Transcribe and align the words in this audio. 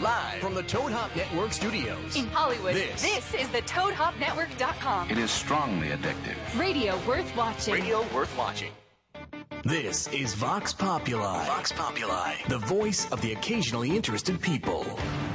Live 0.00 0.40
from 0.40 0.54
the 0.54 0.62
Toad 0.62 0.92
Hop 0.92 1.14
Network 1.14 1.52
studios. 1.52 2.16
In 2.16 2.26
Hollywood, 2.28 2.74
This. 2.74 3.04
is 3.34 3.48
the 3.50 3.60
ToadHopNetwork.com. 3.62 5.10
It 5.10 5.18
is 5.18 5.30
strongly 5.30 5.88
addictive. 5.88 6.36
Radio 6.58 6.98
worth 7.06 7.36
watching. 7.36 7.74
Radio 7.74 8.02
worth 8.14 8.34
watching. 8.38 8.70
This 9.62 10.08
is 10.08 10.32
Vox 10.32 10.72
Populi. 10.72 11.44
Vox 11.44 11.70
Populi, 11.72 12.36
the 12.48 12.56
voice 12.58 13.10
of 13.12 13.20
the 13.20 13.32
occasionally 13.32 13.94
interested 13.94 14.40
people. 14.40 14.86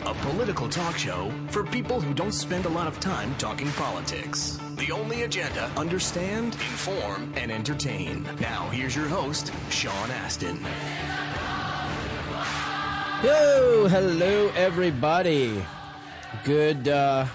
A 0.08 0.16
political 0.16 0.68
talk 0.68 0.98
show 0.98 1.32
for 1.50 1.64
people 1.64 2.02
who 2.02 2.14
don't 2.16 2.32
spend 2.32 2.66
a 2.66 2.70
lot 2.70 2.88
of 2.88 3.00
time 3.00 3.36
talking 3.38 3.70
politics. 3.74 4.60
The 4.78 4.92
only 4.92 5.24
agenda 5.24 5.70
understand, 5.78 6.56
inform, 6.56 7.32
and 7.38 7.52
entertain. 7.52 8.28
Now, 8.40 8.68
here's 8.70 8.96
your 8.96 9.08
host, 9.08 9.54
Sean 9.70 10.10
Astin. 10.10 10.60
Hello, 13.22 13.88
hello, 13.88 14.52
everybody. 14.56 15.64
Good, 16.44 16.88
uh, 16.88 17.26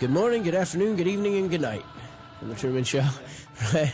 good 0.00 0.10
morning, 0.10 0.42
good 0.42 0.54
afternoon, 0.54 0.96
good 0.96 1.06
evening, 1.08 1.36
and 1.36 1.50
good 1.50 1.60
night 1.60 1.84
from 2.38 2.48
the 2.48 2.54
Truman 2.54 2.84
Show. 2.84 3.04
Right, 3.72 3.92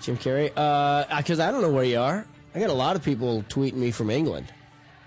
Jim 0.00 0.16
Carrey. 0.16 0.50
Uh, 0.56 1.04
because 1.18 1.38
I 1.38 1.50
don't 1.50 1.60
know 1.60 1.70
where 1.70 1.84
you 1.84 1.98
are. 2.00 2.26
I 2.54 2.58
got 2.60 2.70
a 2.70 2.74
lot 2.74 2.96
of 2.96 3.04
people 3.04 3.42
tweeting 3.48 3.74
me 3.74 3.90
from 3.90 4.08
England. 4.08 4.46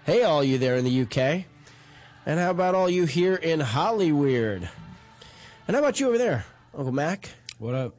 Hey, 0.05 0.21
all 0.21 0.43
you 0.43 0.59
there 0.59 0.75
in 0.75 0.85
the 0.85 1.01
UK, 1.01 1.45
and 2.27 2.39
how 2.39 2.51
about 2.51 2.75
all 2.75 2.87
you 2.87 3.05
here 3.05 3.33
in 3.35 3.59
Hollyweird? 3.61 4.67
And 5.67 5.75
how 5.75 5.79
about 5.79 5.99
you 5.99 6.07
over 6.07 6.19
there, 6.19 6.45
Uncle 6.75 6.91
Mac, 6.91 7.31
What 7.57 7.73
up? 7.73 7.95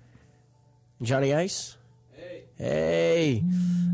Johnny 1.02 1.34
Ice? 1.34 1.76
Hey. 2.12 2.44
Hey. 2.56 3.44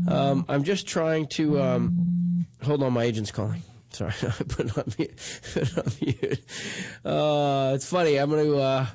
Um, 0.07 0.45
I'm 0.47 0.63
just 0.63 0.87
trying 0.87 1.27
to. 1.29 1.59
Um, 1.59 2.16
hold 2.63 2.83
on, 2.83 2.93
my 2.93 3.03
agent's 3.03 3.31
calling. 3.31 3.61
Sorry, 3.91 4.13
I 4.21 4.43
put 4.43 4.67
it 4.67 4.77
on 4.77 4.93
mute. 4.97 5.41
Put 5.53 5.77
on 5.77 5.93
mute. 6.01 6.41
Uh, 7.03 7.71
it's 7.75 7.89
funny. 7.89 8.17
I'm 8.17 8.29
going 8.29 8.45
to. 8.45 8.57
Uh, 8.57 8.85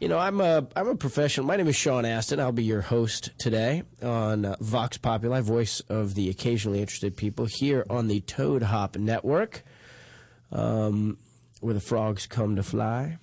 you 0.00 0.08
know, 0.08 0.18
I'm 0.18 0.40
a 0.42 0.66
I'm 0.76 0.88
a 0.88 0.96
professional. 0.96 1.46
My 1.46 1.56
name 1.56 1.68
is 1.68 1.76
Sean 1.76 2.04
Astin. 2.04 2.38
I'll 2.38 2.52
be 2.52 2.64
your 2.64 2.82
host 2.82 3.30
today 3.38 3.82
on 4.02 4.44
uh, 4.44 4.56
Vox 4.60 4.98
Populi, 4.98 5.40
voice 5.40 5.80
of 5.88 6.14
the 6.14 6.28
occasionally 6.28 6.80
interested 6.80 7.16
people, 7.16 7.46
here 7.46 7.86
on 7.88 8.08
the 8.08 8.20
Toad 8.20 8.62
Hop 8.62 8.96
Network, 8.96 9.62
um, 10.52 11.16
where 11.60 11.72
the 11.72 11.80
frogs 11.80 12.26
come 12.26 12.56
to 12.56 12.62
fly. 12.62 13.16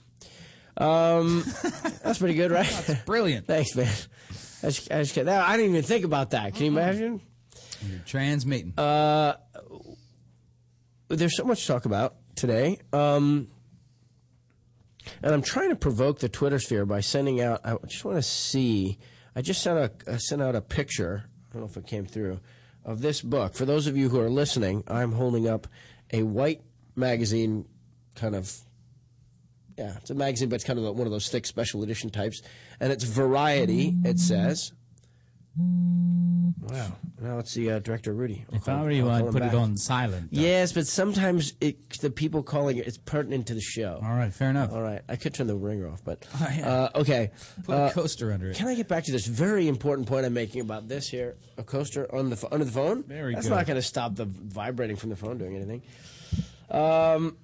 Um, 0.77 1.43
that's 2.03 2.17
pretty 2.17 2.33
good, 2.33 2.49
right? 2.49 2.67
that's 2.87 3.03
Brilliant. 3.03 3.45
Thanks, 3.45 3.75
man. 3.75 3.93
I 4.63 4.67
just, 4.67 4.91
I, 4.91 5.03
just, 5.03 5.17
I 5.17 5.57
didn't 5.57 5.71
even 5.71 5.83
think 5.83 6.05
about 6.05 6.31
that. 6.31 6.55
Can 6.55 6.65
you 6.65 6.71
imagine? 6.71 7.21
Transmitting. 8.05 8.73
Uh, 8.77 9.35
There's 11.09 11.37
so 11.37 11.43
much 11.43 11.61
to 11.61 11.67
talk 11.67 11.85
about 11.85 12.15
today. 12.35 12.79
Um, 12.91 13.47
and 15.21 15.33
I'm 15.33 15.41
trying 15.41 15.69
to 15.69 15.75
provoke 15.75 16.19
the 16.19 16.29
Twitter 16.29 16.59
sphere 16.59 16.85
by 16.85 17.01
sending 17.01 17.41
out. 17.41 17.61
I 17.63 17.75
just 17.87 18.05
want 18.05 18.17
to 18.17 18.23
see. 18.23 18.97
I 19.35 19.41
just 19.41 19.61
sent 19.61 19.77
a 19.77 19.91
I 20.11 20.17
sent 20.17 20.41
out 20.41 20.55
a 20.55 20.61
picture. 20.61 21.25
I 21.49 21.53
don't 21.53 21.61
know 21.63 21.67
if 21.67 21.77
it 21.77 21.87
came 21.87 22.05
through 22.05 22.39
of 22.85 23.01
this 23.01 23.21
book. 23.21 23.53
For 23.55 23.65
those 23.65 23.87
of 23.87 23.97
you 23.97 24.09
who 24.09 24.19
are 24.19 24.29
listening, 24.29 24.83
I'm 24.87 25.11
holding 25.13 25.47
up 25.47 25.67
a 26.11 26.23
white 26.23 26.61
magazine, 26.95 27.65
kind 28.15 28.35
of. 28.35 28.53
Yeah, 29.77 29.95
it's 29.97 30.11
a 30.11 30.15
magazine, 30.15 30.49
but 30.49 30.55
it's 30.55 30.63
kind 30.63 30.77
of 30.77 30.85
one 30.95 31.07
of 31.07 31.11
those 31.11 31.29
thick 31.29 31.47
special 31.47 31.81
edition 31.81 32.11
types, 32.11 32.41
and 32.79 32.91
it's 32.91 33.03
Variety. 33.03 33.95
It 34.03 34.19
says. 34.19 34.71
Wow. 35.55 36.93
Now 37.21 37.37
it's 37.39 37.53
the 37.53 37.71
uh, 37.73 37.79
director 37.79 38.13
Rudy. 38.13 38.45
I'll 38.49 38.57
If 38.57 38.65
call- 38.65 38.79
I 38.79 38.81
were 38.83 38.91
you, 38.91 39.07
I'll 39.07 39.11
I'd 39.15 39.19
call 39.19 39.27
him 39.27 39.33
put 39.33 39.43
it 39.43 39.53
on 39.53 39.77
silent. 39.77 40.29
though. 40.31 40.41
Yes, 40.41 40.73
but 40.73 40.87
sometimes 40.87 41.53
it, 41.61 41.89
the 41.99 42.09
people 42.09 42.41
calling 42.43 42.77
it 42.77 42.87
it's 42.87 42.97
pertinent 42.97 43.47
to 43.47 43.53
the 43.53 43.61
show. 43.61 43.99
All 44.03 44.15
right, 44.15 44.33
fair 44.33 44.49
enough. 44.49 44.71
All 44.73 44.81
right, 44.81 45.01
I 45.07 45.15
could 45.15 45.33
turn 45.33 45.47
the 45.47 45.55
ringer 45.55 45.87
off, 45.89 46.03
but 46.03 46.25
Oh, 46.35 46.47
yeah. 46.55 46.69
uh, 46.69 46.89
okay. 47.01 47.31
Put 47.63 47.75
Uh, 47.75 47.81
a 47.85 47.91
coaster 47.91 48.31
under 48.33 48.49
it. 48.49 48.55
can 48.57 48.67
I 48.67 48.75
get 48.75 48.87
back 48.87 49.03
to 49.05 49.11
this 49.11 49.27
very 49.27 49.67
important 49.67 50.07
point 50.07 50.25
I'm 50.25 50.33
making 50.33 50.61
about 50.61 50.87
this 50.87 51.07
here? 51.07 51.35
A 51.57 51.63
coaster 51.63 52.13
on 52.13 52.29
the 52.29 52.47
under 52.51 52.65
the 52.65 52.71
phone. 52.71 53.03
Very 53.03 53.35
That's 53.35 53.47
good. 53.47 53.55
not 53.55 53.65
going 53.67 53.75
to 53.77 53.81
stop 53.87 54.15
the 54.15 54.25
vibrating 54.25 54.95
from 54.95 55.09
the 55.11 55.15
phone 55.15 55.37
doing 55.37 55.55
anything. 55.55 55.83
Um, 56.71 57.37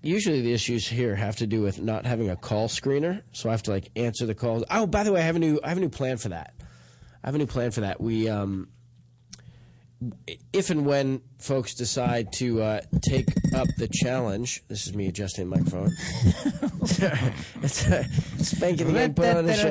usually 0.00 0.42
the 0.42 0.52
issues 0.52 0.86
here 0.86 1.16
have 1.16 1.36
to 1.36 1.46
do 1.46 1.60
with 1.60 1.80
not 1.82 2.06
having 2.06 2.30
a 2.30 2.36
call 2.36 2.68
screener, 2.68 3.22
so 3.32 3.48
I 3.48 3.52
have 3.52 3.64
to 3.64 3.72
like 3.72 3.90
answer 3.96 4.26
the 4.26 4.34
calls. 4.34 4.62
Oh, 4.70 4.86
by 4.86 5.02
the 5.02 5.12
way, 5.12 5.20
I 5.20 5.24
have 5.24 5.36
a 5.36 5.40
new 5.40 5.58
I 5.64 5.70
have 5.70 5.78
a 5.78 5.80
new 5.80 5.88
plan 5.88 6.18
for 6.18 6.28
that. 6.28 6.54
I 7.22 7.28
have 7.28 7.34
a 7.34 7.38
new 7.38 7.46
plan 7.46 7.70
for 7.70 7.80
that. 7.80 8.00
We 8.00 8.28
um, 8.28 8.68
if 10.52 10.70
and 10.70 10.86
when 10.86 11.22
folks 11.38 11.74
decide 11.74 12.32
to 12.34 12.62
uh, 12.62 12.80
take 13.02 13.28
up 13.54 13.66
the 13.78 13.88
challenge, 13.88 14.62
this 14.68 14.86
is 14.86 14.94
me 14.94 15.08
adjusting 15.08 15.50
the 15.50 15.56
microphone. 15.56 15.90
it's 17.62 17.86
a 17.86 18.04
spanking 18.38 18.92
the 18.92 19.04
input 19.04 19.36
on 19.36 19.46
the 19.46 19.54
show. 19.54 19.68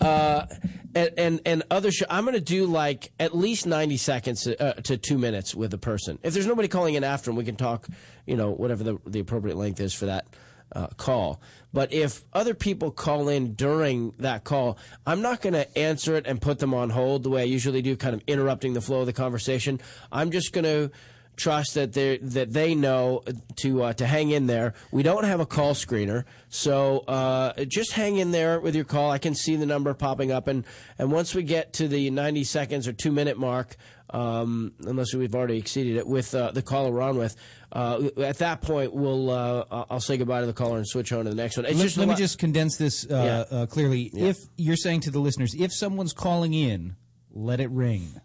uh, 0.06 0.46
and, 0.94 1.10
and 1.18 1.40
and 1.44 1.62
other 1.70 1.92
show. 1.92 2.06
I'm 2.08 2.24
going 2.24 2.34
to 2.34 2.40
do 2.40 2.64
like 2.64 3.12
at 3.20 3.36
least 3.36 3.66
90 3.66 3.98
seconds 3.98 4.46
uh, 4.46 4.80
to 4.84 4.96
two 4.96 5.18
minutes 5.18 5.54
with 5.54 5.74
a 5.74 5.78
person. 5.78 6.18
If 6.22 6.32
there's 6.32 6.46
nobody 6.46 6.68
calling 6.68 6.94
in 6.94 7.04
after 7.04 7.30
them, 7.30 7.36
we 7.36 7.44
can 7.44 7.56
talk. 7.56 7.86
You 8.26 8.36
know, 8.36 8.50
whatever 8.50 8.82
the 8.82 8.98
the 9.06 9.20
appropriate 9.20 9.58
length 9.58 9.80
is 9.80 9.92
for 9.92 10.06
that 10.06 10.26
uh, 10.72 10.88
call. 10.96 11.40
But 11.72 11.92
if 11.92 12.22
other 12.32 12.54
people 12.54 12.90
call 12.90 13.28
in 13.28 13.54
during 13.54 14.12
that 14.18 14.44
call, 14.44 14.78
I'm 15.06 15.22
not 15.22 15.40
going 15.40 15.52
to 15.54 15.78
answer 15.78 16.16
it 16.16 16.26
and 16.26 16.40
put 16.40 16.58
them 16.58 16.74
on 16.74 16.90
hold 16.90 17.22
the 17.22 17.30
way 17.30 17.42
I 17.42 17.44
usually 17.44 17.82
do, 17.82 17.96
kind 17.96 18.14
of 18.14 18.22
interrupting 18.26 18.72
the 18.72 18.80
flow 18.80 19.00
of 19.00 19.06
the 19.06 19.12
conversation. 19.12 19.80
I'm 20.10 20.30
just 20.30 20.52
going 20.52 20.64
to 20.64 20.90
trust 21.38 21.74
that 21.74 21.92
they 21.92 22.18
that 22.18 22.52
they 22.52 22.74
know 22.74 23.22
to 23.56 23.84
uh, 23.84 23.92
to 23.94 24.06
hang 24.06 24.30
in 24.30 24.46
there. 24.46 24.74
We 24.90 25.02
don't 25.02 25.24
have 25.24 25.40
a 25.40 25.46
call 25.46 25.74
screener, 25.74 26.24
so 26.50 27.00
uh, 27.00 27.64
just 27.64 27.92
hang 27.92 28.16
in 28.16 28.32
there 28.32 28.60
with 28.60 28.74
your 28.74 28.84
call. 28.84 29.10
I 29.10 29.18
can 29.18 29.34
see 29.34 29.56
the 29.56 29.64
number 29.64 29.94
popping 29.94 30.32
up, 30.32 30.48
and 30.48 30.64
and 30.98 31.10
once 31.10 31.34
we 31.34 31.44
get 31.44 31.72
to 31.74 31.88
the 31.88 32.10
90 32.10 32.44
seconds 32.44 32.86
or 32.86 32.92
two 32.92 33.12
minute 33.12 33.38
mark. 33.38 33.76
Um, 34.10 34.72
unless 34.86 35.12
we've 35.14 35.34
already 35.34 35.58
exceeded 35.58 35.98
it 35.98 36.06
with 36.06 36.34
uh, 36.34 36.50
the 36.52 36.62
caller 36.62 37.02
on 37.02 37.18
with, 37.18 37.36
uh, 37.72 38.08
at 38.18 38.38
that 38.38 38.62
point 38.62 38.94
we'll 38.94 39.30
uh, 39.30 39.84
I'll 39.90 40.00
say 40.00 40.16
goodbye 40.16 40.40
to 40.40 40.46
the 40.46 40.52
caller 40.54 40.78
and 40.78 40.86
switch 40.88 41.12
on 41.12 41.24
to 41.24 41.30
the 41.30 41.36
next 41.36 41.56
one. 41.56 41.66
It's 41.66 41.76
Let, 41.76 41.82
just 41.84 41.96
let 41.98 42.08
me 42.08 42.14
just 42.14 42.38
condense 42.38 42.76
this 42.76 43.04
uh, 43.10 43.44
Yeah. 43.50 43.58
uh, 43.58 43.66
clearly. 43.66 44.10
If 44.14 44.38
you're 44.56 44.76
saying 44.76 45.00
to 45.00 45.10
the 45.10 45.18
listeners, 45.20 45.54
if 45.54 45.72
someone's 45.72 46.12
calling 46.14 46.54
in, 46.54 46.96
let 47.30 47.60
it 47.60 47.70
ring. 47.70 48.20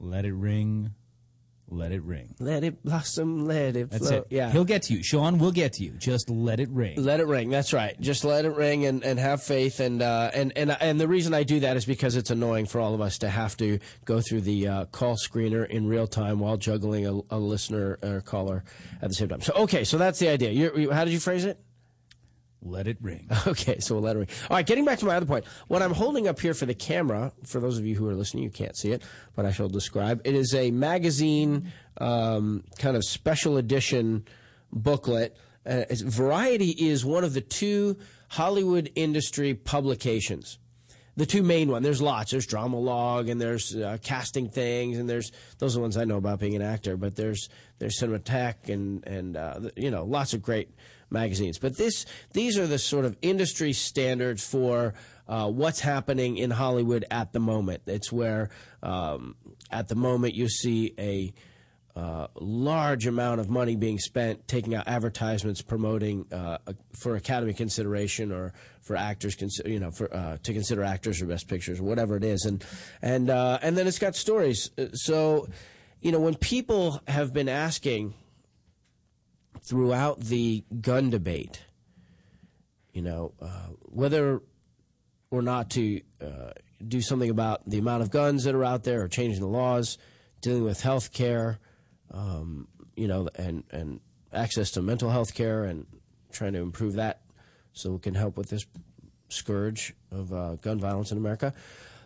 Let 0.00 0.24
it 0.24 0.34
ring. 0.34 0.94
Let 1.68 1.90
it 1.92 2.02
ring. 2.02 2.34
let 2.38 2.62
it 2.62 2.82
blossom, 2.84 3.44
let 3.44 3.74
it 3.74 3.90
That's 3.90 4.08
flow. 4.08 4.18
it. 4.18 4.26
Yeah, 4.30 4.50
He'll 4.52 4.64
get 4.64 4.82
to 4.82 4.94
you. 4.94 5.02
Sean 5.02 5.38
will 5.38 5.50
get 5.50 5.72
to 5.74 5.84
you. 5.84 5.90
Just 5.98 6.30
let 6.30 6.60
it 6.60 6.68
ring. 6.70 7.02
Let 7.02 7.18
it 7.18 7.26
ring. 7.26 7.50
That's 7.50 7.72
right. 7.72 8.00
Just 8.00 8.24
let 8.24 8.44
it 8.44 8.50
ring 8.54 8.84
and, 8.86 9.02
and 9.04 9.18
have 9.18 9.42
faith. 9.42 9.80
And, 9.80 10.00
uh, 10.00 10.30
and 10.32 10.52
and 10.56 10.70
and 10.80 11.00
the 11.00 11.08
reason 11.08 11.34
I 11.34 11.42
do 11.42 11.60
that 11.60 11.76
is 11.76 11.84
because 11.84 12.14
it's 12.14 12.30
annoying 12.30 12.66
for 12.66 12.80
all 12.80 12.94
of 12.94 13.00
us 13.00 13.18
to 13.18 13.28
have 13.28 13.56
to 13.56 13.80
go 14.04 14.20
through 14.20 14.42
the 14.42 14.68
uh, 14.68 14.84
call 14.86 15.16
screener 15.16 15.68
in 15.68 15.88
real 15.88 16.06
time 16.06 16.38
while 16.38 16.56
juggling 16.56 17.06
a, 17.06 17.20
a 17.30 17.38
listener 17.38 17.98
or 18.02 18.20
caller 18.20 18.62
at 19.02 19.08
the 19.08 19.14
same 19.14 19.28
time. 19.28 19.40
So 19.40 19.52
okay, 19.54 19.82
so 19.82 19.98
that's 19.98 20.18
the 20.20 20.28
idea. 20.28 20.50
You're, 20.52 20.78
you, 20.78 20.90
how 20.92 21.04
did 21.04 21.12
you 21.12 21.20
phrase 21.20 21.44
it? 21.44 21.58
Let 22.62 22.88
it 22.88 22.96
ring. 23.00 23.28
Okay, 23.46 23.78
so 23.78 23.94
we'll 23.94 24.04
let 24.04 24.16
it 24.16 24.20
ring. 24.20 24.28
All 24.50 24.56
right, 24.56 24.66
getting 24.66 24.84
back 24.84 24.98
to 24.98 25.06
my 25.06 25.16
other 25.16 25.26
point. 25.26 25.44
What 25.68 25.82
I'm 25.82 25.92
holding 25.92 26.26
up 26.26 26.40
here 26.40 26.54
for 26.54 26.66
the 26.66 26.74
camera, 26.74 27.32
for 27.44 27.60
those 27.60 27.78
of 27.78 27.86
you 27.86 27.94
who 27.94 28.08
are 28.08 28.14
listening, 28.14 28.42
you 28.42 28.50
can't 28.50 28.76
see 28.76 28.90
it, 28.90 29.02
but 29.34 29.46
I 29.46 29.52
shall 29.52 29.68
describe. 29.68 30.20
It 30.24 30.34
is 30.34 30.54
a 30.54 30.70
magazine 30.70 31.72
um, 31.98 32.64
kind 32.78 32.96
of 32.96 33.04
special 33.04 33.56
edition 33.56 34.24
booklet. 34.72 35.36
Uh, 35.64 35.84
Variety 35.90 36.70
is 36.70 37.04
one 37.04 37.24
of 37.24 37.34
the 37.34 37.40
two 37.40 37.98
Hollywood 38.28 38.90
industry 38.94 39.54
publications. 39.54 40.58
The 41.16 41.26
two 41.26 41.42
main 41.42 41.70
ones. 41.70 41.82
There's 41.82 42.02
lots. 42.02 42.32
There's 42.32 42.46
Drama-Logue 42.46 43.28
and 43.28 43.40
there's 43.40 43.74
uh, 43.74 43.96
casting 44.02 44.50
things 44.50 44.98
and 44.98 45.08
there's 45.08 45.32
those 45.58 45.74
are 45.74 45.78
the 45.78 45.82
ones 45.82 45.96
I 45.96 46.04
know 46.04 46.18
about 46.18 46.40
being 46.40 46.54
an 46.56 46.62
actor. 46.62 46.96
But 46.98 47.16
there's 47.16 47.48
there's 47.78 47.98
Cinematech 47.98 48.68
and 48.68 49.06
and 49.06 49.36
uh, 49.36 49.60
you 49.76 49.90
know 49.90 50.04
lots 50.04 50.34
of 50.34 50.42
great 50.42 50.68
magazines. 51.10 51.58
But 51.58 51.76
this 51.76 52.06
these 52.32 52.58
are 52.58 52.66
the 52.66 52.78
sort 52.78 53.04
of 53.04 53.16
industry 53.22 53.72
standards 53.72 54.44
for 54.44 54.94
uh, 55.28 55.50
what's 55.50 55.80
happening 55.80 56.36
in 56.38 56.50
Hollywood 56.50 57.04
at 57.10 57.32
the 57.32 57.40
moment. 57.40 57.82
It's 57.86 58.12
where 58.12 58.50
um, 58.82 59.36
at 59.70 59.88
the 59.88 59.96
moment 59.96 60.34
you 60.34 60.48
see 60.48 60.94
a 60.98 61.32
uh, 61.96 62.26
large 62.34 63.06
amount 63.06 63.40
of 63.40 63.48
money 63.48 63.74
being 63.74 63.98
spent 63.98 64.46
taking 64.46 64.74
out 64.74 64.86
advertisements 64.86 65.62
promoting 65.62 66.26
uh, 66.30 66.58
for 66.92 67.16
Academy 67.16 67.54
consideration 67.54 68.30
or 68.30 68.52
for 68.82 68.96
actors, 68.96 69.34
cons- 69.34 69.62
you 69.64 69.80
know, 69.80 69.90
for 69.90 70.14
uh, 70.14 70.36
to 70.42 70.52
consider 70.52 70.84
actors 70.84 71.22
or 71.22 71.26
best 71.26 71.48
pictures 71.48 71.80
or 71.80 71.84
whatever 71.84 72.16
it 72.16 72.24
is, 72.24 72.44
and 72.44 72.62
and 73.00 73.30
uh, 73.30 73.58
and 73.62 73.78
then 73.78 73.86
it's 73.86 73.98
got 73.98 74.14
stories. 74.14 74.70
Uh, 74.76 74.88
So, 74.92 75.48
you 76.02 76.12
know, 76.12 76.20
when 76.20 76.34
people 76.34 77.00
have 77.08 77.32
been 77.32 77.48
asking 77.48 78.14
throughout 79.66 80.20
the 80.20 80.64
gun 80.80 81.10
debate, 81.10 81.64
you 82.92 83.02
know, 83.02 83.32
uh, 83.42 83.68
whether 83.82 84.40
or 85.30 85.42
not 85.42 85.70
to 85.70 86.00
uh, 86.22 86.52
do 86.86 87.00
something 87.00 87.30
about 87.30 87.68
the 87.68 87.78
amount 87.78 88.02
of 88.02 88.10
guns 88.10 88.44
that 88.44 88.54
are 88.54 88.64
out 88.64 88.84
there 88.84 89.02
or 89.02 89.08
changing 89.08 89.40
the 89.40 89.48
laws, 89.48 89.98
dealing 90.40 90.62
with 90.62 90.80
health 90.80 91.12
care, 91.12 91.58
um, 92.12 92.68
you 92.94 93.08
know, 93.08 93.28
and 93.34 93.64
and 93.70 94.00
access 94.32 94.70
to 94.70 94.82
mental 94.82 95.10
health 95.10 95.34
care 95.34 95.64
and 95.64 95.86
trying 96.30 96.52
to 96.52 96.60
improve 96.60 96.94
that 96.94 97.22
so 97.72 97.92
we 97.92 97.98
can 97.98 98.14
help 98.14 98.36
with 98.36 98.48
this 98.48 98.66
scourge 99.28 99.94
of 100.12 100.32
uh, 100.32 100.54
gun 100.56 100.78
violence 100.78 101.10
in 101.10 101.18
America. 101.18 101.52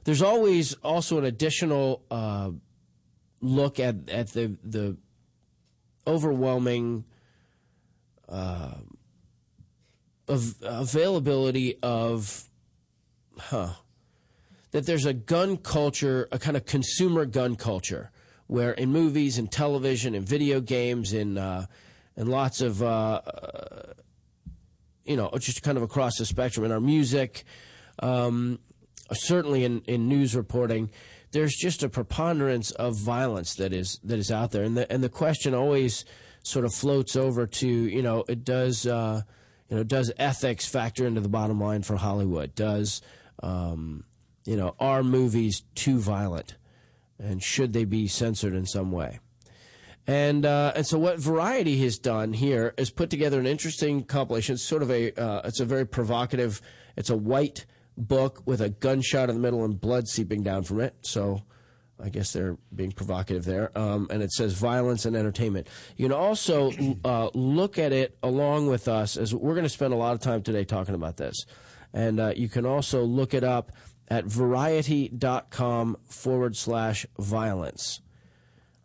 There's 0.04 0.22
always 0.22 0.74
also 0.74 1.18
an 1.18 1.24
additional 1.24 2.02
uh, 2.10 2.50
look 3.42 3.78
at 3.78 4.08
at 4.08 4.28
the 4.28 4.56
the 4.64 4.96
overwhelming 6.06 7.04
uh, 8.30 8.74
availability 10.28 11.76
of 11.82 12.48
huh 13.38 13.70
that 14.70 14.86
there's 14.86 15.06
a 15.06 15.12
gun 15.12 15.56
culture, 15.56 16.28
a 16.30 16.38
kind 16.38 16.56
of 16.56 16.64
consumer 16.64 17.24
gun 17.24 17.56
culture, 17.56 18.10
where 18.46 18.72
in 18.72 18.92
movies 18.92 19.38
and 19.38 19.50
television 19.50 20.14
and 20.14 20.26
video 20.26 20.60
games 20.60 21.12
and 21.12 21.38
uh, 21.38 21.66
and 22.16 22.28
lots 22.28 22.60
of 22.60 22.82
uh, 22.82 22.86
uh, 22.86 23.92
you 25.04 25.16
know 25.16 25.30
just 25.40 25.62
kind 25.62 25.76
of 25.76 25.82
across 25.82 26.18
the 26.18 26.26
spectrum 26.26 26.64
in 26.64 26.72
our 26.72 26.80
music, 26.80 27.44
um, 28.00 28.58
certainly 29.12 29.64
in, 29.64 29.80
in 29.82 30.08
news 30.08 30.36
reporting, 30.36 30.90
there's 31.32 31.54
just 31.54 31.82
a 31.82 31.88
preponderance 31.88 32.70
of 32.72 32.96
violence 32.96 33.54
that 33.54 33.72
is 33.72 33.98
that 34.04 34.18
is 34.18 34.30
out 34.30 34.52
there, 34.52 34.62
and 34.62 34.76
the 34.76 34.90
and 34.92 35.02
the 35.02 35.08
question 35.08 35.54
always 35.54 36.04
sort 36.42 36.64
of 36.64 36.74
floats 36.74 37.16
over 37.16 37.46
to 37.46 37.68
you 37.68 38.02
know 38.02 38.24
it 38.28 38.44
does 38.44 38.86
uh, 38.86 39.22
you 39.68 39.76
know 39.76 39.82
does 39.82 40.12
ethics 40.16 40.66
factor 40.66 41.06
into 41.06 41.20
the 41.20 41.28
bottom 41.28 41.60
line 41.60 41.82
for 41.82 41.96
Hollywood? 41.96 42.54
Does 42.54 43.02
um, 43.42 44.04
you 44.44 44.56
know, 44.56 44.74
are 44.78 45.02
movies 45.02 45.62
too 45.74 45.98
violent, 45.98 46.56
and 47.18 47.42
should 47.42 47.72
they 47.72 47.84
be 47.84 48.08
censored 48.08 48.54
in 48.54 48.66
some 48.66 48.90
way? 48.90 49.20
And 50.06 50.46
uh, 50.46 50.72
and 50.74 50.86
so 50.86 50.98
what 50.98 51.18
Variety 51.18 51.78
has 51.82 51.98
done 51.98 52.32
here 52.32 52.74
is 52.76 52.90
put 52.90 53.10
together 53.10 53.38
an 53.38 53.46
interesting 53.46 54.02
compilation. 54.04 54.54
It's 54.54 54.64
sort 54.64 54.82
of 54.82 54.90
a 54.90 55.12
uh, 55.12 55.42
it's 55.44 55.60
a 55.60 55.64
very 55.64 55.86
provocative. 55.86 56.60
It's 56.96 57.10
a 57.10 57.16
white 57.16 57.66
book 57.96 58.42
with 58.46 58.60
a 58.60 58.70
gunshot 58.70 59.28
in 59.28 59.36
the 59.36 59.40
middle 59.40 59.64
and 59.64 59.80
blood 59.80 60.08
seeping 60.08 60.42
down 60.42 60.64
from 60.64 60.80
it. 60.80 60.94
So. 61.02 61.42
I 62.02 62.08
guess 62.08 62.32
they're 62.32 62.56
being 62.74 62.92
provocative 62.92 63.44
there. 63.44 63.76
Um, 63.78 64.08
and 64.10 64.22
it 64.22 64.32
says 64.32 64.54
violence 64.54 65.04
and 65.04 65.16
entertainment. 65.16 65.68
You 65.96 66.06
can 66.06 66.16
also 66.16 66.72
uh, 67.04 67.30
look 67.34 67.78
at 67.78 67.92
it 67.92 68.16
along 68.22 68.66
with 68.68 68.88
us, 68.88 69.16
as 69.16 69.34
we're 69.34 69.54
going 69.54 69.64
to 69.64 69.68
spend 69.68 69.92
a 69.92 69.96
lot 69.96 70.14
of 70.14 70.20
time 70.20 70.42
today 70.42 70.64
talking 70.64 70.94
about 70.94 71.16
this. 71.16 71.46
And 71.92 72.20
uh, 72.20 72.32
you 72.36 72.48
can 72.48 72.66
also 72.66 73.04
look 73.04 73.34
it 73.34 73.44
up 73.44 73.72
at 74.08 74.24
variety.com 74.24 75.96
forward 76.06 76.56
slash 76.56 77.06
violence. 77.18 78.00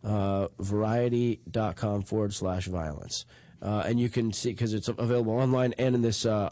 Uh, 0.04 0.48
variety.com 0.60 2.02
forward 2.02 2.32
slash 2.32 2.66
violence. 2.66 3.24
Uh, 3.60 3.82
and 3.86 3.98
you 3.98 4.08
can 4.08 4.32
see, 4.32 4.50
because 4.50 4.74
it's 4.74 4.88
available 4.88 5.32
online 5.32 5.72
and 5.78 5.94
in 5.94 6.02
this 6.02 6.26
uh, 6.26 6.50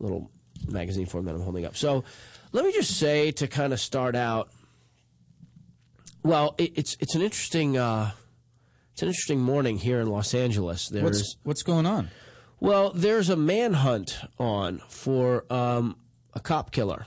little 0.00 0.30
magazine 0.68 1.06
form 1.06 1.24
that 1.24 1.34
I'm 1.34 1.40
holding 1.40 1.64
up. 1.64 1.76
So 1.76 2.04
let 2.52 2.64
me 2.64 2.72
just 2.72 2.98
say 2.98 3.30
to 3.32 3.46
kind 3.46 3.72
of 3.72 3.80
start 3.80 4.16
out, 4.16 4.50
well, 6.24 6.54
it, 6.58 6.72
it's 6.76 6.96
it's 7.00 7.14
an 7.14 7.22
interesting 7.22 7.76
uh, 7.76 8.10
it's 8.92 9.02
an 9.02 9.08
interesting 9.08 9.40
morning 9.40 9.78
here 9.78 10.00
in 10.00 10.08
Los 10.08 10.34
Angeles. 10.34 10.88
There's 10.88 11.04
What's 11.04 11.36
what's 11.44 11.62
going 11.62 11.86
on? 11.86 12.10
well, 12.60 12.90
there's 12.92 13.28
a 13.28 13.36
manhunt 13.36 14.18
on 14.38 14.80
for 14.88 15.44
um, 15.52 15.96
a 16.32 16.40
cop 16.40 16.70
killer. 16.72 17.06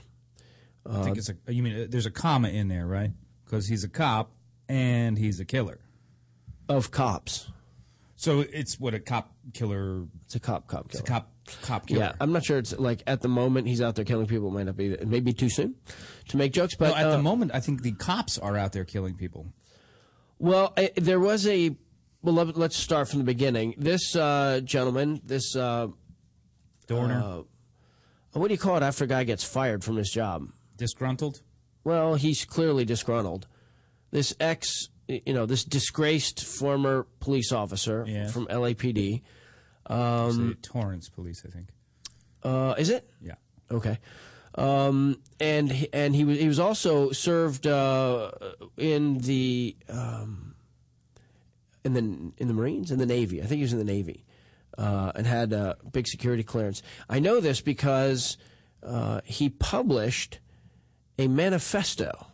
I 0.90 1.02
think 1.02 1.18
it's 1.18 1.28
a. 1.28 1.52
You 1.52 1.62
mean 1.62 1.82
uh, 1.82 1.86
there's 1.88 2.06
a 2.06 2.10
comma 2.10 2.48
in 2.48 2.68
there, 2.68 2.86
right? 2.86 3.10
Because 3.44 3.66
he's 3.68 3.84
a 3.84 3.88
cop 3.90 4.30
and 4.68 5.18
he's 5.18 5.38
a 5.40 5.44
killer. 5.44 5.80
of 6.68 6.90
cops. 6.90 7.48
So 8.16 8.40
it's 8.40 8.80
what 8.80 8.94
a 8.94 8.98
cop 9.00 9.32
killer. 9.52 10.04
It's 10.24 10.34
a 10.34 10.40
cop 10.40 10.66
cop 10.66 10.86
It's 10.86 11.00
killer. 11.00 11.04
a 11.04 11.20
cop 11.20 11.30
cop 11.62 11.86
killer. 11.86 12.00
Yeah, 12.00 12.12
I'm 12.20 12.32
not 12.32 12.44
sure. 12.44 12.58
It's 12.58 12.78
like 12.78 13.02
at 13.06 13.20
the 13.20 13.28
moment 13.28 13.66
he's 13.66 13.80
out 13.80 13.94
there 13.96 14.04
killing 14.04 14.26
people. 14.26 14.48
It 14.48 14.52
might 14.52 14.66
not 14.66 14.76
be. 14.76 14.88
It 14.92 15.08
may 15.08 15.20
be 15.20 15.32
too 15.32 15.48
soon 15.50 15.74
to 16.28 16.36
make 16.36 16.52
jokes, 16.52 16.74
but 16.76 16.90
No, 16.90 16.94
at 16.96 17.06
uh, 17.06 17.10
the 17.16 17.22
moment, 17.22 17.52
I 17.54 17.60
think 17.60 17.82
the 17.82 17.92
cops 17.92 18.38
are 18.38 18.56
out 18.56 18.72
there 18.72 18.84
killing 18.84 19.14
people. 19.14 19.46
Well, 20.38 20.72
I, 20.76 20.90
there 20.96 21.20
was 21.20 21.46
a. 21.46 21.76
Well, 22.22 22.34
let, 22.34 22.56
let's 22.56 22.76
start 22.76 23.08
from 23.08 23.18
the 23.20 23.24
beginning. 23.24 23.74
This 23.78 24.16
uh, 24.16 24.60
gentleman, 24.64 25.20
this 25.24 25.54
uh, 25.54 25.88
Dorner, 26.86 27.42
what 28.32 28.48
do 28.48 28.54
you 28.54 28.58
call 28.58 28.76
it 28.76 28.82
after 28.82 29.04
a 29.04 29.06
guy 29.06 29.24
gets 29.24 29.44
fired 29.44 29.84
from 29.84 29.96
his 29.96 30.10
job? 30.10 30.48
disgruntled. 30.76 31.42
Well, 31.82 32.14
he's 32.14 32.44
clearly 32.44 32.84
disgruntled. 32.84 33.48
This 34.12 34.32
ex, 34.38 34.88
you 35.08 35.32
know, 35.34 35.44
this 35.44 35.64
disgraced 35.64 36.44
former 36.44 37.06
police 37.18 37.50
officer 37.50 38.04
Yes. 38.06 38.32
from 38.32 38.46
LAPD. 38.46 39.22
Um, 39.88 40.56
Torrance 40.62 41.08
police, 41.08 41.44
I 41.46 41.50
think. 41.50 41.68
Uh, 42.42 42.74
is 42.78 42.90
it? 42.90 43.08
Yeah. 43.22 43.34
Okay. 43.70 43.98
Um, 44.54 45.20
and 45.40 45.70
he- 45.70 45.92
and 45.92 46.14
he 46.16 46.24
was 46.24 46.38
he 46.38 46.48
was 46.48 46.58
also 46.58 47.10
served 47.12 47.66
uh, 47.66 48.30
in 48.76 49.18
the 49.18 49.76
um, 49.88 50.54
in 51.84 51.92
the 51.94 52.00
in 52.38 52.48
the 52.48 52.54
Marines 52.54 52.90
in 52.90 52.98
the 52.98 53.06
Navy. 53.06 53.40
I 53.42 53.46
think 53.46 53.56
he 53.58 53.62
was 53.62 53.72
in 53.72 53.78
the 53.78 53.84
Navy 53.84 54.24
uh, 54.76 55.12
and 55.14 55.26
had 55.26 55.52
a 55.52 55.76
big 55.92 56.06
security 56.06 56.42
clearance. 56.42 56.82
I 57.08 57.18
know 57.20 57.40
this 57.40 57.60
because 57.60 58.36
uh, 58.82 59.20
he 59.24 59.48
published 59.48 60.38
a 61.18 61.28
manifesto. 61.28 62.27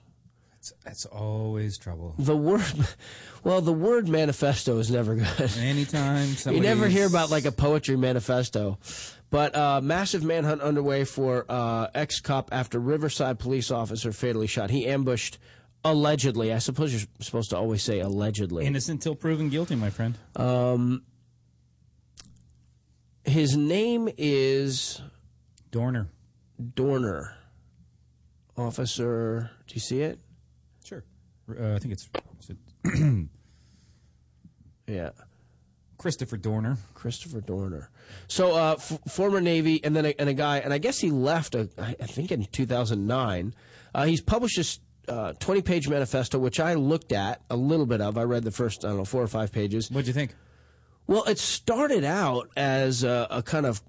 That's, 0.64 0.84
that's 0.84 1.06
always 1.06 1.76
trouble. 1.76 2.14
The 2.18 2.36
word, 2.36 2.64
well, 3.44 3.60
the 3.60 3.72
word 3.72 4.08
manifesto 4.08 4.78
is 4.78 4.90
never 4.90 5.14
good. 5.14 5.52
Anytime 5.58 6.28
You 6.46 6.60
never 6.60 6.88
hear 6.88 7.06
about 7.06 7.30
like 7.30 7.44
a 7.44 7.52
poetry 7.52 7.96
manifesto. 7.96 8.78
But 9.28 9.54
uh, 9.54 9.80
massive 9.82 10.24
manhunt 10.24 10.62
underway 10.62 11.04
for 11.04 11.44
uh, 11.50 11.88
ex 11.94 12.20
cop 12.20 12.48
after 12.52 12.78
Riverside 12.78 13.38
police 13.38 13.70
officer 13.70 14.10
fatally 14.12 14.46
shot. 14.46 14.70
He 14.70 14.86
ambushed 14.86 15.38
allegedly. 15.84 16.50
I 16.52 16.58
suppose 16.58 16.94
you're 16.94 17.08
supposed 17.20 17.50
to 17.50 17.58
always 17.58 17.82
say 17.82 18.00
allegedly. 18.00 18.64
innocent 18.64 19.02
till 19.02 19.16
proven 19.16 19.50
guilty, 19.50 19.74
my 19.74 19.90
friend. 19.90 20.16
His 23.24 23.54
name 23.56 24.08
is 24.16 25.02
Dorner. 25.70 26.08
Dorner. 26.74 27.36
Officer, 28.56 29.50
do 29.66 29.74
you 29.74 29.80
see 29.80 30.00
it? 30.00 30.20
Uh, 31.48 31.74
I 31.74 31.78
think 31.78 31.92
it's, 31.92 32.08
it 32.48 32.56
Yeah. 34.86 35.10
Christopher 35.96 36.36
Dorner. 36.36 36.76
Christopher 36.94 37.40
Dorner. 37.40 37.90
So, 38.28 38.54
uh, 38.54 38.74
f- 38.78 38.98
former 39.08 39.40
Navy, 39.40 39.82
and 39.82 39.94
then 39.96 40.04
a, 40.06 40.14
and 40.18 40.28
a 40.28 40.34
guy, 40.34 40.58
and 40.58 40.72
I 40.72 40.78
guess 40.78 40.98
he 40.98 41.10
left, 41.10 41.54
uh, 41.54 41.66
I 41.78 41.92
think 41.94 42.30
in 42.32 42.44
2009. 42.44 43.54
Uh, 43.94 44.04
he's 44.04 44.20
published 44.20 44.56
this 44.56 44.80
20 45.06 45.62
page 45.62 45.88
manifesto, 45.88 46.38
which 46.38 46.60
I 46.60 46.74
looked 46.74 47.12
at 47.12 47.42
a 47.48 47.56
little 47.56 47.86
bit 47.86 48.00
of. 48.00 48.18
I 48.18 48.22
read 48.24 48.42
the 48.44 48.50
first, 48.50 48.84
I 48.84 48.88
don't 48.88 48.98
know, 48.98 49.04
four 49.04 49.22
or 49.22 49.28
five 49.28 49.52
pages. 49.52 49.90
What'd 49.90 50.06
you 50.06 50.12
think? 50.12 50.34
Well, 51.06 51.24
it 51.24 51.38
started 51.38 52.04
out 52.04 52.48
as 52.56 53.04
a, 53.04 53.26
a 53.30 53.42
kind 53.42 53.66
of 53.66 53.82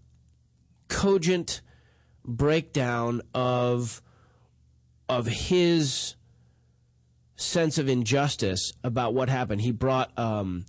cogent 0.87 1.61
breakdown 2.23 3.21
of 3.33 4.01
of 5.07 5.25
his 5.27 6.15
sense 7.35 7.77
of 7.77 7.89
injustice 7.89 8.71
about 8.83 9.13
what 9.13 9.29
happened. 9.29 9.61
He 9.61 9.71
brought 9.71 10.17
um, 10.17 10.65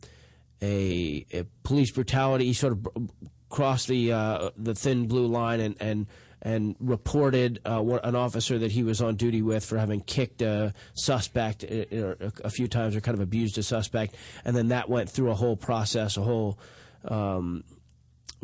a, 0.62 1.26
a 1.32 1.44
police 1.62 1.90
brutality. 1.90 2.46
He 2.46 2.52
sort 2.52 2.72
of 2.72 3.10
crossed 3.48 3.88
the 3.88 4.12
uh, 4.12 4.50
the 4.56 4.74
thin 4.74 5.06
blue 5.06 5.26
line 5.26 5.60
and 5.60 5.76
and 5.80 6.06
and 6.42 6.76
reported 6.78 7.60
uh, 7.64 7.82
an 8.04 8.14
officer 8.14 8.58
that 8.58 8.70
he 8.70 8.82
was 8.82 9.00
on 9.00 9.16
duty 9.16 9.42
with 9.42 9.64
for 9.64 9.78
having 9.78 10.00
kicked 10.00 10.42
a 10.42 10.72
suspect 10.94 11.64
uh, 11.64 12.14
a, 12.20 12.32
a 12.44 12.50
few 12.50 12.68
times 12.68 12.94
or 12.94 13.00
kind 13.00 13.16
of 13.16 13.22
abused 13.22 13.58
a 13.58 13.62
suspect, 13.62 14.14
and 14.44 14.56
then 14.56 14.68
that 14.68 14.88
went 14.88 15.10
through 15.10 15.30
a 15.30 15.34
whole 15.34 15.56
process, 15.56 16.16
a 16.16 16.22
whole. 16.22 16.58
Um, 17.04 17.62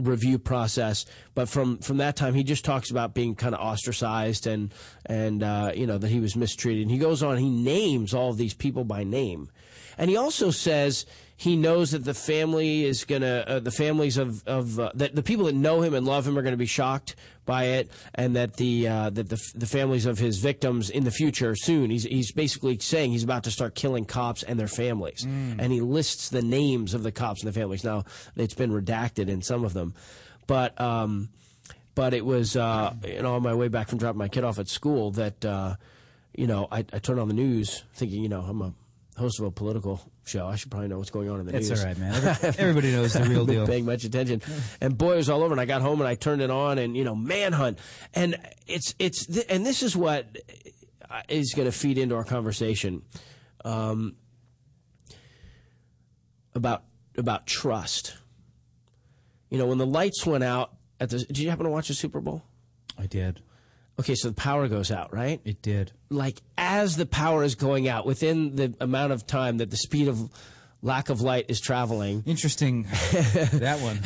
review 0.02 0.38
process. 0.38 1.04
But 1.34 1.48
from 1.48 1.78
from 1.78 1.98
that 1.98 2.16
time, 2.16 2.34
he 2.34 2.44
just 2.44 2.64
talks 2.64 2.90
about 2.90 3.14
being 3.14 3.34
kind 3.34 3.54
of 3.54 3.60
ostracized 3.60 4.46
and 4.46 4.72
and 5.06 5.42
uh, 5.42 5.72
you 5.74 5.86
know 5.86 5.98
that 5.98 6.08
he 6.08 6.20
was 6.20 6.36
mistreated. 6.36 6.82
And 6.82 6.90
he 6.90 6.98
goes 6.98 7.22
on. 7.22 7.38
He 7.38 7.50
names 7.50 8.14
all 8.14 8.30
of 8.30 8.36
these 8.36 8.54
people 8.54 8.84
by 8.84 9.04
name, 9.04 9.50
and 9.98 10.10
he 10.10 10.16
also 10.16 10.50
says 10.50 11.06
he 11.36 11.56
knows 11.56 11.90
that 11.90 12.04
the 12.04 12.14
family 12.14 12.84
is 12.84 13.04
gonna 13.04 13.44
uh, 13.46 13.60
the 13.60 13.70
families 13.70 14.16
of 14.16 14.46
of 14.46 14.78
uh, 14.78 14.90
that 14.94 15.14
the 15.14 15.22
people 15.22 15.46
that 15.46 15.54
know 15.54 15.80
him 15.82 15.94
and 15.94 16.06
love 16.06 16.26
him 16.26 16.38
are 16.38 16.42
going 16.42 16.52
to 16.52 16.58
be 16.58 16.66
shocked 16.66 17.16
by 17.44 17.64
it, 17.64 17.90
and 18.14 18.36
that 18.36 18.56
the 18.56 18.86
uh, 18.86 19.10
that 19.10 19.28
the 19.28 19.40
the 19.54 19.66
families 19.66 20.06
of 20.06 20.18
his 20.18 20.38
victims 20.38 20.90
in 20.90 21.04
the 21.04 21.10
future 21.10 21.54
soon. 21.56 21.90
He's 21.90 22.04
he's 22.04 22.32
basically 22.32 22.78
saying 22.78 23.10
he's 23.10 23.24
about 23.24 23.44
to 23.44 23.50
start 23.50 23.74
killing 23.74 24.04
cops 24.04 24.42
and 24.42 24.58
their 24.58 24.68
families, 24.68 25.24
and 25.60 25.72
he 25.72 25.80
lists 25.80 26.28
the 26.28 26.42
names 26.42 26.94
of 26.94 27.02
the 27.02 27.12
cops 27.12 27.42
and 27.42 27.52
the 27.52 27.58
families. 27.58 27.84
Now 27.84 28.04
it's 28.36 28.54
been 28.54 28.70
redacted 28.70 29.28
in 29.28 29.42
some 29.42 29.64
of 29.64 29.72
them, 29.72 29.94
but. 30.46 30.80
Um, 30.80 31.30
but 31.94 32.14
it 32.14 32.24
was 32.24 32.56
uh, 32.56 32.94
you 33.06 33.22
know 33.22 33.34
on 33.34 33.42
my 33.42 33.54
way 33.54 33.68
back 33.68 33.88
from 33.88 33.98
dropping 33.98 34.18
my 34.18 34.28
kid 34.28 34.44
off 34.44 34.58
at 34.58 34.68
school 34.68 35.10
that 35.12 35.44
uh, 35.44 35.76
you 36.34 36.46
know 36.46 36.66
I, 36.70 36.78
I 36.78 36.98
turned 37.00 37.20
on 37.20 37.28
the 37.28 37.34
news 37.34 37.84
thinking 37.94 38.22
you 38.22 38.28
know 38.28 38.40
I'm 38.40 38.62
a 38.62 38.72
host 39.18 39.38
of 39.40 39.46
a 39.46 39.50
political 39.50 40.00
show. 40.24 40.46
I 40.46 40.56
should 40.56 40.70
probably 40.70 40.88
know 40.88 40.98
what's 40.98 41.10
going 41.10 41.28
on 41.30 41.40
in 41.40 41.46
the 41.46 41.56
It's 41.56 41.68
news. 41.68 41.80
all 41.80 41.86
right, 41.86 41.98
man. 41.98 42.14
Everybody 42.42 42.92
knows 42.92 43.12
the 43.14 43.24
real 43.24 43.46
deal. 43.46 43.66
paying 43.72 43.84
much 43.84 44.04
attention. 44.04 44.42
And 44.80 44.96
boy, 44.96 45.14
it 45.14 45.16
was 45.16 45.30
all 45.30 45.42
over. 45.42 45.52
And 45.52 45.60
I 45.60 45.64
got 45.64 45.82
home 45.82 46.00
and 46.00 46.08
I 46.08 46.14
turned 46.14 46.42
it 46.42 46.50
on, 46.50 46.78
and 46.78 46.96
you 46.96 47.04
know, 47.04 47.14
manhunt. 47.14 47.78
And 48.14 48.36
it's 48.66 48.94
it's 48.98 49.26
th- 49.26 49.46
and 49.48 49.64
this 49.66 49.82
is 49.82 49.96
what 49.96 50.36
uh, 51.10 51.22
going 51.28 51.66
to 51.66 51.72
feed 51.72 51.98
into 51.98 52.14
our 52.14 52.24
conversation 52.24 53.02
um, 53.64 54.16
about 56.54 56.84
about 57.16 57.46
trust. 57.46 58.16
You 59.50 59.58
know, 59.58 59.66
when 59.66 59.78
the 59.78 59.86
lights 59.86 60.24
went 60.24 60.44
out 60.44 60.72
at 61.00 61.10
the. 61.10 61.18
Did 61.18 61.38
you 61.38 61.50
happen 61.50 61.64
to 61.64 61.70
watch 61.70 61.88
the 61.88 61.94
Super 61.94 62.20
Bowl? 62.20 62.42
I 62.98 63.06
did. 63.06 63.42
Okay, 64.02 64.14
so 64.14 64.28
the 64.28 64.34
power 64.34 64.68
goes 64.68 64.90
out, 64.90 65.12
right? 65.14 65.40
It 65.44 65.62
did. 65.62 65.92
like 66.10 66.40
as 66.58 66.96
the 66.96 67.06
power 67.06 67.42
is 67.44 67.54
going 67.54 67.88
out 67.88 68.04
within 68.06 68.56
the 68.56 68.74
amount 68.80 69.12
of 69.12 69.26
time 69.26 69.58
that 69.58 69.70
the 69.70 69.76
speed 69.76 70.08
of 70.08 70.18
lack 70.84 71.10
of 71.10 71.20
light 71.20 71.44
is 71.48 71.60
traveling 71.60 72.24
Interesting. 72.26 72.82
that 73.12 73.78
one. 73.80 74.02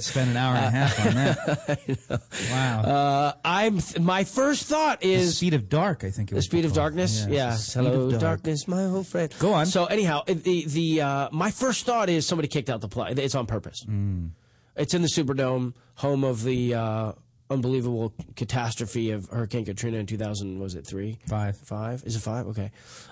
spend 0.00 0.30
an 0.30 0.36
hour 0.36 0.56
and 0.56 0.66
a 0.66 0.70
half 0.70 1.06
on 1.06 1.14
that. 1.14 2.20
Wow. 2.50 2.80
uh, 2.80 3.32
i'm 3.44 3.78
my 4.00 4.24
first 4.24 4.64
thought 4.64 5.00
the 5.00 5.12
is 5.12 5.36
speed 5.36 5.54
of 5.54 5.68
dark. 5.68 6.02
I 6.02 6.10
think 6.10 6.30
it 6.30 6.34
the 6.34 6.36
was 6.36 6.46
speed 6.46 6.64
of 6.64 6.72
darkness 6.72 7.24
Yeah, 7.28 7.34
yeah, 7.34 7.50
the 7.50 7.56
speed 7.58 7.84
hello 7.84 8.00
of 8.06 8.10
dark. 8.10 8.20
darkness 8.22 8.66
my 8.66 8.84
old 8.86 9.06
friend 9.06 9.32
Go 9.38 9.52
on. 9.52 9.66
so 9.66 9.84
anyhow 9.86 10.22
the 10.26 10.64
the 10.66 11.00
uh, 11.02 11.28
my 11.30 11.50
first 11.52 11.86
thought 11.86 12.08
is 12.08 12.26
somebody 12.26 12.48
kicked 12.48 12.68
out 12.68 12.80
the 12.80 12.88
play 12.88 13.12
it's 13.16 13.36
on 13.36 13.46
purpose 13.46 13.84
Mm. 13.88 14.30
it's 14.76 14.94
in 14.94 15.02
the 15.02 15.08
superdome 15.16 15.74
home 15.96 16.24
of 16.24 16.42
the 16.42 16.74
uh, 16.74 17.12
unbelievable 17.50 18.12
catastrophe 18.36 19.10
of 19.10 19.26
hurricane 19.30 19.64
katrina 19.64 19.98
in 19.98 20.06
2000 20.06 20.58
was 20.58 20.74
it 20.74 20.86
three 20.86 21.18
Five. 21.28 21.56
Five? 21.56 22.02
Is 22.04 22.16
it 22.16 22.20
five? 22.20 22.46
Okay. 22.48 22.70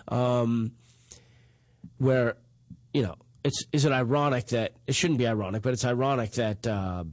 Um, 0.09 0.73
where, 1.99 2.37
you 2.93 3.03
know, 3.03 3.15
it's 3.45 3.65
is 3.73 3.85
it 3.85 3.93
ironic 3.93 4.49
that 4.49 4.73
it 4.87 4.95
shouldn't 4.95 5.19
be 5.19 5.27
ironic, 5.27 5.63
but 5.63 5.73
it's 5.73 5.85
ironic 5.85 6.33
that 6.33 6.67
uh, 6.67 7.05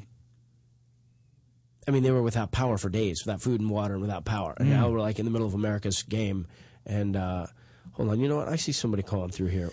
I 1.88 1.92
mean 1.92 2.04
they 2.04 2.12
were 2.12 2.24
without 2.24 2.52
power 2.52 2.78
for 2.78 2.90
days, 2.90 3.22
without 3.26 3.42
food 3.42 3.62
and 3.62 3.70
water, 3.70 3.94
and 3.94 4.02
without 4.02 4.26
power, 4.26 4.56
and 4.58 4.70
now 4.70 4.90
we're 4.90 5.00
like 5.00 5.20
in 5.20 5.26
the 5.26 5.32
middle 5.32 5.48
of 5.48 5.54
America's 5.54 6.02
game. 6.04 6.48
And 6.86 7.16
uh, 7.16 7.46
hold 7.92 8.10
on, 8.10 8.20
you 8.20 8.28
know 8.28 8.38
what? 8.38 8.48
I 8.48 8.56
see 8.56 8.72
somebody 8.72 9.04
calling 9.04 9.30
through 9.30 9.48
here. 9.48 9.72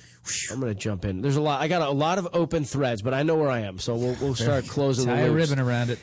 I'm 0.53 0.61
going 0.61 0.73
to 0.73 0.79
jump 0.79 1.05
in. 1.07 1.23
There's 1.23 1.37
a 1.37 1.41
lot. 1.41 1.63
I 1.63 1.69
got 1.69 1.83
a 1.83 1.91
lot 1.91 2.19
of 2.19 2.29
open 2.35 2.65
threads, 2.65 3.01
but 3.01 3.15
I 3.15 3.23
know 3.23 3.37
where 3.37 3.49
I 3.51 3.61
am, 3.61 3.79
so 3.79 3.97
we'll 3.97 4.17
we'll 4.21 4.35
start 4.35 4.67
closing 4.69 5.07
Tie 5.07 5.23
the 5.23 5.31
a 5.31 5.33
ribbon 5.33 5.59
around 5.59 5.91
it. 5.91 5.99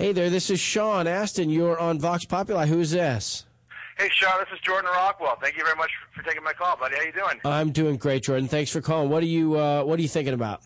Hey 0.00 0.12
there, 0.12 0.30
this 0.30 0.48
is 0.48 0.58
Sean 0.58 1.06
Astin. 1.06 1.50
You're 1.50 1.78
on 1.78 1.98
Vox 1.98 2.24
Populi. 2.24 2.64
Who's 2.64 2.92
this? 2.92 3.44
Hey, 3.98 4.08
Sean, 4.10 4.32
this 4.38 4.48
is 4.50 4.58
Jordan 4.60 4.90
Rockwell. 4.90 5.36
Thank 5.42 5.58
you 5.58 5.62
very 5.62 5.76
much 5.76 5.90
for 6.16 6.22
taking 6.22 6.42
my 6.42 6.54
call, 6.54 6.74
buddy. 6.78 6.96
How 6.96 7.02
you 7.02 7.12
doing? 7.12 7.38
I'm 7.44 7.70
doing 7.70 7.98
great, 7.98 8.22
Jordan. 8.22 8.48
Thanks 8.48 8.70
for 8.70 8.80
calling. 8.80 9.10
What 9.10 9.22
are 9.22 9.26
you 9.26 9.58
uh, 9.58 9.84
What 9.84 9.98
are 9.98 10.02
you 10.02 10.08
thinking 10.08 10.32
about? 10.32 10.62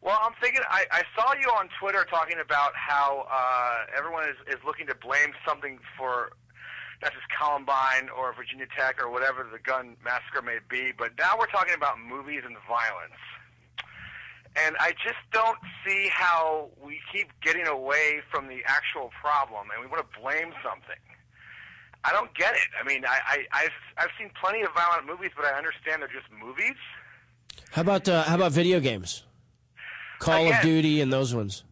Well, 0.00 0.18
I'm 0.22 0.32
thinking. 0.40 0.62
I, 0.70 0.86
I 0.90 1.02
saw 1.14 1.34
you 1.34 1.48
on 1.48 1.68
Twitter 1.78 2.06
talking 2.08 2.38
about 2.42 2.72
how 2.74 3.26
uh, 3.30 3.94
everyone 3.94 4.24
is, 4.24 4.36
is 4.48 4.56
looking 4.64 4.86
to 4.86 4.94
blame 4.94 5.34
something 5.46 5.78
for 5.98 6.32
not 7.02 7.12
just 7.12 7.26
Columbine 7.38 8.08
or 8.08 8.32
Virginia 8.32 8.66
Tech 8.74 9.04
or 9.04 9.10
whatever 9.10 9.46
the 9.52 9.58
gun 9.58 9.98
massacre 10.02 10.40
may 10.40 10.60
be, 10.70 10.92
but 10.96 11.10
now 11.18 11.36
we're 11.38 11.44
talking 11.52 11.74
about 11.74 12.00
movies 12.00 12.40
and 12.46 12.56
violence. 12.66 13.20
And 14.56 14.76
I 14.80 14.92
just 14.92 15.20
don't 15.32 15.58
see 15.86 16.08
how 16.12 16.70
we 16.84 16.98
keep 17.12 17.28
getting 17.40 17.66
away 17.66 18.20
from 18.32 18.48
the 18.48 18.60
actual 18.66 19.10
problem, 19.20 19.68
and 19.72 19.80
we 19.80 19.86
want 19.86 20.02
to 20.02 20.20
blame 20.20 20.52
something. 20.62 20.98
I 22.02 22.12
don't 22.12 22.34
get 22.34 22.54
it. 22.54 22.68
I 22.80 22.86
mean, 22.86 23.04
I, 23.04 23.20
I, 23.26 23.38
I've 23.52 23.70
I've 23.98 24.10
seen 24.18 24.30
plenty 24.42 24.62
of 24.62 24.70
violent 24.74 25.06
movies, 25.06 25.30
but 25.36 25.44
I 25.44 25.56
understand 25.56 26.02
they're 26.02 26.08
just 26.08 26.30
movies. 26.32 26.76
How 27.70 27.82
about 27.82 28.08
uh, 28.08 28.24
How 28.24 28.34
about 28.36 28.52
video 28.52 28.80
games? 28.80 29.24
Call 30.18 30.50
of 30.52 30.60
Duty 30.62 31.00
and 31.00 31.12
those 31.12 31.34
ones. 31.34 31.64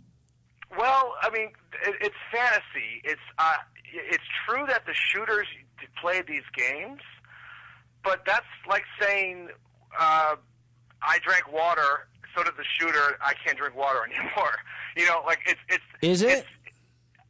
Well, 0.77 1.15
I 1.23 1.31
mean, 1.31 1.51
it, 1.85 1.95
it's 2.01 2.15
fantasy. 2.33 3.03
It's 3.05 3.21
uh, 3.39 3.57
it's 3.93 4.25
true 4.47 4.65
that 4.69 4.87
the 4.87 4.95
shooters 4.95 5.47
played 6.01 6.27
these 6.27 6.43
games, 6.57 7.01
but 8.05 8.25
that's 8.25 8.47
like 8.69 8.85
saying 9.01 9.49
uh, 9.99 10.37
I 11.03 11.19
drank 11.25 11.53
water, 11.53 12.09
so 12.39 12.45
did 12.45 12.57
the 12.57 12.65
shooter. 12.79 13.19
I 13.23 13.35
can't 13.45 13.59
drink 13.59 13.77
water 13.77 14.01
anymore. 14.11 14.53
You 14.97 15.07
know, 15.07 15.23
like 15.27 15.41
it's 15.47 15.61
it's. 15.69 15.85
Is 16.03 16.23
it? 16.23 16.29
It's, 16.31 16.47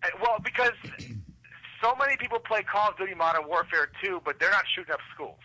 uh, 0.05 0.09
well, 0.23 0.39
because 0.43 0.73
so 1.83 1.95
many 1.99 2.17
people 2.17 2.39
play 2.39 2.63
Call 2.63 2.91
of 2.91 2.97
Duty 2.97 3.15
Modern 3.15 3.47
Warfare 3.49 3.89
2, 4.03 4.23
but 4.25 4.39
they're 4.39 4.51
not 4.51 4.65
shooting 4.75 4.93
up 4.93 5.01
schools. 5.15 5.39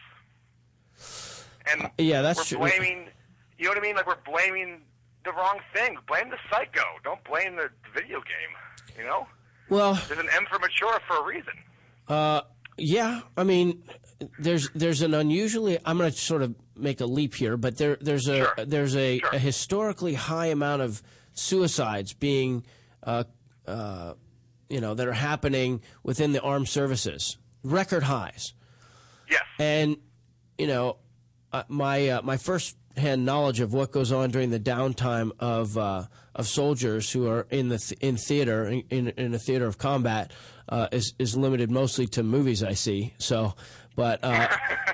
And 1.71 1.89
Yeah, 1.97 2.21
that's 2.21 2.51
we're 2.51 2.59
blaming. 2.69 3.07
You 3.57 3.65
know 3.65 3.71
what 3.71 3.77
I 3.77 3.81
mean? 3.81 3.95
Like 3.95 4.07
we're 4.07 4.17
blaming 4.31 4.81
the 5.25 5.31
wrong 5.31 5.59
thing. 5.73 5.97
Blame 6.07 6.29
the 6.29 6.37
psycho. 6.51 6.81
Don't 7.03 7.23
blame 7.23 7.55
the 7.55 7.69
video 7.93 8.17
game. 8.19 8.97
You 8.97 9.05
know, 9.05 9.27
Well, 9.69 9.93
there's 10.07 10.19
an 10.19 10.29
M 10.35 10.45
for 10.51 10.59
mature 10.59 10.99
for 11.07 11.17
a 11.17 11.23
reason. 11.25 11.53
uh, 12.09 12.41
yeah. 12.77 13.21
I 13.37 13.43
mean, 13.43 13.81
there's 14.39 14.69
there's 14.71 15.01
an 15.01 15.13
unusually. 15.13 15.77
I'm 15.85 15.97
going 15.97 16.11
to 16.11 16.17
sort 16.17 16.41
of 16.41 16.55
make 16.75 17.01
a 17.01 17.05
leap 17.05 17.35
here, 17.35 17.57
but 17.57 17.77
there 17.77 17.97
there's 18.01 18.27
a 18.27 18.37
Sure. 18.39 18.53
there's 18.65 18.95
a, 18.95 19.19
Sure. 19.19 19.29
a 19.33 19.39
historically 19.39 20.13
high 20.15 20.47
amount 20.47 20.81
of 20.81 21.01
suicides 21.33 22.13
being, 22.13 22.65
uh, 23.03 23.23
uh, 23.67 24.13
you 24.69 24.79
know, 24.81 24.93
that 24.93 25.07
are 25.07 25.13
happening 25.13 25.81
within 26.03 26.31
the 26.31 26.41
armed 26.41 26.69
services. 26.69 27.37
Record 27.63 28.03
highs. 28.03 28.53
Yes. 29.29 29.41
And 29.59 29.97
you 30.57 30.67
know, 30.67 30.97
uh, 31.51 31.63
my 31.67 32.09
uh, 32.09 32.21
my 32.21 32.37
first 32.37 32.75
hand 32.95 33.25
knowledge 33.25 33.59
of 33.59 33.73
what 33.73 33.91
goes 33.91 34.11
on 34.11 34.29
during 34.29 34.51
the 34.51 34.59
downtime 34.59 35.31
of 35.39 35.77
uh, 35.77 36.03
of 36.35 36.47
soldiers 36.47 37.11
who 37.11 37.27
are 37.27 37.47
in 37.49 37.69
the 37.69 37.77
th- 37.79 37.99
in 38.01 38.17
theater 38.17 38.65
in, 38.65 38.83
in 38.89 39.07
in 39.17 39.33
a 39.33 39.39
theater 39.39 39.65
of 39.65 39.77
combat 39.77 40.31
uh, 40.69 40.87
is 40.91 41.13
is 41.17 41.35
limited 41.35 41.71
mostly 41.71 42.05
to 42.07 42.21
movies 42.21 42.61
I 42.63 42.73
see. 42.73 43.13
So, 43.17 43.55
but 43.95 44.23
uh, 44.23 44.47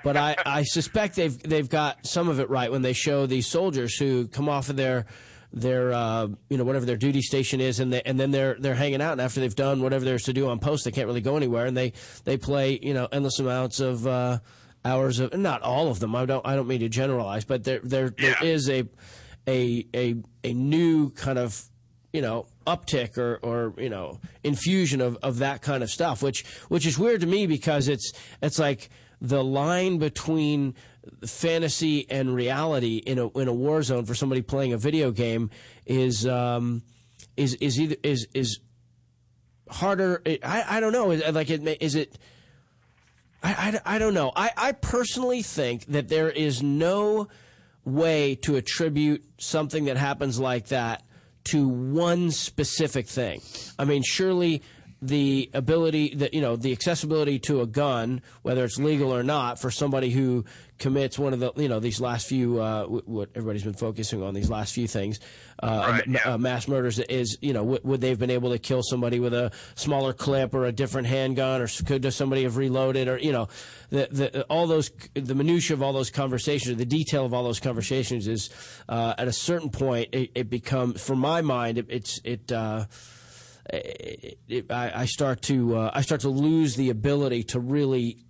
but 0.04 0.18
I, 0.18 0.36
I 0.46 0.64
suspect 0.64 1.16
they've 1.16 1.38
they've 1.42 1.70
got 1.70 2.06
some 2.06 2.28
of 2.30 2.40
it 2.40 2.50
right 2.50 2.72
when 2.72 2.82
they 2.82 2.94
show 2.94 3.26
these 3.26 3.48
soldiers 3.48 3.96
who 3.98 4.28
come 4.28 4.50
off 4.50 4.70
of 4.70 4.76
their 4.76 5.06
their 5.54 5.92
uh, 5.94 6.28
you 6.50 6.58
know 6.58 6.64
whatever 6.64 6.86
their 6.86 6.98
duty 6.98 7.22
station 7.22 7.60
is 7.62 7.80
and 7.80 7.92
they, 7.94 8.02
and 8.04 8.20
then 8.20 8.32
they're 8.32 8.56
they're 8.60 8.76
hanging 8.76 9.02
out 9.02 9.14
and 9.14 9.22
after 9.22 9.40
they've 9.40 9.56
done 9.56 9.82
whatever 9.82 10.06
there's 10.06 10.24
to 10.24 10.34
do 10.34 10.48
on 10.50 10.60
post 10.60 10.86
they 10.86 10.92
can't 10.92 11.08
really 11.08 11.22
go 11.22 11.38
anywhere 11.38 11.66
and 11.66 11.76
they 11.76 11.92
they 12.24 12.38
play 12.38 12.78
you 12.82 12.94
know 12.94 13.08
endless 13.12 13.40
amounts 13.40 13.80
of 13.80 14.06
uh, 14.06 14.38
hours 14.86 15.20
of 15.20 15.34
not 15.34 15.62
all 15.64 15.88
of 15.90 16.00
them 16.00 16.16
I 16.16 16.26
don't 16.26 16.46
I 16.46 16.56
don't 16.56 16.68
mean 16.68 16.82
to 16.82 16.90
generalize 16.90 17.46
but 17.46 17.64
there 17.64 17.80
there 17.84 18.10
there 18.12 18.36
Yeah. 18.42 18.48
is 18.48 18.70
a 18.70 18.84
a 19.48 19.88
a 19.96 20.16
a 20.44 20.54
new 20.54 21.10
kind 21.12 21.40
of 21.40 21.60
you 22.14 22.22
know 22.22 22.46
uptick 22.68 23.18
or 23.18 23.40
or 23.42 23.74
you 23.78 23.90
know 23.90 24.20
infusion 24.44 25.02
of 25.02 25.18
of 25.24 25.40
that 25.40 25.62
kind 25.62 25.82
of 25.82 25.90
stuff 25.90 26.22
which 26.22 26.46
which 26.68 26.86
is 26.86 27.00
weird 27.00 27.22
to 27.22 27.28
me 27.28 27.48
because 27.48 27.88
it's 27.88 28.12
it's 28.42 28.60
like 28.60 28.90
the 29.22 29.44
line 29.44 29.98
between 29.98 30.76
fantasy 31.26 32.10
and 32.10 32.34
reality 32.34 32.98
in 32.98 33.18
a 33.18 33.30
in 33.38 33.48
a 33.48 33.54
war 33.54 33.82
zone 33.82 34.06
for 34.06 34.14
somebody 34.14 34.42
playing 34.42 34.74
a 34.74 34.78
video 34.78 35.12
game 35.12 35.50
is 35.86 36.28
um 36.28 36.84
is 37.36 37.56
is 37.56 37.80
either 37.80 37.96
is 38.04 38.28
is 38.34 38.60
harder 39.70 40.22
I 40.44 40.64
I 40.68 40.80
don't 40.80 40.94
know 40.94 41.08
like 41.32 41.50
it 41.50 41.66
is 41.82 41.96
it 41.96 42.18
I, 43.42 43.80
I, 43.86 43.96
I 43.96 44.00
don't 44.00 44.14
know. 44.14 44.32
I, 44.36 44.52
I 44.58 44.72
personally 44.74 45.42
think 45.42 45.86
that 45.86 46.10
there 46.10 46.30
is 46.30 46.62
no 46.62 47.30
way 47.86 48.36
to 48.36 48.58
attribute 48.58 49.24
something 49.38 49.86
that 49.86 49.98
happens 49.98 50.40
like 50.40 50.68
that 50.68 51.04
to 51.52 51.68
one 51.68 52.32
specific 52.32 53.08
thing. 53.08 53.42
I 53.78 53.86
mean, 53.86 54.04
surely 54.04 54.62
the 55.02 55.50
ability 55.54 56.16
that 56.16 56.34
you 56.34 56.42
know 56.42 56.56
the 56.56 56.72
accessibility 56.72 57.40
to 57.40 57.62
a 57.62 57.68
gun, 57.68 58.22
whether 58.42 58.64
it's 58.66 58.78
legal 58.78 59.16
or 59.16 59.24
not, 59.24 59.60
for 59.60 59.72
somebody 59.72 60.10
who 60.10 60.44
commits 60.78 61.18
one 61.20 61.34
of 61.34 61.40
the 61.40 61.52
you 61.56 61.70
know 61.70 61.80
these 61.80 62.02
last 62.02 62.28
few 62.28 62.60
uh, 62.62 62.82
w- 62.84 63.02
what 63.06 63.30
everybody's 63.36 63.64
been 63.64 63.74
focusing 63.74 64.22
on 64.22 64.34
these 64.34 64.50
last 64.50 64.74
few 64.74 64.88
things, 64.88 65.20
uh, 65.64 65.86
Right, 65.88 66.08
yeah. 66.08 66.34
uh, 66.34 66.38
mass 66.38 66.68
murders 66.68 67.00
is 67.00 67.38
you 67.42 67.54
know 67.54 67.62
w- 67.62 67.80
would 67.84 68.02
they 68.02 68.10
have 68.10 68.20
been 68.20 68.30
able 68.30 68.52
to 68.52 68.60
kill 68.60 68.84
somebody 68.84 69.20
with 69.22 69.34
a 69.34 69.52
smaller 69.76 70.12
clip 70.12 70.54
or 70.54 70.66
a 70.66 70.72
different 70.72 71.08
handgun 71.08 71.62
or 71.62 71.68
could 71.86 72.12
somebody 72.14 72.44
have 72.44 72.58
reloaded 72.58 73.08
or 73.08 73.18
you 73.20 73.32
know 73.32 73.48
the, 73.92 74.08
the 74.12 74.44
all 74.44 74.68
those 74.68 74.92
the 75.14 75.36
minutia 75.36 75.76
of 75.76 75.82
all 75.82 75.94
those 75.94 76.10
conversations 76.10 76.78
the 76.78 76.86
detail 76.86 77.26
of 77.26 77.34
all 77.34 77.44
those 77.44 77.60
conversations 77.60 78.28
is 78.28 78.50
uh, 78.90 79.14
at 79.18 79.28
a 79.30 79.34
certain 79.34 79.70
point 79.70 80.10
it, 80.14 80.32
it 80.36 80.50
becomes 80.50 81.02
for 81.02 81.16
my 81.16 81.42
mind 81.42 81.78
it, 81.78 81.86
it's 81.90 82.20
it. 82.26 82.52
It, 83.72 84.40
it, 84.48 84.72
I, 84.72 85.02
I 85.02 85.06
start 85.06 85.42
to 85.44 85.78
uh, 85.78 85.92
I 85.94 86.02
start 86.02 86.22
to 86.22 86.30
lose 86.30 86.76
the 86.76 86.90
ability 86.90 87.44
to 87.46 87.60
really 87.60 88.26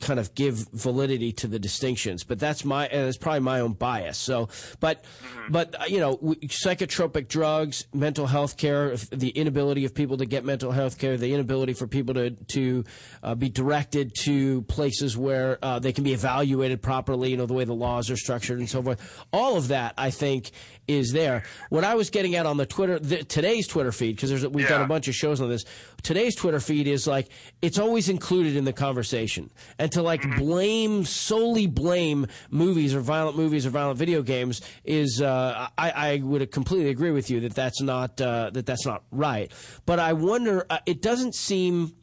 kind 0.00 0.20
of 0.20 0.34
give 0.34 0.68
validity 0.72 1.32
to 1.32 1.46
the 1.46 1.58
distinctions. 1.58 2.24
But 2.24 2.38
that's 2.38 2.64
my 2.64 2.86
and 2.88 3.08
it's 3.08 3.16
probably 3.16 3.40
my 3.40 3.60
own 3.60 3.72
bias. 3.72 4.18
So, 4.18 4.48
but 4.80 5.04
Mm-hmm. 5.04 5.52
but 5.52 5.80
uh, 5.80 5.84
you 5.86 5.98
know, 6.00 6.16
psychotropic 6.16 7.28
drugs, 7.28 7.86
mental 7.92 8.26
health 8.26 8.56
care, 8.56 8.96
the 8.96 9.30
inability 9.30 9.84
of 9.84 9.94
people 9.94 10.16
to 10.18 10.26
get 10.26 10.44
mental 10.44 10.72
health 10.72 10.98
care, 10.98 11.16
the 11.16 11.32
inability 11.34 11.72
for 11.74 11.86
people 11.86 12.14
to 12.14 12.30
to 12.30 12.84
uh, 13.22 13.34
be 13.34 13.48
directed 13.48 14.14
to 14.24 14.62
places 14.62 15.16
where 15.16 15.58
uh, 15.62 15.78
they 15.78 15.92
can 15.92 16.04
be 16.04 16.12
evaluated 16.12 16.82
properly. 16.82 17.30
You 17.30 17.36
know, 17.36 17.46
the 17.46 17.54
way 17.54 17.64
the 17.64 17.74
laws 17.74 18.10
are 18.10 18.16
structured 18.16 18.58
and 18.58 18.68
so 18.68 18.82
forth. 18.82 19.24
All 19.32 19.56
of 19.56 19.68
that, 19.68 19.94
I 19.96 20.10
think, 20.10 20.50
is 20.86 21.12
there. 21.12 21.42
What 21.70 21.84
I 21.84 21.94
was 21.94 22.10
getting 22.10 22.34
at 22.34 22.46
on 22.46 22.56
the 22.56 22.66
Twitter, 22.66 22.98
the, 22.98 23.24
today's 23.24 23.66
Twitter 23.66 23.92
feed, 23.92 24.16
because 24.16 24.30
there's 24.30 24.46
we've 24.46 24.68
done 24.68 24.82
a 24.82 24.86
bunch 24.86 25.08
of 25.08 25.14
shows 25.14 25.40
on 25.40 25.48
this. 25.48 25.64
Today's 26.02 26.34
Twitter 26.34 26.60
feed 26.60 26.86
is 26.86 27.06
like 27.06 27.28
it's 27.62 27.78
always 27.78 28.08
included 28.08 28.56
in 28.56 28.64
the 28.64 28.72
conversation, 28.72 29.50
and 29.78 29.90
to 29.92 30.02
like 30.02 30.22
blame 30.36 31.04
solely 31.04 31.66
blame 31.66 32.26
movies 32.50 32.94
or 32.94 33.00
violent 33.00 33.36
movies 33.36 33.64
or 33.64 33.70
violent 33.70 33.98
video 33.98 34.20
games 34.22 34.60
is 34.84 35.22
uh, 35.22 35.68
I, 35.78 35.90
I 35.90 36.16
would 36.22 36.50
completely 36.52 36.90
agree 36.90 37.10
with 37.12 37.30
you 37.30 37.40
that 37.40 37.54
that's 37.54 37.80
not 37.80 38.20
uh, 38.20 38.50
that 38.52 38.66
that's 38.66 38.84
not 38.84 39.04
right. 39.10 39.50
But 39.86 39.98
I 39.98 40.12
wonder, 40.12 40.66
uh, 40.68 40.78
it 40.84 41.00
doesn't 41.00 41.34
seem, 41.34 41.94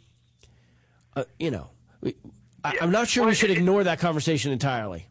uh, 1.16 1.26
you 1.40 1.52
know, 1.52 1.70
we- 2.02 2.16
I, 2.64 2.78
I'm 2.82 2.92
not 2.92 3.08
sure 3.08 3.24
Well, 3.24 3.30
we 3.30 3.36
should 3.36 3.50
it- 3.52 3.58
ignore 3.58 3.84
that 3.84 4.00
conversation 4.00 4.52
entirely. 4.52 5.08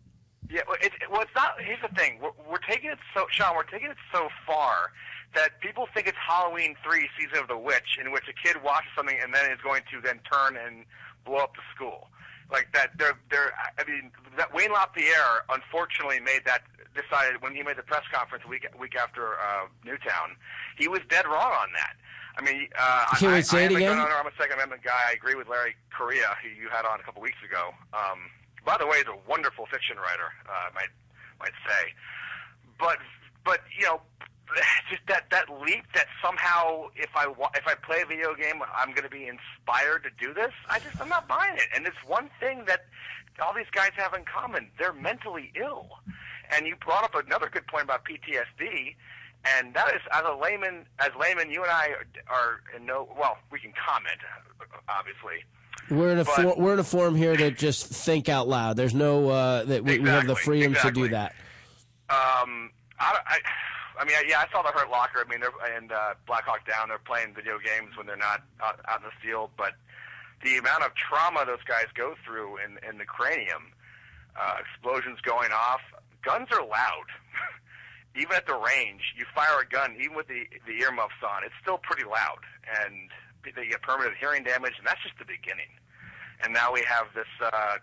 Yeah, 0.51 0.63
well, 0.67 0.77
it, 0.83 0.93
well, 1.11 1.21
it's 1.23 1.35
not. 1.35 1.61
Here's 1.61 1.81
the 1.81 1.95
thing: 1.95 2.19
we're, 2.21 2.35
we're 2.51 2.59
taking 2.59 2.91
it 2.91 2.99
so, 3.15 3.27
Sean. 3.31 3.55
We're 3.55 3.63
taking 3.63 3.91
it 3.91 3.97
so 4.13 4.29
far 4.45 4.91
that 5.35 5.61
people 5.61 5.87
think 5.95 6.09
it's 6.09 6.19
Halloween 6.19 6.75
three, 6.83 7.09
season 7.19 7.39
of 7.39 7.49
the 7.49 7.57
witch, 7.57 7.99
in 8.03 8.11
which 8.11 8.25
a 8.29 8.33
kid 8.33 8.63
watches 8.65 8.91
something 8.97 9.17
and 9.23 9.33
then 9.33 9.51
is 9.53 9.61
going 9.63 9.83
to 9.93 10.01
then 10.01 10.19
turn 10.31 10.57
and 10.57 10.85
blow 11.25 11.39
up 11.39 11.55
the 11.55 11.63
school. 11.75 12.09
Like 12.51 12.69
that, 12.75 12.91
they're 12.99 13.17
they're. 13.31 13.53
I 13.79 13.89
mean, 13.89 14.11
that 14.37 14.53
Wayne 14.53 14.73
LaPierre 14.73 15.47
unfortunately 15.51 16.19
made 16.19 16.43
that 16.47 16.63
decided 16.99 17.41
when 17.43 17.55
he 17.55 17.63
made 17.63 17.77
the 17.77 17.85
press 17.87 18.03
conference 18.13 18.43
a 18.45 18.49
week 18.49 18.67
week 18.79 18.97
after 18.97 19.35
uh, 19.39 19.67
Newtown, 19.85 20.35
he 20.77 20.89
was 20.89 21.01
dead 21.09 21.27
wrong 21.27 21.53
on 21.53 21.69
that. 21.75 21.95
I 22.37 22.43
mean, 22.43 22.69
uh, 22.79 23.07
Can 23.17 23.31
we 23.31 23.39
I, 23.39 23.41
say 23.41 23.63
I 23.63 23.65
it 23.67 23.73
again? 23.73 23.97
Gun 23.97 24.07
owner, 24.07 24.15
I'm 24.19 24.27
a 24.27 24.33
Second 24.37 24.55
Amendment 24.55 24.83
guy. 24.83 24.99
I 25.09 25.13
agree 25.13 25.35
with 25.35 25.49
Larry 25.49 25.77
Correia, 25.97 26.37
who 26.43 26.49
you 26.49 26.69
had 26.71 26.85
on 26.85 26.99
a 26.99 27.03
couple 27.03 27.23
weeks 27.23 27.39
ago. 27.45 27.71
Um, 27.93 28.31
by 28.65 28.77
the 28.79 28.87
way, 28.87 28.99
he's 28.99 29.07
a 29.07 29.29
wonderful 29.29 29.67
fiction 29.67 29.97
writer. 29.97 30.33
Uh, 30.49 30.71
might 30.75 30.91
might 31.39 31.57
say, 31.67 31.93
but 32.79 32.99
but 33.45 33.61
you 33.79 33.87
know, 33.87 34.01
just 34.91 35.03
that 35.09 35.31
that 35.31 35.47
leap 35.61 35.85
that 35.95 36.07
somehow 36.23 36.89
if 36.97 37.11
I 37.15 37.27
if 37.55 37.67
I 37.67 37.75
play 37.75 38.03
a 38.03 38.07
video 38.07 38.35
game, 38.35 38.63
I'm 38.75 38.91
going 38.91 39.05
to 39.05 39.11
be 39.11 39.29
inspired 39.29 40.05
to 40.05 40.11
do 40.19 40.35
this. 40.35 40.53
I 40.69 40.79
just 40.79 41.01
I'm 41.01 41.09
not 41.09 41.29
buying 41.29 41.57
it. 41.57 41.69
And 41.75 41.87
it's 41.87 42.03
one 42.07 42.31
thing 42.39 42.65
that 42.67 42.87
all 43.43 43.55
these 43.55 43.71
guys 43.73 43.91
have 43.97 44.15
in 44.15 44.25
common: 44.25 44.69
they're 44.79 44.93
mentally 44.93 45.53
ill. 45.55 45.89
And 46.53 46.67
you 46.67 46.75
brought 46.77 47.05
up 47.05 47.15
another 47.15 47.49
good 47.49 47.67
point 47.69 47.85
about 47.85 48.05
PTSD. 48.05 48.97
And 49.45 49.73
that 49.73 49.89
is, 49.95 50.03
as 50.13 50.23
a 50.27 50.35
layman, 50.35 50.85
as 50.99 51.11
layman, 51.19 51.51
you 51.51 51.63
and 51.63 51.71
I 51.71 51.95
are, 51.97 52.05
are 52.29 52.61
in 52.77 52.85
no. 52.85 53.09
Well, 53.19 53.39
we 53.51 53.59
can 53.59 53.73
comment, 53.73 54.19
obviously. 54.89 55.45
We're 55.91 56.13
in 56.13 56.19
a 56.19 56.25
But- 56.25 56.35
for, 56.35 56.55
we're 56.57 56.73
in 56.75 56.79
a 56.79 56.85
forum 56.85 57.17
here 57.17 57.37
to 57.37 57.51
just 57.51 57.87
think 57.87 58.29
out 58.29 58.49
loud. 58.49 58.77
There's 58.77 58.95
no 58.95 59.29
uh, 59.29 59.65
that 59.65 59.85
we, 59.85 59.99
we 59.99 60.09
have 60.09 60.27
the 60.27 60.37
freedom 60.37 60.73
exactly. 60.73 61.03
to 61.03 61.09
do 61.09 61.15
that. 61.15 61.35
Um, 62.09 62.71
I, 62.99 63.19
I, 63.27 63.39
I 64.01 64.05
mean, 64.05 64.17
yeah, 64.27 64.45
I 64.47 64.51
saw 64.53 64.63
the 64.63 64.71
Hurt 64.71 64.91
Locker. 64.91 65.25
I 65.25 65.29
mean, 65.29 65.41
they're 65.41 65.77
and 65.77 65.93
uh, 65.93 66.15
Black 66.27 66.45
Hawk 66.45 66.67
Down. 66.67 66.89
They're 66.89 66.99
playing 66.99 67.35
video 67.35 67.59
games 67.59 67.97
when 67.97 68.07
they're 68.07 68.17
not 68.17 68.43
out, 68.63 68.81
out 68.89 69.01
in 69.01 69.07
the 69.07 69.17
field, 69.23 69.51
but 69.57 69.75
the 70.43 70.57
amount 70.57 70.85
of 70.85 70.95
trauma 70.95 71.45
those 71.45 71.63
guys 71.67 71.87
go 71.95 72.15
through 72.25 72.59
in 72.59 72.79
in 72.89 72.99
the 72.99 73.05
cranium, 73.05 73.73
uh, 74.41 74.57
explosions 74.59 75.21
going 75.21 75.53
off, 75.53 75.81
guns 76.23 76.49
are 76.53 76.65
loud. 76.65 77.09
even 78.17 78.33
at 78.33 78.47
the 78.47 78.57
range, 78.57 79.15
you 79.17 79.25
fire 79.35 79.61
a 79.61 79.67
gun, 79.67 79.97
even 80.01 80.17
with 80.17 80.29
the 80.29 80.45
the 80.67 80.81
earmuffs 80.81 81.21
on, 81.23 81.45
it's 81.45 81.55
still 81.61 81.79
pretty 81.79 82.05
loud, 82.05 82.41
and 82.85 83.11
they 83.45 83.67
get 83.67 83.83
permanent 83.83 84.17
hearing 84.19 84.45
damage, 84.45 84.75
and 84.79 84.87
that's 84.87 85.03
just 85.03 85.19
the 85.19 85.25
beginning. 85.25 85.71
And 86.45 86.53
now 86.53 86.73
we 86.73 86.83
have 86.89 87.07
this. 87.15 87.27
Uh, 87.41 87.77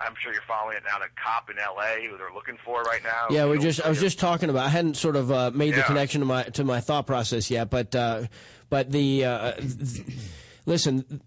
I'm 0.00 0.14
sure 0.22 0.32
you're 0.32 0.42
following 0.46 0.76
it 0.76 0.82
now. 0.84 0.98
The 0.98 1.06
cop 1.22 1.50
in 1.50 1.58
L.A. 1.58 2.06
who 2.08 2.18
they're 2.18 2.32
looking 2.32 2.58
for 2.64 2.82
right 2.82 3.02
now. 3.02 3.26
Yeah, 3.30 3.46
we 3.46 3.58
just 3.58 3.84
I 3.84 3.88
was 3.88 4.00
just 4.00 4.18
talking 4.18 4.50
about. 4.50 4.66
I 4.66 4.68
hadn't 4.68 4.96
sort 4.96 5.16
of 5.16 5.30
uh, 5.30 5.50
made 5.54 5.74
the 5.74 5.82
connection 5.82 6.20
to 6.20 6.26
my 6.26 6.42
to 6.44 6.64
my 6.64 6.80
thought 6.80 7.06
process 7.06 7.50
yet, 7.50 7.70
but 7.70 7.94
uh, 7.94 8.24
but 8.68 8.90
the 8.90 9.24
uh, 9.24 9.52
th- 9.52 10.02
listen. 10.66 11.22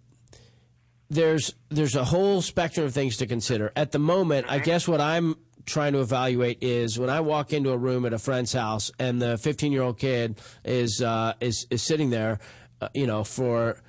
There's 1.11 1.55
there's 1.69 1.95
a 1.95 2.03
whole 2.03 2.39
spectrum 2.43 2.85
of 2.85 2.93
things 2.93 3.17
to 3.17 3.25
consider. 3.25 3.71
At 3.75 3.91
the 3.91 3.97
moment, 3.97 4.45
I 4.47 4.59
guess 4.59 4.87
what 4.87 5.01
I'm 5.01 5.37
trying 5.65 5.93
to 5.93 6.01
evaluate 6.01 6.59
is 6.61 6.99
when 6.99 7.09
I 7.09 7.21
walk 7.21 7.53
into 7.53 7.71
a 7.71 7.77
room 7.77 8.05
at 8.05 8.13
a 8.13 8.19
friend's 8.19 8.53
house 8.53 8.91
and 8.99 9.21
the 9.21 9.37
15 9.37 9.71
year 9.71 9.81
old 9.81 9.97
kid 9.97 10.39
is 10.63 11.01
uh, 11.01 11.33
is 11.39 11.65
is 11.69 11.81
sitting 11.81 12.09
there, 12.09 12.39
uh, 12.81 12.89
you 12.93 13.07
know, 13.07 13.23
for 13.23 13.81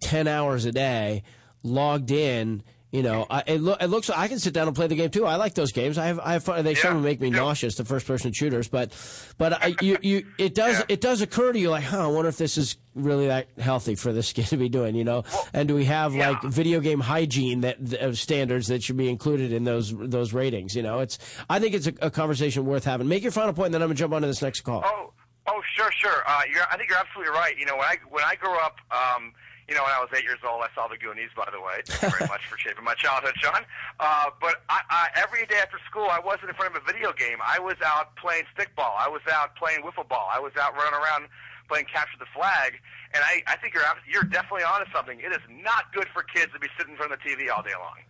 10 0.00 0.26
hours 0.28 0.64
a 0.64 0.72
day, 0.72 1.22
logged 1.64 2.10
in. 2.10 2.62
You 2.92 3.02
know, 3.02 3.26
I, 3.28 3.42
it, 3.48 3.60
lo- 3.60 3.76
it 3.80 3.86
looks. 3.86 4.08
I 4.08 4.28
can 4.28 4.38
sit 4.38 4.54
down 4.54 4.68
and 4.68 4.76
play 4.76 4.86
the 4.86 4.94
game 4.94 5.10
too. 5.10 5.26
I 5.26 5.34
like 5.34 5.54
those 5.54 5.72
games. 5.72 5.98
I 5.98 6.06
have. 6.06 6.20
I 6.20 6.34
have 6.34 6.44
fun. 6.44 6.64
They 6.64 6.76
some 6.76 7.02
make 7.02 7.20
me 7.20 7.28
yeah. 7.28 7.38
nauseous. 7.38 7.74
The 7.74 7.84
first 7.84 8.06
person 8.06 8.32
shooters, 8.32 8.68
but 8.68 8.92
but 9.36 9.52
I, 9.52 9.74
you 9.80 9.98
you 10.00 10.26
it 10.38 10.54
does 10.54 10.78
Yeah. 10.78 10.84
it 10.88 11.00
does 11.00 11.20
occur 11.20 11.52
to 11.52 11.58
you 11.58 11.70
like, 11.70 11.82
huh? 11.82 12.04
I 12.04 12.06
wonder 12.06 12.28
if 12.28 12.36
this 12.36 12.56
is 12.56 12.76
really 12.94 13.26
that 13.26 13.48
healthy 13.58 13.96
for 13.96 14.12
this 14.12 14.32
kid 14.36 14.46
to 14.46 14.56
be 14.56 14.68
doing. 14.68 14.94
You 14.94 15.02
know, 15.02 15.24
and 15.52 15.66
do 15.66 15.74
we 15.74 15.86
have 15.86 16.14
yeah. 16.14 16.30
like 16.30 16.42
video 16.44 16.78
game 16.78 17.00
hygiene 17.00 17.62
that 17.62 17.94
uh, 17.94 18.14
standards 18.14 18.68
that 18.68 18.84
should 18.84 18.96
be 18.96 19.08
included 19.08 19.50
in 19.50 19.64
those 19.64 19.92
those 19.92 20.32
ratings? 20.32 20.76
You 20.76 20.82
know, 20.84 21.00
it's. 21.00 21.18
I 21.50 21.58
think 21.58 21.74
it's 21.74 21.88
a, 21.88 21.94
a 22.00 22.10
conversation 22.12 22.64
worth 22.64 22.84
having. 22.84 23.08
Make 23.08 23.24
your 23.24 23.32
final 23.32 23.54
point, 23.54 23.66
and 23.66 23.74
then 23.74 23.82
I'm 23.82 23.88
gonna 23.88 23.96
jump 23.96 24.12
on 24.12 24.22
to 24.22 24.28
this 24.28 24.40
next 24.40 24.60
call. 24.60 24.84
Oh, 24.86 25.12
oh, 25.48 25.60
sure, 25.74 25.90
sure. 25.98 26.22
Uh, 26.28 26.42
you're, 26.48 26.62
I 26.70 26.76
think 26.76 26.90
you're 26.90 26.98
absolutely 26.98 27.32
right. 27.32 27.58
You 27.58 27.66
know, 27.66 27.74
when 27.74 27.86
I 27.86 27.96
when 28.08 28.22
I 28.22 28.36
grew 28.36 28.54
up, 28.56 28.76
um, 28.92 29.32
you 29.68 29.74
know, 29.74 29.82
when 29.82 29.92
I 29.92 30.00
was 30.00 30.10
eight 30.16 30.24
years 30.24 30.40
old, 30.46 30.62
I 30.62 30.68
saw 30.74 30.88
the 30.88 30.96
Goonies. 30.96 31.30
By 31.36 31.48
the 31.50 31.60
way, 31.60 31.80
thank 31.84 32.12
you 32.12 32.18
very 32.18 32.28
much 32.28 32.46
for 32.46 32.58
shaping 32.58 32.84
my 32.84 32.94
childhood, 32.94 33.34
Sean. 33.36 33.64
Uh, 33.98 34.30
but 34.40 34.62
I, 34.68 34.80
I, 34.90 35.08
every 35.16 35.46
day 35.46 35.56
after 35.56 35.78
school, 35.88 36.08
I 36.10 36.20
wasn't 36.20 36.50
in 36.50 36.54
front 36.54 36.76
of 36.76 36.82
a 36.82 36.84
video 36.84 37.12
game. 37.12 37.38
I 37.44 37.58
was 37.58 37.76
out 37.84 38.16
playing 38.16 38.44
stickball. 38.52 38.92
I 38.98 39.08
was 39.08 39.22
out 39.32 39.56
playing 39.56 39.82
wiffle 39.82 40.08
ball. 40.08 40.28
I 40.32 40.38
was 40.38 40.52
out 40.60 40.74
running 40.74 40.94
around 40.94 41.28
playing 41.68 41.86
capture 41.86 42.18
the 42.18 42.28
flag. 42.34 42.76
And 43.14 43.22
I, 43.24 43.42
I 43.46 43.56
think 43.56 43.74
you're 43.74 43.84
you're 44.08 44.28
definitely 44.28 44.64
onto 44.64 44.90
something. 44.92 45.20
It 45.20 45.32
is 45.32 45.44
not 45.48 45.92
good 45.92 46.08
for 46.12 46.22
kids 46.22 46.52
to 46.52 46.58
be 46.58 46.68
sitting 46.76 46.92
in 46.92 46.96
front 46.96 47.12
of 47.12 47.18
the 47.22 47.24
TV 47.24 47.50
all 47.50 47.62
day 47.62 47.76
long. 47.78 48.04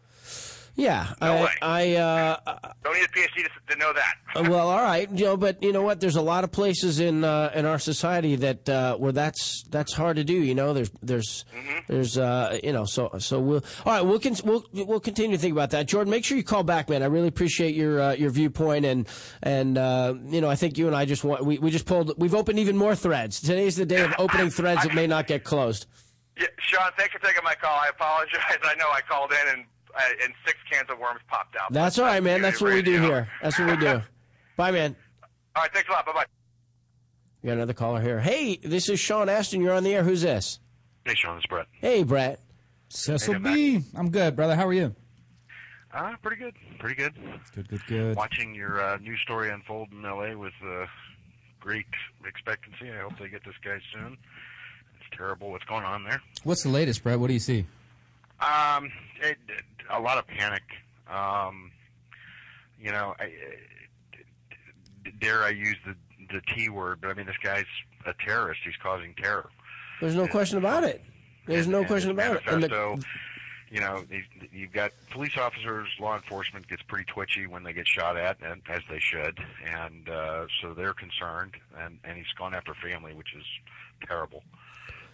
Yeah, 0.77 1.13
No 1.21 1.35
I, 1.35 1.43
way. 1.45 1.51
I 1.63 1.95
uh, 1.95 2.37
Don't 2.83 2.95
need 2.95 3.05
a 3.05 3.09
PhD 3.09 3.45
to, 3.45 3.73
to 3.75 3.79
know 3.79 3.93
that. 3.93 4.15
Uh, 4.35 4.51
well, 4.51 4.69
all 4.71 4.83
right, 4.83 5.09
you 5.11 5.25
know, 5.25 5.37
but 5.37 5.63
you 5.63 5.73
know 5.73 5.83
what? 5.83 6.01
There's 6.01 6.17
a 6.17 6.23
lot 6.23 6.43
of 6.43 6.51
places 6.51 6.99
in 6.99 7.23
uh, 7.23 7.53
in 7.55 7.65
our 7.65 7.79
society 7.79 8.35
that 8.37 8.69
uh, 8.69 8.97
where 8.97 9.13
that's 9.13 9.63
that's 9.71 9.93
hard 9.93 10.17
to 10.17 10.25
do. 10.25 10.33
You 10.33 10.57
know, 10.57 10.73
there's 10.73 10.91
there's 11.01 11.45
there's 11.87 12.19
uh, 12.19 12.59
you 12.65 12.73
know, 12.73 12.87
so 12.87 13.13
so 13.19 13.39
we'll 13.39 13.65
all 13.87 13.93
right. 13.93 14.03
We'll 14.05 14.19
con- 14.19 14.35
we'll 14.45 14.65
we'll 14.73 14.99
continue 14.99 15.37
to 15.37 15.41
think 15.41 15.53
about 15.53 15.71
that. 15.71 15.87
Jordan, 15.87 16.11
make 16.11 16.25
sure 16.25 16.37
you 16.37 16.43
call 16.43 16.65
back, 16.65 16.89
man. 16.89 17.05
I 17.05 17.07
really 17.07 17.29
appreciate 17.29 17.77
your 17.77 18.01
uh, 18.01 18.13
your 18.15 18.31
viewpoint 18.31 18.85
and 18.85 19.09
and 19.45 19.79
uh, 19.79 20.15
you 20.27 20.41
know, 20.41 20.51
I 20.51 20.57
think 20.57 20.77
you 20.77 20.89
and 20.89 20.97
I 20.97 21.05
just 21.05 21.23
want 21.23 21.45
we 21.45 21.57
we 21.59 21.71
just 21.71 21.87
pulled 21.87 22.19
we've 22.19 22.35
opened 22.35 22.59
even 22.59 22.77
more 22.77 22.97
threads. 22.97 23.41
Today's 23.41 23.77
the 23.77 23.87
day 23.87 24.03
of 24.03 24.13
opening 24.19 24.51
threads 24.51 24.83
that 24.83 24.93
may 24.93 25.07
not 25.07 25.29
get 25.29 25.45
closed. 25.45 25.87
Yeah, 26.37 26.49
Sean, 26.59 26.91
thanks 26.99 27.13
for 27.13 27.21
taking 27.21 27.45
my 27.45 27.55
call. 27.55 27.79
I 27.79 27.91
apologize. 27.91 28.41
I 28.65 28.75
know 28.75 28.91
I 28.93 29.01
called 29.03 29.31
in 29.31 29.57
and 29.57 29.65
and 30.23 30.33
six 30.47 30.59
cans 30.71 30.89
of 30.91 30.99
worms 30.99 31.21
popped 31.29 31.57
out. 31.57 31.73
That's 31.73 31.99
all 31.99 32.07
right, 32.07 32.23
man. 32.23 32.43
That's 32.43 32.61
what 32.61 32.73
we 32.73 32.83
do 32.83 33.01
here. 33.01 33.29
That's 33.43 33.59
what 33.59 33.71
we 33.71 33.77
do. 33.77 34.03
Bye, 34.57 34.71
man. 34.71 34.97
All 35.57 35.63
right, 35.63 35.73
thanks 35.73 35.89
a 35.89 35.93
lot. 35.93 36.07
Bye 36.07 36.13
bye. 36.13 36.25
We 37.43 37.49
got 37.49 37.55
another 37.55 37.75
caller 37.75 38.01
here. 38.01 38.21
Hey, 38.21 38.57
this 38.57 38.89
is 38.89 38.99
Sean 38.99 39.29
Astin. 39.29 39.61
You're 39.61 39.75
on 39.75 39.85
the 39.85 39.95
air. 39.95 40.03
Who's 40.03 40.23
this? 40.23 40.61
Hey, 41.05 41.15
Sean, 41.15 41.37
it's 41.37 41.47
Brett. 41.47 41.67
Hey, 41.73 42.03
Brett. 42.03 42.41
Cecil 42.89 43.35
Hey, 43.35 43.39
B. 43.41 43.81
I'm 43.95 44.11
good, 44.11 44.35
brother. 44.37 44.57
How 44.57 44.67
are 44.67 44.73
you? 44.73 44.95
Uh, 45.93 46.15
pretty 46.23 46.43
good. 46.43 46.55
Pretty 46.79 46.95
good. 46.95 47.15
Good, 47.55 47.69
good, 47.69 47.87
good. 47.87 48.17
Watching 48.17 48.55
your 48.55 48.81
uh, 48.81 48.97
news 48.99 49.21
story 49.21 49.51
unfold 49.51 49.89
in 49.93 50.05
L.A. 50.05 50.37
with 50.37 50.55
uh, 50.65 50.87
great 51.61 51.87
expectancy. 52.27 52.91
I 52.91 53.03
hope 53.03 53.13
they 53.19 53.29
get 53.29 53.45
this 53.45 53.55
guy 53.65 53.79
soon. 53.93 54.17
It's 54.99 55.17
terrible 55.17 55.51
what's 55.51 55.65
going 55.65 55.85
on 55.85 56.05
there. 56.05 56.21
What's 56.43 56.63
the 56.63 56.69
latest, 56.71 57.03
Brett? 57.03 57.21
What 57.21 57.29
do 57.29 57.35
you 57.35 57.41
see? 57.41 57.67
Um, 58.45 58.91
it, 59.21 59.39
it- 59.49 59.65
a 59.91 60.01
lot 60.01 60.17
of 60.17 60.27
panic. 60.27 60.63
Um, 61.13 61.71
you 62.81 62.91
know, 62.91 63.15
I, 63.21 63.31
dare 65.21 65.43
I 65.43 65.51
use 65.51 65.77
the 65.87 65.95
the 66.33 66.41
T 66.55 66.71
word? 66.71 67.01
But 67.03 67.11
I 67.11 67.15
mean, 67.15 67.27
this 67.27 67.37
guy's 67.43 67.67
a 68.07 68.15
terrorist. 68.25 68.61
He's 68.65 68.77
causing 68.83 69.15
terror. 69.15 69.51
There's 70.01 70.15
no 70.15 70.27
question 70.27 70.57
about 70.59 70.85
it. 70.85 71.03
There's 71.47 71.67
And- 71.67 71.73
no 71.73 71.85
question 71.85 72.11
about 72.11 72.37
it. 72.37 72.43
And 72.47 72.63
the- 72.63 73.05
you 73.71 73.81
know, 73.81 74.05
you've 74.53 74.73
got 74.73 74.93
police 75.11 75.37
officers, 75.37 75.89
law 75.99 76.15
enforcement 76.15 76.67
gets 76.69 76.83
pretty 76.83 77.05
twitchy 77.05 77.47
when 77.47 77.63
they 77.65 77.73
get 77.73 77.87
shot 77.89 78.17
at, 78.17 78.39
and 78.41 78.63
as 78.69 78.83
they 78.89 79.01
should, 79.01 79.39
and 79.67 80.09
uh, 80.09 80.47
so 80.63 80.73
they're 80.75 80.95
concerned. 80.95 81.55
And 81.79 81.99
and 82.05 82.17
he's 82.17 82.33
gone 82.39 82.55
after 82.55 82.73
family, 82.75 83.13
which 83.15 83.35
is 83.37 83.45
terrible. 84.07 84.43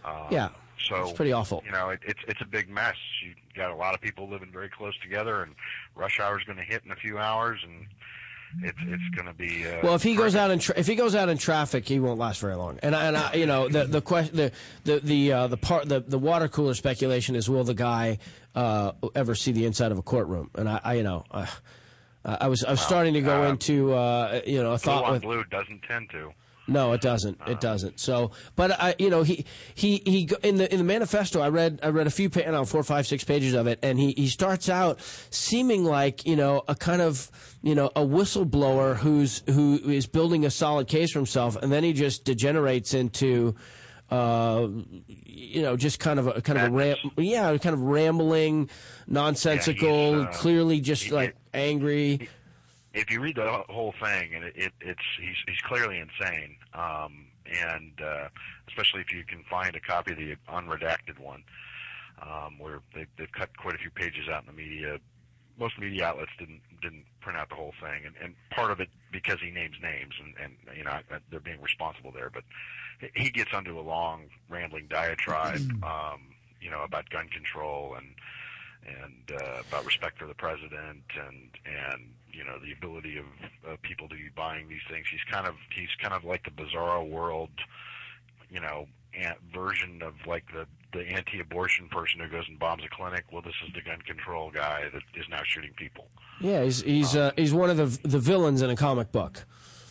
Um, 0.05 0.27
Yeah. 0.31 0.49
So 0.89 1.03
It's 1.03 1.13
pretty 1.13 1.33
awful. 1.33 1.63
You 1.65 1.73
know, 1.73 1.91
it, 1.91 2.01
it's 2.07 2.21
it's 2.29 2.41
a 2.41 2.47
big 2.47 2.69
mess. 2.69 2.97
You 3.25 3.35
got 3.55 3.71
a 3.71 3.75
lot 3.75 3.95
of 3.95 4.01
people 4.01 4.29
living 4.29 4.51
very 4.53 4.69
close 4.69 4.97
together, 5.03 5.43
and 5.43 5.55
rush 5.95 6.19
hour 6.21 6.39
is 6.39 6.45
going 6.45 6.59
to 6.59 6.65
hit 6.65 6.83
in 6.85 6.91
a 6.91 6.97
few 6.97 7.19
hours, 7.19 7.61
and 7.63 7.87
it's 8.65 8.79
it's 8.83 9.15
going 9.15 9.27
to 9.27 9.35
be. 9.35 9.69
Uh, 9.69 9.79
Well, 9.83 9.95
if 9.95 10.03
he 10.03 10.17
goes 10.17 10.35
out 10.35 10.51
in 10.51 10.59
tra- 10.59 10.79
if 10.79 10.87
he 10.87 10.95
goes 10.97 11.15
out 11.15 11.29
in 11.29 11.39
traffic, 11.39 11.87
he 11.87 12.01
won't 12.01 12.19
last 12.19 12.41
very 12.41 12.55
long. 12.57 12.79
And 12.83 12.97
I, 12.97 13.07
and 13.07 13.17
I, 13.17 13.35
you 13.35 13.47
know 13.47 13.69
the 13.69 13.85
the 13.85 14.01
question 14.01 14.37
the 14.37 14.53
the 14.85 15.01
the 15.01 15.33
uh, 15.33 15.47
the 15.49 15.57
part 15.57 15.89
the 15.89 16.01
the 16.01 16.19
water 16.19 16.49
cooler 16.49 16.75
speculation 16.75 17.37
is 17.37 17.49
will 17.49 17.65
the 17.65 17.75
guy 17.75 18.19
uh, 18.55 18.93
ever 19.15 19.35
see 19.35 19.53
the 19.53 19.67
inside 19.67 19.93
of 19.93 19.99
a 19.99 20.03
courtroom? 20.03 20.51
And 20.55 20.69
I, 20.69 20.81
I 20.83 20.95
you 20.95 21.03
know. 21.03 21.25
Uh, 21.31 21.47
I 22.23 22.49
was 22.49 22.63
I 22.65 22.73
was 22.73 22.83
starting 22.83 23.15
to 23.15 23.23
go 23.23 23.45
uh, 23.45 23.49
into 23.51 23.95
uh, 23.95 24.43
you 24.47 24.63
know 24.63 24.73
a 24.73 24.77
blue 24.77 24.79
thought 24.79 25.05
on 25.05 25.13
with 25.13 25.23
blue 25.23 25.43
doesn't 25.45 25.83
tend 25.85 26.11
to. 26.11 26.33
No, 26.71 26.93
it 26.93 27.01
doesn't. 27.01 27.41
It 27.49 27.61
doesn't. 27.61 27.99
So, 27.99 28.31
but 28.55 28.71
I, 28.71 28.95
you 28.99 29.11
know, 29.11 29.23
he 29.25 29.45
he 29.75 30.01
he 30.07 30.31
in 30.45 30.57
the 30.57 30.73
in 30.73 30.79
the 30.79 30.85
manifesto. 30.85 31.41
I 31.41 31.49
read 31.49 31.81
I 31.83 31.89
read 31.89 32.07
a 32.07 32.11
few, 32.11 32.31
know, 32.47 32.65
four, 32.65 32.85
five, 32.85 33.09
six 33.09 33.25
pages 33.25 33.55
of 33.55 33.67
it, 33.67 33.81
and 33.83 33.99
he 33.99 34.13
he 34.13 34.29
starts 34.29 34.69
out 34.69 35.01
seeming 35.31 35.85
like 35.85 36.25
you 36.25 36.37
know 36.37 36.63
a 36.69 36.77
kind 36.77 37.03
of 37.03 37.29
you 37.63 37.75
know 37.75 37.87
a 37.97 38.03
whistleblower 38.03 38.97
who's 38.97 39.43
who 39.47 39.79
is 39.79 40.07
building 40.07 40.47
a 40.47 40.51
solid 40.51 40.87
case 40.87 41.13
for 41.13 41.19
himself, 41.19 41.57
and 41.57 41.73
then 41.73 41.83
he 41.83 41.93
just 41.93 42.25
degenerates 42.25 42.95
into. 42.95 43.55
Uh, 44.11 44.67
you 45.07 45.63
know, 45.63 45.77
just 45.77 46.01
kind 46.01 46.19
of 46.19 46.27
a 46.27 46.43
kind 46.43 46.59
of 46.59 46.65
a 46.65 46.71
ram- 46.73 46.97
yeah, 47.17 47.57
kind 47.59 47.75
of 47.75 47.81
rambling, 47.81 48.69
nonsensical, 49.07 50.19
Yeah, 50.19 50.25
uh, 50.25 50.33
clearly 50.33 50.81
just 50.81 51.13
like 51.13 51.37
angry. 51.55 52.29
If 52.93 53.11
you 53.11 53.21
read 53.21 53.37
the 53.37 53.63
whole 53.69 53.95
thing, 54.03 54.35
and 54.35 54.45
it, 54.45 54.55
it, 54.57 54.73
it's 54.81 55.01
he's 55.21 55.37
he's 55.47 55.61
clearly 55.63 55.99
insane, 55.99 56.57
um, 56.75 57.27
and 57.47 57.93
uh, 58.03 58.29
especially 58.69 59.01
if 59.01 59.13
you 59.13 59.25
can 59.25 59.45
find 59.49 59.77
a 59.77 59.81
copy 59.81 60.13
of 60.13 60.19
the 60.19 60.37
unredacted 60.49 61.19
one, 61.19 61.45
um, 62.23 62.59
where 62.59 62.81
they, 62.95 63.07
they've 63.17 63.33
cut 63.33 63.57
quite 63.57 63.75
a 63.75 63.79
few 63.79 63.91
pages 63.91 64.29
out 64.29 64.43
in 64.43 64.47
the 64.47 64.53
media. 64.53 64.99
Most 65.59 65.79
media 65.79 66.07
outlets 66.07 66.33
didn't 66.39 66.63
didn't 66.83 67.05
print 67.21 67.39
out 67.39 67.49
the 67.49 67.55
whole 67.55 67.75
thing, 67.81 68.03
and, 68.07 68.15
and 68.23 68.35
part 68.51 68.71
of 68.71 68.81
it 68.81 68.89
because 69.13 69.39
he 69.41 69.51
names 69.51 69.77
names, 69.83 70.15
and, 70.21 70.35
and 70.43 70.77
you 70.77 70.85
know 70.85 70.99
they're 71.31 71.41
being 71.41 71.61
responsible 71.61 72.11
there. 72.13 72.31
But 72.31 72.45
he 73.15 73.31
gets 73.31 73.53
onto 73.53 73.79
a 73.79 73.83
long 73.83 74.25
rambling 74.49 74.87
diatribe, 74.89 75.61
um, 75.85 76.23
you 76.61 76.71
know, 76.71 76.83
about 76.83 77.09
gun 77.11 77.29
control 77.29 77.95
and 77.97 78.15
and 78.87 79.41
uh, 79.43 79.61
about 79.69 79.85
respect 79.85 80.19
for 80.19 80.27
the 80.27 80.35
president 80.35 81.05
and 81.15 81.51
and 81.67 82.15
you 82.33 82.45
know 82.45 82.59
the 82.65 82.73
ability 82.73 83.19
of 83.19 83.25
uh, 83.69 83.77
people 83.83 84.09
to 84.09 84.15
be 84.15 84.29
buying 84.37 84.69
these 84.69 84.81
things. 84.91 85.07
He's 85.11 85.21
kind 85.31 85.47
of 85.47 85.55
he's 85.75 85.89
kind 86.01 86.15
of 86.15 86.25
like 86.25 86.45
the 86.45 86.51
bizarro 86.51 87.09
world, 87.09 87.51
you 88.51 88.61
know, 88.61 88.87
an- 89.15 89.35
version 89.55 90.03
of 90.03 90.15
like 90.27 90.45
the 90.53 90.67
the 90.93 91.07
anti-abortion 91.07 91.89
person 91.89 92.21
who 92.21 92.29
goes 92.29 92.45
and 92.49 92.59
bombs 92.59 92.83
a 92.85 92.89
clinic. 92.89 93.25
Well, 93.33 93.43
this 93.43 93.55
is 93.67 93.73
the 93.75 93.81
gun 93.83 94.01
control 94.01 94.51
guy 94.51 94.89
that 94.93 95.03
is 95.15 95.27
now 95.29 95.43
shooting 95.45 95.73
people. 95.77 96.09
Yeah, 96.41 96.65
he's 96.65 96.83
he's 96.83 97.15
uh, 97.17 97.33
he's 97.37 97.53
one 97.55 97.71
of 97.71 97.77
the 97.77 98.09
the 98.09 98.19
villains 98.19 98.63
in 98.63 98.71
a 98.71 98.77
comic 98.77 99.13
book. 99.13 99.45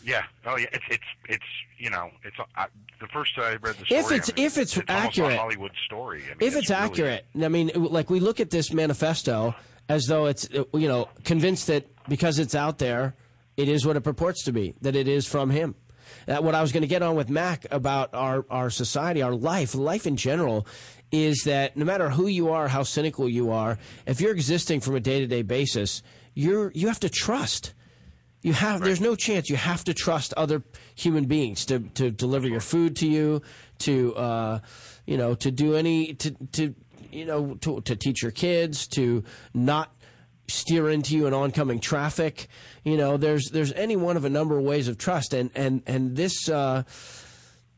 Yeah. 0.04 0.24
Oh, 0.46 0.58
yeah. 0.58 0.68
It's 0.74 0.86
it's 0.90 1.04
it's 1.28 1.46
you 1.78 1.90
know 1.90 2.10
it's 2.24 2.36
I, 2.56 2.68
the 3.02 3.08
first 3.08 3.36
time 3.36 3.44
I 3.46 3.56
read 3.56 3.76
the 3.78 3.86
story. 3.86 4.00
If 4.00 4.12
it's- 4.12 4.30
I 4.30 4.34
mean, 4.38 4.46
if 4.46 4.58
it's 4.58 4.78
almost 4.78 4.90
accurate- 4.90 5.34
a 5.34 5.38
Hollywood 5.38 5.72
story. 5.86 6.24
I 6.26 6.30
mean, 6.30 6.38
if 6.40 6.56
it's, 6.56 6.70
really- 6.70 6.82
accurate, 6.82 7.26
I 7.42 7.48
mean, 7.50 7.72
like 7.76 8.10
we 8.10 8.20
look 8.20 8.40
at 8.40 8.50
this 8.50 8.72
manifesto 8.74 9.54
as 9.90 10.06
though 10.06 10.28
it's 10.28 10.48
uh, 10.54 10.64
you 10.74 10.88
know 10.88 11.10
convinced 11.26 11.68
that 11.68 11.86
because 12.08 12.40
it's 12.40 12.56
out 12.56 12.78
there, 12.78 13.16
it 13.58 13.68
is 13.68 13.86
what 13.86 13.98
it 13.98 14.02
purports 14.02 14.44
to 14.46 14.54
be. 14.54 14.76
That 14.82 14.96
it 14.96 15.08
is 15.08 15.28
from 15.28 15.50
him. 15.50 15.76
That 16.28 16.44
what 16.44 16.56
I 16.56 16.62
was 16.62 16.72
going 16.72 16.82
to 16.82 16.88
get 16.88 17.02
on 17.02 17.16
with 17.16 17.30
Mac 17.30 17.66
about 17.72 18.14
our 18.14 18.46
our 18.50 18.70
society, 18.70 19.22
our 19.22 19.36
life, 19.36 19.76
life 19.76 20.08
in 20.08 20.16
general, 20.16 20.66
is 21.12 21.44
that 21.46 21.76
no 21.76 21.86
matter 21.86 22.10
who 22.12 22.28
you 22.28 22.50
are, 22.52 22.68
how 22.68 22.84
cynical 22.84 23.28
you 23.28 23.52
are, 23.52 23.78
if 24.06 24.22
you're 24.22 24.32
existing 24.32 24.80
from 24.80 24.96
a 24.96 25.00
day 25.00 25.20
to 25.20 25.28
day 25.28 25.42
basis, 25.42 26.04
you're 26.34 26.72
you 26.74 26.88
have 26.88 27.00
to 27.02 27.10
trust. 27.10 27.74
You 28.42 28.54
have 28.54 28.82
there's 28.82 29.02
no 29.02 29.16
chance 29.16 29.50
you 29.50 29.58
have 29.58 29.84
to 29.84 29.94
trust 29.94 30.34
other 30.38 30.64
human 30.96 31.26
beings 31.26 31.66
to, 31.66 31.80
to 31.96 32.10
deliver 32.10 32.48
your 32.48 32.62
food 32.62 32.96
to 32.98 33.08
you, 33.08 33.42
to 33.80 34.16
uh, 34.16 34.60
you 35.06 35.18
know, 35.18 35.36
to 35.36 35.52
do 35.52 35.76
any 35.76 36.14
to 36.14 36.32
to 36.54 36.74
you 37.12 37.26
know 37.26 37.56
to, 37.62 37.82
to 37.82 37.96
teach 37.96 38.22
your 38.22 38.32
kids, 38.32 38.88
to 38.88 39.24
not 39.54 39.94
steer 40.48 40.90
into 40.90 41.16
you 41.16 41.28
in 41.28 41.34
oncoming 41.34 41.80
traffic. 41.80 42.48
You 42.84 42.98
know, 42.98 43.18
there's 43.18 43.50
there's 43.50 43.74
any 43.74 43.96
one 43.96 44.18
of 44.18 44.26
a 44.26 44.30
number 44.30 44.58
of 44.58 44.64
ways 44.64 44.88
of 44.88 44.98
trust, 44.98 45.34
and 45.34 45.52
and 45.56 45.84
and 45.88 46.16
this. 46.16 46.50
Uh, 46.50 46.84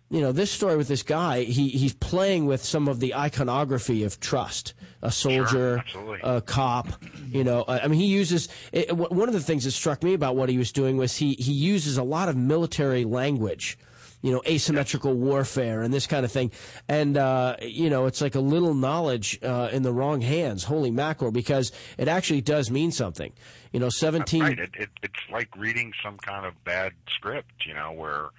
you 0.10 0.20
know 0.20 0.34
this 0.34 0.52
story 0.52 0.76
with 0.76 0.90
this 0.90 1.04
guy 1.04 1.44
he 1.44 1.70
he's 1.70 1.94
playing 1.94 2.46
with 2.46 2.62
some 2.62 2.90
of 2.90 3.00
the 3.00 3.16
iconography 3.16 4.04
of 4.04 4.20
trust 4.20 4.74
a 5.02 5.10
soldier 5.10 5.78
absolutely. 5.78 6.20
a 6.22 6.42
cop 6.42 6.90
you 7.30 7.46
know 7.46 7.64
i 7.70 7.88
mean 7.88 7.98
he 7.98 8.08
uses 8.08 8.50
it, 8.74 8.92
one 8.92 9.30
of 9.30 9.34
the 9.34 9.40
things 9.40 9.64
that 9.64 9.72
struck 9.72 10.04
me 10.04 10.14
about 10.14 10.36
what 10.36 10.50
he 10.50 10.58
was 10.58 10.74
doing 10.74 10.98
was 10.98 11.16
he 11.16 11.36
he 11.40 11.54
uses 11.54 11.98
a 11.98 12.04
lot 12.04 12.28
of 12.28 12.36
military 12.36 13.06
language 13.06 13.78
you 14.22 14.32
know 14.32 14.42
asymmetrical 14.48 15.14
warfare 15.14 15.82
and 15.82 15.94
this 15.94 16.06
kind 16.08 16.24
of 16.26 16.32
thing 16.32 16.52
and 16.88 17.18
uh, 17.18 17.56
you 17.62 17.90
know 17.90 18.06
it's 18.06 18.22
like 18.22 18.36
a 18.36 18.40
little 18.40 18.74
knowledge 18.74 19.40
uh, 19.44 19.70
in 19.72 19.82
the 19.84 19.92
wrong 19.92 20.22
hands 20.22 20.64
holy 20.66 20.92
mackerel 20.92 21.32
because 21.32 21.72
it 21.98 22.08
actually 22.08 22.42
does 22.42 22.70
mean 22.70 22.92
something 22.92 23.34
you 23.72 23.80
know 23.80 23.90
17 23.90 24.42
Right. 24.42 24.60
It, 24.60 24.70
it, 24.78 24.90
it's 25.02 25.20
like 25.32 25.50
reading 25.58 25.92
some 26.04 26.18
kind 26.18 26.46
of 26.46 26.54
bad 26.64 26.94
script, 27.10 27.66
you 27.66 27.74
know, 27.74 27.92
where 27.92 28.30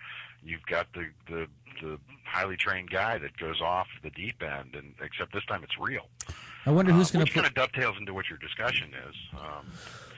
you've 0.44 0.64
got 0.66 0.86
the 0.92 1.06
the 1.28 1.46
the 1.80 1.98
highly 2.24 2.56
trained 2.56 2.90
guy 2.90 3.18
that 3.18 3.36
goes 3.38 3.60
off 3.60 3.86
the 4.02 4.10
deep 4.10 4.42
end, 4.42 4.74
and 4.74 4.94
except 5.02 5.32
this 5.32 5.44
time 5.46 5.62
it's 5.64 5.76
real. 5.80 6.06
I 6.66 6.70
wonder 6.70 6.92
who's 6.92 7.10
Uh, 7.10 7.14
going 7.14 7.22
which 7.24 7.30
to 7.32 7.34
kind 7.40 7.46
of 7.46 7.54
dovetails 7.54 7.96
into 7.98 8.14
what 8.14 8.28
your 8.28 8.38
discussion 8.38 8.90
is. 9.08 9.16
Um, 9.34 9.66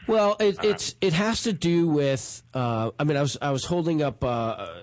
Well, 0.06 0.36
it, 0.38 0.62
it's 0.62 0.94
it 1.00 1.12
has 1.12 1.42
to 1.42 1.52
do 1.52 1.88
with. 1.88 2.42
Uh, 2.52 2.90
I 2.98 3.04
mean, 3.04 3.16
I 3.16 3.22
was 3.22 3.36
I 3.40 3.50
was 3.50 3.64
holding 3.64 4.02
up 4.02 4.22
uh, 4.22 4.82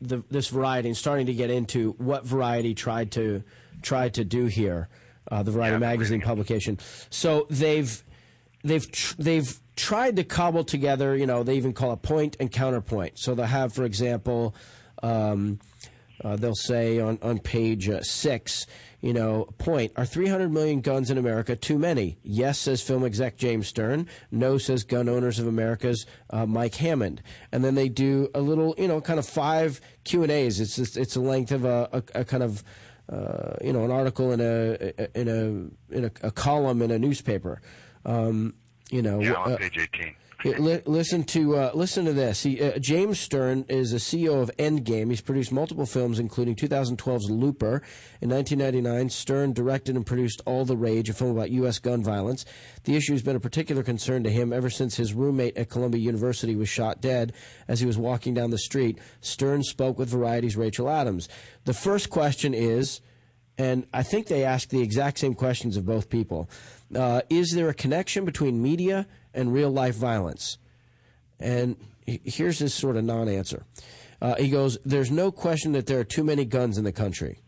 the, 0.00 0.24
this 0.30 0.48
variety 0.48 0.88
and 0.88 0.96
starting 0.96 1.26
to 1.26 1.34
get 1.34 1.50
into 1.50 1.92
what 1.98 2.24
variety 2.24 2.74
tried 2.74 3.12
to 3.12 3.42
tried 3.82 4.14
to 4.14 4.24
do 4.24 4.46
here. 4.46 4.88
Uh, 5.30 5.42
the 5.42 5.50
Variety 5.50 5.74
Yeah, 5.74 5.78
magazine 5.78 6.20
publication. 6.32 6.78
So 7.10 7.46
they've 7.50 8.02
they've 8.64 8.90
tr- 8.90 9.14
they've 9.18 9.60
tried 9.76 10.16
to 10.16 10.24
cobble 10.24 10.64
together. 10.64 11.16
You 11.16 11.26
know, 11.26 11.42
they 11.42 11.56
even 11.56 11.72
call 11.72 11.92
it 11.92 12.02
point 12.02 12.36
and 12.40 12.50
counterpoint. 12.50 13.18
So 13.18 13.34
they'll 13.34 13.46
have, 13.46 13.72
for 13.72 13.84
example. 13.84 14.54
Um, 15.02 15.58
uh, 16.24 16.36
they'll 16.36 16.54
say 16.54 17.00
on, 17.00 17.18
on 17.22 17.40
page 17.40 17.88
uh, 17.88 18.00
six, 18.02 18.66
you 19.02 19.12
know, 19.12 19.48
point, 19.58 19.92
are 19.96 20.06
300 20.06 20.50
million 20.50 20.80
guns 20.80 21.10
in 21.10 21.18
America 21.18 21.56
too 21.56 21.76
many? 21.76 22.18
Yes, 22.22 22.60
says 22.60 22.80
film 22.80 23.04
exec 23.04 23.36
James 23.36 23.66
Stern. 23.66 24.06
No, 24.30 24.58
says 24.58 24.84
Gun 24.84 25.08
Owners 25.08 25.40
of 25.40 25.48
America's 25.48 26.06
uh, 26.30 26.46
Mike 26.46 26.76
Hammond. 26.76 27.20
And 27.50 27.64
then 27.64 27.74
they 27.74 27.88
do 27.88 28.30
a 28.32 28.40
little, 28.40 28.76
you 28.78 28.86
know, 28.86 29.00
kind 29.00 29.18
of 29.18 29.26
five 29.26 29.80
Q&As. 30.04 30.60
It's, 30.60 30.76
just, 30.76 30.96
it's 30.96 31.16
a 31.16 31.20
length 31.20 31.50
of 31.50 31.64
a, 31.64 31.88
a, 31.92 32.20
a 32.20 32.24
kind 32.24 32.44
of, 32.44 32.62
uh, 33.12 33.56
you 33.60 33.72
know, 33.72 33.84
an 33.84 33.90
article 33.90 34.30
in 34.30 34.40
a, 34.40 35.18
in 35.18 35.28
a, 35.28 35.94
in 35.96 36.04
a, 36.04 36.10
a 36.22 36.30
column 36.30 36.80
in 36.80 36.92
a 36.92 36.98
newspaper. 36.98 37.60
Um, 38.04 38.54
you 38.90 39.02
know, 39.02 39.20
yeah, 39.20 39.32
on 39.34 39.52
uh, 39.52 39.56
page 39.56 39.78
18. 39.78 40.14
Listen 40.44 41.22
to 41.24 41.56
uh, 41.56 41.70
listen 41.74 42.04
to 42.04 42.12
this. 42.12 42.42
He, 42.42 42.60
uh, 42.60 42.78
James 42.78 43.20
Stern 43.20 43.64
is 43.68 43.92
the 43.92 43.98
CEO 43.98 44.42
of 44.42 44.50
Endgame. 44.58 45.08
He's 45.10 45.20
produced 45.20 45.52
multiple 45.52 45.86
films, 45.86 46.18
including 46.18 46.56
2012's 46.56 47.30
Looper. 47.30 47.82
In 48.20 48.30
1999, 48.30 49.10
Stern 49.10 49.52
directed 49.52 49.94
and 49.94 50.04
produced 50.04 50.42
All 50.44 50.64
the 50.64 50.76
Rage, 50.76 51.08
a 51.08 51.12
film 51.12 51.30
about 51.30 51.50
U.S. 51.50 51.78
gun 51.78 52.02
violence. 52.02 52.44
The 52.84 52.96
issue 52.96 53.12
has 53.12 53.22
been 53.22 53.36
a 53.36 53.40
particular 53.40 53.82
concern 53.82 54.24
to 54.24 54.30
him 54.30 54.52
ever 54.52 54.68
since 54.68 54.96
his 54.96 55.14
roommate 55.14 55.56
at 55.56 55.70
Columbia 55.70 56.00
University 56.00 56.56
was 56.56 56.68
shot 56.68 57.00
dead 57.00 57.32
as 57.68 57.80
he 57.80 57.86
was 57.86 57.96
walking 57.96 58.34
down 58.34 58.50
the 58.50 58.58
street. 58.58 58.98
Stern 59.20 59.62
spoke 59.62 59.98
with 59.98 60.08
Variety's 60.08 60.56
Rachel 60.56 60.90
Abrams. 60.90 61.28
The 61.64 61.74
first 61.74 62.10
question 62.10 62.52
is, 62.52 63.00
and 63.58 63.86
I 63.92 64.02
think 64.02 64.26
they 64.26 64.44
ask 64.44 64.70
the 64.70 64.82
exact 64.82 65.18
same 65.18 65.34
questions 65.34 65.76
of 65.76 65.86
both 65.86 66.08
people. 66.08 66.48
Uh, 66.94 67.22
is 67.30 67.52
there 67.54 67.68
a 67.68 67.74
connection 67.74 68.24
between 68.24 68.62
media 68.62 69.06
and 69.34 69.52
real 69.52 69.70
life 69.70 69.94
violence? 69.94 70.58
And 71.40 71.76
here's 72.06 72.58
his 72.58 72.72
sort 72.72 72.96
of 72.96 73.04
non 73.04 73.28
answer. 73.28 73.64
Uh, 74.20 74.36
he 74.36 74.48
goes, 74.48 74.78
There's 74.84 75.10
no 75.10 75.32
question 75.32 75.72
that 75.72 75.86
there 75.86 75.98
are 75.98 76.04
too 76.04 76.24
many 76.24 76.44
guns 76.44 76.78
in 76.78 76.84
the 76.84 76.92
country. 76.92 77.40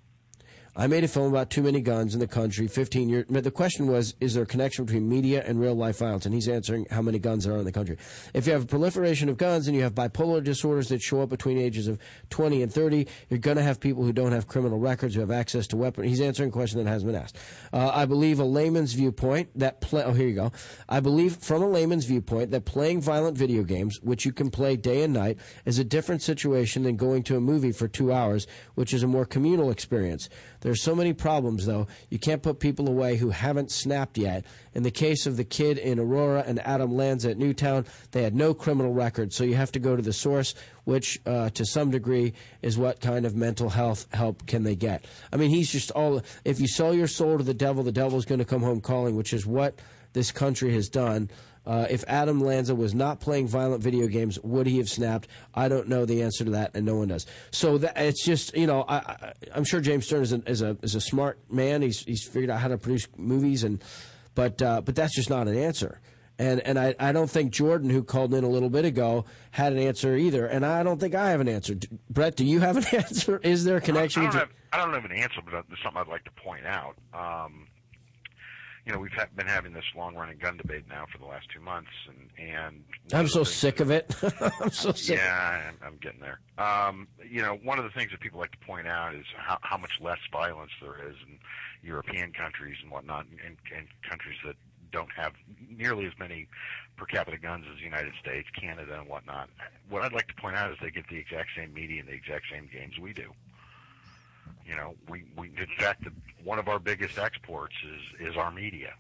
I 0.76 0.88
made 0.88 1.04
a 1.04 1.08
film 1.08 1.28
about 1.28 1.50
too 1.50 1.62
many 1.62 1.80
guns 1.80 2.14
in 2.14 2.20
the 2.20 2.26
country 2.26 2.66
15 2.66 3.08
years. 3.08 3.26
The 3.28 3.50
question 3.52 3.86
was, 3.86 4.16
is 4.20 4.34
there 4.34 4.42
a 4.42 4.46
connection 4.46 4.84
between 4.84 5.08
media 5.08 5.44
and 5.46 5.60
real 5.60 5.76
life 5.76 5.98
violence? 5.98 6.26
And 6.26 6.34
he's 6.34 6.48
answering 6.48 6.86
how 6.90 7.00
many 7.00 7.20
guns 7.20 7.44
there 7.44 7.54
are 7.54 7.58
in 7.58 7.64
the 7.64 7.70
country. 7.70 7.96
If 8.34 8.48
you 8.48 8.54
have 8.54 8.64
a 8.64 8.66
proliferation 8.66 9.28
of 9.28 9.36
guns 9.36 9.68
and 9.68 9.76
you 9.76 9.84
have 9.84 9.94
bipolar 9.94 10.42
disorders 10.42 10.88
that 10.88 11.00
show 11.00 11.22
up 11.22 11.28
between 11.28 11.58
ages 11.58 11.86
of 11.86 12.00
20 12.30 12.62
and 12.62 12.72
30, 12.72 13.06
you're 13.30 13.38
going 13.38 13.56
to 13.56 13.62
have 13.62 13.78
people 13.78 14.02
who 14.02 14.12
don't 14.12 14.32
have 14.32 14.48
criminal 14.48 14.80
records 14.80 15.14
who 15.14 15.20
have 15.20 15.30
access 15.30 15.68
to 15.68 15.76
weapons. 15.76 16.08
He's 16.08 16.20
answering 16.20 16.48
a 16.48 16.52
question 16.52 16.82
that 16.82 16.90
hasn't 16.90 17.12
been 17.12 17.22
asked. 17.22 17.36
Uh, 17.72 17.92
I 17.94 18.04
believe 18.06 18.40
a 18.40 18.44
layman's 18.44 18.94
viewpoint 18.94 19.56
that 19.56 19.80
play, 19.80 20.02
oh, 20.02 20.12
here 20.12 20.26
you 20.26 20.34
go. 20.34 20.50
I 20.88 20.98
believe 20.98 21.36
from 21.36 21.62
a 21.62 21.68
layman's 21.68 22.04
viewpoint 22.04 22.50
that 22.50 22.64
playing 22.64 23.00
violent 23.00 23.38
video 23.38 23.62
games, 23.62 24.00
which 24.02 24.24
you 24.24 24.32
can 24.32 24.50
play 24.50 24.76
day 24.76 25.04
and 25.04 25.14
night, 25.14 25.38
is 25.66 25.78
a 25.78 25.84
different 25.84 26.20
situation 26.20 26.82
than 26.82 26.96
going 26.96 27.22
to 27.24 27.36
a 27.36 27.40
movie 27.40 27.70
for 27.70 27.86
two 27.86 28.12
hours, 28.12 28.48
which 28.74 28.92
is 28.92 29.04
a 29.04 29.06
more 29.06 29.24
communal 29.24 29.70
experience. 29.70 30.28
There's 30.64 30.82
so 30.82 30.94
many 30.94 31.12
problems, 31.12 31.66
though. 31.66 31.86
You 32.08 32.18
can't 32.18 32.42
put 32.42 32.58
people 32.58 32.88
away 32.88 33.16
who 33.18 33.28
haven't 33.28 33.70
snapped 33.70 34.16
yet. 34.16 34.46
In 34.72 34.82
the 34.82 34.90
case 34.90 35.26
of 35.26 35.36
the 35.36 35.44
kid 35.44 35.76
in 35.76 35.98
Aurora 35.98 36.42
and 36.46 36.58
Adam 36.66 36.96
Lanza 36.96 37.30
at 37.30 37.36
Newtown, 37.36 37.84
they 38.12 38.22
had 38.22 38.34
no 38.34 38.54
criminal 38.54 38.90
record, 38.90 39.34
so 39.34 39.44
you 39.44 39.56
have 39.56 39.72
to 39.72 39.78
go 39.78 39.94
to 39.94 40.00
the 40.00 40.14
source, 40.14 40.54
which 40.84 41.20
uh, 41.26 41.50
to 41.50 41.66
some 41.66 41.90
degree 41.90 42.32
is 42.62 42.78
what 42.78 43.02
kind 43.02 43.26
of 43.26 43.36
mental 43.36 43.68
health 43.68 44.06
help 44.14 44.46
can 44.46 44.62
they 44.62 44.74
get. 44.74 45.04
I 45.30 45.36
mean, 45.36 45.50
he's 45.50 45.70
just 45.70 45.90
all. 45.90 46.22
If 46.46 46.60
you 46.60 46.66
sell 46.66 46.94
your 46.94 47.08
soul 47.08 47.36
to 47.36 47.44
the 47.44 47.52
devil, 47.52 47.82
the 47.82 47.92
devil's 47.92 48.24
going 48.24 48.38
to 48.38 48.46
come 48.46 48.62
home 48.62 48.80
calling, 48.80 49.16
which 49.16 49.34
is 49.34 49.44
what 49.44 49.78
this 50.14 50.32
country 50.32 50.72
has 50.72 50.88
done. 50.88 51.28
Uh, 51.66 51.86
if 51.88 52.04
Adam 52.06 52.40
Lanza 52.40 52.74
was 52.74 52.94
not 52.94 53.20
playing 53.20 53.48
violent 53.48 53.82
video 53.82 54.06
games, 54.06 54.38
would 54.42 54.66
he 54.66 54.78
have 54.78 54.88
snapped? 54.88 55.28
I 55.54 55.68
don't 55.68 55.88
know 55.88 56.04
the 56.04 56.22
answer 56.22 56.44
to 56.44 56.50
that, 56.52 56.72
and 56.74 56.84
no 56.84 56.96
one 56.96 57.08
does. 57.08 57.26
So 57.52 57.78
that, 57.78 57.96
it's 57.96 58.24
just 58.24 58.54
you 58.56 58.66
know 58.66 58.82
I, 58.86 58.96
I, 58.96 59.32
I'm 59.54 59.64
sure 59.64 59.80
James 59.80 60.06
Stern 60.06 60.22
is 60.22 60.32
a, 60.32 60.42
is 60.46 60.62
a 60.62 60.76
is 60.82 60.94
a 60.94 61.00
smart 61.00 61.38
man. 61.50 61.82
He's 61.82 62.00
he's 62.04 62.24
figured 62.26 62.50
out 62.50 62.60
how 62.60 62.68
to 62.68 62.76
produce 62.78 63.08
movies, 63.16 63.64
and 63.64 63.82
but 64.34 64.60
uh, 64.60 64.82
but 64.82 64.94
that's 64.94 65.14
just 65.14 65.30
not 65.30 65.48
an 65.48 65.56
answer. 65.56 66.00
And 66.38 66.60
and 66.62 66.78
I, 66.78 66.94
I 66.98 67.12
don't 67.12 67.30
think 67.30 67.52
Jordan, 67.52 67.88
who 67.90 68.02
called 68.02 68.34
in 68.34 68.42
a 68.42 68.48
little 68.48 68.68
bit 68.68 68.84
ago, 68.84 69.24
had 69.52 69.72
an 69.72 69.78
answer 69.78 70.16
either. 70.16 70.46
And 70.46 70.66
I 70.66 70.82
don't 70.82 70.98
think 70.98 71.14
I 71.14 71.30
have 71.30 71.40
an 71.40 71.46
answer. 71.48 71.76
D- 71.76 71.86
Brett, 72.10 72.34
do 72.34 72.44
you 72.44 72.58
have 72.58 72.76
an 72.76 72.84
answer? 72.92 73.38
Is 73.44 73.64
there 73.64 73.76
a 73.76 73.80
connection? 73.80 74.22
I 74.22 74.24
don't, 74.24 74.32
between- 74.32 74.48
have, 74.48 74.56
I 74.72 74.76
don't 74.84 74.94
have 75.00 75.10
an 75.10 75.16
answer, 75.16 75.40
but 75.44 75.54
uh, 75.54 75.62
there's 75.68 75.80
something 75.82 76.00
I'd 76.02 76.08
like 76.08 76.24
to 76.24 76.32
point 76.32 76.66
out. 76.66 76.96
Um, 77.14 77.68
you 78.86 78.92
know, 78.92 78.98
we've 78.98 79.12
ha- 79.12 79.28
been 79.34 79.46
having 79.46 79.72
this 79.72 79.84
long-running 79.96 80.38
gun 80.38 80.56
debate 80.56 80.84
now 80.88 81.06
for 81.10 81.18
the 81.18 81.24
last 81.24 81.46
two 81.52 81.60
months, 81.60 81.90
and 82.08 82.30
and 82.38 82.84
I'm 83.12 83.28
so 83.28 83.44
sick 83.44 83.80
of 83.80 83.90
it. 83.90 84.14
I'm 84.60 84.70
so 84.70 84.92
sick. 84.92 85.16
Yeah, 85.16 85.70
I'm, 85.70 85.78
I'm 85.86 85.96
getting 85.96 86.20
there. 86.20 86.40
Um, 86.58 87.08
you 87.28 87.40
know, 87.40 87.58
one 87.62 87.78
of 87.78 87.84
the 87.84 87.90
things 87.90 88.10
that 88.10 88.20
people 88.20 88.40
like 88.40 88.52
to 88.52 88.66
point 88.66 88.86
out 88.86 89.14
is 89.14 89.24
how, 89.36 89.58
how 89.62 89.78
much 89.78 89.92
less 90.00 90.18
violence 90.30 90.70
there 90.82 91.08
is 91.08 91.16
in 91.26 91.38
European 91.82 92.32
countries 92.32 92.76
and 92.82 92.90
whatnot, 92.90 93.26
and, 93.26 93.56
and 93.74 93.86
countries 94.08 94.36
that 94.44 94.56
don't 94.92 95.10
have 95.16 95.32
nearly 95.68 96.06
as 96.06 96.12
many 96.18 96.46
per 96.96 97.06
capita 97.06 97.38
guns 97.38 97.64
as 97.70 97.78
the 97.78 97.84
United 97.84 98.12
States, 98.20 98.48
Canada, 98.58 98.98
and 99.00 99.08
whatnot. 99.08 99.48
What 99.88 100.02
I'd 100.02 100.12
like 100.12 100.28
to 100.28 100.34
point 100.34 100.56
out 100.56 100.70
is 100.70 100.76
they 100.80 100.90
get 100.90 101.08
the 101.08 101.16
exact 101.16 101.48
same 101.56 101.74
media 101.74 102.00
and 102.00 102.08
the 102.08 102.12
exact 102.12 102.44
same 102.52 102.68
games 102.72 102.94
we 103.00 103.12
do. 103.12 103.32
You 104.66 104.76
know, 104.76 104.94
we, 105.08 105.24
we 105.36 105.48
in 105.48 105.66
fact, 105.78 106.04
the, 106.04 106.12
one 106.42 106.58
of 106.58 106.68
our 106.68 106.78
biggest 106.78 107.18
exports 107.18 107.74
is 108.20 108.30
is 108.30 108.36
our 108.36 108.50
media. 108.50 108.94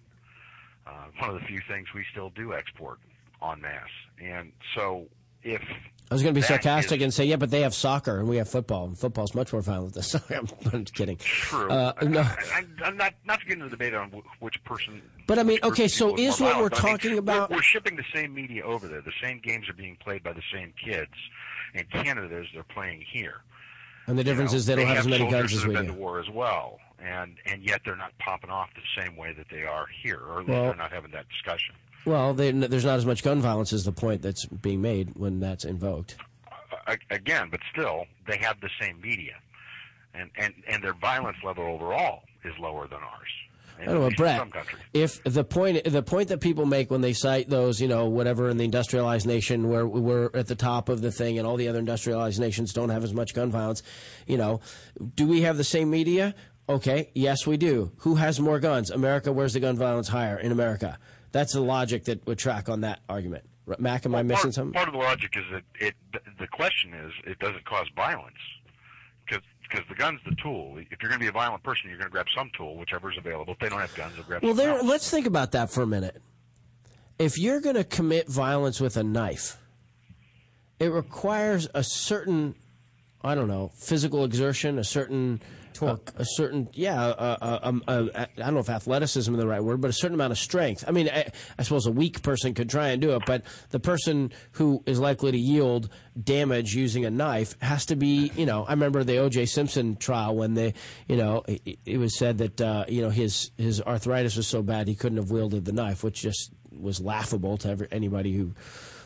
Uh, 0.86 1.06
one 1.18 1.30
of 1.30 1.40
the 1.40 1.46
few 1.46 1.60
things 1.66 1.88
we 1.94 2.04
still 2.10 2.30
do 2.30 2.52
export 2.52 2.98
en 3.42 3.60
masse, 3.60 3.82
and 4.22 4.52
so 4.74 5.06
if 5.42 5.62
I 6.10 6.14
was 6.14 6.22
going 6.22 6.34
to 6.34 6.38
be 6.38 6.46
sarcastic 6.46 7.00
is 7.00 7.04
and 7.04 7.14
say, 7.14 7.24
yeah, 7.24 7.36
but 7.36 7.50
they 7.50 7.62
have 7.62 7.74
soccer 7.74 8.18
and 8.18 8.28
we 8.28 8.36
have 8.36 8.48
football, 8.48 8.84
and 8.84 8.98
football's 8.98 9.34
much 9.34 9.52
more 9.52 9.62
violent 9.62 9.94
than 9.94 10.02
soccer. 10.04 10.34
I'm, 10.34 10.48
I'm 10.72 10.84
kidding. 10.84 11.16
True. 11.16 11.70
Uh, 11.70 11.92
no. 12.02 12.20
I, 12.20 12.64
am 12.84 12.96
not 12.96 13.14
not 13.24 13.40
to 13.40 13.46
get 13.46 13.54
into 13.54 13.64
the 13.64 13.70
debate 13.70 13.94
on 13.94 14.10
which 14.40 14.62
person. 14.64 15.00
But, 15.26 15.38
I 15.38 15.42
mean, 15.42 15.58
okay, 15.62 15.88
so 15.88 16.14
is 16.16 16.40
what 16.40 16.58
we're 16.58 16.68
but 16.68 16.84
I 16.84 16.86
mean, 16.86 16.92
talking 16.92 17.10
we're- 17.12 17.18
about- 17.18 17.50
We're, 17.50 17.62
shipping 17.62 17.96
the 17.96 18.04
same 18.14 18.34
media 18.34 18.62
over 18.64 18.86
there. 18.86 19.00
The 19.00 19.12
same 19.22 19.40
games 19.42 19.68
are 19.70 19.74
being 19.74 19.96
played 19.96 20.22
by 20.22 20.34
the 20.34 20.42
same 20.52 20.74
kids 20.82 21.12
in 21.72 21.84
Canada 21.86 22.36
as 22.36 22.46
they're 22.52 22.62
playing 22.64 23.02
here. 23.10 23.40
And 24.06 24.18
the 24.18 24.24
difference 24.24 24.52
You 24.52 24.56
know, 24.56 24.58
is 24.58 24.66
they 24.66 24.74
don't 24.76 24.86
have 24.86 24.98
as 24.98 25.06
many 25.08 25.30
guns 25.30 25.52
as 25.52 25.60
have 25.60 25.68
we 25.68 25.74
been 25.74 25.86
do. 25.86 25.92
to 25.92 25.98
war 25.98 26.20
as 26.20 26.28
well, 26.30 26.78
and 26.98 27.36
and 27.46 27.62
yet 27.62 27.80
they're 27.84 27.96
not 27.96 28.12
popping 28.18 28.50
off 28.50 28.68
the 28.74 29.02
same 29.02 29.16
way 29.16 29.32
that 29.32 29.46
they 29.50 29.64
are 29.64 29.86
here, 30.02 30.18
or 30.20 30.32
at 30.34 30.38
least 30.40 30.48
Well- 30.50 30.64
they're 30.64 30.74
not 30.76 30.92
having 30.92 31.10
that 31.12 31.28
discussion. 31.28 31.74
Well, 32.06 32.34
they, 32.34 32.50
there's 32.50 32.84
not 32.84 32.96
as 32.98 33.06
much 33.06 33.22
gun 33.22 33.40
violence 33.40 33.72
is 33.72 33.84
the 33.86 33.92
point 33.92 34.20
that's 34.20 34.44
being 34.44 34.82
made 34.82 35.12
when 35.16 35.40
that's 35.40 35.64
invoked. 35.64 36.16
Uh, 36.86 36.96
again, 37.10 37.48
but 37.50 37.60
still, 37.72 38.04
they 38.26 38.36
have 38.36 38.60
the 38.60 38.68
same 38.78 39.00
media, 39.00 39.36
and 40.12 40.30
and 40.36 40.52
and 40.68 40.84
their 40.84 40.92
violence 40.92 41.38
level 41.42 41.64
overall 41.64 42.24
is 42.44 42.52
lower 42.58 42.86
than 42.86 42.98
ours. 42.98 43.30
I 43.80 43.84
don't 43.86 44.00
know, 44.00 44.10
Brett. 44.16 44.46
If 44.92 45.22
the 45.24 45.44
point 45.44 45.84
the 45.84 46.02
point 46.02 46.28
that 46.28 46.40
people 46.40 46.66
make 46.66 46.90
when 46.90 47.00
they 47.00 47.12
cite 47.12 47.50
those, 47.50 47.80
you 47.80 47.88
know, 47.88 48.06
whatever 48.06 48.48
in 48.48 48.56
the 48.56 48.64
industrialized 48.64 49.26
nation 49.26 49.68
where 49.68 49.86
we're 49.86 50.30
at 50.34 50.46
the 50.46 50.54
top 50.54 50.88
of 50.88 51.00
the 51.00 51.10
thing, 51.10 51.38
and 51.38 51.46
all 51.46 51.56
the 51.56 51.68
other 51.68 51.80
industrialized 51.80 52.40
nations 52.40 52.72
don't 52.72 52.90
have 52.90 53.04
as 53.04 53.12
much 53.12 53.34
gun 53.34 53.50
violence, 53.50 53.82
you 54.26 54.36
know, 54.36 54.60
do 55.14 55.26
we 55.26 55.42
have 55.42 55.56
the 55.56 55.64
same 55.64 55.90
media? 55.90 56.34
Okay, 56.68 57.10
yes, 57.14 57.46
we 57.46 57.56
do. 57.56 57.92
Who 57.98 58.14
has 58.14 58.40
more 58.40 58.58
guns? 58.58 58.90
America. 58.90 59.32
Where's 59.32 59.52
the 59.52 59.60
gun 59.60 59.76
violence 59.76 60.08
higher 60.08 60.38
in 60.38 60.50
America? 60.50 60.98
That's 61.32 61.52
the 61.52 61.60
logic 61.60 62.04
that 62.04 62.26
would 62.26 62.38
track 62.38 62.68
on 62.68 62.82
that 62.82 63.00
argument. 63.08 63.44
Mac, 63.78 64.06
am 64.06 64.14
I 64.14 64.22
missing 64.22 64.44
part, 64.44 64.54
something? 64.54 64.72
Part 64.72 64.88
of 64.88 64.94
the 64.94 65.00
logic 65.00 65.36
is 65.36 65.44
that 65.52 65.62
it. 65.80 65.94
The 66.38 66.46
question 66.46 66.94
is, 66.94 67.12
it 67.26 67.38
doesn't 67.38 67.64
cause 67.64 67.86
violence 67.96 68.36
because 69.68 69.86
the 69.88 69.94
gun's 69.94 70.20
the 70.24 70.36
tool. 70.42 70.76
If 70.78 71.02
you're 71.02 71.08
going 71.08 71.20
to 71.20 71.24
be 71.24 71.28
a 71.28 71.32
violent 71.32 71.62
person, 71.62 71.88
you're 71.88 71.98
going 71.98 72.08
to 72.08 72.12
grab 72.12 72.26
some 72.36 72.50
tool, 72.56 72.76
whichever's 72.76 73.16
available. 73.18 73.54
If 73.54 73.58
they 73.58 73.68
don't 73.68 73.80
have 73.80 73.94
guns, 73.94 74.14
they'll 74.14 74.24
grab. 74.24 74.42
Well, 74.42 74.54
there. 74.54 74.70
else. 74.70 74.84
Let's 74.84 75.10
think 75.10 75.26
about 75.26 75.52
that 75.52 75.70
for 75.70 75.82
a 75.82 75.86
minute. 75.86 76.20
If 77.18 77.38
you're 77.38 77.60
going 77.60 77.76
to 77.76 77.84
commit 77.84 78.28
violence 78.28 78.80
with 78.80 78.96
a 78.96 79.04
knife, 79.04 79.58
it 80.78 80.88
requires 80.88 81.68
a 81.74 81.84
certain, 81.84 82.54
I 83.22 83.34
don't 83.34 83.48
know, 83.48 83.70
physical 83.74 84.24
exertion, 84.24 84.78
a 84.78 84.84
certain 84.84 85.40
torque, 85.74 86.12
a, 86.16 86.24
certain, 86.24 86.68
yeah, 86.72 87.04
a, 87.06 87.10
a, 87.10 87.60
a, 87.62 87.82
a, 87.88 88.20
I 88.22 88.28
don't 88.36 88.54
know 88.54 88.60
if 88.60 88.70
athleticism 88.70 89.32
is 89.34 89.38
the 89.38 89.46
right 89.46 89.62
word, 89.62 89.80
but 89.80 89.90
a 89.90 89.92
certain 89.92 90.14
amount 90.14 90.32
of 90.32 90.38
strength. 90.38 90.84
I 90.86 90.92
mean, 90.92 91.08
I, 91.08 91.30
I 91.58 91.62
suppose 91.62 91.86
a 91.86 91.90
weak 91.90 92.22
person 92.22 92.54
could 92.54 92.70
try 92.70 92.88
and 92.88 93.02
do 93.02 93.14
it, 93.14 93.22
but 93.26 93.42
the 93.70 93.80
person 93.80 94.32
who 94.52 94.82
is 94.86 94.98
likely 94.98 95.32
to 95.32 95.38
yield 95.38 95.90
damage 96.22 96.74
using 96.74 97.04
a 97.04 97.10
knife 97.10 97.60
has 97.60 97.86
to 97.86 97.96
be, 97.96 98.30
you 98.36 98.46
know. 98.46 98.64
I 98.64 98.70
remember 98.70 99.04
the 99.04 99.18
O.J. 99.18 99.46
Simpson 99.46 99.96
trial 99.96 100.36
when 100.36 100.54
they, 100.54 100.74
you 101.08 101.16
know, 101.16 101.42
it, 101.46 101.78
it 101.84 101.98
was 101.98 102.16
said 102.16 102.38
that 102.38 102.60
uh, 102.60 102.84
you 102.88 103.02
know 103.02 103.10
his 103.10 103.50
his 103.56 103.82
arthritis 103.82 104.36
was 104.36 104.46
so 104.46 104.62
bad 104.62 104.88
he 104.88 104.94
couldn't 104.94 105.18
have 105.18 105.30
wielded 105.30 105.64
the 105.64 105.72
knife, 105.72 106.04
which 106.04 106.22
just 106.22 106.52
was 106.70 107.00
laughable 107.00 107.56
to 107.58 107.68
every, 107.68 107.88
anybody 107.90 108.32
who 108.32 108.54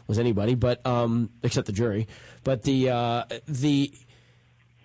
was 0.07 0.19
anybody, 0.19 0.55
but 0.55 0.85
um, 0.87 1.31
except 1.43 1.67
the 1.67 1.73
jury. 1.73 2.09
But 2.45 2.63
the 2.63 2.91
uh, 2.91 3.25
the 3.47 3.93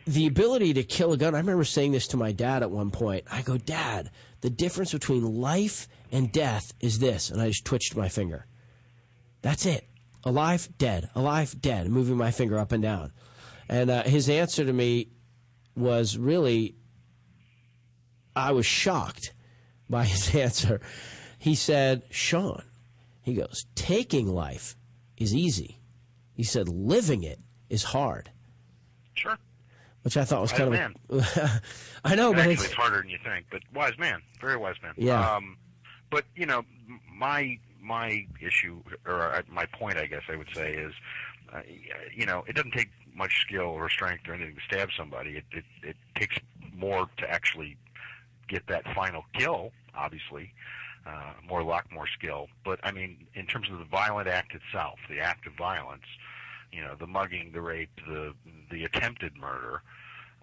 the 0.05 0.27
ability 0.27 0.73
to 0.73 0.83
kill 0.83 1.13
a 1.13 1.17
gun. 1.17 1.35
I 1.35 1.39
remember 1.39 1.63
saying 1.63 1.93
this 1.93 2.07
to 2.07 2.17
my 2.17 2.31
dad 2.31 2.63
at 2.63 2.71
one 2.71 2.91
point. 2.91 3.25
I 3.31 3.41
go, 3.41 3.57
Dad, 3.57 4.11
the 4.41 4.49
difference 4.49 4.91
between 4.91 5.39
life 5.39 5.87
and 6.11 6.31
death 6.31 6.73
is 6.79 6.99
this, 6.99 7.29
and 7.29 7.41
I 7.41 7.47
just 7.47 7.65
twitched 7.65 7.95
my 7.95 8.09
finger. 8.09 8.45
That's 9.41 9.65
it. 9.65 9.87
Alive, 10.23 10.69
dead. 10.77 11.09
Alive, 11.15 11.59
dead. 11.61 11.89
Moving 11.89 12.17
my 12.17 12.31
finger 12.31 12.57
up 12.57 12.71
and 12.71 12.81
down. 12.81 13.11
And 13.69 13.89
uh, 13.89 14.03
his 14.03 14.29
answer 14.29 14.65
to 14.65 14.73
me 14.73 15.09
was 15.75 16.17
really, 16.17 16.75
I 18.35 18.51
was 18.51 18.65
shocked 18.65 19.33
by 19.89 20.05
his 20.05 20.33
answer. 20.35 20.81
He 21.37 21.55
said, 21.55 22.03
Sean, 22.09 22.63
he 23.21 23.33
goes, 23.33 23.65
taking 23.75 24.27
life 24.27 24.75
is 25.17 25.35
easy. 25.35 25.79
He 26.33 26.43
said, 26.43 26.69
living 26.69 27.23
it 27.23 27.39
is 27.69 27.83
hard. 27.83 28.31
Sure. 29.13 29.37
Which 30.03 30.17
I 30.17 30.25
thought 30.25 30.41
was 30.41 30.51
Wise 30.51 30.59
kind 30.59 30.71
man. 30.71 30.95
of. 31.09 31.61
I 32.03 32.15
know, 32.15 32.33
but 32.33 32.39
Actually, 32.39 32.53
it's, 32.53 32.65
it's 32.65 32.73
harder 32.73 32.97
than 32.97 33.09
you 33.09 33.19
think, 33.23 33.45
but 33.49 33.61
wise 33.73 33.97
man, 33.97 34.21
very 34.41 34.57
wise 34.57 34.75
man. 34.83 34.93
Yeah. 34.97 35.35
Um, 35.35 35.57
but 36.11 36.25
you 36.35 36.45
know, 36.45 36.63
my 37.11 37.57
my 37.81 38.25
issue 38.41 38.81
or 39.05 39.33
uh, 39.33 39.41
my 39.49 39.65
point, 39.65 39.97
I 39.97 40.05
guess 40.05 40.23
I 40.29 40.35
would 40.35 40.49
say 40.53 40.73
is, 40.73 40.93
uh, 41.53 41.61
you 42.13 42.25
know, 42.25 42.43
it 42.47 42.55
doesn't 42.55 42.73
take 42.73 42.89
much 43.15 43.41
skill 43.41 43.63
or 43.63 43.89
strength 43.89 44.27
or 44.27 44.33
anything 44.33 44.55
to 44.55 44.61
stab 44.61 44.89
somebody. 44.97 45.37
It 45.37 45.45
it, 45.51 45.63
it 45.83 45.95
takes 46.15 46.37
more 46.75 47.09
to 47.17 47.29
actually 47.29 47.77
get 48.49 48.67
that 48.67 48.83
final 48.93 49.23
kill. 49.33 49.71
Obviously, 49.95 50.53
uh, 51.05 51.33
more 51.47 51.63
luck, 51.63 51.85
more 51.93 52.07
skill. 52.07 52.47
But 52.65 52.79
I 52.83 52.91
mean, 52.91 53.27
in 53.35 53.45
terms 53.45 53.69
of 53.69 53.79
the 53.79 53.85
violent 53.85 54.27
act 54.27 54.53
itself, 54.53 54.99
the 55.09 55.19
act 55.19 55.47
of 55.47 55.53
violence, 55.53 56.05
you 56.75 56.81
know, 56.81 56.95
the 56.99 57.07
mugging, 57.07 57.51
the 57.53 57.62
rape, 57.62 57.89
the 58.07 58.33
the 58.71 58.83
attempted 58.86 59.36
murder, 59.38 59.81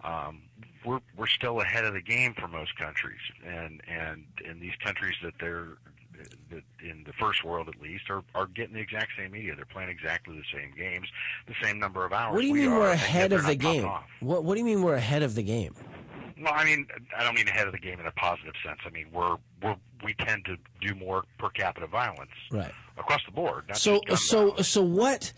um, 0.03 0.41
we're 0.85 0.99
we're 1.17 1.27
still 1.27 1.59
ahead 1.61 1.85
of 1.85 1.93
the 1.93 2.01
game 2.01 2.33
for 2.39 2.47
most 2.47 2.75
countries, 2.77 3.19
and 3.45 3.81
and 3.87 4.25
in 4.49 4.59
these 4.59 4.75
countries 4.83 5.15
that 5.23 5.33
they're 5.39 5.77
that 6.51 6.61
in 6.83 7.03
the 7.05 7.13
first 7.13 7.43
world 7.43 7.67
at 7.67 7.81
least 7.81 8.09
are 8.09 8.23
are 8.35 8.45
getting 8.47 8.73
the 8.73 8.79
exact 8.79 9.11
same 9.17 9.31
media. 9.31 9.55
They're 9.55 9.65
playing 9.65 9.89
exactly 9.89 10.35
the 10.37 10.57
same 10.57 10.71
games, 10.75 11.07
the 11.47 11.55
same 11.61 11.79
number 11.79 12.05
of 12.05 12.13
hours. 12.13 12.33
what 12.35 12.41
do 12.41 12.47
you 12.47 12.53
we 12.53 12.61
mean 12.61 12.69
are, 12.71 12.79
we're 12.79 12.91
ahead 12.91 13.33
of 13.33 13.45
the 13.45 13.55
game? 13.55 13.85
off. 13.85 14.05
What 14.21 14.43
What 14.43 14.53
do 14.55 14.59
you 14.59 14.65
mean 14.65 14.81
we're 14.83 14.95
ahead 14.95 15.23
of 15.23 15.35
the 15.35 15.43
game? 15.43 15.75
Well, 16.41 16.53
I 16.55 16.65
mean, 16.65 16.87
I 17.15 17.23
don't 17.23 17.35
mean 17.35 17.47
ahead 17.47 17.67
of 17.67 17.73
the 17.73 17.79
game 17.79 17.99
in 17.99 18.07
a 18.07 18.11
positive 18.11 18.53
sense. 18.65 18.79
I 18.85 18.89
mean, 18.89 19.07
we're 19.11 19.37
we're 19.61 19.75
we 20.03 20.13
tend 20.15 20.45
to 20.45 20.57
do 20.79 20.95
more 20.95 21.23
per 21.37 21.49
capita 21.49 21.85
violence 21.85 22.31
Right. 22.51 22.71
across 22.97 23.21
the 23.27 23.31
board. 23.31 23.65
Not 23.67 23.77
So 23.77 24.01
so 24.15 24.47
violence. 24.47 24.67
so 24.67 24.81
what? 24.81 25.33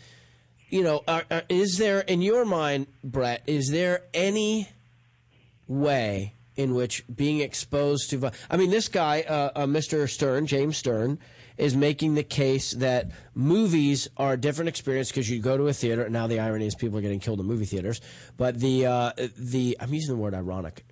You 0.74 0.82
know, 0.82 1.04
are, 1.08 1.24
are, 1.30 1.44
is 1.50 1.78
there 1.78 2.00
in 2.00 2.24
your 2.24 2.46
mind, 2.46 2.88
Brett? 3.04 3.44
Is 3.46 3.70
there 3.70 4.06
any 4.12 4.70
way 5.68 6.34
in 6.56 6.74
which 6.74 7.04
being 7.16 7.42
exposed 7.42 8.10
to, 8.10 8.32
I 8.50 8.58
mean, 8.58 8.72
this 8.72 8.88
guy, 8.88 9.22
uh, 9.22 9.52
uh, 9.56 9.66
Mr. 9.68 10.10
Stern, 10.10 10.48
James 10.48 10.76
Stern, 10.76 11.20
is 11.58 11.76
making 11.76 12.16
the 12.16 12.24
case 12.24 12.72
that 12.72 13.12
movies 13.36 14.08
are 14.18 14.34
a 14.34 14.38
different 14.38 14.68
experience 14.68 15.10
because 15.10 15.30
you 15.30 15.40
go 15.40 15.58
to 15.58 15.68
a 15.68 15.74
theater. 15.74 16.06
And 16.06 16.12
now 16.12 16.26
the 16.26 16.40
irony 16.40 16.66
is 16.66 16.74
people 16.74 16.98
are 16.98 17.02
getting 17.02 17.20
killed 17.20 17.40
in 17.40 17.46
movie 17.46 17.66
theaters, 17.66 18.02
but 18.38 18.60
the 18.60 18.88
uh, 18.88 19.12
the 19.38 19.78
I'm 19.80 19.94
using 19.94 20.16
the 20.16 20.20
word 20.20 20.34
ironic 20.34 20.86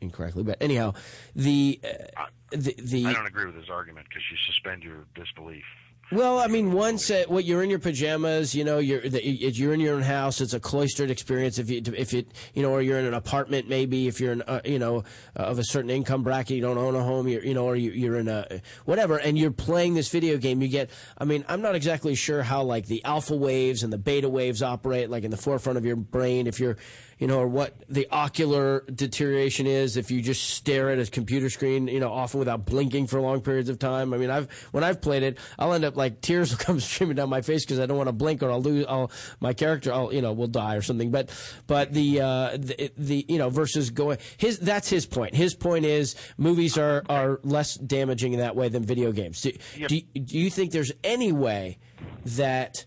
incorrectly. 0.00 0.42
But 0.42 0.60
anyhow, 0.60 0.94
the 1.36 1.78
uh, 1.84 2.24
the 2.50 2.74
the 2.76 3.06
I 3.06 3.12
don't 3.12 3.26
agree 3.26 3.46
with 3.46 3.54
his 3.54 3.70
argument 3.70 4.08
because 4.08 4.24
you 4.32 4.36
suspend 4.48 4.82
your 4.82 5.04
disbelief. 5.14 5.62
Well, 6.10 6.38
I 6.38 6.46
mean, 6.46 6.72
once 6.72 7.10
uh, 7.10 7.24
what 7.28 7.44
you're 7.44 7.62
in 7.62 7.68
your 7.68 7.80
pajamas, 7.80 8.54
you 8.54 8.64
know, 8.64 8.78
you're 8.78 9.06
the, 9.06 9.22
you're 9.22 9.74
in 9.74 9.80
your 9.80 9.94
own 9.94 10.00
house. 10.00 10.40
It's 10.40 10.54
a 10.54 10.60
cloistered 10.60 11.10
experience. 11.10 11.58
If 11.58 11.68
you 11.68 11.82
if 11.94 12.14
it 12.14 12.32
you 12.54 12.62
know, 12.62 12.70
or 12.70 12.80
you're 12.80 12.98
in 12.98 13.04
an 13.04 13.12
apartment, 13.12 13.68
maybe 13.68 14.08
if 14.08 14.18
you're 14.18 14.32
in 14.32 14.40
uh, 14.42 14.62
you 14.64 14.78
know 14.78 15.04
uh, 15.38 15.42
of 15.42 15.58
a 15.58 15.64
certain 15.64 15.90
income 15.90 16.22
bracket, 16.22 16.56
you 16.56 16.62
don't 16.62 16.78
own 16.78 16.94
a 16.94 17.02
home, 17.02 17.28
you're 17.28 17.44
you 17.44 17.52
know, 17.52 17.66
or 17.66 17.76
you, 17.76 17.90
you're 17.90 18.16
in 18.16 18.26
a 18.26 18.62
whatever, 18.86 19.18
and 19.18 19.38
you're 19.38 19.50
playing 19.50 19.92
this 19.92 20.08
video 20.08 20.38
game. 20.38 20.62
You 20.62 20.68
get. 20.68 20.88
I 21.18 21.26
mean, 21.26 21.44
I'm 21.46 21.60
not 21.60 21.74
exactly 21.74 22.14
sure 22.14 22.42
how 22.42 22.62
like 22.62 22.86
the 22.86 23.04
alpha 23.04 23.36
waves 23.36 23.82
and 23.82 23.92
the 23.92 23.98
beta 23.98 24.30
waves 24.30 24.62
operate, 24.62 25.10
like 25.10 25.24
in 25.24 25.30
the 25.30 25.36
forefront 25.36 25.76
of 25.76 25.84
your 25.84 25.96
brain. 25.96 26.46
If 26.46 26.58
you're 26.58 26.78
you 27.18 27.26
know, 27.26 27.40
or 27.40 27.48
what 27.48 27.74
the 27.88 28.06
ocular 28.10 28.84
deterioration 28.94 29.66
is 29.66 29.96
if 29.96 30.10
you 30.10 30.22
just 30.22 30.50
stare 30.50 30.90
at 30.90 30.98
a 30.98 31.06
computer 31.10 31.50
screen, 31.50 31.88
you 31.88 31.98
know, 31.98 32.12
often 32.12 32.38
without 32.38 32.64
blinking 32.64 33.08
for 33.08 33.20
long 33.20 33.40
periods 33.40 33.68
of 33.68 33.78
time. 33.78 34.14
I 34.14 34.18
mean, 34.18 34.30
I've 34.30 34.50
when 34.70 34.84
I've 34.84 35.00
played 35.00 35.22
it, 35.24 35.38
I'll 35.58 35.72
end 35.72 35.84
up 35.84 35.96
like 35.96 36.20
tears 36.20 36.50
will 36.56 36.58
come 36.58 36.80
streaming 36.80 37.16
down 37.16 37.28
my 37.28 37.42
face 37.42 37.64
because 37.64 37.80
I 37.80 37.86
don't 37.86 37.96
want 37.96 38.08
to 38.08 38.12
blink 38.12 38.42
or 38.42 38.50
I'll 38.50 38.62
lose. 38.62 38.86
I'll 38.88 39.10
my 39.40 39.52
character, 39.52 39.92
I'll 39.92 40.12
you 40.12 40.22
know, 40.22 40.32
will 40.32 40.46
die 40.46 40.76
or 40.76 40.82
something. 40.82 41.10
But 41.10 41.30
but 41.66 41.92
the 41.92 42.20
uh, 42.20 42.50
the, 42.52 42.92
the 42.96 43.26
you 43.28 43.38
know 43.38 43.50
versus 43.50 43.90
going 43.90 44.18
his 44.36 44.58
that's 44.58 44.88
his 44.88 45.04
point. 45.04 45.34
His 45.34 45.54
point 45.54 45.84
is 45.84 46.14
movies 46.36 46.78
are 46.78 47.02
are 47.08 47.40
less 47.42 47.74
damaging 47.74 48.32
in 48.32 48.38
that 48.38 48.54
way 48.54 48.68
than 48.68 48.84
video 48.84 49.10
games. 49.10 49.42
Do, 49.42 49.52
do, 49.88 50.00
do 50.00 50.38
you 50.38 50.50
think 50.50 50.70
there's 50.70 50.92
any 51.02 51.32
way 51.32 51.78
that 52.24 52.84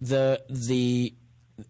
the 0.00 0.42
the 0.48 1.14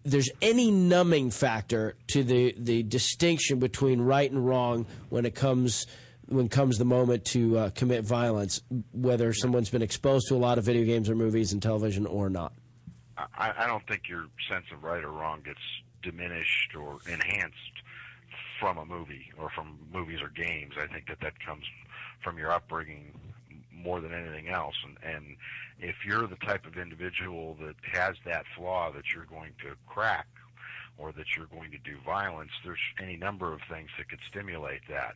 there's 0.03 0.29
any 0.41 0.71
numbing 0.71 1.31
factor 1.31 1.95
to 2.07 2.23
the 2.23 2.53
the 2.57 2.83
distinction 2.83 3.59
between 3.59 4.01
right 4.01 4.29
and 4.29 4.45
wrong 4.45 4.85
when 5.09 5.25
it 5.25 5.35
comes 5.35 5.87
when 6.27 6.47
comes 6.47 6.77
the 6.77 6.85
moment 6.85 7.25
to 7.25 7.57
uh, 7.57 7.69
commit 7.71 8.05
violence, 8.05 8.61
whether 8.93 9.33
someone's 9.33 9.71
been 9.71 9.81
exposed 9.81 10.27
to 10.27 10.35
a 10.35 10.37
lot 10.37 10.59
of 10.59 10.63
video 10.63 10.85
games 10.85 11.09
or 11.09 11.15
movies 11.15 11.53
and 11.53 11.61
television 11.61 12.05
or 12.05 12.29
not. 12.29 12.53
I, 13.17 13.51
I 13.57 13.67
don't 13.67 13.85
think 13.87 14.07
your 14.07 14.27
sense 14.47 14.65
of 14.71 14.83
right 14.83 15.03
or 15.03 15.11
wrong 15.11 15.41
gets 15.43 15.59
diminished 16.03 16.75
or 16.79 16.99
enhanced 17.11 17.55
from 18.59 18.77
a 18.77 18.85
movie 18.85 19.31
or 19.39 19.49
from 19.49 19.79
movies 19.91 20.19
or 20.21 20.29
games. 20.29 20.73
I 20.77 20.85
think 20.87 21.07
that 21.07 21.19
that 21.21 21.33
comes 21.43 21.65
from 22.23 22.37
your 22.37 22.51
upbringing 22.51 23.11
more 23.79 24.01
than 24.01 24.13
anything 24.13 24.49
else. 24.49 24.75
And, 24.85 24.97
and 25.15 25.35
if 25.79 25.95
you're 26.05 26.27
the 26.27 26.35
type 26.37 26.65
of 26.65 26.77
individual 26.77 27.57
that 27.61 27.75
has 27.91 28.15
that 28.25 28.45
flaw 28.57 28.91
that 28.91 29.03
you're 29.13 29.25
going 29.25 29.53
to 29.63 29.75
crack 29.87 30.27
or 30.97 31.11
that 31.13 31.25
you're 31.35 31.47
going 31.47 31.71
to 31.71 31.77
do 31.79 31.97
violence, 32.05 32.51
there's 32.65 32.79
any 33.01 33.15
number 33.15 33.53
of 33.53 33.61
things 33.71 33.89
that 33.97 34.09
could 34.09 34.19
stimulate 34.29 34.81
that. 34.89 35.15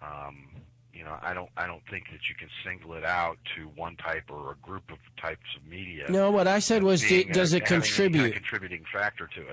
Um, 0.00 0.48
you 0.92 1.04
know, 1.04 1.16
I 1.22 1.32
don't, 1.32 1.50
I 1.56 1.66
don't 1.66 1.82
think 1.90 2.04
that 2.10 2.28
you 2.28 2.34
can 2.34 2.48
single 2.64 2.94
it 2.94 3.04
out 3.04 3.38
to 3.56 3.66
one 3.76 3.94
type 3.96 4.24
or 4.30 4.52
a 4.52 4.66
group 4.66 4.90
of 4.90 4.98
types 5.20 5.44
of 5.56 5.68
media. 5.68 6.06
No, 6.08 6.30
what 6.30 6.48
I 6.48 6.58
said 6.58 6.82
was, 6.82 7.02
do, 7.02 7.08
being 7.08 7.30
a- 7.30 7.34
does 7.34 7.52
it 7.52 7.62
having 7.68 7.76
any 7.76 7.82
kind 7.82 7.82
of 7.82 7.96
contribute? 7.96 8.32
contributing 8.34 8.84
factor 8.92 9.28
to 9.36 9.46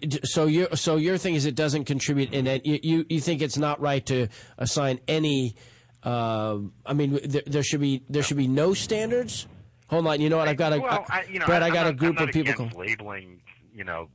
it. 0.00 0.26
So 0.28 0.46
your 0.46 0.74
so 0.76 0.96
your 0.96 1.18
thing 1.18 1.34
is 1.34 1.44
it 1.44 1.56
doesn't 1.56 1.84
contribute, 1.84 2.32
and 2.32 2.62
you 2.64 3.04
you 3.08 3.20
think 3.20 3.42
it's 3.42 3.58
not 3.58 3.80
right 3.80 4.04
to 4.06 4.28
assign 4.56 5.00
any. 5.08 5.54
Uh, 6.02 6.58
I 6.86 6.92
mean, 6.94 7.18
there, 7.24 7.42
there 7.46 7.62
should 7.62 7.80
be 7.80 8.02
there 8.08 8.22
should 8.22 8.36
be 8.36 8.48
no 8.48 8.74
standards. 8.74 9.46
Hold 9.88 10.06
on, 10.06 10.20
you 10.20 10.28
know 10.28 10.36
what? 10.36 10.48
I've 10.48 10.56
got 10.56 10.72
a 10.72 10.80
well, 10.80 11.04
I, 11.08 11.24
you 11.30 11.38
know, 11.38 11.46
Brett. 11.46 11.62
I 11.62 11.68
got 11.68 11.84
not, 11.84 11.90
a 11.90 11.92
group 11.92 12.20
of 12.20 12.30
people. 12.30 12.70
labeling, 12.76 13.40
you 13.74 13.84
know, 13.84 14.08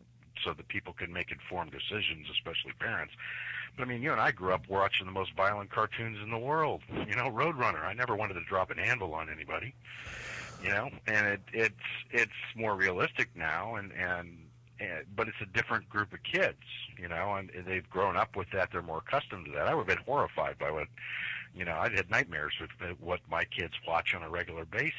so 0.44 0.54
that 0.54 0.68
people 0.68 0.94
can 0.94 1.12
make 1.12 1.32
informed 1.32 1.72
decisions, 1.72 2.28
especially 2.32 2.72
parents. 2.80 3.14
But 3.76 3.84
I 3.84 3.86
mean, 3.88 4.02
you 4.02 4.12
and 4.12 4.22
I 4.22 4.32
grew 4.32 4.54
up 4.54 4.70
watching 4.70 5.06
the 5.06 5.12
most 5.12 5.36
violent 5.36 5.72
cartoons 5.72 6.18
in 6.24 6.30
the 6.32 6.38
world. 6.38 6.82
You 6.92 7.16
know, 7.16 7.30
Roadrunner. 7.30 7.84
I 7.84 7.94
never 7.94 8.16
wanted 8.16 8.36
to 8.36 8.44
drop 8.44 8.70
an 8.70 8.80
anvil 8.80 9.14
on 9.14 9.30
anybody. 9.30 9.74
You 10.64 10.70
know, 10.70 10.90
and 11.08 11.28
it, 11.28 11.42
it's 11.52 11.76
it's 12.12 12.32
more 12.56 12.76
realistic 12.76 13.30
now, 13.36 13.76
and 13.76 13.92
and. 13.94 14.38
and 14.80 15.06
but 15.16 15.28
it's 15.28 15.38
a 15.42 15.46
different 15.46 15.88
group 15.90 16.12
of 16.14 16.20
kids, 16.24 16.64
you 16.98 17.08
know, 17.08 17.36
and 17.36 17.52
they've 17.66 17.90
grown 17.90 18.18
up 18.18 18.36
with 18.36 18.48
that. 18.52 18.70
They're 18.72 18.82
more 18.82 19.02
accustomed 19.06 19.46
to 19.46 19.52
that. 19.54 19.68
I 19.68 19.74
would 19.76 19.88
have 19.88 19.98
been 19.98 20.06
horrified 20.06 20.58
by 20.58 20.72
what, 20.72 20.88
you 21.56 21.66
know, 21.66 21.78
I'd 21.80 21.94
had 21.94 22.10
nightmares 22.10 22.54
with 22.60 22.70
uh, 22.82 22.94
what 23.00 23.20
my 23.30 23.44
kids 23.46 23.74
watch 23.88 24.14
on 24.16 24.24
a 24.24 24.30
regular 24.30 24.66
basis. 24.66 24.94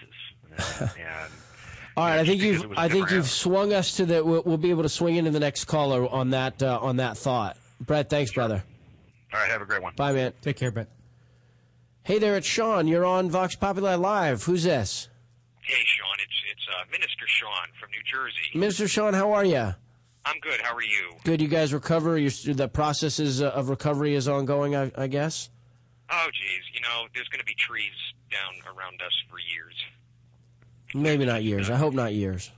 And, 0.51 0.91
and 1.01 1.33
All 1.97 2.05
right, 2.05 2.21
I 2.21 2.25
think 2.25 2.43
you've 2.43 2.73
I 2.77 2.89
think 2.89 3.11
you've 3.11 3.13
animals. 3.13 3.31
swung 3.31 3.73
us 3.73 3.97
to 3.97 4.07
the. 4.07 4.25
We'll, 4.25 4.43
we'll 4.45 4.57
be 4.57 4.71
able 4.71 4.83
to 4.83 4.89
swing 4.89 5.17
into 5.17 5.31
the 5.31 5.41
next 5.41 5.65
caller 5.65 6.09
on 6.09 6.31
that 6.31 6.63
uh, 6.63 6.79
on 6.81 6.97
that 6.97 7.17
thought. 7.17 7.57
Brett, 7.81 8.09
thanks, 8.09 8.33
brother. 8.33 8.65
All 9.33 9.41
right, 9.41 9.51
have 9.51 9.63
a 9.63 9.67
great 9.67 9.83
one. 9.83 9.95
Bye, 9.97 10.13
man. 10.13 10.33
Take 10.43 10.57
care, 10.57 10.71
Brett. 10.71 10.89
Hey 12.03 12.19
there, 12.19 12.37
it's 12.37 12.47
Sean. 12.47 12.87
You're 12.87 13.05
on 13.07 13.31
Vox 13.31 13.57
Populi 13.57 13.95
Live. 13.95 14.45
Who's 14.45 14.65
this? 14.65 15.09
Hey, 15.63 15.83
Sean. 15.85 16.17
It's 16.23 16.43
it's 16.53 16.67
uh, 16.69 16.85
Minister 16.93 17.27
Sean 17.27 17.69
from 17.81 17.91
New 17.91 18.03
Jersey. 18.05 18.59
Minister 18.59 18.87
Sean, 18.87 19.15
how 19.15 19.33
are 19.33 19.45
you? 19.45 19.75
I'm 20.27 20.39
good. 20.41 20.61
How 20.61 20.75
are 20.75 20.83
you? 20.83 21.13
Good. 21.25 21.41
You 21.43 21.49
guys 21.49 21.73
recover. 21.75 22.19
You're, 22.19 22.31
the 22.55 22.69
process 22.69 23.21
is, 23.21 23.43
uh, 23.43 23.49
of 23.51 23.69
recovery 23.69 24.15
is 24.15 24.27
ongoing, 24.29 24.75
I, 24.75 24.91
I 24.97 25.07
guess. 25.07 25.51
Oh, 26.11 26.29
geez. 26.33 26.63
You 26.75 26.81
know, 26.83 27.07
there's 27.15 27.29
going 27.29 27.41
to 27.41 27.47
be 27.47 27.55
trees 27.55 27.97
down 28.31 28.61
around 28.67 29.01
us 29.01 29.15
for 29.31 29.39
years. 29.39 29.75
Maybe 30.95 31.25
not 31.25 31.43
years. 31.43 31.71
I 31.71 31.77
hope 31.77 31.95
not 31.95 32.13
years. 32.13 32.53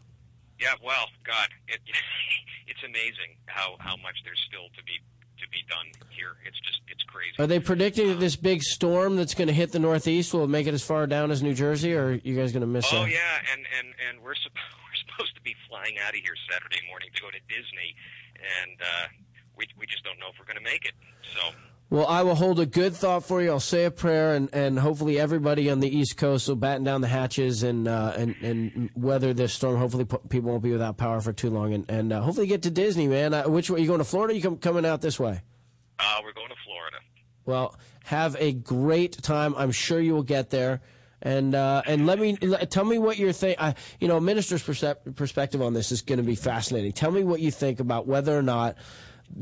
Yeah. 0.61 0.75
Well, 0.85 1.07
God, 1.25 1.49
it, 1.69 1.81
it's 2.67 2.83
amazing 2.85 3.37
how 3.47 3.77
how 3.79 3.97
much 3.97 4.17
there's 4.25 4.41
still 4.47 4.69
to 4.77 4.85
be 4.85 5.01
to 5.41 5.49
be 5.49 5.65
done 5.69 5.87
here. 6.11 6.37
It's 6.45 6.59
just 6.61 6.81
it's 6.89 7.03
crazy. 7.05 7.37
Are 7.39 7.47
they 7.47 7.61
predicting 7.61 8.09
that 8.09 8.21
this 8.21 8.37
big 8.37 8.63
storm 8.63 9.17
that's 9.17 9.35
going 9.35 9.49
to 9.49 9.55
hit 9.55 9.73
the 9.73 9.79
Northeast 9.79 10.35
will 10.35 10.49
make 10.49 10.67
it 10.67 10.75
as 10.75 10.83
far 10.83 11.07
down 11.07 11.31
as 11.31 11.43
New 11.43 11.55
Jersey, 11.55 11.95
or 11.95 12.09
are 12.09 12.13
you 12.13 12.37
guys 12.37 12.53
going 12.53 12.63
to 12.63 12.67
miss? 12.67 12.93
It? 12.93 12.97
Oh 12.97 13.05
that? 13.05 13.11
yeah, 13.11 13.53
and 13.53 13.65
and 13.79 13.95
and 14.09 14.23
we're 14.23 14.35
supp- 14.35 14.57
we're 14.85 15.01
supposed 15.09 15.35
to 15.37 15.43
be 15.43 15.55
flying 15.69 15.97
out 16.05 16.11
of 16.11 16.21
here 16.21 16.37
Saturday 16.51 16.81
morning 16.89 17.09
to 17.15 17.23
go 17.23 17.31
to 17.31 17.41
Disney, 17.49 17.97
and 18.37 18.77
uh, 18.81 19.07
we 19.57 19.65
we 19.79 19.87
just 19.87 20.05
don't 20.05 20.19
know 20.19 20.29
if 20.33 20.37
we're 20.39 20.49
going 20.49 20.61
to 20.61 20.65
make 20.65 20.85
it. 20.85 20.95
So 21.35 21.57
Well, 21.89 22.07
I 22.07 22.23
will 22.23 22.35
hold 22.35 22.59
a 22.59 22.67
good 22.67 22.97
thought 22.97 23.25
for 23.25 23.41
you. 23.41 23.51
I'll 23.51 23.61
say 23.61 23.85
a 23.85 23.93
prayer, 23.93 24.35
and, 24.35 24.53
and 24.53 24.77
hopefully 24.77 25.21
everybody 25.21 25.71
on 25.71 25.79
the 25.79 25.89
East 25.89 26.17
Coast 26.17 26.49
will 26.49 26.57
batten 26.57 26.83
down 26.83 27.01
the 27.01 27.07
hatches 27.07 27.63
and 27.63 27.87
uh, 27.87 28.13
and 28.17 28.35
and 28.43 28.91
weather 28.97 29.33
this 29.33 29.53
storm. 29.53 29.77
Hopefully, 29.77 30.05
people 30.05 30.51
won't 30.51 30.65
be 30.65 30.73
without 30.73 30.97
power 30.97 31.21
for 31.21 31.33
too 31.33 31.49
long, 31.49 31.73
and 31.73 31.89
and 31.89 32.13
uh, 32.13 32.23
hopefully 32.23 32.49
get 32.49 32.63
to 32.63 32.71
Disney, 32.71 33.07
man. 33.07 33.33
Uh, 33.33 33.45
which 33.45 33.71
way 33.71 33.81
you 33.81 33.87
going 33.87 33.99
to 33.99 34.05
Florida? 34.05 34.35
You 34.35 34.43
come 34.43 34.57
coming 34.57 34.85
out 34.85 35.01
this 35.01 35.21
way? 35.21 35.43
uh, 36.01 36.21
we're 36.25 36.33
going 36.33 36.49
to 36.49 36.57
Florida. 36.65 36.97
Well, 37.45 37.77
have 38.05 38.37
a 38.41 38.53
great 38.53 39.23
time. 39.23 39.55
I'm 39.57 39.71
sure 39.71 40.01
you 40.01 40.15
will 40.15 40.25
get 40.25 40.51
there. 40.51 40.81
And 41.23 41.55
uh, 41.55 41.83
and 41.87 42.05
let 42.05 42.19
me 42.19 42.37
tell 42.37 42.85
me 42.85 42.99
what 42.99 43.17
you're 43.17 43.33
think. 43.33 43.57
Uh, 43.61 43.73
you 44.01 44.09
know, 44.09 44.17
a 44.17 44.21
minister's 44.21 44.63
percep- 44.63 45.15
perspective 45.15 45.63
on 45.63 45.73
this 45.73 45.93
is 45.93 46.03
going 46.03 46.19
to 46.19 46.25
be 46.25 46.35
fascinating. 46.35 46.93
Tell 46.93 47.11
me 47.11 47.25
what 47.25 47.41
you 47.41 47.51
think 47.51 47.81
about 47.81 48.07
whether 48.07 48.37
or 48.37 48.43
not 48.43 48.77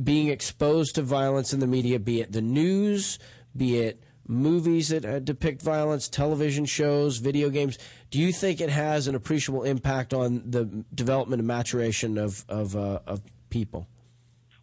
being 0.03 0.29
exposed 0.29 0.95
to 0.97 1.03
violence 1.03 1.53
in 1.53 1.61
the 1.61 1.67
media, 1.67 1.99
be 1.99 2.21
it 2.21 2.33
the 2.33 2.43
news, 2.43 3.19
be 3.57 3.79
it 3.79 4.03
movies 4.27 4.89
that 4.89 5.05
uh, 5.05 5.19
depict 5.19 5.63
violence, 5.63 6.09
television 6.09 6.65
shows, 6.65 7.19
video 7.19 7.51
games. 7.51 7.79
Do 8.11 8.19
you 8.19 8.33
think 8.33 8.61
it 8.61 8.71
has 8.71 9.07
an 9.07 9.15
appreciable 9.15 9.65
impact 9.65 10.15
on 10.15 10.43
the 10.47 10.85
development 10.95 11.41
and 11.41 11.47
maturation 11.47 12.19
of 12.19 12.45
of, 12.49 12.77
uh, 12.77 13.01
of 13.07 13.23
people? 13.51 13.87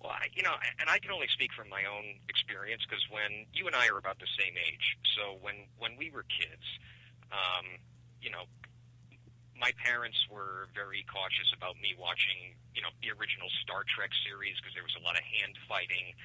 Well, 0.02 0.12
I, 0.12 0.28
you 0.34 0.44
know, 0.44 0.54
and 0.80 0.90
I 0.90 1.00
can 1.00 1.12
only 1.12 1.28
speak 1.28 1.52
from 1.54 1.70
my 1.70 1.84
own 1.86 2.16
experience 2.28 2.82
because 2.88 3.06
when 3.10 3.46
you 3.54 3.68
and 3.68 3.76
I 3.76 3.88
are 3.88 3.98
about 3.98 4.20
the 4.20 4.28
same 4.40 4.54
age, 4.58 4.98
so 5.16 5.38
when 5.42 5.56
when 5.78 5.96
we 5.98 6.10
were 6.10 6.24
kids, 6.24 6.64
um, 7.32 7.66
you 8.22 8.30
know, 8.30 8.44
my 9.62 9.70
parents 9.78 10.18
were 10.26 10.66
very 10.74 11.06
cautious 11.06 11.54
about 11.54 11.78
me 11.78 11.94
watching, 11.94 12.58
you 12.74 12.82
know, 12.82 12.90
the 13.06 13.14
original 13.14 13.46
Star 13.62 13.86
Trek 13.86 14.10
series 14.26 14.58
because 14.58 14.74
there 14.74 14.82
was 14.82 14.98
a 14.98 15.04
lot 15.06 15.14
of 15.14 15.22
hand 15.22 15.54
fighting. 15.70 16.18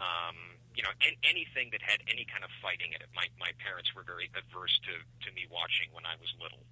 Um, 0.00 0.56
you 0.72 0.80
know, 0.80 0.94
an 1.04 1.12
anything 1.26 1.68
that 1.76 1.84
had 1.84 2.00
any 2.08 2.24
kind 2.24 2.46
of 2.46 2.50
fighting 2.64 2.96
in 2.96 3.02
it. 3.04 3.10
My 3.12 3.28
my 3.36 3.52
parents 3.60 3.92
were 3.92 4.08
very 4.08 4.32
averse 4.32 4.72
to 4.88 4.94
to 4.96 5.28
me 5.36 5.44
watching 5.52 5.92
when 5.92 6.08
I 6.08 6.16
was 6.16 6.32
little. 6.40 6.64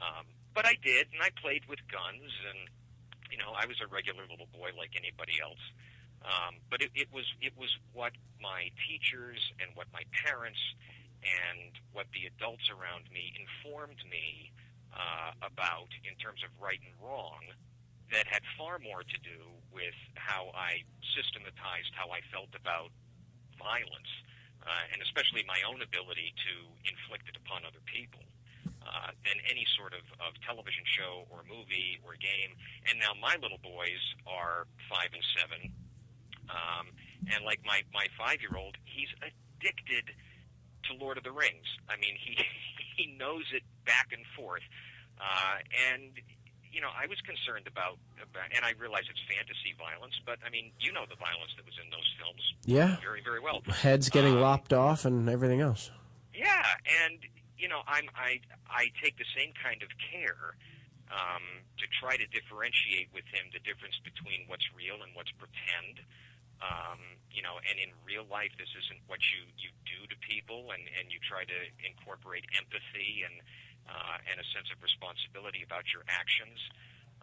Um, 0.00 0.24
but 0.56 0.64
I 0.64 0.80
did, 0.80 1.12
and 1.12 1.20
I 1.20 1.28
played 1.36 1.68
with 1.68 1.82
guns, 1.92 2.32
and 2.48 2.70
you 3.28 3.36
know, 3.36 3.52
I 3.52 3.68
was 3.68 3.76
a 3.84 3.88
regular 3.90 4.24
little 4.24 4.48
boy 4.54 4.72
like 4.72 4.96
anybody 4.96 5.36
else. 5.42 5.60
Um, 6.24 6.62
but 6.72 6.80
it, 6.80 6.90
it 6.96 7.12
was 7.12 7.28
it 7.44 7.52
was 7.60 7.68
what 7.92 8.16
my 8.40 8.72
teachers 8.88 9.38
and 9.60 9.74
what 9.76 9.90
my 9.92 10.06
parents 10.24 10.62
and 11.18 11.74
what 11.92 12.06
the 12.14 12.30
adults 12.30 12.70
around 12.70 13.10
me 13.10 13.34
informed 13.34 13.98
me 14.06 14.54
uh, 14.98 15.30
about 15.46 15.88
in 16.02 16.18
terms 16.18 16.42
of 16.42 16.50
right 16.58 16.82
and 16.82 16.94
wrong 16.98 17.40
that 18.10 18.26
had 18.26 18.42
far 18.58 18.82
more 18.82 19.06
to 19.06 19.18
do 19.22 19.40
with 19.70 19.96
how 20.16 20.50
I 20.56 20.82
systematized 21.14 21.92
how 21.94 22.10
I 22.10 22.24
felt 22.34 22.50
about 22.56 22.90
violence, 23.60 24.12
uh, 24.64 24.92
and 24.92 24.98
especially 25.04 25.44
my 25.46 25.60
own 25.68 25.80
ability 25.84 26.34
to 26.34 26.54
inflict 26.88 27.28
it 27.30 27.36
upon 27.38 27.64
other 27.64 27.82
people. 27.86 28.24
Uh, 28.88 29.12
than 29.20 29.36
any 29.50 29.66
sort 29.76 29.92
of, 29.92 30.00
of 30.16 30.32
television 30.48 30.80
show 30.96 31.28
or 31.28 31.44
movie 31.44 32.00
or 32.00 32.16
game. 32.16 32.56
And 32.88 32.96
now 32.96 33.12
my 33.20 33.36
little 33.36 33.60
boys 33.60 34.00
are 34.24 34.64
five 34.88 35.12
and 35.12 35.20
seven, 35.36 35.60
um, 36.48 36.88
and 37.28 37.44
like 37.44 37.60
my 37.68 37.84
my 37.92 38.08
five 38.16 38.40
year 38.40 38.56
old, 38.56 38.80
he's 38.88 39.12
addicted 39.20 40.08
to 40.88 40.96
Lord 40.96 41.20
of 41.20 41.24
the 41.24 41.32
Rings. 41.32 41.68
I 41.84 42.00
mean, 42.00 42.16
he 42.16 42.32
he 42.98 43.14
knows 43.16 43.44
it 43.54 43.62
back 43.86 44.10
and 44.12 44.26
forth, 44.36 44.66
uh, 45.22 45.62
and 45.94 46.10
you 46.70 46.82
know, 46.84 46.92
I 46.92 47.06
was 47.08 47.16
concerned 47.24 47.64
about, 47.66 47.96
about, 48.20 48.44
and 48.54 48.60
I 48.62 48.76
realize 48.78 49.08
it's 49.08 49.24
fantasy 49.24 49.72
violence, 49.80 50.20
but 50.28 50.36
I 50.44 50.50
mean, 50.50 50.70
you 50.78 50.92
know 50.92 51.06
the 51.08 51.16
violence 51.16 51.56
that 51.56 51.64
was 51.64 51.74
in 51.82 51.88
those 51.88 52.04
films, 52.20 52.44
Yeah. 52.68 53.00
very 53.00 53.22
very 53.24 53.40
well. 53.40 53.62
Heads 53.80 54.10
getting 54.10 54.34
Um, 54.36 54.42
lopped 54.44 54.72
off 54.74 55.06
and 55.06 55.30
everything 55.30 55.62
else. 55.62 55.90
yeah, 56.34 56.76
and 57.06 57.18
you 57.56 57.68
know, 57.68 57.80
I'm 57.88 58.04
I 58.14 58.40
I 58.68 58.92
take 59.02 59.16
the 59.16 59.24
same 59.34 59.54
kind 59.64 59.82
of 59.82 59.88
care 60.12 60.54
um, 61.10 61.64
to 61.80 61.86
try 61.98 62.16
to 62.20 62.26
differentiate 62.28 63.08
with 63.16 63.24
him 63.32 63.48
the 63.56 63.60
difference 63.64 63.96
between 64.04 64.44
what's 64.46 64.68
real 64.76 65.00
and 65.02 65.10
what's 65.16 65.32
pretend. 65.40 66.04
Um, 66.58 66.98
you 67.30 67.42
know, 67.42 67.62
and 67.70 67.78
in 67.78 67.94
real 68.02 68.26
life, 68.26 68.50
this 68.58 68.70
isn't 68.74 68.98
what 69.06 69.22
you 69.30 69.46
you 69.54 69.70
do 69.86 70.10
to 70.10 70.16
people, 70.18 70.74
and 70.74 70.82
and 70.98 71.10
you 71.12 71.22
try 71.22 71.46
to 71.46 71.58
incorporate 71.86 72.42
empathy 72.58 73.22
and 73.22 73.38
uh, 73.86 74.18
and 74.26 74.42
a 74.42 74.46
sense 74.50 74.68
of 74.74 74.82
responsibility 74.82 75.62
about 75.62 75.86
your 75.94 76.02
actions. 76.10 76.58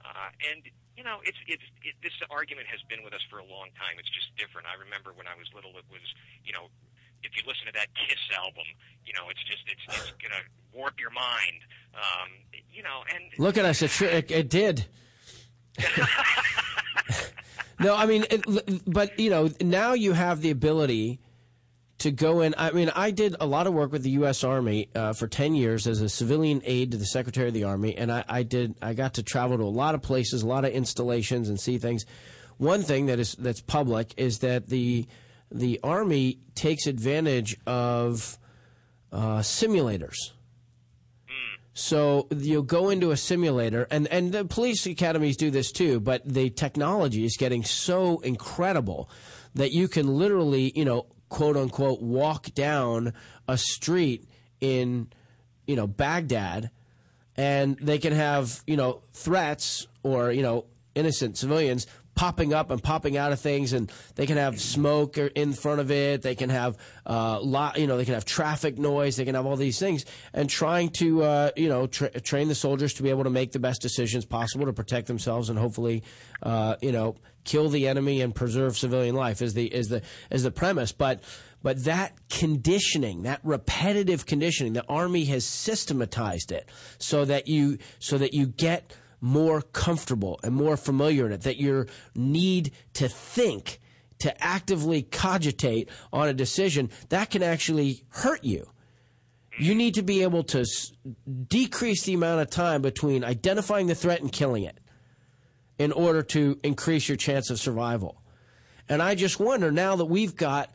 Uh, 0.05 0.29
and 0.53 0.69
you 0.95 1.03
know, 1.03 1.19
it's 1.27 1.37
it's 1.51 1.65
it, 1.83 1.99
this 1.99 2.15
argument 2.31 2.71
has 2.71 2.79
been 2.87 3.03
with 3.03 3.11
us 3.11 3.23
for 3.27 3.43
a 3.43 3.47
long 3.47 3.75
time. 3.75 3.99
It's 3.99 4.11
just 4.11 4.31
different. 4.39 4.71
I 4.71 4.79
remember 4.79 5.11
when 5.11 5.27
I 5.27 5.35
was 5.35 5.51
little, 5.51 5.75
it 5.75 5.87
was 5.91 6.05
you 6.47 6.55
know, 6.55 6.71
if 7.23 7.35
you 7.35 7.43
listen 7.43 7.67
to 7.67 7.75
that 7.75 7.91
Kiss 7.97 8.21
album, 8.31 8.67
you 9.03 9.13
know, 9.13 9.27
it's 9.27 9.43
just 9.43 9.67
it's 9.67 9.83
it's 9.99 10.15
gonna 10.21 10.47
warp 10.71 10.95
your 10.99 11.11
mind. 11.11 11.59
Um, 11.91 12.29
you 12.71 12.83
know, 12.83 13.03
and 13.11 13.35
Look 13.35 13.57
at 13.57 13.65
us. 13.65 13.81
It, 13.81 13.91
it, 14.01 14.31
it 14.31 14.47
did. 14.49 14.85
no, 17.79 17.95
I 17.95 18.05
mean, 18.05 18.25
it, 18.29 18.83
but 18.85 19.19
you 19.19 19.29
know, 19.29 19.49
now 19.61 19.93
you 19.93 20.13
have 20.13 20.41
the 20.41 20.51
ability 20.51 21.19
to 21.99 22.11
go 22.11 22.41
in. 22.41 22.55
I 22.57 22.71
mean, 22.71 22.91
I 22.95 23.11
did 23.11 23.35
a 23.39 23.45
lot 23.45 23.67
of 23.67 23.73
work 23.73 23.91
with 23.91 24.03
the 24.03 24.11
U.S. 24.11 24.43
Army 24.43 24.89
uh, 24.95 25.13
for 25.13 25.27
ten 25.27 25.55
years 25.55 25.87
as 25.87 26.01
a 26.01 26.09
civilian 26.09 26.61
aide 26.65 26.91
to 26.91 26.97
the 26.97 27.05
Secretary 27.05 27.47
of 27.47 27.53
the 27.53 27.63
Army, 27.63 27.95
and 27.97 28.11
I, 28.11 28.23
I 28.27 28.43
did. 28.43 28.75
I 28.81 28.93
got 28.93 29.15
to 29.15 29.23
travel 29.23 29.57
to 29.57 29.63
a 29.63 29.65
lot 29.65 29.95
of 29.95 30.01
places, 30.01 30.43
a 30.43 30.47
lot 30.47 30.65
of 30.65 30.71
installations, 30.71 31.49
and 31.49 31.59
see 31.59 31.77
things. 31.77 32.05
One 32.57 32.81
thing 32.81 33.07
that 33.07 33.19
is 33.19 33.33
that's 33.35 33.61
public 33.61 34.13
is 34.17 34.39
that 34.39 34.67
the 34.67 35.07
the 35.51 35.79
Army 35.83 36.39
takes 36.53 36.87
advantage 36.87 37.57
of 37.65 38.37
uh, 39.11 39.39
simulators. 39.39 40.31
So 41.77 42.27
you'll 42.33 42.63
go 42.63 42.89
into 42.89 43.11
a 43.11 43.17
simulator, 43.17 43.85
and, 43.91 44.07
and 44.07 44.31
the 44.31 44.45
police 44.45 44.85
academies 44.85 45.35
do 45.35 45.51
this 45.51 45.73
too, 45.73 45.99
but 45.99 46.21
the 46.25 46.49
technology 46.49 47.25
is 47.25 47.35
getting 47.37 47.65
so 47.65 48.19
incredible 48.19 49.09
that 49.55 49.73
you 49.73 49.89
can 49.89 50.07
literally, 50.07 50.71
you 50.73 50.85
know, 50.85 51.05
quote 51.27 51.57
unquote, 51.57 52.01
walk 52.01 52.53
down 52.53 53.13
a 53.49 53.57
street 53.57 54.29
in, 54.61 55.09
you 55.67 55.75
know, 55.75 55.85
Baghdad, 55.85 56.71
and 57.35 57.77
they 57.79 57.97
can 57.97 58.13
have, 58.13 58.63
you 58.65 58.77
know, 58.77 59.01
threats 59.11 59.85
or, 60.01 60.31
you 60.31 60.43
know, 60.43 60.63
innocent 60.95 61.37
civilians 61.37 61.87
popping 62.15 62.53
up 62.53 62.71
and 62.71 62.81
popping 62.81 63.17
out 63.17 63.31
of 63.31 63.39
things 63.39 63.73
and 63.73 63.91
they 64.15 64.25
can 64.25 64.37
have 64.37 64.59
smoke 64.59 65.17
in 65.17 65.53
front 65.53 65.81
of 65.81 65.91
it. 65.91 66.21
They 66.21 66.35
can 66.35 66.49
have 66.49 66.77
uh 67.05 67.39
lot 67.41 67.77
you 67.77 67.87
know 67.87 67.97
they 67.97 68.05
can 68.05 68.13
have 68.13 68.25
traffic 68.25 68.77
noise. 68.77 69.17
They 69.17 69.25
can 69.25 69.35
have 69.35 69.45
all 69.45 69.57
these 69.57 69.79
things. 69.79 70.05
And 70.33 70.49
trying 70.49 70.89
to 70.91 71.23
uh 71.23 71.51
you 71.55 71.69
know 71.69 71.87
tra- 71.87 72.19
train 72.21 72.47
the 72.47 72.55
soldiers 72.55 72.93
to 72.95 73.03
be 73.03 73.09
able 73.09 73.25
to 73.25 73.29
make 73.29 73.51
the 73.51 73.59
best 73.59 73.81
decisions 73.81 74.25
possible 74.25 74.65
to 74.65 74.73
protect 74.73 75.07
themselves 75.07 75.49
and 75.49 75.59
hopefully 75.59 76.03
uh 76.41 76.75
you 76.81 76.91
know 76.91 77.15
kill 77.43 77.69
the 77.69 77.87
enemy 77.87 78.21
and 78.21 78.35
preserve 78.35 78.77
civilian 78.77 79.15
life 79.15 79.41
is 79.41 79.53
the 79.53 79.73
is 79.73 79.89
the 79.89 80.01
is 80.31 80.43
the 80.43 80.51
premise. 80.51 80.91
But 80.91 81.21
but 81.63 81.83
that 81.85 82.13
conditioning, 82.29 83.23
that 83.23 83.39
repetitive 83.43 84.27
conditioning, 84.27 84.73
the 84.73 84.85
army 84.87 85.25
has 85.25 85.45
systematized 85.45 86.51
it 86.51 86.69
so 86.99 87.25
that 87.25 87.47
you 87.47 87.77
so 87.99 88.17
that 88.17 88.33
you 88.33 88.47
get 88.47 88.93
more 89.21 89.61
comfortable 89.61 90.39
and 90.43 90.55
more 90.55 90.77
familiar 90.77 91.25
in 91.25 91.31
it. 91.31 91.41
That 91.41 91.57
your 91.57 91.87
need 92.15 92.71
to 92.93 93.07
think, 93.07 93.79
to 94.19 94.43
actively 94.43 95.03
cogitate 95.03 95.89
on 96.13 96.27
a 96.27 96.33
decision, 96.33 96.89
that 97.09 97.29
can 97.29 97.43
actually 97.43 98.03
hurt 98.09 98.43
you. 98.43 98.69
You 99.57 99.73
need 99.73 99.93
to 99.95 100.03
be 100.03 100.23
able 100.23 100.43
to 100.45 100.61
s- 100.61 100.91
decrease 101.47 102.03
the 102.03 102.13
amount 102.13 102.41
of 102.41 102.49
time 102.49 102.81
between 102.81 103.23
identifying 103.23 103.87
the 103.87 103.95
threat 103.95 104.21
and 104.21 104.31
killing 104.31 104.63
it 104.63 104.79
in 105.77 105.91
order 105.91 106.21
to 106.23 106.59
increase 106.63 107.07
your 107.07 107.17
chance 107.17 107.49
of 107.49 107.59
survival. 107.59 108.21
And 108.87 109.01
I 109.01 109.15
just 109.15 109.39
wonder 109.39 109.71
now 109.71 109.95
that 109.95 110.05
we've 110.05 110.35
got 110.35 110.71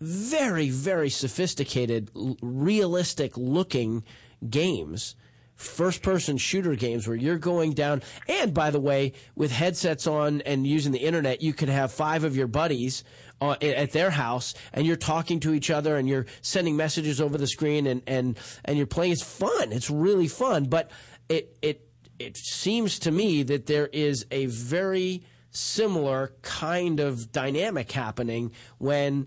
very, 0.00 0.68
very 0.70 1.10
sophisticated, 1.10 2.10
realistic 2.42 3.36
looking 3.36 4.04
games, 4.48 5.14
first 5.62 6.02
person 6.02 6.36
shooter 6.36 6.74
games 6.74 7.06
where 7.06 7.16
you're 7.16 7.38
going 7.38 7.72
down. 7.72 8.02
And 8.28 8.52
by 8.52 8.70
the 8.70 8.80
way, 8.80 9.12
with 9.34 9.52
headsets 9.52 10.06
on 10.06 10.40
and 10.42 10.66
using 10.66 10.92
the 10.92 10.98
internet, 10.98 11.42
you 11.42 11.52
could 11.52 11.68
have 11.68 11.92
five 11.92 12.24
of 12.24 12.36
your 12.36 12.46
buddies 12.46 13.04
uh, 13.40 13.56
at 13.60 13.92
their 13.92 14.10
house 14.10 14.54
and 14.72 14.86
you're 14.86 14.96
talking 14.96 15.40
to 15.40 15.54
each 15.54 15.70
other 15.70 15.96
and 15.96 16.08
you're 16.08 16.26
sending 16.42 16.76
messages 16.76 17.20
over 17.20 17.38
the 17.38 17.46
screen 17.46 17.86
and, 17.86 18.02
and, 18.06 18.38
and 18.64 18.76
you're 18.76 18.86
playing. 18.86 19.12
It's 19.12 19.22
fun. 19.22 19.72
It's 19.72 19.90
really 19.90 20.28
fun. 20.28 20.64
But 20.64 20.90
it, 21.28 21.56
it, 21.62 21.88
it 22.18 22.36
seems 22.36 22.98
to 23.00 23.10
me 23.10 23.42
that 23.44 23.66
there 23.66 23.88
is 23.88 24.26
a 24.30 24.46
very 24.46 25.24
similar 25.52 26.32
kind 26.42 26.98
of 26.98 27.30
dynamic 27.30 27.92
happening 27.92 28.52
when 28.78 29.26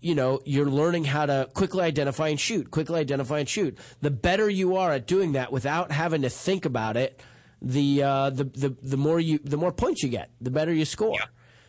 you 0.00 0.14
know 0.14 0.40
you're 0.44 0.70
learning 0.70 1.04
how 1.04 1.26
to 1.26 1.48
quickly 1.54 1.82
identify 1.82 2.28
and 2.28 2.40
shoot 2.40 2.70
quickly 2.70 3.00
identify 3.00 3.38
and 3.38 3.48
shoot. 3.48 3.78
The 4.00 4.10
better 4.10 4.48
you 4.48 4.76
are 4.76 4.92
at 4.92 5.06
doing 5.06 5.32
that 5.32 5.52
without 5.52 5.92
having 5.92 6.22
to 6.22 6.30
think 6.30 6.64
about 6.64 6.96
it 6.96 7.20
the 7.62 8.02
uh, 8.02 8.30
the, 8.30 8.44
the 8.44 8.76
the 8.82 8.96
more 8.96 9.20
you 9.20 9.38
the 9.38 9.56
more 9.56 9.72
points 9.72 10.02
you 10.02 10.08
get 10.08 10.30
the 10.40 10.50
better 10.50 10.72
you 10.72 10.84
score. 10.84 11.18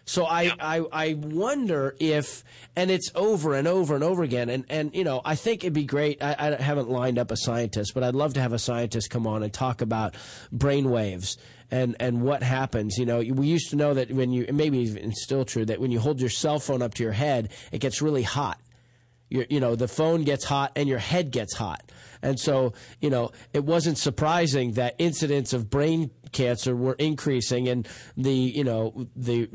So 0.06 0.26
I, 0.26 0.54
I 0.58 0.86
I 0.92 1.14
wonder 1.16 1.94
if 2.00 2.46
and 2.78 2.90
it's 2.90 3.12
over 3.14 3.54
and 3.54 3.68
over 3.68 3.94
and 3.94 4.06
over 4.06 4.24
again 4.24 4.50
and 4.50 4.64
and 4.70 4.96
you 4.96 5.04
know 5.04 5.22
I 5.26 5.36
think 5.36 5.66
it'd 5.66 5.74
be 5.74 5.84
great 5.84 6.24
I, 6.24 6.36
I 6.40 6.62
haven't 6.62 6.90
lined 6.90 7.20
up 7.20 7.30
a 7.30 7.36
scientist 7.36 7.94
but 7.94 8.04
I'd 8.04 8.16
love 8.16 8.34
to 8.36 8.40
have 8.40 8.54
a 8.54 8.60
scientist 8.60 9.10
come 9.10 9.28
on 9.28 9.44
and 9.44 9.52
talk 9.52 9.82
about 9.82 10.16
brain 10.50 10.90
waves 10.90 11.38
and 11.72 11.96
and 12.00 12.22
what 12.22 12.44
happens 12.44 12.98
you 12.98 13.06
know 13.06 13.18
we 13.20 13.48
used 13.48 13.70
to 13.70 13.76
know 13.76 13.94
that 13.94 14.12
when 14.12 14.32
you 14.32 14.46
maybe 14.52 14.84
it's 14.84 15.24
still 15.24 15.44
true 15.44 15.66
that 15.66 15.80
when 15.80 15.92
you 15.92 16.00
hold 16.00 16.20
your 16.20 16.30
cell 16.30 16.60
phone 16.60 16.82
up 16.82 16.94
to 16.94 17.04
your 17.04 17.12
head 17.12 17.50
it 17.72 17.80
gets 17.80 18.02
really 18.02 18.24
hot 18.24 18.60
your, 19.30 19.46
you 19.50 19.60
know, 19.60 19.76
the 19.76 19.88
phone 19.88 20.24
gets 20.24 20.46
hot 20.46 20.72
and 20.76 20.88
your 20.88 21.00
head 21.00 21.32
gets 21.32 21.56
hot. 21.56 21.92
And 22.22 22.40
so, 22.40 22.74
you 23.02 23.10
know, 23.10 23.32
it 23.54 23.64
wasn't 23.64 23.98
surprising 23.98 24.74
that 24.74 24.96
incidents 24.98 25.54
of 25.54 25.70
brain 25.70 26.12
cancer 26.32 26.76
were 26.76 26.94
increasing 26.94 27.68
and 27.68 27.88
the, 28.16 28.34
you 28.34 28.64
know, 28.64 29.08
the 29.16 29.50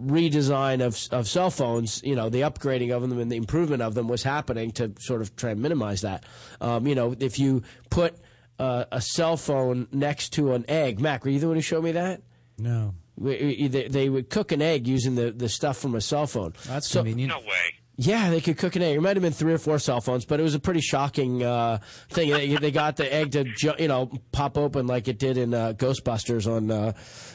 redesign 0.00 0.80
of, 0.80 0.98
of 1.12 1.28
cell 1.28 1.50
phones, 1.50 2.02
you 2.02 2.14
know, 2.14 2.28
the 2.28 2.42
upgrading 2.42 2.94
of 2.94 3.02
them 3.02 3.18
and 3.18 3.30
the 3.30 3.36
improvement 3.36 3.82
of 3.82 3.94
them 3.94 4.08
was 4.08 4.22
happening 4.22 4.70
to 4.72 4.92
sort 5.00 5.20
of 5.20 5.34
try 5.36 5.50
and 5.50 5.60
minimize 5.60 6.00
that. 6.00 6.24
Um, 6.60 6.86
you 6.86 6.94
know, 6.94 7.14
if 7.18 7.38
you 7.38 7.62
put 7.90 8.16
uh, 8.62 8.84
a 8.92 9.00
cell 9.00 9.36
phone 9.36 9.88
next 9.92 10.30
to 10.34 10.52
an 10.52 10.64
egg, 10.68 11.00
Mac, 11.00 11.24
were 11.24 11.30
you 11.30 11.40
the 11.40 11.48
one 11.48 11.56
who 11.56 11.62
showed 11.62 11.84
me 11.84 11.92
that? 11.92 12.22
No. 12.58 12.94
We- 13.16 13.56
we- 13.60 13.68
They, 13.68 13.88
they 13.88 14.08
would 14.08 14.30
cook 14.30 14.52
an 14.52 14.62
egg 14.62 14.86
using 14.86 15.14
the, 15.16 15.30
the 15.32 15.48
stuff 15.48 15.76
from 15.78 15.94
a 15.94 16.00
cell 16.00 16.26
phone. 16.26 16.52
That's 16.66 16.88
So- 16.88 17.00
convenient. 17.00 17.30
no 17.32 17.40
way. 17.40 17.64
yeah, 17.96 18.30
they 18.30 18.40
could 18.40 18.56
cook 18.56 18.74
an 18.76 18.82
egg. 18.82 18.96
It 18.96 19.00
might 19.00 19.16
have 19.16 19.22
been 19.22 19.32
three 19.34 19.52
or 19.52 19.58
four 19.58 19.78
cell 19.78 20.00
phones, 20.00 20.24
but 20.24 20.40
it 20.40 20.42
was 20.42 20.54
a 20.54 20.60
pretty 20.60 20.80
shocking 20.80 21.42
uh, 21.42 21.78
thing. 22.10 22.30
they, 22.30 22.56
they 22.56 22.70
got 22.70 22.96
the 22.96 23.12
egg 23.12 23.32
to 23.32 23.44
ju- 23.44 23.74
you 23.78 23.86
know 23.88 24.10
pop 24.32 24.56
open 24.56 24.86
like 24.86 25.08
it 25.08 25.18
did 25.18 25.36
in 25.36 25.52
uh, 25.54 25.74
Ghostbusters 25.76 26.46
on 26.50 26.70
uh, 26.70 26.92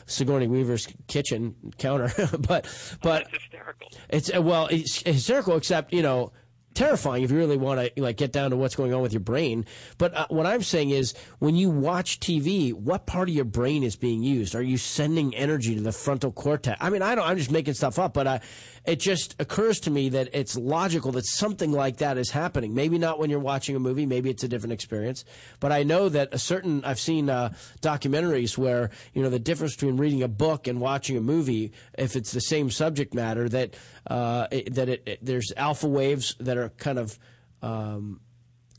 Sigourney 0.08 0.48
Weaver's 0.48 0.88
kitchen 1.08 1.56
counter. 1.78 2.10
but 2.40 2.66
but 3.02 3.28
That's 3.32 3.34
hysterical. 3.44 3.88
it's 4.10 4.32
uh, 4.36 4.42
well, 4.42 4.68
it's 4.68 5.02
hysterical, 5.04 5.56
except 5.58 5.94
you 5.94 6.02
know. 6.02 6.32
Terrifying 6.78 7.24
if 7.24 7.32
you 7.32 7.38
really 7.38 7.58
want 7.58 7.96
to 7.96 8.04
like 8.04 8.18
get 8.18 8.32
down 8.32 8.52
to 8.52 8.56
what's 8.56 8.76
going 8.76 8.94
on 8.94 9.02
with 9.02 9.12
your 9.12 9.20
brain. 9.20 9.66
But 9.98 10.16
uh, 10.16 10.28
what 10.30 10.46
I'm 10.46 10.62
saying 10.62 10.92
is, 10.92 11.16
when 11.40 11.56
you 11.56 11.72
watch 11.72 12.20
TV, 12.20 12.72
what 12.72 13.08
part 13.08 13.30
of 13.30 13.34
your 13.34 13.46
brain 13.46 13.82
is 13.82 13.96
being 13.96 14.22
used? 14.22 14.54
Are 14.54 14.62
you 14.62 14.78
sending 14.78 15.34
energy 15.34 15.74
to 15.74 15.82
the 15.82 15.92
frontal 15.92 16.32
cortex? 16.32 16.78
I 16.80 16.92
mean, 16.92 17.02
I 17.02 17.16
don't. 17.16 17.28
I'm 17.28 17.40
just 17.40 17.50
making 17.50 17.74
stuff 17.74 17.98
up, 17.98 18.14
but 18.14 18.28
uh, 18.28 18.40
it 18.86 19.00
just 19.00 19.36
occurs 19.40 19.80
to 19.82 19.90
me 19.90 20.10
that 20.10 20.30
it's 20.34 20.56
logical 20.56 21.12
that 21.14 21.26
something 21.26 21.72
like 21.72 21.98
that 21.98 22.20
is 22.20 22.30
happening. 22.30 22.76
Maybe 22.76 23.00
not 23.00 23.18
when 23.18 23.32
you're 23.32 23.40
watching 23.40 23.76
a 23.76 23.80
movie. 23.80 24.06
Maybe 24.06 24.30
it's 24.30 24.44
a 24.44 24.48
different 24.48 24.74
experience. 24.74 25.26
But 25.60 25.72
I 25.72 25.82
know 25.82 26.10
that 26.10 26.30
a 26.32 26.38
certain. 26.38 26.86
I've 26.86 27.00
seen 27.00 27.28
uh, 27.28 27.54
documentaries 27.82 28.56
where 28.56 28.92
you 29.16 29.24
know 29.24 29.32
the 29.32 29.40
difference 29.40 29.74
between 29.74 29.98
reading 29.98 30.22
a 30.22 30.28
book 30.28 30.68
and 30.68 30.80
watching 30.80 31.18
a 31.18 31.22
movie, 31.22 31.72
if 31.98 32.16
it's 32.16 32.34
the 32.34 32.40
same 32.40 32.70
subject 32.70 33.16
matter, 33.16 33.50
that 33.50 33.74
uh, 34.10 34.48
it, 34.52 34.74
that 34.76 34.90
it, 34.90 35.04
it- 35.06 35.20
there's 35.22 35.52
alpha 35.58 35.88
waves 35.88 36.36
that 36.40 36.58
are 36.58 36.70
kind 36.70 36.98
of 37.00 37.18
um, 37.62 38.20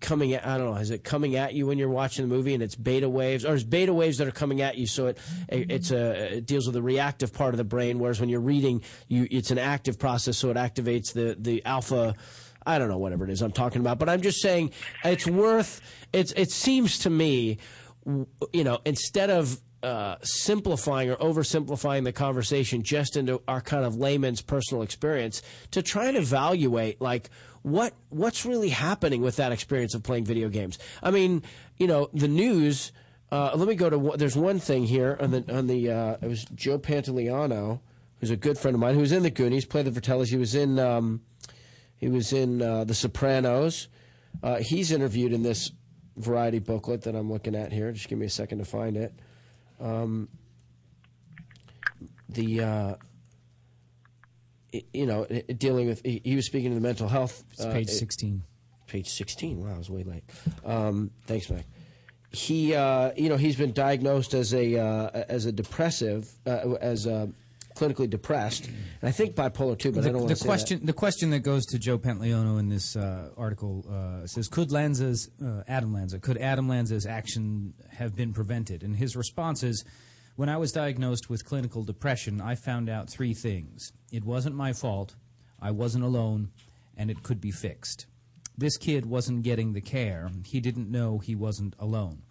coming 0.00 0.32
at, 0.32 0.46
I 0.46 0.56
don't 0.58 0.72
know, 0.72 0.80
is 0.80 0.90
it 0.90 1.02
coming 1.02 1.34
at 1.36 1.54
you 1.54 1.66
when 1.66 1.76
you're 1.76 1.88
watching 1.88 2.26
the 2.28 2.32
movie 2.34 2.54
and 2.54 2.62
it's 2.62 2.76
beta 2.76 3.08
waves 3.08 3.44
or 3.44 3.54
is 3.54 3.64
beta 3.64 3.92
waves 3.92 4.18
that 4.18 4.28
are 4.28 4.32
coming 4.32 4.60
at 4.62 4.78
you 4.78 4.86
so 4.86 5.08
it 5.08 5.18
it's 5.48 5.90
a 5.90 6.36
it 6.36 6.46
deals 6.46 6.66
with 6.66 6.74
the 6.74 6.82
reactive 6.82 7.32
part 7.32 7.52
of 7.52 7.58
the 7.58 7.64
brain 7.64 7.98
whereas 7.98 8.20
when 8.20 8.28
you're 8.28 8.40
reading 8.40 8.80
you 9.08 9.26
it's 9.30 9.50
an 9.50 9.58
active 9.58 9.98
process 9.98 10.38
so 10.38 10.50
it 10.50 10.56
activates 10.56 11.12
the 11.12 11.36
the 11.38 11.64
alpha 11.64 12.14
I 12.64 12.78
don't 12.78 12.88
know 12.88 12.98
whatever 12.98 13.24
it 13.24 13.30
is 13.30 13.42
I'm 13.42 13.50
talking 13.50 13.80
about 13.80 13.98
but 13.98 14.08
I'm 14.08 14.20
just 14.22 14.40
saying 14.40 14.70
it's 15.04 15.26
worth 15.26 15.80
it's 16.12 16.30
it 16.32 16.52
seems 16.52 17.00
to 17.00 17.10
me 17.10 17.58
you 18.52 18.62
know 18.64 18.78
instead 18.84 19.30
of 19.30 19.60
uh, 19.82 20.16
simplifying 20.22 21.10
or 21.10 21.16
oversimplifying 21.16 22.04
the 22.04 22.12
conversation 22.12 22.82
just 22.82 23.16
into 23.16 23.40
our 23.46 23.60
kind 23.60 23.84
of 23.84 23.96
layman's 23.96 24.42
personal 24.42 24.82
experience 24.82 25.42
to 25.70 25.82
try 25.82 26.06
and 26.06 26.16
evaluate 26.16 27.00
like 27.00 27.30
what 27.62 27.92
what's 28.08 28.44
really 28.44 28.70
happening 28.70 29.22
with 29.22 29.36
that 29.36 29.52
experience 29.52 29.94
of 29.94 30.02
playing 30.02 30.24
video 30.24 30.48
games. 30.48 30.78
I 31.02 31.10
mean, 31.10 31.42
you 31.76 31.86
know, 31.86 32.10
the 32.12 32.28
news. 32.28 32.92
Uh, 33.30 33.52
let 33.54 33.68
me 33.68 33.74
go 33.74 33.90
to. 33.90 34.16
There's 34.16 34.36
one 34.36 34.58
thing 34.58 34.84
here 34.84 35.16
on 35.20 35.30
the 35.30 35.44
on 35.54 35.66
the. 35.66 35.90
Uh, 35.90 36.16
it 36.22 36.28
was 36.28 36.44
Joe 36.54 36.78
Pantoliano, 36.78 37.80
who's 38.20 38.30
a 38.30 38.36
good 38.36 38.58
friend 38.58 38.74
of 38.74 38.80
mine, 38.80 38.94
who 38.94 39.00
was 39.00 39.12
in 39.12 39.22
the 39.22 39.30
Goonies, 39.30 39.66
played 39.66 39.84
the 39.84 40.00
Fratellis. 40.00 40.28
He 40.28 40.36
was 40.36 40.54
in. 40.54 40.78
Um, 40.78 41.22
he 41.98 42.08
was 42.08 42.32
in 42.32 42.62
uh, 42.62 42.84
The 42.84 42.94
Sopranos. 42.94 43.88
Uh, 44.42 44.58
he's 44.60 44.92
interviewed 44.92 45.32
in 45.32 45.42
this 45.42 45.72
variety 46.16 46.60
booklet 46.60 47.02
that 47.02 47.16
I'm 47.16 47.30
looking 47.30 47.56
at 47.56 47.72
here. 47.72 47.90
Just 47.92 48.08
give 48.08 48.18
me 48.18 48.26
a 48.26 48.30
second 48.30 48.58
to 48.58 48.64
find 48.64 48.96
it. 48.96 49.12
Um, 49.80 50.28
the 52.28 52.60
uh, 52.60 52.94
you 54.92 55.06
know 55.06 55.24
dealing 55.56 55.88
with 55.88 56.02
he, 56.04 56.36
was 56.36 56.46
speaking 56.46 56.70
to 56.70 56.74
the 56.74 56.80
mental 56.80 57.08
health. 57.08 57.44
It's 57.52 57.64
uh, 57.64 57.72
page 57.72 57.88
16. 57.88 58.42
Page 58.86 59.08
16. 59.08 59.60
Wow, 59.60 59.74
I 59.74 59.78
was 59.78 59.90
way 59.90 60.02
late. 60.02 60.24
Um, 60.64 61.10
thanks, 61.26 61.50
Mike. 61.50 61.66
He, 62.30 62.74
uh, 62.74 63.12
you 63.16 63.28
know, 63.28 63.36
he's 63.36 63.56
been 63.56 63.72
diagnosed 63.72 64.34
as 64.34 64.52
a 64.52 64.78
uh, 64.78 65.24
as 65.28 65.46
a 65.46 65.52
depressive, 65.52 66.30
uh, 66.46 66.74
as 66.80 67.06
uh, 67.06 67.28
clinically 67.78 68.10
depressed, 68.10 68.66
and 68.66 69.08
I 69.08 69.12
think 69.12 69.34
bipolar 69.34 69.78
too. 69.78 69.92
But 69.92 70.00
I 70.00 70.02
the, 70.02 70.10
don't 70.10 70.22
want 70.24 70.36
to 70.36 70.44
question 70.44 70.84
the 70.84 70.92
question 70.92 71.30
that 71.30 71.40
goes 71.40 71.64
to 71.66 71.78
Joe 71.78 71.98
Pantoliano 71.98 72.58
in 72.58 72.68
this 72.68 72.96
uh, 72.96 73.30
article 73.36 73.84
uh, 73.90 74.26
says 74.26 74.48
could 74.48 74.72
Lanza's 74.72 75.30
uh, 75.44 75.62
Adam 75.68 75.92
Lanza 75.92 76.18
could 76.18 76.38
Adam 76.38 76.68
Lanza's 76.68 77.06
action 77.06 77.74
have 77.90 78.16
been 78.16 78.32
prevented? 78.32 78.82
And 78.82 78.96
his 78.96 79.16
response 79.16 79.62
is 79.62 79.84
when 80.36 80.48
I 80.48 80.56
was 80.56 80.72
diagnosed 80.72 81.30
with 81.30 81.44
clinical 81.44 81.84
depression 81.84 82.40
I 82.40 82.56
found 82.56 82.88
out 82.88 83.08
three 83.10 83.34
things. 83.34 83.92
It 84.12 84.24
wasn't 84.24 84.56
my 84.56 84.72
fault. 84.72 85.14
I 85.60 85.70
wasn't 85.70 86.04
alone 86.04 86.50
and 86.96 87.10
it 87.10 87.22
could 87.22 87.40
be 87.40 87.52
fixed. 87.52 88.06
This 88.56 88.76
kid 88.76 89.06
wasn't 89.06 89.42
getting 89.42 89.72
the 89.72 89.80
care. 89.80 90.30
He 90.44 90.60
didn't 90.60 90.90
know 90.90 91.18
he 91.18 91.36
wasn't 91.36 91.76
alone 91.78 92.22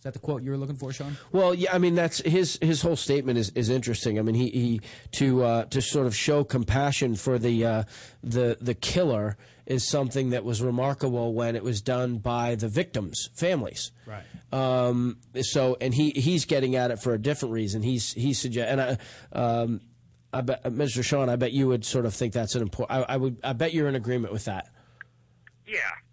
is 0.00 0.04
that 0.04 0.14
the 0.14 0.18
quote 0.18 0.42
you 0.42 0.50
were 0.50 0.56
looking 0.56 0.76
for 0.76 0.94
Sean 0.94 1.18
Well, 1.30 1.54
yeah, 1.54 1.74
I 1.74 1.78
mean 1.78 1.94
that's 1.94 2.22
his 2.22 2.58
his 2.62 2.80
whole 2.80 2.96
statement 2.96 3.36
is, 3.36 3.50
is 3.50 3.68
interesting. 3.68 4.18
I 4.18 4.22
mean 4.22 4.34
he, 4.34 4.48
he 4.48 4.80
to 5.12 5.44
uh, 5.44 5.64
to 5.66 5.82
sort 5.82 6.06
of 6.06 6.16
show 6.16 6.42
compassion 6.42 7.16
for 7.16 7.38
the 7.38 7.66
uh, 7.66 7.82
the 8.22 8.56
the 8.62 8.72
killer 8.74 9.36
is 9.66 9.86
something 9.86 10.30
that 10.30 10.42
was 10.42 10.62
remarkable 10.62 11.34
when 11.34 11.54
it 11.54 11.62
was 11.62 11.82
done 11.82 12.16
by 12.16 12.54
the 12.54 12.66
victims' 12.66 13.28
families. 13.34 13.92
Right. 14.06 14.22
Um, 14.52 15.18
so 15.42 15.76
and 15.82 15.92
he 15.92 16.12
he's 16.12 16.46
getting 16.46 16.76
at 16.76 16.90
it 16.90 17.02
for 17.02 17.12
a 17.12 17.18
different 17.18 17.52
reason. 17.52 17.82
He's 17.82 18.14
he's 18.14 18.40
suggest 18.40 18.70
and 18.70 18.80
I. 18.80 19.38
Um, 19.38 19.80
I 20.32 20.42
bet, 20.42 20.62
Mr. 20.62 21.02
Sean, 21.02 21.28
I 21.28 21.34
bet 21.34 21.50
you 21.50 21.66
would 21.66 21.84
sort 21.84 22.06
of 22.06 22.14
think 22.14 22.32
that's 22.32 22.54
an 22.54 22.62
important. 22.62 23.00
I, 23.00 23.14
I 23.14 23.16
would. 23.16 23.38
I 23.42 23.52
bet 23.52 23.74
you're 23.74 23.88
in 23.88 23.96
agreement 23.96 24.32
with 24.32 24.44
that. 24.44 24.68
Yeah, 25.66 25.78
yeah. 25.78 26.09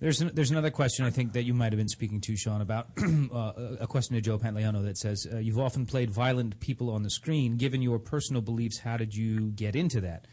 There's 0.00 0.22
an, 0.22 0.30
there's 0.32 0.50
another 0.50 0.70
question 0.70 1.04
I 1.04 1.10
think 1.10 1.34
that 1.34 1.42
you 1.42 1.52
might 1.52 1.72
have 1.72 1.78
been 1.78 1.88
speaking 1.88 2.22
to, 2.22 2.34
Sean, 2.34 2.62
about 2.62 2.88
uh, 2.98 3.52
a 3.80 3.86
question 3.86 4.14
to 4.14 4.22
Joe 4.22 4.38
Pantoliano 4.38 4.82
that 4.84 4.96
says 4.96 5.26
uh, 5.30 5.36
you've 5.36 5.58
often 5.58 5.84
played 5.84 6.10
violent 6.10 6.58
people 6.58 6.88
on 6.88 7.02
the 7.02 7.10
screen. 7.10 7.58
Given 7.58 7.82
your 7.82 7.98
personal 7.98 8.40
beliefs, 8.40 8.78
how 8.78 8.96
did 8.96 9.14
you 9.14 9.50
get 9.50 9.76
into 9.76 10.00
that? 10.00 10.26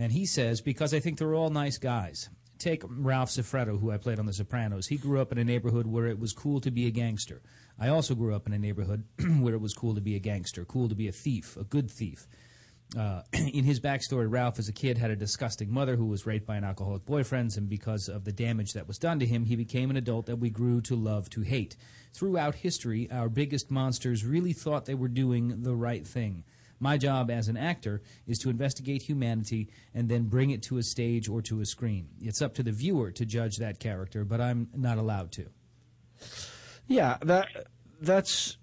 And 0.00 0.10
he 0.10 0.26
says 0.26 0.60
because 0.60 0.92
I 0.92 0.98
think 0.98 1.18
they're 1.18 1.34
all 1.34 1.50
nice 1.50 1.78
guys. 1.78 2.28
Take 2.58 2.82
Ralph 2.84 3.30
Cifaretto, 3.30 3.78
who 3.80 3.92
I 3.92 3.98
played 3.98 4.18
on 4.18 4.26
The 4.26 4.32
Sopranos. 4.32 4.88
He 4.88 4.96
grew 4.96 5.20
up 5.20 5.30
in 5.30 5.38
a 5.38 5.44
neighborhood 5.44 5.86
where 5.86 6.06
it 6.06 6.18
was 6.18 6.32
cool 6.32 6.60
to 6.60 6.72
be 6.72 6.86
a 6.86 6.90
gangster. 6.90 7.40
I 7.78 7.88
also 7.88 8.16
grew 8.16 8.34
up 8.34 8.48
in 8.48 8.52
a 8.52 8.58
neighborhood 8.58 9.04
where 9.38 9.54
it 9.54 9.60
was 9.60 9.74
cool 9.74 9.94
to 9.94 10.00
be 10.00 10.16
a 10.16 10.20
gangster, 10.20 10.64
cool 10.64 10.88
to 10.88 10.94
be 10.96 11.06
a 11.06 11.12
thief, 11.12 11.56
a 11.56 11.64
good 11.64 11.88
thief. 11.88 12.26
Uh, 12.96 13.22
in 13.32 13.64
his 13.64 13.80
backstory, 13.80 14.30
Ralph, 14.30 14.58
as 14.58 14.68
a 14.68 14.72
kid, 14.72 14.98
had 14.98 15.10
a 15.10 15.16
disgusting 15.16 15.72
mother 15.72 15.96
who 15.96 16.06
was 16.06 16.26
raped 16.26 16.46
by 16.46 16.56
an 16.56 16.64
alcoholic 16.64 17.04
boyfriend, 17.04 17.56
and 17.56 17.68
because 17.68 18.08
of 18.08 18.24
the 18.24 18.32
damage 18.32 18.72
that 18.72 18.86
was 18.86 18.98
done 18.98 19.18
to 19.18 19.26
him, 19.26 19.44
he 19.44 19.56
became 19.56 19.90
an 19.90 19.96
adult 19.96 20.26
that 20.26 20.36
we 20.36 20.50
grew 20.50 20.80
to 20.82 20.94
love 20.94 21.28
to 21.30 21.42
hate. 21.42 21.76
Throughout 22.12 22.54
history, 22.56 23.10
our 23.10 23.28
biggest 23.28 23.70
monsters 23.70 24.24
really 24.24 24.52
thought 24.52 24.86
they 24.86 24.94
were 24.94 25.08
doing 25.08 25.62
the 25.62 25.74
right 25.74 26.06
thing. 26.06 26.44
My 26.80 26.98
job 26.98 27.30
as 27.30 27.48
an 27.48 27.56
actor 27.56 28.02
is 28.26 28.38
to 28.38 28.50
investigate 28.50 29.02
humanity 29.02 29.68
and 29.94 30.08
then 30.08 30.24
bring 30.24 30.50
it 30.50 30.62
to 30.64 30.78
a 30.78 30.82
stage 30.82 31.28
or 31.28 31.40
to 31.42 31.60
a 31.60 31.66
screen. 31.66 32.08
It's 32.20 32.42
up 32.42 32.54
to 32.54 32.62
the 32.62 32.72
viewer 32.72 33.10
to 33.12 33.24
judge 33.24 33.56
that 33.56 33.78
character, 33.78 34.24
but 34.24 34.40
I'm 34.40 34.68
not 34.76 34.98
allowed 34.98 35.32
to. 35.32 35.46
Yeah, 36.86 37.16
that 37.22 37.48
that's 38.00 38.56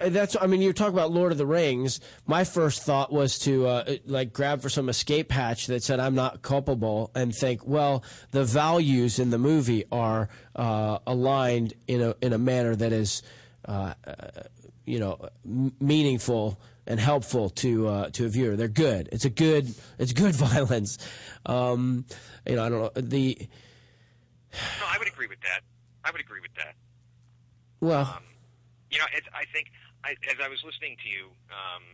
that's. 0.00 0.36
I 0.40 0.46
mean, 0.46 0.62
you 0.62 0.72
talk 0.72 0.92
about 0.92 1.10
Lord 1.10 1.32
of 1.32 1.38
the 1.38 1.46
Rings. 1.46 2.00
My 2.26 2.44
first 2.44 2.82
thought 2.82 3.12
was 3.12 3.38
to 3.40 3.66
uh, 3.66 3.96
like 4.06 4.32
grab 4.32 4.62
for 4.62 4.68
some 4.68 4.88
escape 4.88 5.30
hatch 5.32 5.66
that 5.66 5.82
said 5.82 6.00
I'm 6.00 6.14
not 6.14 6.42
culpable, 6.42 7.10
and 7.14 7.34
think, 7.34 7.66
well, 7.66 8.02
the 8.30 8.44
values 8.44 9.18
in 9.18 9.30
the 9.30 9.38
movie 9.38 9.84
are 9.92 10.28
uh, 10.54 10.98
aligned 11.06 11.74
in 11.86 12.00
a 12.00 12.14
in 12.20 12.32
a 12.32 12.38
manner 12.38 12.74
that 12.76 12.92
is, 12.92 13.22
uh, 13.66 13.94
uh, 14.06 14.14
you 14.84 14.98
know, 14.98 15.18
m- 15.44 15.74
meaningful 15.80 16.58
and 16.86 17.00
helpful 17.00 17.50
to 17.50 17.88
uh, 17.88 18.10
to 18.10 18.26
a 18.26 18.28
viewer. 18.28 18.56
They're 18.56 18.68
good. 18.68 19.08
It's 19.12 19.24
a 19.24 19.30
good. 19.30 19.74
It's 19.98 20.12
good 20.12 20.34
violence. 20.36 20.98
Um, 21.44 22.04
you 22.46 22.56
know, 22.56 22.64
I 22.64 22.68
don't 22.68 22.80
know 22.96 23.00
the. 23.00 23.36
no, 24.52 24.86
I 24.86 24.98
would 24.98 25.08
agree 25.08 25.26
with 25.26 25.40
that. 25.40 25.60
I 26.04 26.10
would 26.10 26.20
agree 26.20 26.40
with 26.40 26.54
that. 26.54 26.74
Well, 27.80 28.18
You 28.96 29.04
know, 29.04 29.12
it's, 29.12 29.28
I 29.36 29.44
think 29.52 29.68
I, 30.08 30.16
as 30.32 30.40
I 30.40 30.48
was 30.48 30.64
listening 30.64 30.96
to 31.04 31.08
you 31.12 31.28
um, 31.52 31.84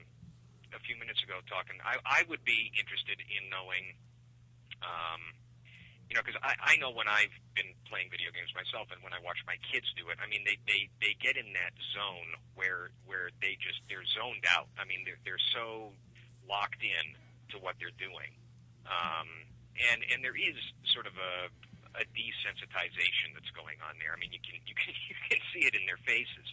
a 0.70 0.78
few 0.86 0.94
minutes 0.94 1.18
ago 1.26 1.42
talking, 1.50 1.82
I, 1.82 1.98
I 2.06 2.22
would 2.30 2.46
be 2.46 2.70
interested 2.78 3.18
in 3.18 3.50
knowing, 3.50 3.98
um, 4.86 5.34
you 6.06 6.14
know, 6.14 6.22
because 6.22 6.38
I, 6.46 6.54
I 6.62 6.72
know 6.78 6.94
when 6.94 7.10
I've 7.10 7.34
been 7.58 7.74
playing 7.90 8.06
video 8.06 8.30
games 8.30 8.54
myself, 8.54 8.94
and 8.94 9.02
when 9.02 9.10
I 9.10 9.18
watch 9.18 9.42
my 9.50 9.58
kids 9.66 9.90
do 9.98 10.14
it, 10.14 10.22
I 10.22 10.30
mean, 10.30 10.46
they 10.46 10.62
they 10.62 10.86
they 11.02 11.18
get 11.18 11.34
in 11.34 11.50
that 11.58 11.74
zone 11.90 12.38
where 12.54 12.94
where 13.02 13.34
they 13.42 13.58
just 13.58 13.82
they're 13.90 14.06
zoned 14.06 14.46
out. 14.46 14.70
I 14.78 14.86
mean, 14.86 15.02
they're 15.02 15.18
they're 15.26 15.42
so 15.50 15.90
locked 16.46 16.86
in 16.86 17.18
to 17.50 17.58
what 17.58 17.82
they're 17.82 17.98
doing, 17.98 18.30
um, 18.86 19.26
and 19.74 20.06
and 20.06 20.22
there 20.22 20.38
is 20.38 20.54
sort 20.94 21.10
of 21.10 21.18
a 21.18 21.50
a 21.98 22.06
desensitization 22.14 23.34
that's 23.34 23.50
going 23.58 23.82
on 23.82 23.98
there. 23.98 24.14
I 24.14 24.22
mean, 24.22 24.30
you 24.30 24.38
can 24.38 24.62
you 24.70 24.78
can 24.78 24.94
you 25.10 25.18
can 25.26 25.42
see 25.50 25.66
it 25.66 25.74
in 25.74 25.82
their 25.90 25.98
faces, 26.06 26.46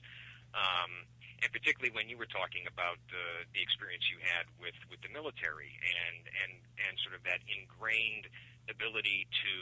um, 0.53 1.05
and 1.41 1.49
particularly 1.51 1.93
when 1.95 2.09
you 2.09 2.17
were 2.17 2.29
talking 2.29 2.67
about 2.67 2.99
the 3.09 3.47
the 3.55 3.61
experience 3.61 4.09
you 4.11 4.19
had 4.19 4.45
with 4.59 4.75
with 4.89 4.99
the 5.01 5.11
military 5.11 5.77
and 5.79 6.27
and 6.43 6.51
and 6.87 6.93
sort 7.03 7.15
of 7.15 7.21
that 7.23 7.39
ingrained 7.47 8.27
ability 8.69 9.25
to 9.31 9.53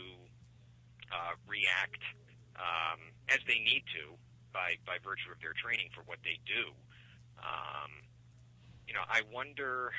uh, 1.14 1.34
react 1.48 2.02
um, 2.58 3.14
as 3.30 3.40
they 3.48 3.60
need 3.62 3.84
to 3.94 4.18
by 4.52 4.76
by 4.86 4.98
virtue 5.04 5.32
of 5.32 5.40
their 5.40 5.54
training 5.54 5.90
for 5.94 6.02
what 6.10 6.20
they 6.24 6.40
do. 6.44 6.74
Um, 7.40 8.04
you 8.88 8.94
know, 8.94 9.06
I 9.08 9.22
wonder. 9.32 9.92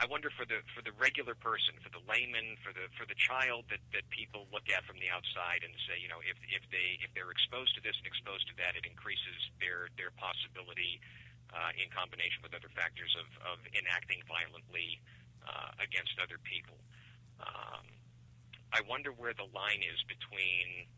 I 0.00 0.08
wonder 0.08 0.32
for 0.32 0.48
the 0.48 0.64
for 0.72 0.80
the 0.80 0.96
regular 0.96 1.36
person, 1.36 1.76
for 1.84 1.92
the 1.92 2.00
layman, 2.08 2.56
for 2.64 2.72
the 2.72 2.88
for 2.96 3.04
the 3.04 3.12
child 3.20 3.68
that, 3.68 3.84
that 3.92 4.08
people 4.08 4.48
look 4.48 4.64
at 4.72 4.80
from 4.88 4.96
the 4.96 5.12
outside 5.12 5.60
and 5.60 5.76
say, 5.84 6.00
you 6.00 6.08
know, 6.08 6.24
if 6.24 6.40
if 6.48 6.64
they 6.72 6.96
if 7.04 7.12
they're 7.12 7.28
exposed 7.28 7.76
to 7.76 7.84
this 7.84 7.92
and 8.00 8.08
exposed 8.08 8.48
to 8.48 8.56
that, 8.56 8.80
it 8.80 8.88
increases 8.88 9.36
their 9.60 9.92
their 10.00 10.08
possibility 10.16 11.04
uh, 11.52 11.76
in 11.76 11.92
combination 11.92 12.40
with 12.40 12.56
other 12.56 12.72
factors 12.72 13.12
of, 13.20 13.28
of 13.44 13.60
enacting 13.76 14.24
violently 14.24 15.04
uh, 15.44 15.76
against 15.84 16.16
other 16.16 16.40
people. 16.48 16.80
Um, 17.36 17.84
I 18.72 18.80
wonder 18.88 19.12
where 19.12 19.36
the 19.36 19.52
line 19.52 19.84
is 19.84 20.00
between 20.08 20.88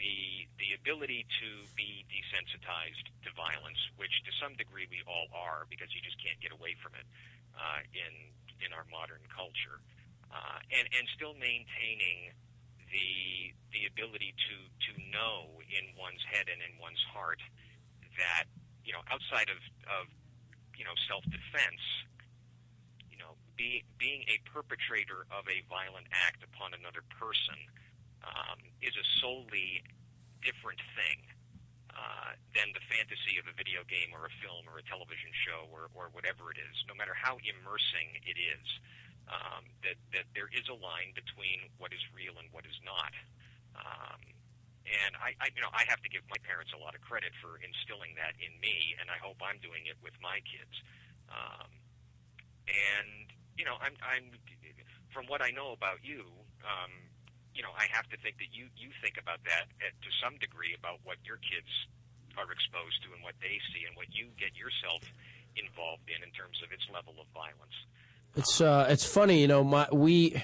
the 0.00 0.48
the 0.56 0.72
ability 0.72 1.28
to 1.44 1.68
be 1.76 2.08
desensitized 2.08 3.12
to 3.28 3.30
violence, 3.36 3.92
which 4.00 4.24
to 4.24 4.32
some 4.40 4.56
degree 4.56 4.88
we 4.88 5.04
all 5.04 5.28
are, 5.36 5.68
because 5.68 5.92
you 5.92 6.00
just 6.00 6.16
can't 6.16 6.40
get 6.40 6.56
away 6.56 6.80
from 6.80 6.96
it 6.96 7.04
uh, 7.56 7.80
in 7.92 8.12
in 8.62 8.70
our 8.72 8.86
modern 8.90 9.22
culture, 9.32 9.82
uh, 10.30 10.58
and 10.70 10.86
and 10.94 11.04
still 11.14 11.34
maintaining 11.34 12.32
the 12.90 13.52
the 13.72 13.88
ability 13.88 14.34
to 14.36 14.54
to 14.86 14.90
know 15.10 15.60
in 15.72 15.92
one's 15.96 16.22
head 16.28 16.46
and 16.48 16.60
in 16.60 16.72
one's 16.78 17.02
heart 17.12 17.40
that 18.18 18.44
you 18.84 18.92
know 18.92 19.02
outside 19.10 19.48
of 19.48 19.60
of 19.88 20.08
you 20.76 20.84
know 20.84 20.94
self 21.08 21.24
defense, 21.28 21.82
you 23.10 23.18
know 23.18 23.34
be, 23.56 23.84
being 23.98 24.24
a 24.28 24.36
perpetrator 24.48 25.24
of 25.32 25.44
a 25.48 25.64
violent 25.68 26.06
act 26.12 26.44
upon 26.44 26.72
another 26.76 27.02
person 27.18 27.58
um, 28.24 28.58
is 28.80 28.94
a 28.94 29.06
solely 29.20 29.82
different 30.42 30.80
thing 30.96 31.22
uh, 31.92 32.32
than 32.56 32.72
the 32.72 32.82
fantasy 32.88 33.36
of 33.36 33.44
a 33.48 33.54
video 33.54 33.84
game 33.84 34.12
or 34.12 34.24
a 34.24 34.32
film 34.40 34.64
or 34.68 34.80
a 34.80 34.84
television 34.84 35.32
show 35.32 35.68
or, 35.68 35.92
or 35.92 36.08
whatever 36.12 36.48
it 36.52 36.58
is, 36.60 36.76
no 36.88 36.96
matter 36.96 37.12
how 37.12 37.36
immersing 37.44 38.16
it 38.24 38.36
is. 38.40 38.66
Um, 39.30 39.70
that 39.86 39.96
that 40.10 40.26
there 40.34 40.50
is 40.50 40.66
a 40.66 40.74
line 40.74 41.14
between 41.14 41.70
what 41.78 41.94
is 41.94 42.02
real 42.10 42.34
and 42.42 42.50
what 42.50 42.66
is 42.66 42.74
not. 42.82 43.14
Um, 43.78 44.18
and 44.82 45.14
I, 45.14 45.32
I, 45.38 45.54
you 45.54 45.62
know, 45.62 45.70
I 45.70 45.86
have 45.86 46.02
to 46.02 46.10
give 46.10 46.26
my 46.26 46.36
parents 46.42 46.74
a 46.74 46.80
lot 46.82 46.98
of 46.98 47.00
credit 47.06 47.30
for 47.38 47.54
instilling 47.62 48.18
that 48.18 48.34
in 48.42 48.50
me, 48.58 48.98
and 48.98 49.06
I 49.08 49.22
hope 49.22 49.38
I'm 49.38 49.62
doing 49.62 49.86
it 49.86 49.94
with 50.02 50.12
my 50.18 50.42
kids. 50.42 50.74
Um, 51.30 51.70
and 52.66 53.30
you 53.56 53.64
know, 53.64 53.76
I'm, 53.78 53.94
I'm 54.02 54.32
from 55.12 55.28
what 55.28 55.44
I 55.44 55.52
know 55.52 55.72
about 55.72 56.00
you, 56.02 56.24
um, 56.64 56.92
you 57.54 57.62
know, 57.62 57.72
I 57.76 57.86
have 57.92 58.08
to 58.10 58.16
think 58.18 58.38
that 58.38 58.50
you 58.52 58.66
you 58.76 58.90
think 59.02 59.20
about 59.20 59.44
that 59.44 59.68
at, 59.80 59.92
to 60.02 60.10
some 60.22 60.38
degree 60.40 60.74
about 60.76 61.00
what 61.04 61.16
your 61.24 61.36
kids 61.38 61.68
are 62.36 62.48
exposed 62.50 63.02
to 63.04 63.12
and 63.12 63.22
what 63.22 63.36
they 63.40 63.60
see 63.72 63.84
and 63.84 63.96
what 63.96 64.08
you 64.10 64.32
get 64.40 64.56
yourself 64.56 65.04
involved 65.56 66.08
in 66.08 66.22
in 66.24 66.32
terms 66.32 66.60
of 66.64 66.72
its 66.72 66.84
level 66.92 67.14
of 67.20 67.26
violence. 67.36 67.76
It's 68.36 68.60
uh, 68.60 68.86
it's 68.88 69.04
funny, 69.04 69.40
you 69.40 69.48
know. 69.48 69.62
My 69.62 69.86
we, 69.92 70.40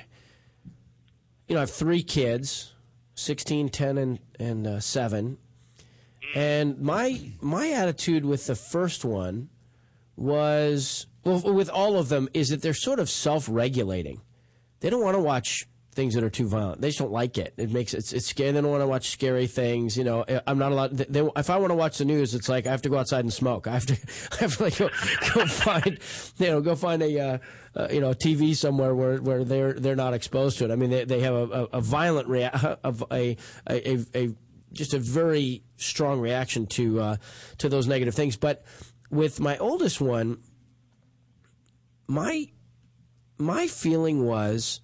you 1.49 1.55
know, 1.55 1.57
I 1.57 1.61
have 1.61 1.71
three 1.71 2.03
kids, 2.03 2.75
16, 3.15 3.71
10, 3.71 3.99
and 3.99 4.19
and 4.39 4.67
uh, 4.67 4.81
seven. 4.81 5.39
And 6.35 6.79
my 6.79 7.33
my 7.41 7.71
attitude 7.71 8.25
with 8.27 8.47
the 8.47 8.55
first 8.55 9.05
one 9.05 9.49
was 10.17 11.07
well, 11.25 11.41
with 11.55 11.71
all 11.71 11.99
of 11.99 12.11
them 12.11 12.29
is 12.35 12.51
that 12.51 12.61
they're 12.61 12.75
sort 12.75 12.99
of 12.99 13.09
self 13.09 13.49
regulating. 13.51 14.21
They 14.81 14.91
don't 14.91 15.03
want 15.03 15.17
to 15.17 15.23
watch 15.23 15.67
things 15.99 16.15
that 16.15 16.23
are 16.23 16.31
too 16.31 16.47
violent. 16.47 16.81
They 16.81 16.91
just 16.91 17.01
don't 17.01 17.11
like 17.11 17.39
it. 17.39 17.55
It 17.57 17.73
makes 17.73 17.93
it's 17.93 18.13
it's 18.13 18.27
scary. 18.27 18.53
They 18.53 18.61
don't 18.61 18.71
want 18.71 18.83
to 18.83 18.87
watch 18.87 19.11
scary 19.11 19.49
things. 19.49 19.97
You 19.97 20.05
know, 20.05 20.25
I'm 20.47 20.57
not 20.57 20.71
allowed. 20.71 20.97
They, 20.97 21.29
if 21.35 21.51
I 21.51 21.57
want 21.57 21.73
to 21.73 21.75
watch 21.75 21.99
the 21.99 22.05
news, 22.05 22.37
it's 22.37 22.49
like 22.49 22.69
I 22.69 22.71
have 22.71 22.83
to 22.83 22.89
go 22.89 22.99
outside 22.99 23.25
and 23.25 23.33
smoke. 23.33 23.67
I 23.67 23.73
have 23.73 23.87
to 23.87 23.95
I 24.33 24.37
have 24.37 24.57
to 24.59 24.63
like 24.63 24.79
go, 24.79 24.89
go 25.35 25.47
find 25.47 25.99
you 26.39 26.47
know 26.47 26.61
go 26.61 26.75
find 26.77 27.03
a. 27.03 27.21
Uh, 27.21 27.39
uh, 27.77 27.87
you 27.93 28.01
know, 28.01 28.13
TV 28.13 28.57
somewhere 28.57 28.93
where, 28.93 29.19
where 29.19 29.45
they're 29.45 29.75
they're 29.75 29.95
not 29.95 30.13
exposed 30.13 30.59
to 30.59 30.65
it. 30.65 30.71
I 30.73 30.75
mean, 30.75 30.91
they, 30.91 31.05
they 31.05 31.21
have 31.21 31.35
a, 31.35 31.45
a, 31.45 31.65
a 31.75 31.81
violent 31.81 32.27
rea- 32.27 32.51
of 32.83 33.05
a, 33.13 33.37
a, 33.69 34.05
a 34.17 34.35
just 34.73 34.95
a 34.95 34.99
very 34.99 35.63
strong 35.77 36.19
reaction 36.21 36.67
to 36.67 37.01
uh, 37.01 37.17
to 37.59 37.69
those 37.69 37.87
negative 37.87 38.15
things. 38.15 38.37
But 38.37 38.65
with 39.11 39.39
my 39.39 39.59
oldest 39.59 40.01
one, 40.01 40.39
my 42.09 42.49
my 43.37 43.69
feeling 43.69 44.27
was 44.27 44.81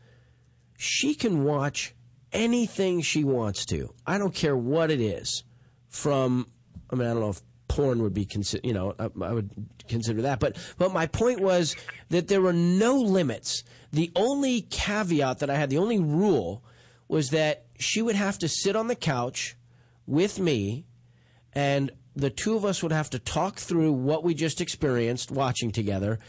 she 0.84 1.14
can 1.14 1.44
watch 1.44 1.94
anything 2.32 3.00
she 3.00 3.24
wants 3.24 3.64
to. 3.66 3.94
I 4.06 4.18
don't 4.18 4.34
care 4.34 4.56
what 4.56 4.90
it 4.90 5.00
is. 5.00 5.44
From 5.88 6.48
I 6.90 6.96
mean, 6.96 7.08
I 7.08 7.12
don't 7.12 7.20
know 7.22 7.30
if 7.30 7.40
porn 7.68 8.02
would 8.02 8.14
be 8.14 8.24
considered, 8.24 8.66
you 8.66 8.72
know, 8.72 8.94
I, 8.98 9.04
I, 9.04 9.32
would 9.32 9.50
consider 9.88 10.22
that. 10.22 10.38
But, 10.38 10.56
but 10.78 10.92
my 10.92 11.06
point 11.06 11.40
was 11.40 11.74
that 12.10 12.28
there 12.28 12.40
were 12.40 12.52
no 12.52 12.96
limits. 12.96 13.64
The 13.92 14.12
only 14.14 14.62
caveat 14.62 15.38
that 15.38 15.50
I 15.50 15.56
had, 15.56 15.70
the 15.70 15.78
only 15.78 15.98
rule 15.98 16.62
was 17.08 17.30
that 17.30 17.64
she 17.78 18.02
would 18.02 18.14
have 18.14 18.38
to 18.38 18.48
sit 18.48 18.76
on 18.76 18.86
the 18.86 18.94
couch 18.94 19.56
with 20.06 20.38
me 20.38 20.86
and 21.52 21.90
the 22.14 22.30
two 22.30 22.54
of 22.54 22.64
us 22.64 22.82
would 22.82 22.92
have 22.92 23.10
to 23.10 23.18
talk 23.18 23.56
through 23.56 23.92
what 23.92 24.22
we 24.22 24.34
just 24.34 24.60
experienced 24.60 25.30
watching 25.30 25.72
together 25.72 26.20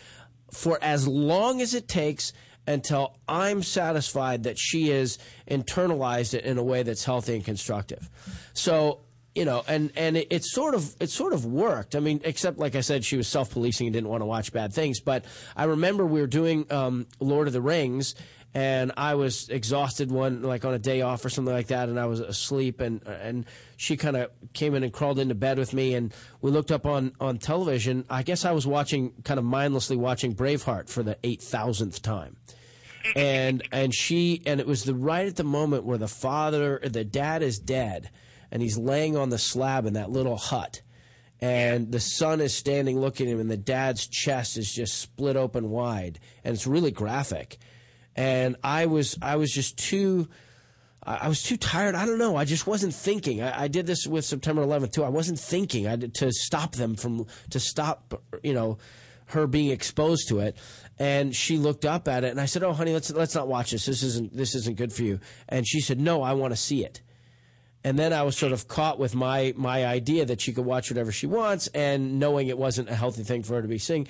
for 0.51 0.80
as 0.82 1.08
long 1.08 1.62
as 1.62 1.74
it 1.74 1.88
takes 1.88 2.34
until 2.68 3.18
I'm 3.28 3.63
satisfied 3.63 4.43
that 4.43 4.57
she 4.57 4.89
has 4.89 5.18
internalized 5.49 6.34
it 6.34 6.45
in 6.45 6.57
a 6.57 6.63
way 6.63 6.84
that's 6.84 7.03
healthy 7.03 7.36
and 7.36 7.45
constructive. 7.45 8.09
So 8.53 9.01
you 9.36 9.43
know, 9.43 9.63
and 9.68 9.91
and 9.97 10.16
it, 10.16 10.28
it, 10.30 10.45
sort 10.45 10.74
of 10.74 10.95
it 11.01 11.09
sort 11.09 11.34
of 11.34 11.45
worked. 11.45 11.93
I 11.95 11.99
mean, 11.99 12.22
except 12.24 12.57
like 12.57 12.74
I 12.74 12.80
said, 12.80 13.03
she 13.03 13.18
was 13.18 13.28
self 13.28 13.51
policing 13.51 13.86
and 13.86 13.93
didn't 13.93 14.09
want 14.09 14.22
to 14.22 14.26
watch 14.26 14.53
bad 14.53 14.74
things. 14.74 15.01
But 15.01 15.26
I 15.57 15.66
remember 15.66 16.05
we 16.05 16.22
were 16.22 16.28
doing 16.28 16.66
um, 16.72 17.05
Lord 17.20 17.47
of 17.47 17.53
the 17.53 17.61
Rings, 17.61 18.16
and 18.56 18.91
I 18.97 19.14
was 19.14 19.49
exhausted 19.49 20.12
one 20.12 20.41
like 20.41 20.66
on 20.66 20.74
a 20.74 20.80
day 20.80 21.01
off 21.01 21.24
or 21.24 21.30
something 21.30 21.53
like 21.53 21.68
that, 21.68 21.89
and 21.89 21.99
I 21.99 22.08
was 22.08 22.20
asleep, 22.20 22.82
and 22.82 23.03
and 23.06 23.45
she 23.78 23.97
kind 23.97 24.18
of 24.18 24.32
came 24.53 24.74
in 24.74 24.84
and 24.84 24.91
crawled 24.91 25.20
into 25.20 25.36
bed 25.36 25.60
with 25.60 25.74
me, 25.74 25.93
and 25.93 26.12
we 26.41 26.49
looked 26.49 26.72
up 26.72 26.88
on 26.88 27.12
on 27.20 27.38
television. 27.38 28.06
I 28.10 28.24
guess 28.24 28.45
I 28.45 28.53
was 28.53 28.66
watching 28.66 29.14
kind 29.24 29.38
of 29.38 29.45
mindlessly 29.45 29.97
watching 29.97 30.34
Braveheart 30.34 30.89
for 30.89 31.03
the 31.03 31.18
eight 31.24 31.41
thousandth 31.41 32.01
time 32.01 32.38
and 33.16 33.62
and 33.72 33.93
she 33.93 34.41
and 34.47 34.60
it 34.60 34.66
was 34.66 34.84
the 34.84 34.95
right 34.95 35.28
at 35.28 35.36
the 35.36 35.43
moment 35.43 35.84
where 35.84 35.99
the 35.99 36.08
father 36.08 36.80
the 36.84 37.06
dad 37.06 37.43
is 37.43 37.60
dead 37.60 38.10
and 38.51 38.62
he's 38.62 38.78
laying 38.78 39.18
on 39.18 39.30
the 39.30 39.38
slab 39.38 39.86
in 39.86 39.93
that 39.93 40.10
little 40.10 40.38
hut. 40.38 40.82
And 41.41 41.91
the 41.91 41.99
son 41.99 42.39
is 42.39 42.56
standing 42.56 42.99
looking 42.99 43.28
at 43.28 43.34
him, 43.34 43.39
and 43.41 43.51
the 43.51 43.58
dad's 43.58 44.08
chest 44.08 44.58
is 44.58 44.72
just 44.72 44.97
split 44.97 45.36
open 45.36 45.70
wide, 45.70 46.20
and 46.43 46.53
it's 46.53 46.66
really 46.66 46.91
graphic. 46.91 47.58
And 48.16 48.55
I 48.63 48.86
was, 48.86 49.18
I 49.22 49.36
was 49.36 49.51
just 49.51 49.78
too, 49.78 50.28
I 51.03 51.28
was 51.28 51.43
too 51.43 51.57
tired. 51.57 51.95
I 51.95 52.05
don't 52.05 52.18
know. 52.18 52.36
I 52.36 52.45
just 52.45 52.66
wasn't 52.66 52.93
thinking. 52.93 53.41
I, 53.41 53.63
I 53.63 53.68
did 53.68 53.86
this 53.86 54.07
with 54.07 54.26
September 54.26 54.63
11th 54.63 54.93
too. 54.93 55.03
I 55.03 55.09
wasn't 55.09 55.39
thinking 55.39 55.88
I 55.88 55.97
did, 55.97 56.16
to 56.16 56.32
stop 56.32 56.74
them 56.74 56.95
from 56.95 57.28
to 57.51 57.59
stop, 57.59 58.22
you 58.41 58.53
know, 58.53 58.78
her 59.28 59.45
being 59.47 59.70
exposed 59.70 60.30
to 60.30 60.39
it. 60.39 60.57
And 60.97 61.36
she 61.36 61.57
looked 61.57 61.86
up 61.86 62.07
at 62.07 62.24
it, 62.24 62.32
and 62.32 62.39
I 62.39 62.45
said, 62.45 62.63
"Oh, 62.63 62.72
honey, 62.72 62.93
let's 62.93 63.11
let's 63.11 63.36
not 63.36 63.49
watch 63.49 63.72
this. 63.72 63.86
This 63.86 64.01
isn't 64.01 64.36
this 64.36 64.55
isn't 64.55 64.78
good 64.78 64.93
for 64.93 65.03
you." 65.03 65.20
And 65.49 65.68
she 65.68 65.82
said, 65.82 65.99
"No, 65.99 66.22
I 66.24 66.34
want 66.34 66.53
to 66.53 66.57
see 66.57 66.86
it." 66.86 67.01
and 67.86 67.99
then 67.99 68.13
I 68.13 68.24
was 68.24 68.36
sort 68.36 68.51
of 68.51 68.68
caught 68.68 68.97
with 68.97 69.13
my 69.13 69.53
my 69.55 69.86
idea 69.86 70.26
that 70.26 70.41
she 70.41 70.53
could 70.53 70.66
watch 70.66 70.89
whatever 70.89 71.11
she 71.11 71.28
wants, 71.28 71.68
and 71.68 72.20
knowing 72.20 72.47
it 72.47 72.57
wasn't 72.57 72.89
a 72.89 72.95
healthy 72.95 73.24
thing 73.24 73.43
for 73.43 73.53
her 73.53 73.61
to 73.61 73.68
be 73.68 73.78
seeing, 73.78 74.07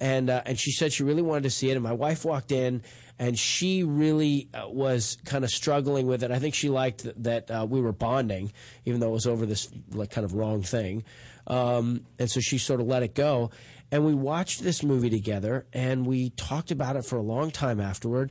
and 0.00 0.30
uh, 0.30 0.40
and 0.46 0.58
she 0.58 0.72
said 0.72 0.94
she 0.94 1.02
really 1.02 1.20
wanted 1.20 1.42
to 1.42 1.50
see 1.50 1.68
it, 1.70 1.74
and 1.74 1.82
my 1.82 1.92
wife 1.92 2.24
walked 2.24 2.52
in, 2.52 2.82
and 3.18 3.38
she 3.38 3.82
really 3.82 4.48
uh, 4.54 4.68
was 4.68 5.18
kind 5.24 5.44
of 5.44 5.50
struggling 5.50 6.06
with 6.06 6.22
it. 6.22 6.30
I 6.30 6.38
think 6.38 6.54
she 6.54 6.68
liked 6.68 7.06
that, 7.22 7.50
uh, 7.50 7.66
we 7.68 7.80
were 7.80 7.92
bonding, 7.92 8.52
even 8.84 9.00
though 9.00 9.08
it 9.08 9.12
was 9.12 9.26
over 9.26 9.46
this 9.46 9.68
like 9.92 10.10
kind 10.10 10.24
of 10.24 10.34
wrong 10.34 10.62
thing, 10.62 11.04
um, 11.46 12.04
and 12.18 12.30
so 12.30 12.40
she 12.40 12.58
sort 12.58 12.80
of 12.80 12.86
let 12.86 13.02
it 13.02 13.14
go, 13.14 13.50
and 13.90 14.04
we 14.04 14.14
watched 14.14 14.62
this 14.62 14.82
movie 14.82 15.10
together, 15.10 15.66
and 15.72 16.06
we 16.06 16.30
talked 16.30 16.70
about 16.70 16.96
it 16.96 17.04
for 17.04 17.16
a 17.16 17.22
long 17.22 17.50
time 17.50 17.80
afterward, 17.80 18.30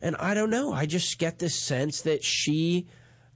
and 0.00 0.16
I 0.16 0.34
don't 0.34 0.50
know, 0.50 0.72
I 0.72 0.86
just 0.86 1.18
get 1.18 1.38
this 1.38 1.60
sense 1.60 2.02
that 2.02 2.24
she 2.24 2.86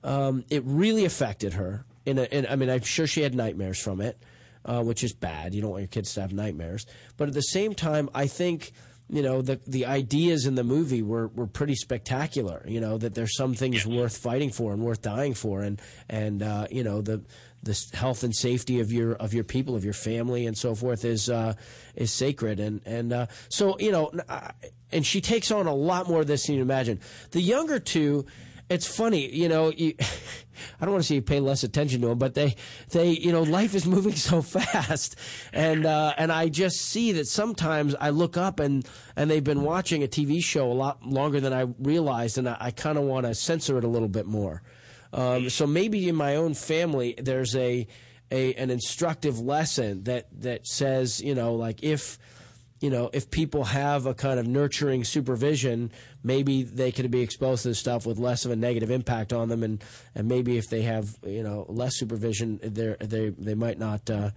um, 0.06 0.44
it 0.48 0.62
really 0.64 1.04
affected 1.04 1.54
her. 1.54 1.84
In, 2.06 2.18
in 2.18 2.46
I 2.46 2.56
mean, 2.56 2.70
I'm 2.70 2.82
sure 2.82 3.06
she 3.06 3.22
had 3.22 3.34
nightmares 3.34 3.78
from 3.78 4.00
it, 4.00 4.16
uh, 4.64 4.82
which 4.82 5.02
is 5.02 5.12
bad. 5.12 5.52
You 5.52 5.62
don't 5.62 5.72
want 5.72 5.82
your 5.82 5.88
kids 5.88 6.14
to 6.14 6.20
have 6.20 6.32
nightmares. 6.32 6.86
But 7.16 7.28
at 7.28 7.34
the 7.34 7.40
same 7.40 7.74
time, 7.74 8.08
I 8.14 8.28
think 8.28 8.72
you 9.08 9.22
know 9.22 9.40
the 9.40 9.60
the 9.66 9.86
ideas 9.86 10.46
in 10.46 10.56
the 10.56 10.64
movie 10.64 11.02
were 11.02 11.28
were 11.28 11.46
pretty 11.46 11.74
spectacular. 11.74 12.64
You 12.66 12.80
know 12.80 12.98
that 12.98 13.14
there's 13.14 13.36
some 13.36 13.54
things 13.54 13.86
worth 13.86 14.16
fighting 14.16 14.50
for 14.50 14.72
and 14.72 14.82
worth 14.82 15.02
dying 15.02 15.34
for, 15.34 15.62
and 15.62 15.80
and 16.08 16.42
uh, 16.42 16.66
you 16.70 16.82
know 16.82 17.02
the 17.02 17.22
the 17.62 17.86
health 17.94 18.22
and 18.22 18.34
safety 18.34 18.80
of 18.80 18.92
your 18.92 19.14
of 19.14 19.32
your 19.32 19.44
people, 19.44 19.76
of 19.76 19.84
your 19.84 19.92
family, 19.92 20.46
and 20.46 20.56
so 20.56 20.74
forth 20.74 21.04
is 21.04 21.30
uh, 21.30 21.54
is 21.94 22.12
sacred. 22.12 22.58
And 22.58 22.80
and 22.84 23.12
uh, 23.12 23.26
so 23.48 23.78
you 23.78 23.92
know, 23.92 24.10
and 24.90 25.06
she 25.06 25.20
takes 25.20 25.50
on 25.50 25.66
a 25.66 25.74
lot 25.74 26.08
more 26.08 26.22
of 26.22 26.26
this 26.26 26.46
than 26.46 26.56
you 26.56 26.62
imagine. 26.62 27.00
The 27.30 27.40
younger 27.40 27.78
two 27.78 28.26
it's 28.68 28.86
funny, 28.86 29.32
you 29.32 29.48
know. 29.48 29.70
You, 29.70 29.94
I 30.80 30.84
don't 30.84 30.92
want 30.92 31.02
to 31.02 31.08
say 31.08 31.16
you 31.16 31.22
pay 31.22 31.40
less 31.40 31.64
attention 31.64 32.00
to 32.00 32.08
them, 32.08 32.18
but 32.18 32.34
they, 32.34 32.56
they, 32.90 33.10
you 33.10 33.30
know, 33.30 33.42
life 33.42 33.74
is 33.74 33.86
moving 33.96 34.14
so 34.14 34.42
fast, 34.42 35.16
and 35.52 35.86
uh, 35.86 36.14
and 36.16 36.32
I 36.32 36.48
just 36.48 36.76
see 36.76 37.12
that 37.12 37.26
sometimes 37.26 37.94
I 38.00 38.10
look 38.10 38.36
up 38.36 38.60
and 38.60 38.86
and 39.14 39.30
they've 39.30 39.44
been 39.44 39.62
watching 39.62 40.02
a 40.02 40.08
TV 40.08 40.42
show 40.42 40.70
a 40.70 40.74
lot 40.74 41.04
longer 41.04 41.40
than 41.40 41.52
I 41.52 41.66
realized, 41.78 42.38
and 42.38 42.48
I, 42.48 42.56
I 42.58 42.70
kind 42.70 42.98
of 42.98 43.04
want 43.04 43.26
to 43.26 43.34
censor 43.34 43.78
it 43.78 43.84
a 43.84 43.88
little 43.88 44.08
bit 44.08 44.26
more. 44.26 44.62
Um, 45.12 45.48
so 45.48 45.66
maybe 45.66 46.08
in 46.08 46.14
my 46.14 46.36
own 46.36 46.54
family, 46.54 47.14
there's 47.18 47.54
a, 47.56 47.86
a 48.30 48.54
an 48.54 48.70
instructive 48.70 49.38
lesson 49.38 50.04
that 50.04 50.28
that 50.42 50.66
says, 50.66 51.20
you 51.20 51.34
know, 51.34 51.54
like 51.54 51.82
if 51.82 52.18
you 52.80 52.90
know, 52.90 53.08
if 53.12 53.30
people 53.30 53.64
have 53.64 54.04
a 54.06 54.14
kind 54.14 54.38
of 54.38 54.46
nurturing 54.46 55.02
supervision, 55.04 55.90
maybe 56.22 56.62
they 56.62 56.92
could 56.92 57.10
be 57.10 57.22
exposed 57.22 57.62
to 57.62 57.68
this 57.68 57.78
stuff 57.78 58.04
with 58.04 58.18
less 58.18 58.44
of 58.44 58.50
a 58.50 58.56
negative 58.56 58.90
impact 58.90 59.32
on 59.32 59.48
them, 59.48 59.62
and, 59.62 59.82
and 60.14 60.28
maybe 60.28 60.58
if 60.58 60.68
they 60.68 60.82
have 60.82 61.16
you 61.24 61.42
know 61.42 61.64
less 61.68 61.96
supervision, 61.96 62.60
they 62.62 62.96
they 63.00 63.30
they 63.30 63.54
might 63.54 63.78
not. 63.78 64.08
Uh, 64.10 64.30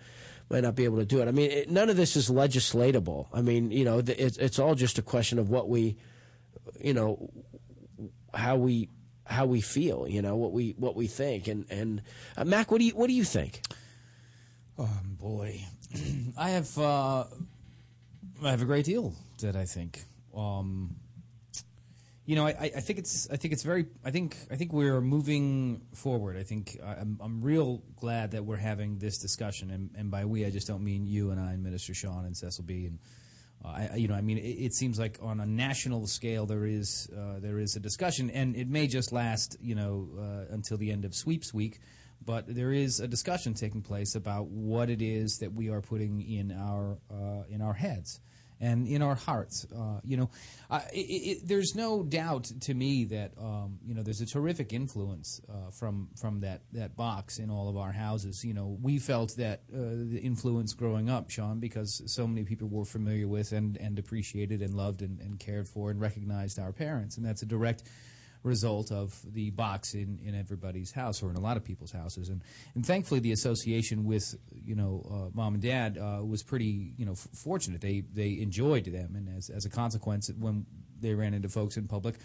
might 0.52 0.64
not 0.64 0.74
be 0.74 0.84
able 0.84 0.98
to 0.98 1.06
do 1.06 1.22
it. 1.22 1.28
I 1.28 1.32
mean, 1.32 1.52
it, 1.52 1.70
none 1.70 1.92
of 1.92 1.96
this 1.96 2.16
is 2.16 2.28
legislatable. 2.28 3.28
I 3.32 3.44
mean, 3.44 3.70
you 3.70 3.86
know, 3.86 4.00
it's 4.00 4.36
it's 4.38 4.58
all 4.58 4.74
just 4.74 4.98
a 4.98 5.04
question 5.04 5.38
of 5.38 5.52
what 5.52 5.70
we, 5.70 5.96
you 6.82 6.96
know, 6.96 7.30
how 8.34 8.56
we 8.56 8.90
how 9.26 9.46
we 9.46 9.62
feel. 9.62 10.08
You 10.08 10.24
know, 10.24 10.36
what 10.36 10.52
we 10.52 10.74
what 10.80 10.96
we 10.96 11.06
think. 11.06 11.48
And 11.48 11.68
and 11.70 12.02
uh, 12.36 12.46
Mac, 12.46 12.72
what 12.72 12.80
do 12.80 12.86
you 12.86 12.94
what 12.94 13.08
do 13.08 13.14
you 13.14 13.24
think? 13.24 13.62
Oh 14.80 14.90
boy, 15.20 15.64
I 16.38 16.50
have 16.50 16.76
uh, 16.80 17.26
I 18.44 18.52
have 18.52 18.62
a 18.62 18.66
great 18.66 18.86
deal 18.86 19.14
that 19.40 19.56
I 19.56 19.66
think 19.66 20.06
um, 20.36 20.96
you 22.30 22.36
know, 22.36 22.46
I, 22.46 22.72
I 22.76 22.80
think 22.80 23.00
it's 23.00 23.28
I 23.32 23.38
think 23.38 23.54
it's 23.56 23.64
very 23.64 23.88
I 24.06 24.12
think 24.12 24.38
I 24.52 24.56
think 24.56 24.72
we're 24.72 25.02
moving 25.02 25.82
forward. 25.96 26.38
I 26.38 26.44
think 26.44 26.80
I'm 26.86 27.18
I'm 27.20 27.42
real 27.42 27.82
glad 27.96 28.32
that 28.32 28.46
we're 28.46 28.56
having 28.56 29.00
this 29.00 29.18
discussion, 29.18 29.72
and, 29.72 29.90
and 29.98 30.12
by 30.12 30.26
we 30.26 30.46
I 30.46 30.52
just 30.52 30.68
don't 30.68 30.84
mean 30.84 31.08
you 31.08 31.32
and 31.32 31.40
I 31.40 31.54
and 31.54 31.64
Minister 31.64 31.96
Sean 31.96 32.26
and 32.26 32.38
Cecil 32.38 32.66
B. 32.66 32.86
And 32.86 33.00
uh, 33.66 33.68
I, 33.70 33.96
you 33.96 34.08
know, 34.08 34.14
I 34.14 34.22
mean 34.22 34.38
it, 34.38 34.42
it, 34.42 34.74
seems 34.76 35.00
like 35.00 35.18
on 35.24 35.40
a 35.40 35.46
national 35.48 36.06
scale 36.06 36.46
there 36.46 36.68
is 36.68 37.10
uh, 37.18 37.40
there 37.40 37.58
is 37.58 37.76
a 37.76 37.80
discussion, 37.80 38.30
and 38.30 38.56
it 38.56 38.70
may 38.70 38.86
just 38.86 39.12
last 39.12 39.58
you 39.60 39.74
know 39.74 40.08
uh, 40.16 40.54
until 40.54 40.78
the 40.78 40.92
end 40.92 41.06
of 41.06 41.16
sweeps 41.16 41.52
week, 41.52 41.80
but 42.30 42.46
there 42.46 42.72
is 42.72 43.00
a 43.00 43.08
discussion 43.08 43.56
taking 43.56 43.82
place 43.82 44.14
about 44.14 44.46
what 44.50 44.92
it 44.92 45.02
is 45.02 45.40
that 45.40 45.52
we 45.52 45.72
are 45.72 45.82
putting 45.82 46.22
in 46.22 46.52
our 46.52 47.00
uh, 47.10 47.42
in 47.50 47.60
our 47.60 47.74
heads 47.74 48.20
and 48.62 48.88
in 48.88 49.02
our 49.02 49.16
hearts. 49.16 49.66
Uh, 49.76 50.00
you 50.04 50.16
know, 50.16 50.30
uh, 50.70 50.82
it, 50.94 51.00
it, 51.00 51.48
there's 51.48 51.74
no 51.74 52.04
doubt 52.04 52.44
to 52.44 52.74
me 52.76 53.06
that 53.06 53.32
um, 53.40 53.80
you 53.84 53.96
know 53.96 54.04
there's 54.04 54.22
a 54.22 54.28
terrific 54.28 54.74
influence 54.74 55.42
uh, 55.50 55.72
from 55.72 56.10
from 56.22 56.42
that 56.42 56.62
that 56.74 56.96
box 56.96 57.40
in 57.40 57.50
all 57.50 57.68
of 57.68 57.78
our 57.78 57.92
houses. 57.92 58.46
You 58.46 58.54
know, 58.54 58.78
we 58.80 59.00
felt 59.00 59.36
that 59.38 59.62
uh, 59.74 59.80
the 60.12 60.20
influence 60.24 60.74
growing 60.74 61.10
up, 61.10 61.32
Sean, 61.32 61.60
because 61.60 62.04
so 62.06 62.28
many 62.28 62.44
people 62.44 62.68
were 62.68 62.86
familiar 62.86 63.28
with 63.28 63.54
and 63.54 63.76
and 63.78 63.98
appreciated 63.98 64.62
and 64.62 64.76
loved 64.76 65.02
and, 65.02 65.20
and 65.20 65.40
cared 65.40 65.68
for 65.68 65.90
and 65.90 66.00
recognized 66.00 66.60
our 66.60 66.74
parents, 66.74 67.18
and 67.18 67.26
that's 67.26 67.42
a 67.42 67.48
direct 67.48 67.82
result 68.44 68.92
of 68.92 69.20
the 69.34 69.50
box 69.52 69.94
in, 69.94 70.20
in 70.24 70.34
everybody's 70.34 70.92
house 70.92 71.22
or 71.22 71.30
in 71.30 71.36
a 71.36 71.40
lot 71.40 71.58
of 71.58 71.64
people's 71.64 71.92
houses. 71.92 72.30
And, 72.30 72.42
and 72.76 72.86
thankfully, 72.86 73.20
the 73.20 73.32
association 73.32 74.06
with 74.06 74.36
you 74.52 74.76
know 74.76 75.06
uh, 75.12 75.30
mom 75.34 75.56
and 75.56 75.64
dad 75.64 75.98
uh, 75.98 76.24
was 76.26 76.44
pretty 76.44 76.94
you 76.98 77.06
know 77.06 77.14
f- 77.14 77.28
fortunate. 77.34 77.82
They 77.82 78.02
they 78.02 78.40
enjoyed 78.40 78.86
them, 78.86 79.16
and 79.16 79.30
as 79.38 79.50
as 79.50 79.66
a 79.66 79.70
consequence, 79.70 80.30
when 80.38 80.66
they 81.00 81.14
ran 81.14 81.34
into 81.34 81.50
folks 81.50 81.78
in 81.78 81.88
public. 81.88 82.16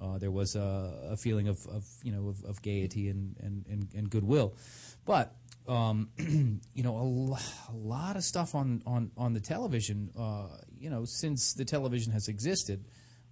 Uh, 0.00 0.16
there 0.16 0.30
was 0.30 0.56
a, 0.56 1.10
a 1.10 1.16
feeling 1.16 1.48
of, 1.48 1.66
of, 1.66 1.84
you 2.02 2.10
know 2.10 2.28
of, 2.28 2.42
of 2.44 2.62
gaiety 2.62 3.10
and, 3.10 3.36
and, 3.40 3.66
and, 3.68 3.88
and, 3.94 4.08
goodwill, 4.08 4.54
but 5.04 5.34
um, 5.68 6.08
you 6.72 6.82
know 6.82 6.96
a, 6.96 7.72
a, 7.72 7.76
lot 7.76 8.16
of 8.16 8.22
stuff 8.22 8.54
on, 8.54 8.82
on, 8.86 9.10
on 9.18 9.34
the 9.34 9.40
television. 9.40 10.10
Uh, 10.18 10.46
you 10.78 10.88
know 10.88 11.04
since 11.04 11.52
the 11.52 11.66
television 11.66 12.14
has 12.14 12.28
existed, 12.28 12.86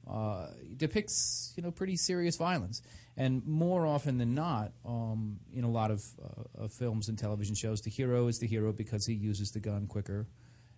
uh, 0.09 0.47
depicts 0.77 1.53
you 1.57 1.63
know 1.63 1.71
pretty 1.71 1.97
serious 1.97 2.37
violence, 2.37 2.83
and 3.17 3.45
more 3.47 3.87
often 3.87 4.19
than 4.19 4.35
not, 4.35 4.73
um, 4.87 5.39
in 5.53 5.65
a 5.65 5.71
lot 5.71 5.91
of, 5.91 6.03
uh, 6.23 6.65
of, 6.65 6.73
films 6.73 7.09
and 7.09 7.19
television 7.19 7.55
shows, 7.55 7.81
the 7.81 7.91
hero 7.91 8.29
is 8.29 8.39
the 8.39 8.47
hero 8.47 8.73
because 8.73 9.05
he 9.07 9.15
uses 9.15 9.51
the 9.51 9.61
gun 9.61 9.87
quicker, 9.87 10.27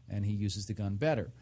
and 0.08 0.24
he 0.24 0.32
uses 0.32 0.66
the 0.66 0.74
gun 0.74 0.96
better, 0.96 1.32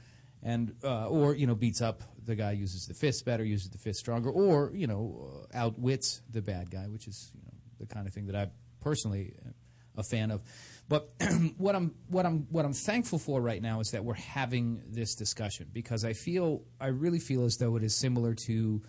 and 0.43 0.74
uh, 0.84 1.09
or 1.09 1.34
you 1.34 1.47
know 1.47 1.55
beats 1.55 1.80
up 1.80 2.03
the 2.24 2.34
guy 2.34 2.53
uses 2.53 2.86
the 2.86 2.95
fist 2.95 3.24
better, 3.24 3.45
uses 3.45 3.70
the 3.70 3.78
fist 3.78 4.01
stronger, 4.01 4.30
or 4.30 4.70
you 4.74 4.86
know 4.86 5.47
uh, 5.55 5.57
outwits 5.57 6.20
the 6.30 6.43
bad 6.43 6.70
guy, 6.70 6.84
which 6.89 7.09
is 7.09 7.32
you 7.34 7.43
know 7.43 7.53
the 7.80 7.86
kind 7.86 8.07
of 8.07 8.12
thing 8.12 8.26
that 8.26 8.36
I 8.36 8.51
personally 8.80 9.34
am 9.45 9.55
a 9.97 10.03
fan 10.03 10.30
of. 10.30 10.43
But 10.89 11.11
what 11.59 11.74
I'm 11.74 11.95
what 12.09 12.24
I'm 12.24 12.47
what 12.51 12.64
I'm 12.64 12.72
thankful 12.72 13.18
for 13.18 13.41
right 13.41 13.61
now 13.61 13.80
is 13.80 13.91
that 13.91 14.05
we're 14.05 14.14
having 14.14 14.82
this 14.89 15.14
discussion 15.14 15.68
because 15.72 16.05
I 16.05 16.14
feel 16.14 16.62
I 16.80 16.86
really 16.89 17.18
feel 17.18 17.45
as 17.45 17.57
though 17.57 17.76
it 17.76 17.82
is 17.82 17.95
similar 17.95 18.34
to 18.47 18.82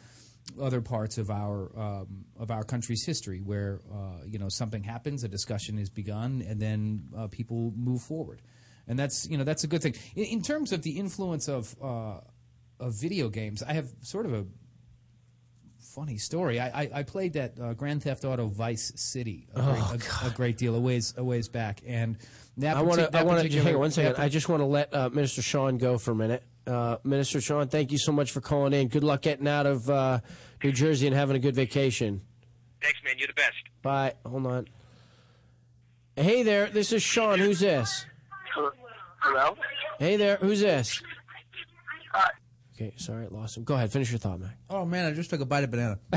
other 0.62 0.82
parts 0.82 1.18
of 1.18 1.30
our 1.30 1.78
um, 1.78 2.26
of 2.38 2.52
our 2.52 2.64
country's 2.64 3.06
history 3.06 3.40
where 3.40 3.82
uh, 3.92 4.24
you 4.26 4.40
know 4.40 4.50
something 4.50 4.84
happens, 4.84 5.24
a 5.24 5.28
discussion 5.28 5.78
is 5.78 5.90
begun, 5.90 6.44
and 6.48 6.60
then 6.60 7.04
uh, 7.18 7.28
people 7.28 7.74
move 7.76 8.02
forward, 8.02 8.42
and 8.88 8.98
that's 8.98 9.28
you 9.30 9.38
know 9.38 9.44
that's 9.44 9.64
a 9.64 9.68
good 9.68 9.82
thing. 9.82 9.96
In, 10.16 10.26
in 10.26 10.42
terms 10.42 10.72
of 10.72 10.84
the 10.84 10.98
influence 10.98 11.48
of 11.50 11.76
uh, 11.82 12.22
of 12.80 12.94
video 12.94 13.30
games, 13.30 13.62
I 13.62 13.74
have 13.74 13.90
sort 14.02 14.26
of 14.26 14.34
a 14.34 14.46
funny 15.96 16.18
story. 16.18 16.60
I, 16.60 16.84
I, 16.84 16.90
I 16.96 17.04
played 17.04 17.34
that 17.34 17.60
uh, 17.60 17.74
Grand 17.74 18.04
Theft 18.04 18.24
Auto 18.26 18.48
Vice 18.48 18.92
City 18.96 19.48
a, 19.56 19.62
oh, 19.62 19.74
great, 19.74 20.08
a, 20.24 20.28
a, 20.28 20.30
great 20.30 20.58
deal 20.58 20.76
a 20.76 20.80
ways 20.80 21.14
a 21.18 21.24
ways 21.24 21.50
back, 21.50 21.82
and 21.86 22.18
that 22.58 22.78
I 22.78 22.82
want 22.82 23.00
to. 23.00 23.18
I 23.18 23.24
want 23.24 23.42
to 23.42 23.62
hang 23.62 23.76
on 23.76 23.80
one 23.80 23.92
second. 23.92 24.22
I 24.22 24.30
just 24.30 24.50
want 24.50 24.62
to 24.62 24.66
let 24.66 24.94
uh, 24.94 25.10
Minister 25.10 25.42
Sean 25.42 25.78
go 25.78 25.98
for 25.98 26.12
a 26.12 26.16
minute. 26.16 26.44
Uh, 26.68 26.98
Minister 27.04 27.42
Sean, 27.42 27.68
thank 27.68 27.92
you 27.92 27.98
so 27.98 28.12
much 28.12 28.32
for 28.32 28.42
calling 28.42 28.74
in. 28.74 28.88
Good 28.90 29.04
luck 29.04 29.24
getting 29.24 29.48
out 29.48 29.66
of 29.66 29.90
uh, 29.90 30.20
New 30.64 30.72
Jersey 30.72 31.08
and 31.08 31.16
having 31.16 31.36
a 31.36 31.40
good 31.40 31.56
vacation. 31.56 32.22
Thanks, 32.82 33.00
man. 33.04 33.16
You're 33.18 33.28
the 33.28 33.34
best. 33.34 33.56
Bye. 33.82 34.14
Hold 34.26 34.46
on. 34.46 34.68
Hey 36.16 36.44
there, 36.44 36.68
this 36.68 36.92
is 36.92 37.02
Sean. 37.02 37.40
Who's 37.40 37.62
this? 37.62 38.06
Hello. 39.22 39.56
Hey 40.00 40.18
there, 40.18 40.38
who's 40.38 40.62
this? 40.62 41.02
Hi. 42.14 42.30
Okay, 42.80 42.94
sorry, 42.96 43.26
I 43.26 43.28
lost 43.28 43.58
him. 43.58 43.66
Go 43.66 43.76
ahead, 43.76 43.92
finish 43.92 44.10
your 44.10 44.20
thought, 44.20 44.40
Mac. 44.40 44.56
Oh 44.70 44.86
man, 44.86 45.06
I 45.06 45.12
just 45.12 45.30
took 45.30 45.42
a 45.42 45.46
bite 45.46 45.66
of 45.66 45.72
banana. 45.72 46.00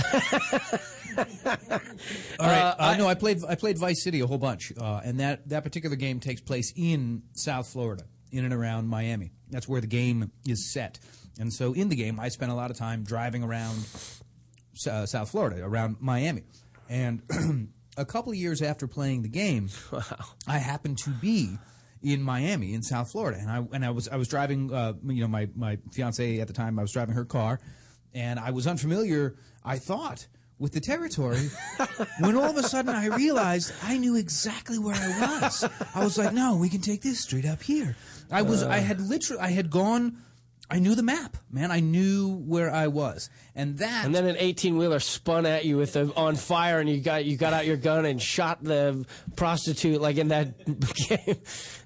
All 2.38 2.46
right, 2.46 2.60
uh, 2.60 2.74
uh, 2.78 2.94
no, 2.96 3.08
I 3.08 3.14
played 3.16 3.40
I 3.48 3.56
played 3.56 3.78
Vice 3.78 4.04
City 4.04 4.20
a 4.20 4.28
whole 4.28 4.38
bunch, 4.38 4.72
uh, 4.80 5.00
and 5.02 5.18
that 5.18 5.48
that 5.48 5.64
particular 5.64 5.96
game 5.96 6.20
takes 6.20 6.40
place 6.40 6.72
in 6.76 7.24
South 7.32 7.66
Florida, 7.66 8.04
in 8.30 8.44
and 8.44 8.54
around 8.54 8.86
Miami. 8.86 9.32
That's 9.50 9.66
where 9.66 9.80
the 9.80 9.88
game 9.88 10.30
is 10.46 10.72
set, 10.72 11.00
and 11.40 11.52
so 11.52 11.72
in 11.72 11.88
the 11.88 11.96
game, 11.96 12.20
I 12.20 12.28
spent 12.28 12.52
a 12.52 12.54
lot 12.54 12.70
of 12.70 12.76
time 12.76 13.02
driving 13.02 13.42
around 13.42 13.78
uh, 14.88 15.04
South 15.06 15.30
Florida, 15.30 15.64
around 15.64 15.96
Miami, 15.98 16.44
and 16.88 17.22
a 17.96 18.04
couple 18.04 18.30
of 18.30 18.38
years 18.38 18.62
after 18.62 18.86
playing 18.86 19.22
the 19.22 19.28
game, 19.28 19.68
wow. 19.92 20.02
I 20.46 20.58
happened 20.58 20.98
to 20.98 21.10
be 21.10 21.58
in 22.02 22.22
Miami 22.22 22.74
in 22.74 22.82
South 22.82 23.10
Florida, 23.12 23.38
and 23.40 23.50
I 23.50 23.64
and 23.72 23.84
I 23.84 23.90
was 23.90 24.08
I 24.08 24.16
was 24.16 24.28
driving, 24.28 24.72
uh, 24.72 24.94
you 25.06 25.20
know, 25.22 25.28
my 25.28 25.48
my 25.54 25.78
fiance 25.92 26.40
at 26.40 26.46
the 26.46 26.52
time. 26.52 26.78
I 26.78 26.82
was 26.82 26.92
driving 26.92 27.14
her 27.14 27.24
car, 27.24 27.60
and 28.14 28.38
I 28.38 28.50
was 28.50 28.66
unfamiliar. 28.66 29.36
I 29.64 29.78
thought 29.78 30.26
with 30.58 30.72
the 30.72 30.80
territory 30.80 31.48
when 32.20 32.36
all 32.36 32.44
of 32.44 32.56
a 32.56 32.62
sudden 32.62 32.94
I 32.94 33.06
realized 33.06 33.72
I 33.82 33.98
knew 33.98 34.16
exactly 34.16 34.78
where 34.78 34.94
I 34.94 35.40
was. 35.40 35.64
I 35.94 36.04
was 36.04 36.16
like, 36.16 36.32
no, 36.32 36.56
we 36.56 36.68
can 36.68 36.80
take 36.80 37.02
this 37.02 37.20
straight 37.20 37.44
up 37.44 37.62
here. 37.62 37.96
I 38.30 38.42
was, 38.42 38.62
uh. 38.62 38.68
I 38.68 38.78
had 38.78 39.00
literally, 39.00 39.42
I 39.42 39.50
had 39.50 39.70
gone, 39.70 40.18
I 40.70 40.78
knew 40.78 40.94
the 40.94 41.02
map, 41.02 41.36
man. 41.50 41.70
I 41.70 41.80
knew 41.80 42.36
where 42.46 42.72
I 42.72 42.86
was, 42.86 43.28
and 43.54 43.76
that. 43.78 44.06
And 44.06 44.14
then 44.14 44.24
an 44.24 44.36
eighteen 44.38 44.78
wheeler 44.78 45.00
spun 45.00 45.44
at 45.44 45.66
you 45.66 45.76
with 45.76 45.92
the 45.92 46.10
on 46.16 46.34
fire, 46.36 46.80
and 46.80 46.88
you 46.88 47.00
got 47.00 47.26
you 47.26 47.36
got 47.36 47.52
out 47.52 47.66
your 47.66 47.76
gun 47.76 48.06
and 48.06 48.22
shot 48.22 48.64
the 48.64 49.04
prostitute 49.36 50.00
like 50.00 50.16
in 50.16 50.28
that 50.28 50.64
game. 51.08 51.36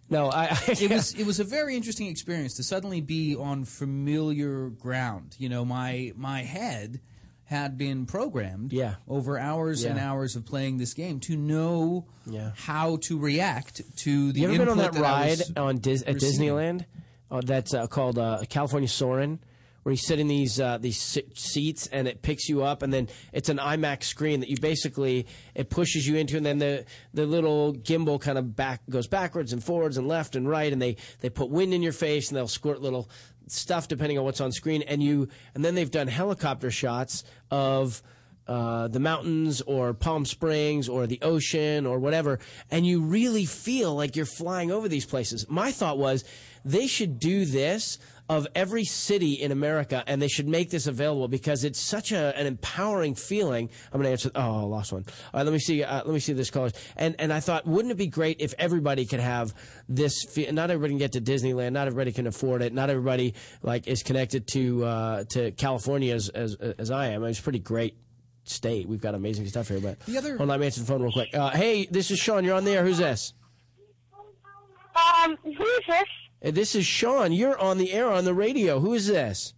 No, 0.08 0.28
I, 0.28 0.44
I 0.50 0.58
it 0.80 0.90
was 0.90 1.14
it 1.14 1.26
was 1.26 1.40
a 1.40 1.44
very 1.44 1.76
interesting 1.76 2.06
experience 2.06 2.54
to 2.54 2.62
suddenly 2.62 3.00
be 3.00 3.34
on 3.34 3.64
familiar 3.64 4.68
ground. 4.68 5.34
You 5.38 5.48
know, 5.48 5.64
my 5.64 6.12
my 6.16 6.42
head 6.42 7.00
had 7.44 7.78
been 7.78 8.06
programmed 8.06 8.72
yeah. 8.72 8.96
over 9.08 9.38
hours 9.38 9.84
yeah. 9.84 9.90
and 9.90 10.00
hours 10.00 10.34
of 10.34 10.44
playing 10.44 10.78
this 10.78 10.94
game 10.94 11.20
to 11.20 11.36
know 11.36 12.06
yeah. 12.26 12.50
how 12.56 12.96
to 12.96 13.18
react 13.18 13.82
to 13.98 14.32
the. 14.32 14.40
You 14.40 14.48
ever 14.48 14.58
been 14.58 14.68
on 14.68 14.78
that, 14.78 14.92
that 14.92 15.00
ride 15.00 15.38
on 15.56 15.78
Dis- 15.78 16.02
at 16.06 16.16
Disneyland? 16.16 16.84
Oh, 17.30 17.40
that's 17.40 17.74
uh, 17.74 17.86
called 17.86 18.18
uh, 18.18 18.42
California 18.48 18.88
Soarin' 18.88 19.40
where 19.86 19.92
you 19.92 19.96
sit 19.98 20.18
in 20.18 20.26
these 20.26 20.58
uh, 20.58 20.78
these 20.78 21.16
seats 21.36 21.86
and 21.86 22.08
it 22.08 22.20
picks 22.20 22.48
you 22.48 22.64
up, 22.64 22.82
and 22.82 22.92
then 22.92 23.06
it's 23.32 23.48
an 23.48 23.58
IMAX 23.58 24.02
screen 24.02 24.40
that 24.40 24.48
you 24.48 24.56
basically 24.56 25.28
it 25.54 25.70
pushes 25.70 26.08
you 26.08 26.16
into, 26.16 26.36
and 26.36 26.44
then 26.44 26.58
the 26.58 26.84
the 27.14 27.24
little 27.24 27.72
gimbal 27.72 28.20
kind 28.20 28.36
of 28.36 28.56
back 28.56 28.80
goes 28.90 29.06
backwards 29.06 29.52
and 29.52 29.62
forwards 29.62 29.96
and 29.96 30.08
left 30.08 30.34
and 30.34 30.48
right, 30.48 30.72
and 30.72 30.82
they 30.82 30.96
they 31.20 31.30
put 31.30 31.50
wind 31.50 31.72
in 31.72 31.82
your 31.82 31.92
face 31.92 32.30
and 32.30 32.36
they'll 32.36 32.48
squirt 32.48 32.82
little 32.82 33.08
stuff 33.46 33.86
depending 33.86 34.18
on 34.18 34.24
what's 34.24 34.40
on 34.40 34.50
screen, 34.50 34.82
and 34.82 35.04
you 35.04 35.28
and 35.54 35.64
then 35.64 35.76
they've 35.76 35.92
done 35.92 36.08
helicopter 36.08 36.72
shots 36.72 37.22
of. 37.52 38.02
Uh, 38.48 38.86
the 38.86 39.00
mountains 39.00 39.60
or 39.62 39.92
Palm 39.92 40.24
Springs 40.24 40.88
or 40.88 41.08
the 41.08 41.18
ocean 41.20 41.84
or 41.84 41.98
whatever, 41.98 42.38
and 42.70 42.86
you 42.86 43.02
really 43.02 43.44
feel 43.44 43.92
like 43.96 44.14
you're 44.14 44.24
flying 44.24 44.70
over 44.70 44.88
these 44.88 45.04
places. 45.04 45.46
My 45.48 45.72
thought 45.72 45.98
was 45.98 46.22
they 46.64 46.86
should 46.86 47.18
do 47.18 47.44
this 47.44 47.98
of 48.28 48.46
every 48.54 48.84
city 48.84 49.34
in 49.34 49.52
America, 49.52 50.02
and 50.06 50.20
they 50.20 50.28
should 50.28 50.48
make 50.48 50.70
this 50.70 50.86
available 50.86 51.28
because 51.28 51.64
it's 51.64 51.80
such 51.80 52.12
a, 52.12 52.36
an 52.36 52.46
empowering 52.46 53.14
feeling. 53.14 53.70
I'm 53.92 54.00
going 54.00 54.04
to 54.04 54.10
answer. 54.10 54.30
Oh, 54.34 54.40
I 54.40 54.62
lost 54.62 54.92
one. 54.92 55.04
All 55.32 55.40
right, 55.40 55.42
let 55.44 55.52
me 55.52 55.58
see. 55.58 55.84
Uh, 55.84 56.02
let 56.04 56.12
me 56.12 56.20
see 56.20 56.32
this 56.32 56.50
callers. 56.50 56.72
And 56.96 57.14
and 57.18 57.32
I 57.32 57.40
thought, 57.40 57.66
wouldn't 57.66 57.92
it 57.92 57.96
be 57.96 58.08
great 58.08 58.40
if 58.40 58.54
everybody 58.58 59.06
could 59.06 59.20
have 59.20 59.54
this? 59.88 60.36
Not 60.36 60.70
everybody 60.70 60.92
can 60.92 60.98
get 60.98 61.12
to 61.12 61.20
Disneyland. 61.20 61.72
Not 61.72 61.86
everybody 61.86 62.12
can 62.12 62.26
afford 62.26 62.62
it. 62.62 62.72
Not 62.72 62.90
everybody 62.90 63.34
like 63.62 63.86
is 63.86 64.02
connected 64.02 64.48
to 64.48 64.84
uh, 64.84 65.24
to 65.30 65.52
California 65.52 66.14
as, 66.14 66.28
as 66.28 66.54
as 66.56 66.90
I 66.90 67.08
am. 67.08 67.22
It's 67.24 67.38
a 67.38 67.42
pretty 67.42 67.60
great 67.60 67.96
state. 68.44 68.88
We've 68.88 69.00
got 69.00 69.14
amazing 69.14 69.46
stuff 69.46 69.68
here. 69.68 69.80
But 69.80 70.00
the 70.00 70.18
other, 70.18 70.30
hold 70.30 70.42
on, 70.42 70.48
let 70.48 70.60
me 70.60 70.66
answer 70.66 70.80
the 70.80 70.86
phone 70.86 71.02
real 71.02 71.12
quick. 71.12 71.34
Uh, 71.34 71.50
hey, 71.50 71.86
this 71.86 72.10
is 72.10 72.18
Sean. 72.18 72.44
You're 72.44 72.56
on 72.56 72.64
the 72.64 72.72
air. 72.72 72.84
Who's 72.84 72.98
this? 72.98 73.34
Um, 75.24 75.36
who's 75.44 75.56
this? 75.86 76.08
This 76.40 76.74
is 76.74 76.86
Sean. 76.86 77.32
You're 77.32 77.58
on 77.58 77.78
the 77.78 77.92
air 77.92 78.10
on 78.10 78.24
the 78.24 78.34
radio. 78.34 78.80
Who 78.80 78.94
is 78.94 79.06
this? 79.06 79.54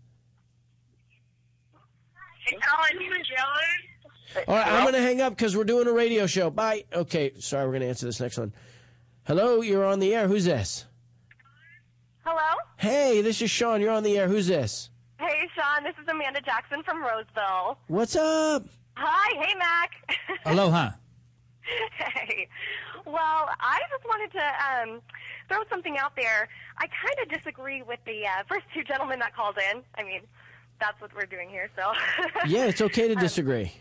Hey 2.47 2.57
Alan, 2.67 3.05
who's 3.05 3.29
going? 3.29 4.47
All 4.47 4.55
right, 4.55 4.67
I'm 4.67 4.83
going 4.83 4.95
to 4.95 5.01
hang 5.01 5.21
up 5.21 5.37
because 5.37 5.57
we're 5.57 5.65
doing 5.65 5.87
a 5.87 5.93
radio 5.93 6.27
show. 6.27 6.51
Bye. 6.51 6.85
Okay, 6.93 7.33
sorry, 7.39 7.67
we're 7.67 7.73
going 7.73 7.83
to 7.83 7.89
answer 7.89 8.07
this 8.07 8.21
next 8.21 8.39
one. 8.39 8.53
Hello, 9.25 9.61
you're 9.61 9.85
on 9.85 9.99
the 9.99 10.15
air. 10.15 10.29
Who's 10.29 10.45
this? 10.45 10.87
Hello? 12.25 12.59
Hey, 12.77 13.23
this 13.23 13.43
is 13.43 13.51
Sean. 13.51 13.81
You're 13.81 13.91
on 13.91 14.03
the 14.03 14.19
air. 14.19 14.29
Who's 14.29 14.47
this? 14.47 14.91
Hey, 15.19 15.49
Sean. 15.55 15.83
This 15.83 15.95
is 16.01 16.09
Amanda 16.09 16.41
Jackson 16.41 16.83
from 16.83 17.03
Roseville. 17.03 17.79
What's 17.89 18.17
up? 18.17 18.67
Hi. 18.97 19.45
Hey, 19.45 19.55
Mac. 19.55 19.91
Aloha. 20.45 20.91
hey. 21.99 22.49
Well, 23.05 23.49
I 23.61 23.81
just 23.91 24.05
wanted 24.05 24.33
to 24.33 24.93
um, 24.93 25.01
throw 25.49 25.59
something 25.71 25.97
out 25.99 26.15
there. 26.17 26.49
I 26.79 26.87
kind 26.87 27.17
of 27.23 27.29
disagree 27.37 27.83
with 27.83 27.99
the 28.07 28.27
uh, 28.27 28.43
first 28.49 28.67
two 28.75 28.85
gentlemen 28.85 29.19
that 29.21 29.35
called 29.35 29.57
in. 29.73 29.83
I 29.97 30.03
mean, 30.03 30.21
that's 30.81 31.01
what 31.01 31.15
we're 31.15 31.27
doing 31.27 31.49
here, 31.51 31.71
so. 31.77 31.93
Yeah, 32.47 32.67
it's 32.67 32.81
okay 32.81 33.09
to 33.09 33.15
disagree. 33.15 33.73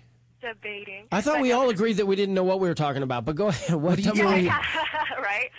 Debating. 0.42 1.06
I 1.12 1.22
thought 1.22 1.36
But 1.36 1.42
we 1.42 1.52
all 1.52 1.70
agreed 1.70 1.94
that 1.94 2.06
we 2.06 2.16
didn't 2.16 2.36
know 2.36 2.44
what 2.44 2.60
we 2.60 2.68
were 2.68 2.76
talking 2.76 3.04
about, 3.04 3.26
but 3.26 3.36
go 3.36 3.48
ahead. 3.48 3.76
What, 3.82 4.00
Yeah, 4.00 4.14
you- 4.14 4.46
yeah, 4.46 4.62
right. 5.22 5.50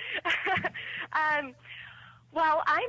um, 1.12 1.54
well, 2.32 2.62
I'm 2.66 2.88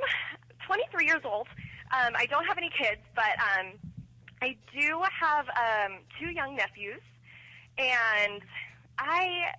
23 0.65 1.05
years 1.05 1.21
old. 1.25 1.47
Um, 1.91 2.13
I 2.15 2.25
don't 2.27 2.45
have 2.45 2.57
any 2.57 2.69
kids, 2.77 3.01
but 3.15 3.23
um, 3.39 3.71
I 4.41 4.55
do 4.71 5.01
have 5.19 5.47
um, 5.49 5.99
two 6.19 6.29
young 6.29 6.55
nephews, 6.55 7.01
and 7.79 8.41
I, 8.99 9.53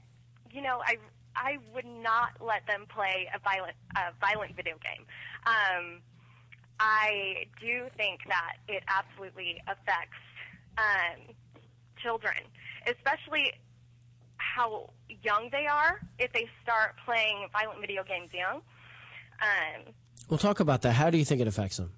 you 0.53 0.63
know, 0.63 0.81
I 0.87 0.97
I 1.43 1.57
would 1.75 1.87
not 1.87 2.33
let 2.41 2.67
them 2.67 2.85
play 2.95 3.27
a 3.35 3.39
violent 3.41 3.77
a 3.97 4.13
violent 4.21 4.55
video 4.55 4.75
game. 4.77 5.07
Um, 5.47 6.01
I 6.79 7.47
do 7.61 7.89
think 7.97 8.21
that 8.29 8.57
it 8.69 8.83
absolutely 8.89 9.61
affects 9.67 10.21
um, 10.79 11.35
children, 12.03 12.37
especially 12.87 13.53
how 14.37 14.91
young 15.23 15.49
they 15.51 15.67
are 15.67 16.01
if 16.19 16.33
they 16.33 16.47
start 16.63 16.95
playing 17.05 17.47
violent 17.53 17.81
video 17.81 18.05
games 18.05 18.31
young. 18.33 18.57
Um, 19.41 19.95
We'll 20.29 20.39
talk 20.39 20.61
about 20.61 20.83
that. 20.83 20.93
How 20.93 21.11
do 21.11 21.19
you 21.19 21.25
think 21.25 21.41
it 21.41 21.49
affects 21.49 21.79
them? 21.79 21.91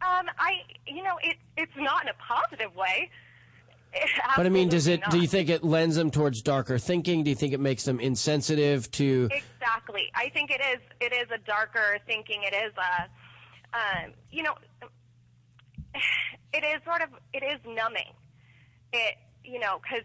um, 0.00 0.26
I, 0.38 0.62
you 0.86 1.02
know, 1.02 1.16
it 1.22 1.36
it's 1.56 1.76
not 1.76 2.02
in 2.04 2.08
a 2.08 2.14
positive 2.14 2.74
way. 2.74 3.10
But 4.36 4.46
I 4.46 4.48
mean, 4.48 4.68
does 4.68 4.86
it? 4.86 5.02
absolutely 5.02 5.18
Do 5.18 5.22
you 5.22 5.28
think 5.28 5.48
it 5.50 5.64
lends 5.64 5.96
them 5.96 6.10
towards 6.10 6.40
darker 6.40 6.78
thinking? 6.78 7.24
Do 7.24 7.30
you 7.30 7.36
think 7.36 7.52
it 7.52 7.60
makes 7.60 7.84
them 7.84 8.00
insensitive 8.00 8.90
to? 8.92 9.28
Exactly. 9.30 10.10
I 10.14 10.30
think 10.30 10.50
it 10.50 10.60
is. 10.60 10.80
It 11.00 11.12
is 11.12 11.26
a 11.30 11.38
darker 11.38 11.98
thinking. 12.06 12.42
It 12.42 12.54
is 12.54 12.72
a, 12.76 13.08
um, 13.76 14.12
you 14.30 14.42
know, 14.42 14.54
it 16.54 16.64
is 16.64 16.82
sort 16.84 17.02
of. 17.02 17.10
It 17.34 17.42
is 17.42 17.60
numbing. 17.66 18.14
It, 18.92 19.16
you 19.44 19.58
know, 19.58 19.80
because 19.82 20.04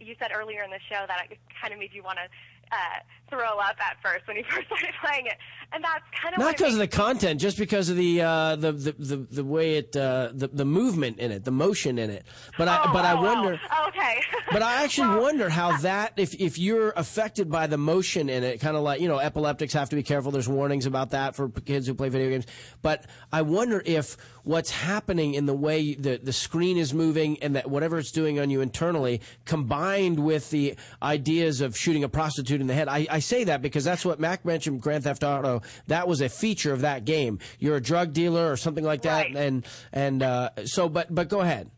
you 0.00 0.16
said 0.18 0.30
earlier 0.34 0.62
in 0.64 0.70
the 0.70 0.80
show 0.88 1.04
that 1.06 1.28
it 1.30 1.38
kind 1.60 1.72
of 1.72 1.78
made 1.78 1.92
you 1.92 2.02
want 2.02 2.18
to 2.18 2.24
uh, 2.72 2.98
throw 3.32 3.58
up 3.58 3.76
at 3.80 3.96
first 4.02 4.28
when 4.28 4.36
you 4.36 4.44
first 4.50 4.66
started 4.66 4.92
playing 5.02 5.26
it, 5.26 5.38
and 5.72 5.82
that's 5.82 6.04
kind 6.20 6.34
of 6.34 6.40
Not 6.40 6.56
because 6.56 6.74
of 6.74 6.78
the 6.80 6.88
content, 6.88 7.40
just 7.40 7.56
because 7.56 7.88
of 7.88 7.96
the 7.96 8.20
uh, 8.20 8.56
the, 8.56 8.72
the 8.72 8.92
the 8.92 9.16
the 9.16 9.44
way 9.44 9.76
it 9.76 9.96
uh, 9.96 10.30
the 10.34 10.48
the 10.48 10.66
movement 10.66 11.18
in 11.18 11.32
it, 11.32 11.44
the 11.44 11.50
motion 11.50 11.98
in 11.98 12.10
it. 12.10 12.26
But 12.58 12.68
I 12.68 12.82
Oh, 12.84 12.92
but 12.92 13.04
I 13.04 13.12
oh, 13.12 13.18
oh. 13.18 13.22
wonder. 13.22 13.60
okay. 13.88 14.20
But 14.52 14.60
I 14.60 14.84
actually 14.84 15.18
wonder 15.18 15.48
how 15.48 15.76
that, 15.78 16.12
if 16.18 16.34
if 16.34 16.58
you're 16.58 16.92
affected 16.94 17.50
by 17.50 17.66
the 17.66 17.78
motion 17.78 18.28
in 18.28 18.44
it, 18.44 18.60
kind 18.60 18.76
of 18.76 18.82
like 18.82 19.00
you 19.00 19.08
know, 19.08 19.18
epileptics 19.18 19.72
have 19.72 19.88
to 19.90 19.96
be 19.96 20.02
careful. 20.02 20.30
There's 20.30 20.48
warnings 20.48 20.84
about 20.84 21.10
that 21.10 21.34
for 21.34 21.48
kids 21.48 21.86
who 21.86 21.94
play 21.94 22.10
video 22.10 22.28
games. 22.28 22.46
But 22.82 23.06
I 23.32 23.42
wonder 23.42 23.82
if 23.86 24.16
what's 24.44 24.70
happening 24.70 25.34
in 25.34 25.46
the 25.46 25.54
way 25.54 25.94
the 25.94 26.18
the 26.22 26.32
screen 26.34 26.76
is 26.76 26.92
moving 26.92 27.42
and 27.42 27.56
that 27.56 27.70
whatever 27.70 27.98
it's 27.98 28.12
doing 28.12 28.38
on 28.38 28.50
you 28.50 28.60
internally, 28.60 29.22
combined 29.46 30.18
with 30.22 30.50
the 30.50 30.74
ideas 31.02 31.60
of 31.62 31.76
shooting 31.76 32.04
a 32.04 32.08
prostitute 32.08 32.60
in 32.60 32.66
the 32.66 32.74
head. 32.74 32.88
I, 32.88 33.06
I 33.10 33.18
say 33.22 33.44
that 33.44 33.62
because 33.62 33.84
that's 33.84 34.04
what 34.04 34.20
Mac 34.20 34.44
mentioned. 34.44 34.82
Grand 34.82 35.04
Theft 35.04 35.24
Auto. 35.24 35.62
That 35.86 36.06
was 36.06 36.20
a 36.20 36.28
feature 36.28 36.72
of 36.72 36.82
that 36.82 37.04
game. 37.06 37.38
You're 37.58 37.76
a 37.76 37.80
drug 37.80 38.12
dealer 38.12 38.52
or 38.52 38.56
something 38.56 38.84
like 38.84 39.02
that, 39.02 39.26
Right. 39.26 39.36
and 39.36 39.66
and 39.92 40.22
uh, 40.22 40.50
so. 40.66 40.88
But 40.90 41.14
but 41.14 41.28
go 41.28 41.40
ahead. 41.40 41.70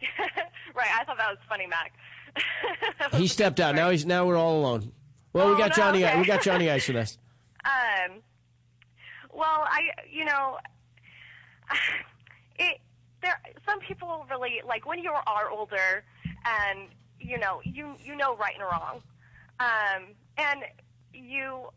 right. 0.74 0.88
I 1.00 1.04
thought 1.04 1.18
that 1.18 1.28
was 1.30 1.38
funny, 1.48 1.66
Mac. 1.66 1.92
He 3.18 3.26
stepped 3.28 3.60
out. 3.60 3.74
Now 3.74 3.90
he's 3.90 4.06
now 4.06 4.26
we're 4.26 4.36
all 4.38 4.58
alone. 4.60 4.92
Well, 5.32 5.48
we 5.48 5.54
Oh, 5.54 5.58
got 5.58 5.70
no, 5.70 5.76
Johnny. 5.76 6.04
okay. 6.04 6.18
We 6.18 6.24
got 6.26 6.42
Johnny 6.42 6.70
Ice 6.70 6.88
with 6.88 6.96
us. 6.96 7.18
Um, 7.64 8.20
well, 9.32 9.66
I, 9.68 9.80
you 10.10 10.24
know, 10.24 10.56
it, 12.58 12.78
there, 13.22 13.40
some 13.66 13.80
people 13.80 14.26
really, 14.30 14.60
like 14.66 14.86
when 14.86 14.98
you 14.98 15.10
are 15.10 15.50
older 15.50 16.04
and, 16.44 16.88
you 17.20 17.38
know, 17.38 17.60
you, 17.64 17.94
you 18.02 18.16
know 18.16 18.36
right 18.36 18.54
and 18.54 18.64
wrong. 18.64 19.02
Um, 19.60 20.08
and 20.36 20.62
you, 21.12 21.68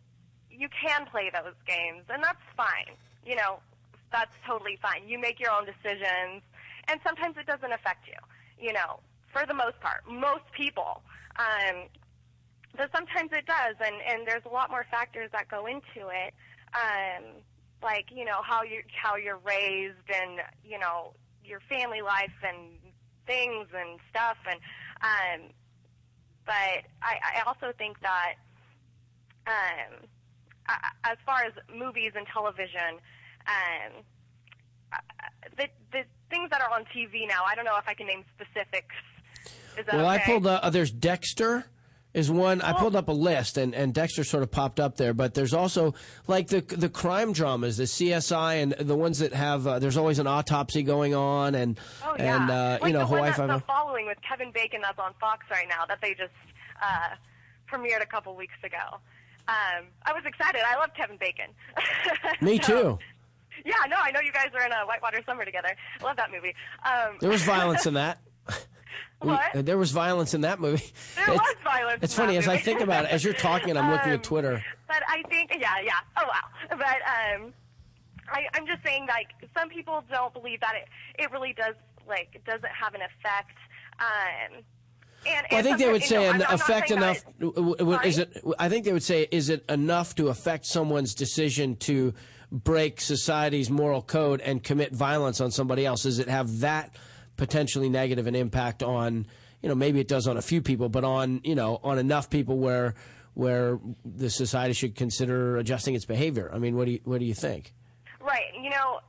you 0.49 0.68
can 0.70 1.06
play 1.06 1.30
those 1.34 1.56
games 1.68 2.03
and 2.10 2.24
that's 2.24 2.43
fine. 2.56 2.95
You 3.26 3.36
know, 3.36 3.60
that's 4.12 4.36
totally 4.47 4.78
fine. 4.82 5.08
You 5.08 5.20
make 5.20 5.39
your 5.39 5.51
own 5.51 5.66
decisions 5.66 6.41
and 6.88 6.99
sometimes 7.06 7.36
it 7.38 7.45
doesn't 7.45 7.72
affect 7.72 8.08
you, 8.08 8.18
you 8.60 8.74
know, 8.74 8.99
for 9.32 9.45
the 9.45 9.53
most 9.53 9.80
part, 9.82 10.08
most 10.10 10.45
people. 10.56 11.01
Um, 11.38 11.88
but 12.78 12.89
sometimes 12.93 13.32
it 13.32 13.45
does, 13.45 13.76
and 13.80 13.95
and 14.08 14.28
there's 14.28 14.45
a 14.45 14.49
lot 14.49 14.70
more 14.70 14.86
factors 14.91 15.30
that 15.32 15.47
go 15.49 15.66
into 15.66 16.10
it, 16.10 16.34
um, 16.74 17.24
like 17.82 18.08
you 18.14 18.26
know 18.26 18.41
how 18.43 18.64
you 18.64 18.82
how 19.01 19.16
you're 19.16 19.39
raised, 19.45 20.10
and 20.14 20.41
you 20.64 20.78
know 20.80 21.14
your 21.43 21.60
family 21.70 22.01
life 22.01 22.34
and 22.43 22.72
things 23.26 23.68
and 23.76 23.99
stuff, 24.10 24.38
and 24.49 24.60
um, 25.01 25.49
but 26.45 26.84
I, 27.01 27.20
I 27.38 27.43
also 27.45 27.74
think 27.78 27.99
that 28.01 28.36
um, 29.48 30.08
as 31.04 31.18
far 31.26 31.43
as 31.43 31.54
movies 31.74 32.12
and 32.16 32.26
television, 32.28 33.00
um, 33.48 34.04
uh, 34.91 34.98
the 35.58 35.68
the 35.91 36.04
things 36.30 36.50
that 36.50 36.62
are 36.62 36.74
on 36.74 36.86
TV 36.86 37.28
now, 37.28 37.43
I 37.48 37.56
don't 37.56 37.66
know 37.66 37.78
if 37.78 37.88
I 37.88 37.93
can 37.93 38.08
name 38.08 38.24
specifics. 38.36 38.96
Well, 39.91 40.06
I 40.06 40.16
okay? 40.16 40.26
pulled 40.26 40.48
uh, 40.48 40.70
there's 40.70 40.91
Dexter 40.91 41.66
is 42.16 42.32
one. 42.32 42.62
I 42.62 42.72
pulled 42.72 42.96
up 42.96 43.10
a 43.10 43.12
list, 43.12 43.58
and, 43.58 43.76
and 43.76 43.93
Dexter 43.93 44.24
sort 44.24 44.41
of 44.41 44.50
popped 44.50 44.80
up 44.80 44.96
there. 44.96 45.14
But 45.14 45.34
there's 45.34 45.54
also 45.54 45.93
like 46.28 46.48
the 46.48 46.62
the 46.62 46.89
crime 46.89 47.34
dramas, 47.34 47.78
the 47.78 47.84
CSI, 47.84 48.64
and 48.64 48.72
the 48.72 48.96
ones 48.96 49.20
that 49.20 49.34
have. 49.34 49.68
Uh, 49.68 49.80
there's 49.80 49.98
always 49.98 50.18
an 50.18 50.26
autopsy 50.26 50.82
going 50.82 51.14
on, 51.14 51.56
and 51.56 51.78
Oh 52.04 52.16
yeah, 52.18 52.41
and 52.41 52.50
uh, 52.50 52.78
like 52.82 52.88
you 52.88 52.93
know 52.93 53.00
the 53.00 53.08
Hawaii 53.08 53.34
Five. 53.34 53.50
the 53.50 53.60
following 53.68 54.08
with 54.08 54.18
Kevin 54.28 54.52
Bacon 54.52 54.80
that's 54.82 54.98
on 54.98 55.14
Fox 55.20 55.46
right 55.52 55.68
now 55.68 55.86
that 55.88 56.00
they 56.02 56.12
just 56.12 56.32
uh, 56.82 57.16
premiered 57.70 58.02
a 58.02 58.08
couple 58.08 58.34
weeks 58.36 58.58
ago. 58.64 59.00
Um, 59.48 59.86
I 60.06 60.14
was 60.14 60.24
excited. 60.26 60.62
I 60.68 60.76
love 60.78 60.89
Kevin 60.96 61.18
Bacon. 61.18 61.48
Me 62.41 62.58
too. 62.60 62.98
Yeah, 63.64 63.74
no, 63.89 63.96
I 64.00 64.12
know 64.12 64.20
you 64.22 64.32
guys 64.32 64.48
are 64.54 64.66
in 64.66 64.72
a 64.72 64.86
Whitewater 64.86 65.22
Summer 65.26 65.46
together. 65.46 65.70
I 66.00 66.04
love 66.04 66.18
that 66.18 66.32
movie. 66.32 66.54
Um, 66.86 67.18
There 67.20 67.30
was 67.30 67.43
violence 67.56 67.86
in 67.86 67.93
that. 67.96 68.20
We- 69.22 69.30
What? 69.32 69.56
uh, 69.56 69.62
there 69.62 69.78
was 69.78 69.91
violence 69.91 70.34
in 70.34 70.41
that 70.41 70.60
movie. 70.60 70.91
There 71.16 71.24
It's- 71.26 71.39
was 71.39 71.56
violence 71.64 72.00
It's 72.04 72.14
funny 72.14 72.38
as 72.38 72.48
I 72.48 72.58
think 72.58 72.82
about 72.82 73.06
it. 73.06 73.12
As 73.12 73.24
you're 73.24 73.34
talking, 73.34 73.70
and 73.70 73.80
I'm 73.80 73.89
looking 73.91 74.10
Um, 74.12 74.16
at 74.20 74.24
Twitter. 74.24 74.64
But 74.88 75.02
I 75.08 75.24
think, 75.30 75.52
yeah, 75.58 75.80
yeah. 75.84 75.93
Oh 76.18 76.26
wow. 76.28 76.48
But 76.70 76.80
um, 77.41 77.54
I, 78.32 78.46
I'm 78.54 78.68
just 78.68 78.84
saying, 78.84 79.08
like, 79.08 79.28
some 79.58 79.70
people 79.70 80.04
don't 80.12 80.34
believe 80.34 80.60
that 80.62 80.74
it 80.76 80.88
it 81.24 81.32
really 81.32 81.54
does, 81.54 81.76
like, 82.08 82.39
doesn't 82.46 82.66
have 82.72 82.93
an 82.93 83.02
effect. 83.02 83.58
Um, 84.00 84.64
and, 85.28 85.47
Well, 85.51 85.59
I 85.59 85.63
think 85.63 85.78
they 85.78 85.91
would 85.91 86.03
say 86.03 86.15
you 86.15 86.21
know, 86.21 86.30
an 86.30 86.41
I'm- 86.41 86.51
I'm 86.51 86.57
not 86.57 86.61
affect 86.69 86.91
enough. 86.91 87.17
it- 87.17 87.39
w- 87.39 87.76
w- 87.78 87.99
Is 88.03 88.17
it? 88.19 88.43
I 88.59 88.69
think 88.69 88.86
they 88.86 88.93
would 88.93 89.03
say, 89.03 89.28
is 89.32 89.49
it 89.49 89.63
enough 89.69 90.15
to 90.15 90.28
affect 90.30 90.65
someone's 90.65 91.13
decision 91.15 91.76
to 91.78 92.13
break 92.51 93.01
society's 93.01 93.69
moral 93.69 94.01
code 94.01 94.39
and 94.41 94.63
commit 94.63 94.93
violence 94.93 95.41
on 95.41 95.51
somebody 95.51 95.86
else? 95.86 96.03
Does 96.03 96.19
it 96.19 96.28
have 96.30 96.59
that 96.59 96.95
potentially 97.38 97.89
negative 97.89 98.28
an 98.28 98.36
impact 98.36 98.84
on? 98.84 99.26
You 99.61 99.69
know, 99.69 99.76
maybe 99.76 99.99
it 99.99 100.07
does 100.07 100.28
on 100.28 100.38
a 100.38 100.41
few 100.43 100.61
people, 100.61 100.89
but 100.89 101.03
on 101.03 101.41
you 101.43 101.55
know 101.55 101.80
on 101.84 101.97
enough 101.99 102.30
people 102.30 102.57
where 102.57 102.93
where 103.34 103.80
the 104.05 104.30
society 104.30 104.73
should 104.73 104.95
consider 104.95 105.57
adjusting 105.57 105.93
its 105.95 106.05
behavior. 106.05 106.49
I 106.53 106.59
mean, 106.59 106.76
what 106.78 106.86
do 106.86 106.91
you 106.91 106.99
what 107.03 107.19
do 107.19 107.26
you 107.26 107.34
think? 107.34 107.73
Right. 108.21 108.53
You 108.61 108.69
know, 108.69 108.99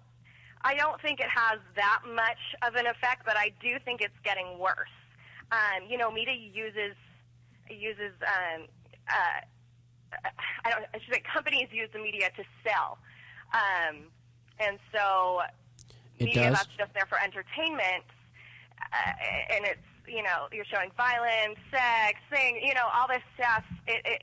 I 0.63 0.75
don't 0.75 1.01
think 1.01 1.21
it 1.21 1.29
has 1.29 1.61
that 1.77 2.01
much 2.13 2.39
of 2.67 2.75
an 2.75 2.87
effect, 2.87 3.25
but 3.25 3.37
I 3.37 3.53
do 3.63 3.79
think 3.85 4.01
it's 4.01 4.19
getting 4.25 4.59
worse. 4.59 4.89
Um, 5.53 5.89
you 5.89 5.97
know, 5.97 6.11
media 6.11 6.35
uses 6.35 6.97
uses 7.71 8.13
um, 8.23 8.67
uh, 9.09 9.41
I 10.65 10.71
don't. 10.71 10.85
I 10.95 10.99
should 10.99 11.15
say 11.15 11.23
companies 11.33 11.69
use 11.73 11.89
the 11.93 11.99
media 11.99 12.31
to 12.37 12.45
sell, 12.65 12.99
um, 13.53 14.11
and 14.59 14.79
so 14.93 15.41
It 16.19 16.25
media 16.25 16.51
does? 16.51 16.59
that's 16.59 16.77
just 16.77 16.95
there 16.95 17.07
for 17.07 17.19
entertainment, 17.23 18.05
uh, 18.93 19.55
and 19.55 19.65
it's 19.65 19.87
you 20.07 20.23
know 20.23 20.49
you're 20.53 20.65
showing 20.65 20.91
violence, 20.97 21.59
sex, 21.71 22.19
thing, 22.31 22.61
you 22.63 22.75
know 22.75 22.87
all 22.95 23.09
this 23.09 23.23
stuff. 23.39 23.65
It, 23.87 24.03
it 24.05 24.23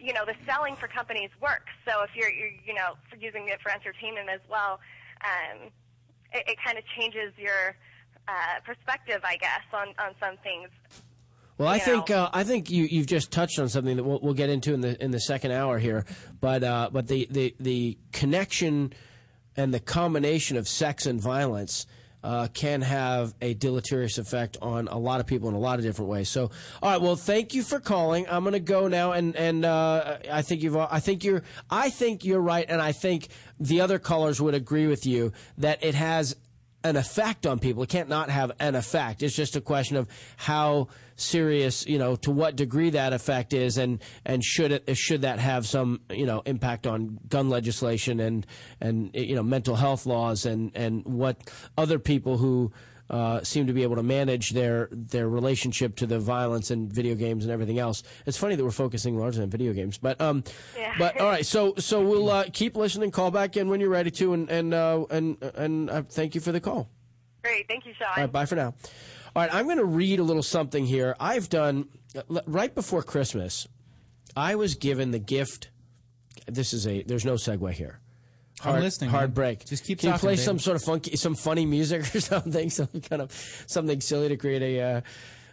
you 0.00 0.12
know 0.12 0.24
the 0.24 0.34
selling 0.46 0.76
for 0.76 0.88
companies 0.88 1.30
works. 1.40 1.72
So 1.86 2.02
if 2.02 2.10
you're, 2.14 2.30
you're 2.30 2.52
you 2.64 2.74
know 2.74 2.94
using 3.18 3.48
it 3.48 3.60
for 3.60 3.70
entertainment 3.70 4.28
as 4.28 4.40
well, 4.48 4.80
um, 5.24 5.68
it, 6.32 6.44
it 6.48 6.58
kind 6.64 6.78
of 6.78 6.84
changes 6.96 7.32
your 7.36 7.76
uh, 8.28 8.60
perspective, 8.64 9.20
I 9.24 9.36
guess, 9.36 9.62
on 9.72 9.88
on 9.98 10.14
some 10.20 10.36
things. 10.38 10.68
Well, 11.58 11.68
I 11.68 11.78
think 11.78 12.10
uh, 12.10 12.30
I 12.32 12.44
think 12.44 12.70
you 12.70 12.84
you've 12.84 13.06
just 13.06 13.30
touched 13.30 13.58
on 13.58 13.68
something 13.68 13.96
that 13.96 14.04
we'll, 14.04 14.18
we'll 14.22 14.34
get 14.34 14.48
into 14.48 14.72
in 14.72 14.80
the 14.80 15.02
in 15.02 15.10
the 15.10 15.20
second 15.20 15.52
hour 15.52 15.78
here, 15.78 16.06
but 16.40 16.64
uh, 16.64 16.88
but 16.90 17.06
the, 17.06 17.28
the 17.30 17.54
the 17.60 17.98
connection 18.12 18.94
and 19.56 19.74
the 19.74 19.80
combination 19.80 20.56
of 20.56 20.66
sex 20.66 21.04
and 21.04 21.20
violence 21.20 21.86
uh, 22.22 22.48
can 22.54 22.82
have 22.82 23.34
a 23.40 23.54
deleterious 23.54 24.16
effect 24.16 24.56
on 24.62 24.88
a 24.88 24.98
lot 24.98 25.20
of 25.20 25.26
people 25.26 25.48
in 25.48 25.54
a 25.54 25.58
lot 25.58 25.78
of 25.78 25.84
different 25.84 26.10
ways. 26.10 26.28
So, 26.28 26.50
all 26.82 26.90
right. 26.92 27.00
Well, 27.00 27.16
thank 27.16 27.54
you 27.54 27.62
for 27.62 27.80
calling. 27.80 28.26
I'm 28.30 28.42
going 28.42 28.52
to 28.52 28.60
go 28.60 28.88
now, 28.88 29.12
and 29.12 29.36
and 29.36 29.64
uh, 29.64 30.18
I 30.30 30.42
think 30.42 30.62
you've. 30.62 30.76
I 30.76 31.00
think 31.00 31.24
you're. 31.24 31.42
I 31.70 31.90
think 31.90 32.24
you're 32.24 32.40
right, 32.40 32.64
and 32.68 32.80
I 32.80 32.92
think 32.92 33.28
the 33.58 33.80
other 33.82 33.98
callers 33.98 34.40
would 34.40 34.54
agree 34.54 34.86
with 34.86 35.04
you 35.04 35.32
that 35.58 35.82
it 35.84 35.94
has 35.94 36.36
an 36.84 36.96
effect 36.96 37.46
on 37.46 37.58
people. 37.58 37.82
It 37.82 37.88
can't 37.88 38.08
not 38.08 38.30
have 38.30 38.52
an 38.58 38.74
effect. 38.74 39.22
It's 39.22 39.34
just 39.34 39.56
a 39.56 39.60
question 39.60 39.96
of 39.96 40.08
how 40.36 40.88
serious, 41.16 41.86
you 41.86 41.98
know, 41.98 42.16
to 42.16 42.30
what 42.30 42.56
degree 42.56 42.90
that 42.90 43.12
effect 43.12 43.52
is, 43.52 43.76
and 43.76 44.02
and 44.24 44.42
should 44.42 44.72
it 44.72 44.96
should 44.96 45.22
that 45.22 45.38
have 45.38 45.66
some, 45.66 46.00
you 46.10 46.26
know, 46.26 46.42
impact 46.46 46.86
on 46.86 47.18
gun 47.28 47.50
legislation 47.50 48.20
and 48.20 48.46
and 48.80 49.10
you 49.14 49.34
know 49.34 49.42
mental 49.42 49.76
health 49.76 50.06
laws 50.06 50.46
and 50.46 50.72
and 50.74 51.04
what 51.04 51.36
other 51.76 51.98
people 51.98 52.38
who. 52.38 52.72
Uh, 53.10 53.42
seem 53.42 53.66
to 53.66 53.72
be 53.72 53.82
able 53.82 53.96
to 53.96 54.04
manage 54.04 54.50
their 54.50 54.88
their 54.92 55.28
relationship 55.28 55.96
to 55.96 56.06
the 56.06 56.20
violence 56.20 56.70
and 56.70 56.92
video 56.92 57.16
games 57.16 57.44
and 57.44 57.52
everything 57.52 57.76
else. 57.80 58.04
It's 58.24 58.38
funny 58.38 58.54
that 58.54 58.62
we're 58.62 58.70
focusing 58.70 59.18
largely 59.18 59.42
on 59.42 59.50
video 59.50 59.72
games, 59.72 59.98
but 59.98 60.20
um, 60.20 60.44
Yeah. 60.78 60.94
but 60.96 61.20
all 61.20 61.26
right. 61.28 61.44
So 61.44 61.74
so 61.76 62.00
we'll 62.00 62.30
uh, 62.30 62.44
keep 62.52 62.76
listening. 62.76 63.10
Call 63.10 63.32
back 63.32 63.56
in 63.56 63.68
when 63.68 63.80
you're 63.80 63.90
ready 63.90 64.12
to, 64.12 64.32
and 64.32 64.48
and 64.48 64.72
uh, 64.72 65.06
and 65.10 65.42
and 65.42 65.90
uh, 65.90 66.02
thank 66.08 66.36
you 66.36 66.40
for 66.40 66.52
the 66.52 66.60
call. 66.60 66.88
Great. 67.42 67.66
Thank 67.66 67.84
you, 67.84 67.94
Sean. 67.98 68.06
All 68.10 68.22
right, 68.22 68.30
bye 68.30 68.46
for 68.46 68.54
now. 68.54 68.74
All 69.34 69.42
right, 69.42 69.52
I'm 69.52 69.64
going 69.64 69.78
to 69.78 69.84
read 69.84 70.20
a 70.20 70.22
little 70.22 70.42
something 70.44 70.86
here. 70.86 71.16
I've 71.18 71.48
done 71.48 71.88
right 72.46 72.72
before 72.74 73.02
Christmas. 73.02 73.66
I 74.36 74.54
was 74.54 74.76
given 74.76 75.10
the 75.10 75.18
gift. 75.18 75.70
This 76.46 76.72
is 76.72 76.86
a. 76.86 77.02
There's 77.02 77.24
no 77.24 77.34
segue 77.34 77.72
here. 77.72 77.98
I'm 78.64 78.70
Hard, 78.72 78.82
listening, 78.82 79.10
Hard 79.10 79.30
man. 79.30 79.34
break. 79.34 79.64
Just 79.64 79.84
keep 79.84 80.00
Can 80.00 80.08
you 80.08 80.12
talking, 80.12 80.20
play 80.26 80.32
baby. 80.34 80.42
some 80.42 80.58
sort 80.58 80.76
of 80.76 80.82
funky, 80.82 81.16
some 81.16 81.34
funny 81.34 81.64
music 81.66 82.14
or 82.14 82.20
something, 82.32 82.68
some 82.70 82.88
kind 83.08 83.22
of 83.22 83.32
something 83.66 84.00
silly 84.00 84.28
to 84.28 84.36
create 84.36 84.62
a. 84.62 84.80
Uh, 84.82 85.00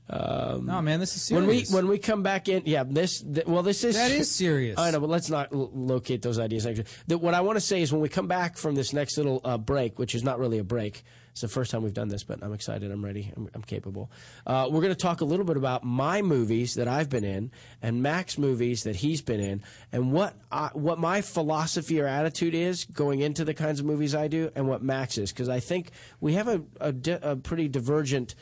um, 0.09 0.65
No, 0.65 0.81
man, 0.81 0.99
this 1.01 1.15
is 1.17 1.31
when 1.31 1.47
we 1.47 1.55
serious. 1.65 1.71
when 1.73 1.87
we 1.89 1.97
come 1.99 2.23
back 2.23 2.47
in, 2.47 2.63
yeah, 2.65 2.83
this 2.87 3.21
th- 3.21 3.45
well, 3.45 3.61
this 3.63 3.83
is 3.83 3.95
That 3.95 4.11
is 4.11 4.31
serious. 4.33 4.77
I 4.79 4.91
know, 4.91 4.99
but 5.01 5.09
let's 5.09 5.29
not 5.29 5.51
l- 5.53 5.69
locate 5.73 6.21
those 6.21 6.39
ideas. 6.39 6.65
Actually, 6.65 6.85
the, 7.07 7.17
what 7.17 7.33
I 7.33 7.41
want 7.41 7.57
to 7.57 7.61
say 7.61 7.81
is 7.81 7.91
when 7.91 8.01
we 8.01 8.07
come 8.09 8.27
back 8.27 8.57
from 8.57 8.75
this 8.75 8.93
next 8.93 9.17
little 9.17 9.41
uh, 9.43 9.57
break, 9.57 9.99
which 9.99 10.15
is 10.15 10.23
not 10.23 10.39
really 10.39 10.59
a 10.59 10.63
break, 10.63 11.03
it's 11.37 11.41
the 11.43 11.47
first 11.47 11.69
time 11.69 11.83
we've 11.83 11.93
done 11.93 12.07
this, 12.07 12.23
but 12.23 12.39
I'm 12.41 12.51
excited. 12.51 12.89
I'm 12.89 13.05
ready. 13.05 13.31
I'm, 13.37 13.47
I'm 13.53 13.61
capable. 13.61 14.09
Uh, 14.47 14.67
we're 14.71 14.81
going 14.81 14.93
to 14.93 14.95
talk 14.95 15.21
a 15.21 15.25
little 15.25 15.45
bit 15.45 15.55
about 15.55 15.83
my 15.83 16.23
movies 16.23 16.73
that 16.73 16.87
I've 16.87 17.11
been 17.11 17.23
in 17.23 17.51
and 17.79 18.01
Mac's 18.01 18.39
movies 18.39 18.81
that 18.85 18.95
he's 18.95 19.21
been 19.21 19.39
in, 19.39 19.61
and 19.91 20.11
what 20.11 20.33
I, 20.51 20.71
what 20.73 20.97
my 20.97 21.21
philosophy 21.21 22.01
or 22.01 22.07
attitude 22.07 22.55
is 22.55 22.85
going 22.85 23.19
into 23.19 23.45
the 23.45 23.53
kinds 23.53 23.79
of 23.79 23.85
movies 23.85 24.15
I 24.15 24.27
do, 24.27 24.49
and 24.55 24.67
what 24.67 24.81
Max 24.81 25.19
is, 25.19 25.31
because 25.31 25.47
I 25.47 25.59
think 25.59 25.91
we 26.19 26.33
have 26.33 26.47
a, 26.47 26.63
a, 26.81 26.91
di- 26.91 27.19
a 27.21 27.35
pretty 27.35 27.67
divergent 27.67 28.33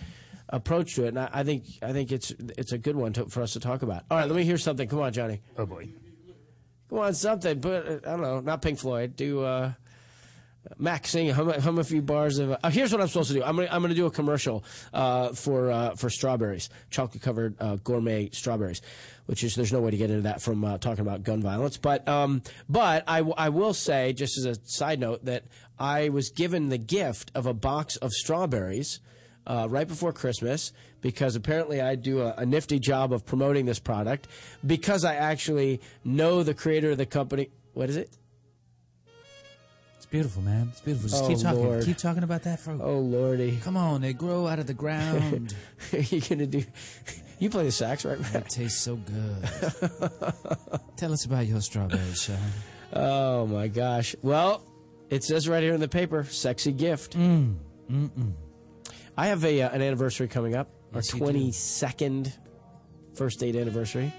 approach 0.47 0.95
to 0.95 1.03
it, 1.03 1.09
and 1.09 1.19
I, 1.19 1.29
I 1.33 1.43
think 1.43 1.65
I 1.81 1.91
think 1.91 2.13
it's 2.13 2.31
it's 2.57 2.71
a 2.71 2.77
good 2.77 2.95
one 2.95 3.11
to, 3.11 3.25
for 3.25 3.41
us 3.41 3.51
to 3.53 3.59
talk 3.59 3.81
about. 3.81 4.03
All 4.09 4.17
right, 4.17 4.27
let 4.27 4.37
me 4.37 4.45
hear 4.45 4.57
something. 4.57 4.87
Come 4.87 5.01
on, 5.01 5.11
Johnny. 5.11 5.41
Oh 5.57 5.65
boy. 5.65 5.89
Come 6.89 6.99
on, 6.99 7.13
something. 7.13 7.59
But 7.59 7.87
uh, 7.87 7.91
I 8.07 8.11
don't 8.11 8.21
know. 8.21 8.39
Not 8.39 8.61
Pink 8.61 8.79
Floyd. 8.79 9.17
Do 9.17 9.43
uh, 9.43 9.73
Max 10.77 11.11
sing 11.11 11.29
hum, 11.29 11.49
hum 11.49 11.77
a 11.79 11.83
few 11.83 12.01
bars 12.01 12.39
of. 12.39 12.57
Uh, 12.63 12.69
here's 12.69 12.91
what 12.91 13.01
I'm 13.01 13.07
supposed 13.07 13.29
to 13.29 13.35
do. 13.35 13.43
I'm 13.43 13.55
gonna 13.55 13.67
I'm 13.71 13.81
gonna 13.81 13.93
do 13.93 14.07
a 14.07 14.11
commercial 14.11 14.63
uh, 14.93 15.29
for 15.29 15.71
uh, 15.71 15.95
for 15.95 16.09
strawberries, 16.09 16.69
chocolate 16.89 17.21
covered 17.21 17.55
uh, 17.59 17.75
gourmet 17.77 18.29
strawberries, 18.31 18.81
which 19.27 19.43
is 19.43 19.55
there's 19.55 19.71
no 19.71 19.79
way 19.79 19.91
to 19.91 19.97
get 19.97 20.09
into 20.09 20.23
that 20.23 20.41
from 20.41 20.65
uh, 20.65 20.77
talking 20.77 21.01
about 21.01 21.23
gun 21.23 21.41
violence. 21.41 21.77
But 21.77 22.07
um, 22.07 22.41
but 22.67 23.03
I, 23.07 23.19
w- 23.19 23.35
I 23.37 23.49
will 23.49 23.73
say 23.73 24.13
just 24.13 24.37
as 24.37 24.45
a 24.45 24.55
side 24.63 24.99
note 24.99 25.25
that 25.25 25.43
I 25.77 26.09
was 26.09 26.29
given 26.31 26.69
the 26.69 26.79
gift 26.79 27.31
of 27.35 27.45
a 27.45 27.53
box 27.53 27.95
of 27.97 28.11
strawberries. 28.11 28.99
Uh, 29.47 29.67
right 29.69 29.87
before 29.87 30.11
Christmas, 30.11 30.73
because 31.01 31.35
apparently 31.35 31.79
I 31.79 31.93
do 31.93 32.21
a, 32.21 32.33
a 32.35 32.47
nifty 32.47 32.79
job 32.79 33.13
of 33.13 33.27
promoting 33.27 33.67
this 33.67 33.77
product, 33.77 34.27
because 34.65 35.05
I 35.05 35.13
actually 35.13 35.81
know 36.03 36.41
the 36.41 36.55
creator 36.55 36.89
of 36.89 36.97
the 36.97 37.05
company. 37.05 37.51
What 37.73 37.87
is 37.91 37.95
it? 37.95 38.09
It's 40.15 40.23
beautiful, 40.23 40.43
man. 40.43 40.69
It's 40.71 40.79
beautiful. 40.79 41.09
Just 41.09 41.23
Oh, 41.23 41.27
keep 41.27 41.39
talking. 41.39 41.63
Lord. 41.63 41.83
Keep 41.83 41.97
talking 41.97 42.23
about 42.23 42.43
that 42.43 42.59
fruit. 42.61 42.79
Oh 42.81 42.99
lordy! 42.99 43.59
Come 43.61 43.75
on, 43.75 43.99
they 43.99 44.13
grow 44.13 44.47
out 44.47 44.59
of 44.59 44.65
the 44.67 44.73
ground. 44.73 45.53
you 45.91 46.21
gonna 46.21 46.45
do? 46.47 46.63
You 47.37 47.49
play 47.49 47.65
the 47.65 47.71
sax, 47.73 48.05
right? 48.05 48.17
It 48.33 48.47
tastes 48.49 48.79
so 48.81 48.95
good. 48.95 50.09
Tell 50.95 51.11
us 51.11 51.25
about 51.25 51.47
your 51.47 51.59
strawberries, 51.59 52.21
Sean. 52.23 52.37
Oh 52.93 53.45
my 53.45 53.67
gosh! 53.67 54.15
Well, 54.21 54.63
it 55.09 55.25
says 55.25 55.49
right 55.49 55.61
here 55.61 55.73
in 55.73 55.81
the 55.81 55.89
paper, 55.89 56.23
"sexy 56.23 56.71
gift." 56.71 57.17
Mm. 57.17 57.57
Mm-mm. 57.91 58.31
I 59.17 59.27
have 59.27 59.43
a 59.43 59.63
uh, 59.63 59.69
an 59.69 59.81
anniversary 59.81 60.29
coming 60.29 60.55
up, 60.55 60.69
Yes, 60.93 61.13
our 61.13 61.19
twenty 61.19 61.51
second 61.51 62.33
first 63.15 63.39
date 63.39 63.55
anniversary. 63.55 64.13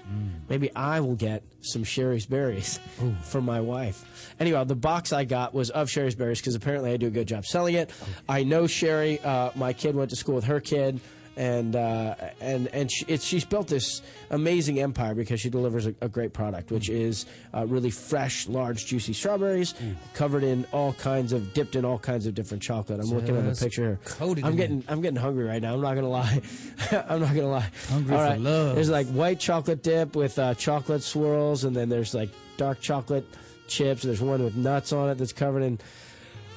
Maybe 0.49 0.73
I 0.75 0.99
will 0.99 1.15
get 1.15 1.43
some 1.61 1.83
Shari's 1.83 2.25
Berries 2.25 2.79
for 3.23 3.41
my 3.41 3.59
wife. 3.61 4.33
Anyway, 4.39 4.63
the 4.65 4.75
box 4.75 5.13
I 5.13 5.23
got 5.25 5.53
was 5.53 5.69
of 5.69 5.89
Shari's 5.89 6.15
Berries 6.15 6.39
because 6.39 6.55
apparently 6.55 6.91
I 6.91 6.97
do 6.97 7.07
a 7.07 7.11
good 7.11 7.27
job 7.27 7.45
selling 7.45 7.75
it. 7.75 7.91
I 8.27 8.43
know 8.43 8.67
Shari. 8.67 9.19
Uh, 9.19 9.51
my 9.55 9.73
kid 9.73 9.95
went 9.95 10.09
to 10.09 10.15
school 10.15 10.35
with 10.35 10.45
her 10.45 10.59
kid. 10.59 10.99
And 11.37 11.75
uh, 11.75 12.15
and 12.41 12.67
and 12.73 12.91
she, 12.91 13.15
she's 13.17 13.45
built 13.45 13.67
this 13.67 14.01
amazing 14.31 14.79
empire 14.79 15.13
because 15.13 15.39
she 15.39 15.51
delivers 15.51 15.85
a, 15.85 15.93
a 16.01 16.09
great 16.09 16.33
product, 16.33 16.71
which 16.71 16.89
is 16.89 17.27
uh, 17.53 17.63
really 17.67 17.91
fresh, 17.91 18.47
large, 18.47 18.87
juicy 18.87 19.13
strawberries 19.13 19.75
covered 20.15 20.43
in 20.43 20.65
all 20.71 20.93
kinds 20.93 21.33
of 21.33 21.53
dipped 21.53 21.75
in 21.75 21.85
all 21.85 21.99
kinds 21.99 22.25
of 22.25 22.33
different 22.33 22.63
chocolate. 22.63 22.99
I'm 22.99 23.11
looking 23.11 23.37
at 23.37 23.45
the 23.45 23.63
picture 23.63 23.83
here. 23.83 23.99
coated 24.03 24.45
I'm 24.45 24.53
in 24.53 24.57
getting 24.57 24.83
I'm 24.87 25.01
getting 25.01 25.19
hungry 25.19 25.45
right 25.45 25.61
now. 25.61 25.75
I'm 25.75 25.81
not 25.81 25.93
gonna 25.93 26.09
lie. 26.09 26.41
I'm 26.91 27.19
not 27.19 27.35
gonna 27.35 27.49
lie. 27.49 27.69
Hungry 27.87 28.15
All 28.15 28.31
for 28.31 28.39
love. 28.39 28.75
There's 28.75 28.89
like 28.89 29.05
white 29.09 29.39
chocolate 29.39 29.83
dip 29.83 30.15
with 30.15 30.39
uh, 30.39 30.55
chocolate 30.55 31.03
swirls, 31.03 31.65
and 31.65 31.75
then 31.75 31.87
there's 31.87 32.15
like 32.15 32.29
dark 32.57 32.81
chocolate 32.81 33.25
chips. 33.67 34.01
There's 34.01 34.21
one 34.21 34.43
with 34.43 34.55
nuts 34.55 34.91
on 34.91 35.11
it 35.11 35.19
that's 35.19 35.33
covered 35.33 35.61
in. 35.61 35.79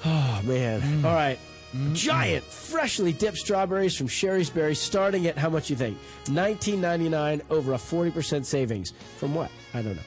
Oh 0.02 0.40
man! 0.44 0.80
Mm. 0.80 1.04
All 1.04 1.12
right. 1.12 1.38
Giant, 1.92 2.44
freshly 2.44 3.12
dipped 3.12 3.36
strawberries 3.38 3.96
from 3.96 4.08
Shari's 4.08 4.50
Berries, 4.50 4.78
starting 4.80 5.26
at 5.26 5.38
how 5.38 5.48
much 5.50 5.70
you 5.70 5.76
think? 5.76 5.96
19.99, 6.24 7.42
over 7.50 7.74
a 7.74 7.76
40% 7.76 8.44
savings. 8.44 8.92
From 9.18 9.34
what? 9.34 9.50
I 9.74 9.82
don't 9.82 9.94
know. 9.96 10.02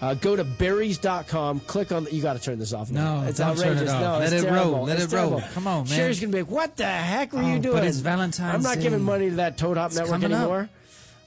Uh, 0.00 0.14
go 0.14 0.36
to 0.36 0.44
berries.com. 0.44 1.60
Click 1.60 1.90
on. 1.92 2.04
The, 2.04 2.14
you 2.14 2.22
got 2.22 2.34
to 2.34 2.38
turn 2.42 2.58
this 2.58 2.72
off. 2.72 2.90
now. 2.90 3.22
No, 3.22 3.28
it's 3.28 3.38
don't 3.38 3.56
turn 3.56 3.68
outrageous. 3.70 3.90
it 3.90 3.94
off. 3.94 4.00
No, 4.02 4.18
Let 4.18 4.32
it's 4.32 4.42
it 4.44 4.50
roll. 4.52 4.82
Let 4.84 5.00
It's 5.00 5.12
it 5.12 5.16
roll. 5.16 5.42
Come 5.54 5.66
on, 5.66 5.88
man. 5.88 5.98
Shari's 5.98 6.20
gonna 6.20 6.32
be 6.32 6.42
like, 6.42 6.50
"What 6.52 6.76
the 6.76 6.86
heck 6.86 7.32
were 7.32 7.40
Oh, 7.42 7.46
you 7.48 7.56
but 7.56 7.62
doing?" 7.62 7.84
it's 7.84 7.98
Valentine's 7.98 8.54
I'm 8.54 8.62
not 8.62 8.76
Day. 8.76 8.82
giving 8.82 9.02
money 9.02 9.30
to 9.30 9.36
that 9.36 9.58
Toad 9.58 9.76
Hop 9.76 9.90
It's 9.90 9.98
Network 9.98 10.22
anymore. 10.22 10.68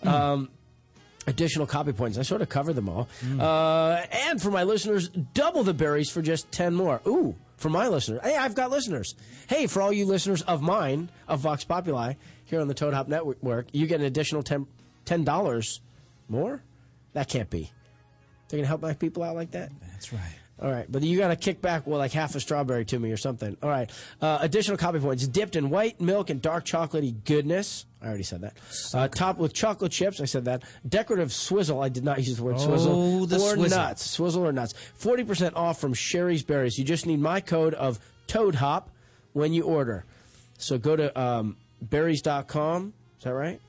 Um, 0.04 0.50
additional 1.28 1.68
copy 1.68 1.92
points. 1.92 2.18
I 2.18 2.22
sort 2.22 2.42
of 2.42 2.48
covered 2.48 2.74
them 2.76 2.88
all. 2.88 3.10
Mm. 3.26 3.42
Uh, 3.42 4.06
and 4.30 4.42
for 4.42 4.52
my 4.52 4.64
listeners, 4.64 5.10
double 5.10 5.64
the 5.64 5.74
berries 5.74 6.10
for 6.10 6.22
just 6.22 6.50
10 6.54 6.74
more. 6.74 7.02
Ooh, 7.06 7.36
for 7.62 7.70
my 7.70 7.88
listeners. 7.88 8.20
Hey, 8.24 8.36
I've 8.36 8.56
got 8.56 8.72
listeners. 8.72 9.16
Hey, 9.48 9.68
for 9.68 9.82
all 9.82 9.94
you 9.94 10.06
listeners 10.06 10.42
of 10.42 10.62
mine, 10.62 11.10
of 11.28 11.42
Vox 11.42 11.64
Populi, 11.64 12.14
here 12.46 12.60
on 12.60 12.68
the 12.68 12.74
Toad 12.74 12.94
Hop 12.94 13.08
Network, 13.08 13.68
you 13.72 13.88
get 13.88 14.00
an 14.00 14.06
additional 14.06 14.44
10 14.44 14.68
$10 15.06 15.80
more? 16.28 16.62
That 17.14 17.30
can't 17.30 17.50
be. 17.50 17.72
They're 18.50 18.58
going 18.58 18.64
to 18.64 18.68
help 18.68 18.82
my 18.82 18.94
people 18.94 19.24
out 19.24 19.36
like 19.36 19.52
that? 19.52 19.72
That's 19.94 20.12
right. 20.12 20.41
All 20.62 20.70
right, 20.70 20.86
but 20.92 21.02
you 21.02 21.18
got 21.18 21.30
to 21.30 21.36
kick 21.36 21.60
back 21.60 21.88
well, 21.88 21.98
like 21.98 22.12
half 22.12 22.36
a 22.36 22.40
strawberry 22.40 22.86
to 22.86 23.00
me 23.00 23.12
or 23.12 23.18
something. 23.18 23.58
All 23.64 23.70
right, 23.70 23.90
uh, 24.22 24.38
additional 24.42 24.78
copy 24.78 25.00
points 25.00 25.28
dipped 25.28 25.56
in 25.56 25.72
white 25.72 26.00
milk 26.00 26.30
and 26.30 26.40
dark 26.40 26.66
chocolatey 26.66 27.16
goodness. 27.26 27.88
I 28.00 28.08
already 28.08 28.24
said 28.24 28.42
that. 28.42 28.58
Uh, 28.94 29.08
topped 29.08 29.40
with 29.40 29.54
chocolate 29.54 29.92
chips. 29.92 30.22
I 30.22 30.26
said 30.26 30.46
that. 30.46 30.64
Decorative 30.88 31.34
swizzle. 31.34 31.82
I 31.82 31.90
did 31.90 32.04
not 32.04 32.20
use 32.20 32.38
the 32.38 32.44
word 32.44 32.56
Oh, 32.60 32.66
swizzle. 32.68 33.26
the 33.26 33.38
or 33.38 33.56
swizzle. 33.56 33.78
nuts. 33.80 34.10
Swizzle 34.10 34.46
or 34.48 34.52
nuts. 34.52 34.74
Forty 34.94 35.24
percent 35.24 35.56
off 35.56 35.80
from 35.82 35.94
Shari's 35.96 36.44
Berries. 36.44 36.78
You 36.78 36.86
just 36.86 37.08
need 37.08 37.20
my 37.20 37.42
code 37.42 37.74
of 37.74 38.00
Toad 38.28 38.56
Hop 38.56 38.92
when 39.34 39.54
you 39.54 39.64
order. 39.64 40.06
So 40.60 40.78
go 40.78 40.96
to 40.96 41.20
um, 41.20 41.58
berries.com. 41.82 42.94
Is 43.18 43.24
that 43.24 43.34
right? 43.34 43.60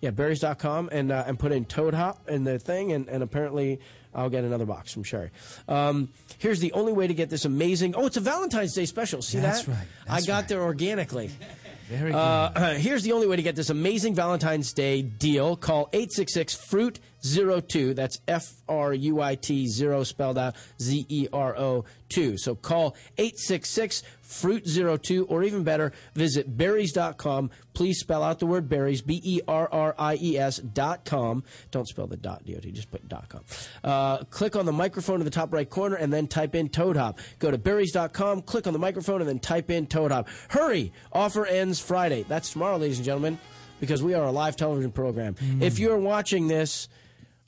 Yeah, 0.00 0.10
berries.com 0.10 0.88
and 0.92 1.12
uh, 1.12 1.24
and 1.26 1.38
put 1.38 1.52
in 1.52 1.64
Toad 1.64 1.94
Hop 1.94 2.28
in 2.28 2.44
the 2.44 2.58
thing, 2.58 2.92
and, 2.92 3.08
and 3.08 3.22
apparently 3.22 3.80
I'll 4.14 4.30
get 4.30 4.44
another 4.44 4.66
box 4.66 4.92
from 4.92 5.04
Shari. 5.04 5.30
Um, 5.68 6.08
here's 6.38 6.60
the 6.60 6.72
only 6.72 6.92
way 6.92 7.06
to 7.06 7.14
get 7.14 7.30
this 7.30 7.44
amazing. 7.44 7.94
Oh, 7.94 8.06
it's 8.06 8.16
a 8.16 8.20
Valentine's 8.20 8.74
Day 8.74 8.86
special. 8.86 9.22
See 9.22 9.38
That's 9.38 9.62
that? 9.64 9.72
Right. 9.72 9.86
That's 10.06 10.24
I 10.24 10.26
got 10.26 10.34
right. 10.34 10.48
there 10.48 10.62
organically. 10.62 11.30
Very 11.88 12.12
uh, 12.12 12.48
good. 12.48 12.58
Uh, 12.62 12.74
here's 12.78 13.02
the 13.02 13.12
only 13.12 13.26
way 13.26 13.36
to 13.36 13.42
get 13.42 13.56
this 13.56 13.70
amazing 13.70 14.14
Valentine's 14.14 14.72
Day 14.72 15.02
deal. 15.02 15.56
Call 15.56 15.88
866 15.92 16.54
Fruit 16.54 17.00
02. 17.22 17.94
That's 17.94 18.20
F 18.26 18.54
R 18.68 18.92
U 18.94 19.20
I 19.20 19.34
T 19.34 19.66
0 19.66 20.04
spelled 20.04 20.38
out 20.38 20.56
Z 20.80 21.06
E 21.08 21.28
R 21.32 21.56
O 21.56 21.84
2. 22.10 22.38
So 22.38 22.54
call 22.54 22.96
866 23.18 24.02
866- 24.02 24.21
fruit02, 24.32 25.26
or 25.28 25.42
even 25.42 25.62
better, 25.62 25.92
visit 26.14 26.56
berries.com. 26.56 27.50
Please 27.74 27.98
spell 28.00 28.22
out 28.22 28.38
the 28.38 28.46
word 28.46 28.68
berries, 28.68 29.02
B 29.02 29.20
E 29.22 29.40
R 29.46 29.68
R 29.70 29.94
I 29.98 30.18
E 30.20 30.38
S 30.38 30.58
dot 30.58 31.04
com. 31.04 31.44
Don't 31.70 31.86
spell 31.86 32.06
the 32.06 32.16
dot, 32.16 32.44
D 32.44 32.56
O 32.56 32.60
T, 32.60 32.72
just 32.72 32.90
put 32.90 33.08
dot 33.08 33.28
com. 33.28 33.42
Uh, 33.84 34.18
click 34.24 34.56
on 34.56 34.66
the 34.66 34.72
microphone 34.72 35.20
in 35.20 35.24
the 35.24 35.30
top 35.30 35.52
right 35.52 35.68
corner 35.68 35.96
and 35.96 36.12
then 36.12 36.26
type 36.26 36.54
in 36.54 36.68
Toad 36.68 36.96
Hop. 36.96 37.18
Go 37.38 37.50
to 37.50 37.58
berries.com, 37.58 38.42
click 38.42 38.66
on 38.66 38.72
the 38.72 38.78
microphone, 38.78 39.20
and 39.20 39.28
then 39.28 39.38
type 39.38 39.70
in 39.70 39.86
Toad 39.86 40.10
Hop. 40.10 40.28
Hurry! 40.48 40.92
Offer 41.12 41.46
ends 41.46 41.80
Friday. 41.80 42.24
That's 42.28 42.52
tomorrow, 42.52 42.76
ladies 42.76 42.98
and 42.98 43.04
gentlemen, 43.04 43.38
because 43.80 44.02
we 44.02 44.14
are 44.14 44.24
a 44.24 44.32
live 44.32 44.56
television 44.56 44.92
program. 44.92 45.34
Mm. 45.34 45.62
If 45.62 45.78
you're 45.78 45.98
watching 45.98 46.48
this 46.48 46.88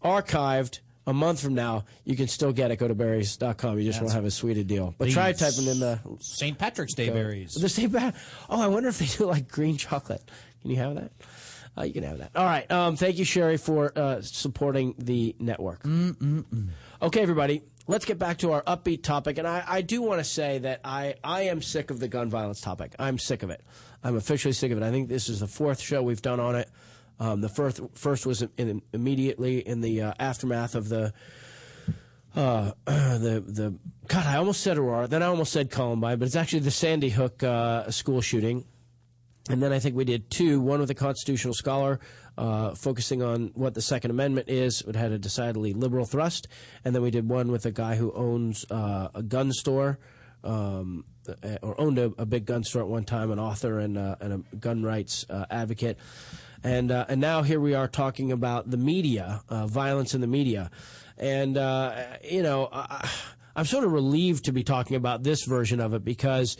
archived, 0.02 0.80
a 1.06 1.12
month 1.12 1.40
from 1.40 1.54
now, 1.54 1.84
you 2.04 2.16
can 2.16 2.28
still 2.28 2.52
get 2.52 2.70
it. 2.70 2.76
Go 2.76 2.88
to 2.88 2.94
berries.com. 2.94 3.78
You 3.78 3.84
just 3.84 4.00
won't 4.00 4.12
have 4.14 4.24
a 4.24 4.30
sweeter 4.30 4.62
deal. 4.64 4.94
But 4.96 5.10
try 5.10 5.32
typing 5.32 5.66
in 5.66 5.80
the 5.80 6.00
St. 6.20 6.56
Patrick's 6.58 6.94
Day 6.94 7.10
berries. 7.10 7.54
the 7.54 7.68
same 7.68 7.90
bad. 7.90 8.14
Oh, 8.48 8.60
I 8.60 8.66
wonder 8.68 8.88
if 8.88 8.98
they 8.98 9.06
do 9.18 9.26
like 9.26 9.48
green 9.48 9.76
chocolate. 9.76 10.22
Can 10.62 10.70
you 10.70 10.76
have 10.76 10.94
that? 10.94 11.12
Uh, 11.76 11.82
you 11.82 11.92
can 11.92 12.04
have 12.04 12.18
that. 12.18 12.30
All 12.36 12.44
right. 12.44 12.70
Um, 12.70 12.96
thank 12.96 13.18
you, 13.18 13.24
Shari, 13.24 13.56
for 13.56 13.92
uh, 13.96 14.20
supporting 14.22 14.94
the 14.96 15.34
network. 15.38 15.82
Mm-mm-mm. 15.82 16.68
Okay, 17.02 17.20
everybody. 17.20 17.62
Let's 17.86 18.04
get 18.06 18.18
back 18.18 18.38
to 18.38 18.52
our 18.52 18.62
upbeat 18.62 19.02
topic. 19.02 19.36
And 19.38 19.46
I, 19.46 19.62
I 19.66 19.82
do 19.82 20.00
want 20.00 20.20
to 20.20 20.24
say 20.24 20.58
that 20.58 20.80
I, 20.84 21.16
I 21.22 21.42
am 21.42 21.60
sick 21.60 21.90
of 21.90 22.00
the 22.00 22.08
gun 22.08 22.30
violence 22.30 22.60
topic. 22.60 22.94
I'm 22.98 23.18
sick 23.18 23.42
of 23.42 23.50
it. 23.50 23.62
I'm 24.02 24.16
officially 24.16 24.52
sick 24.52 24.70
of 24.72 24.78
it. 24.78 24.84
I 24.84 24.90
think 24.90 25.08
this 25.08 25.28
is 25.28 25.40
the 25.40 25.46
fourth 25.46 25.80
show 25.80 26.02
we've 26.02 26.22
done 26.22 26.40
on 26.40 26.54
it. 26.54 26.70
Um, 27.20 27.40
the 27.40 27.48
first 27.48 27.80
first 27.94 28.26
was 28.26 28.42
in, 28.56 28.82
immediately 28.92 29.58
in 29.58 29.80
the 29.80 30.02
uh, 30.02 30.14
aftermath 30.18 30.74
of 30.74 30.88
the 30.88 31.12
uh, 32.34 32.72
the 32.86 33.44
the 33.46 33.74
God. 34.08 34.26
I 34.26 34.36
almost 34.36 34.62
said 34.62 34.78
Aurora, 34.78 35.06
then 35.06 35.22
I 35.22 35.26
almost 35.26 35.52
said 35.52 35.70
Columbine, 35.70 36.18
but 36.18 36.26
it's 36.26 36.36
actually 36.36 36.60
the 36.60 36.70
Sandy 36.70 37.10
Hook 37.10 37.42
uh, 37.42 37.90
school 37.90 38.20
shooting. 38.20 38.64
And 39.50 39.62
then 39.62 39.72
I 39.72 39.78
think 39.78 39.94
we 39.94 40.04
did 40.04 40.30
two. 40.30 40.60
One 40.60 40.80
with 40.80 40.90
a 40.90 40.94
constitutional 40.94 41.52
scholar 41.52 42.00
uh, 42.38 42.74
focusing 42.74 43.22
on 43.22 43.50
what 43.54 43.74
the 43.74 43.82
Second 43.82 44.10
Amendment 44.10 44.48
is. 44.48 44.82
It 44.86 44.96
had 44.96 45.12
a 45.12 45.18
decidedly 45.18 45.74
liberal 45.74 46.06
thrust. 46.06 46.48
And 46.82 46.94
then 46.94 47.02
we 47.02 47.10
did 47.10 47.28
one 47.28 47.52
with 47.52 47.66
a 47.66 47.70
guy 47.70 47.96
who 47.96 48.10
owns 48.12 48.64
uh, 48.70 49.08
a 49.14 49.22
gun 49.22 49.52
store. 49.52 49.98
Um, 50.42 51.04
or 51.62 51.80
owned 51.80 51.98
a, 51.98 52.12
a 52.18 52.26
big 52.26 52.44
gun 52.44 52.62
store 52.64 52.82
at 52.82 52.88
one 52.88 53.04
time, 53.04 53.30
an 53.30 53.38
author 53.38 53.78
and, 53.78 53.96
uh, 53.96 54.16
and 54.20 54.44
a 54.52 54.56
gun 54.56 54.82
rights 54.82 55.24
uh, 55.30 55.46
advocate, 55.50 55.98
and 56.64 56.90
uh, 56.90 57.04
and 57.08 57.20
now 57.20 57.42
here 57.42 57.60
we 57.60 57.74
are 57.74 57.86
talking 57.86 58.32
about 58.32 58.70
the 58.70 58.78
media, 58.78 59.42
uh, 59.50 59.66
violence 59.66 60.14
in 60.14 60.22
the 60.22 60.26
media, 60.26 60.70
and 61.18 61.56
uh, 61.58 61.94
you 62.28 62.42
know 62.42 62.68
I, 62.72 63.08
I'm 63.54 63.66
sort 63.66 63.84
of 63.84 63.92
relieved 63.92 64.46
to 64.46 64.52
be 64.52 64.64
talking 64.64 64.96
about 64.96 65.22
this 65.22 65.44
version 65.44 65.78
of 65.78 65.92
it 65.92 66.04
because 66.04 66.56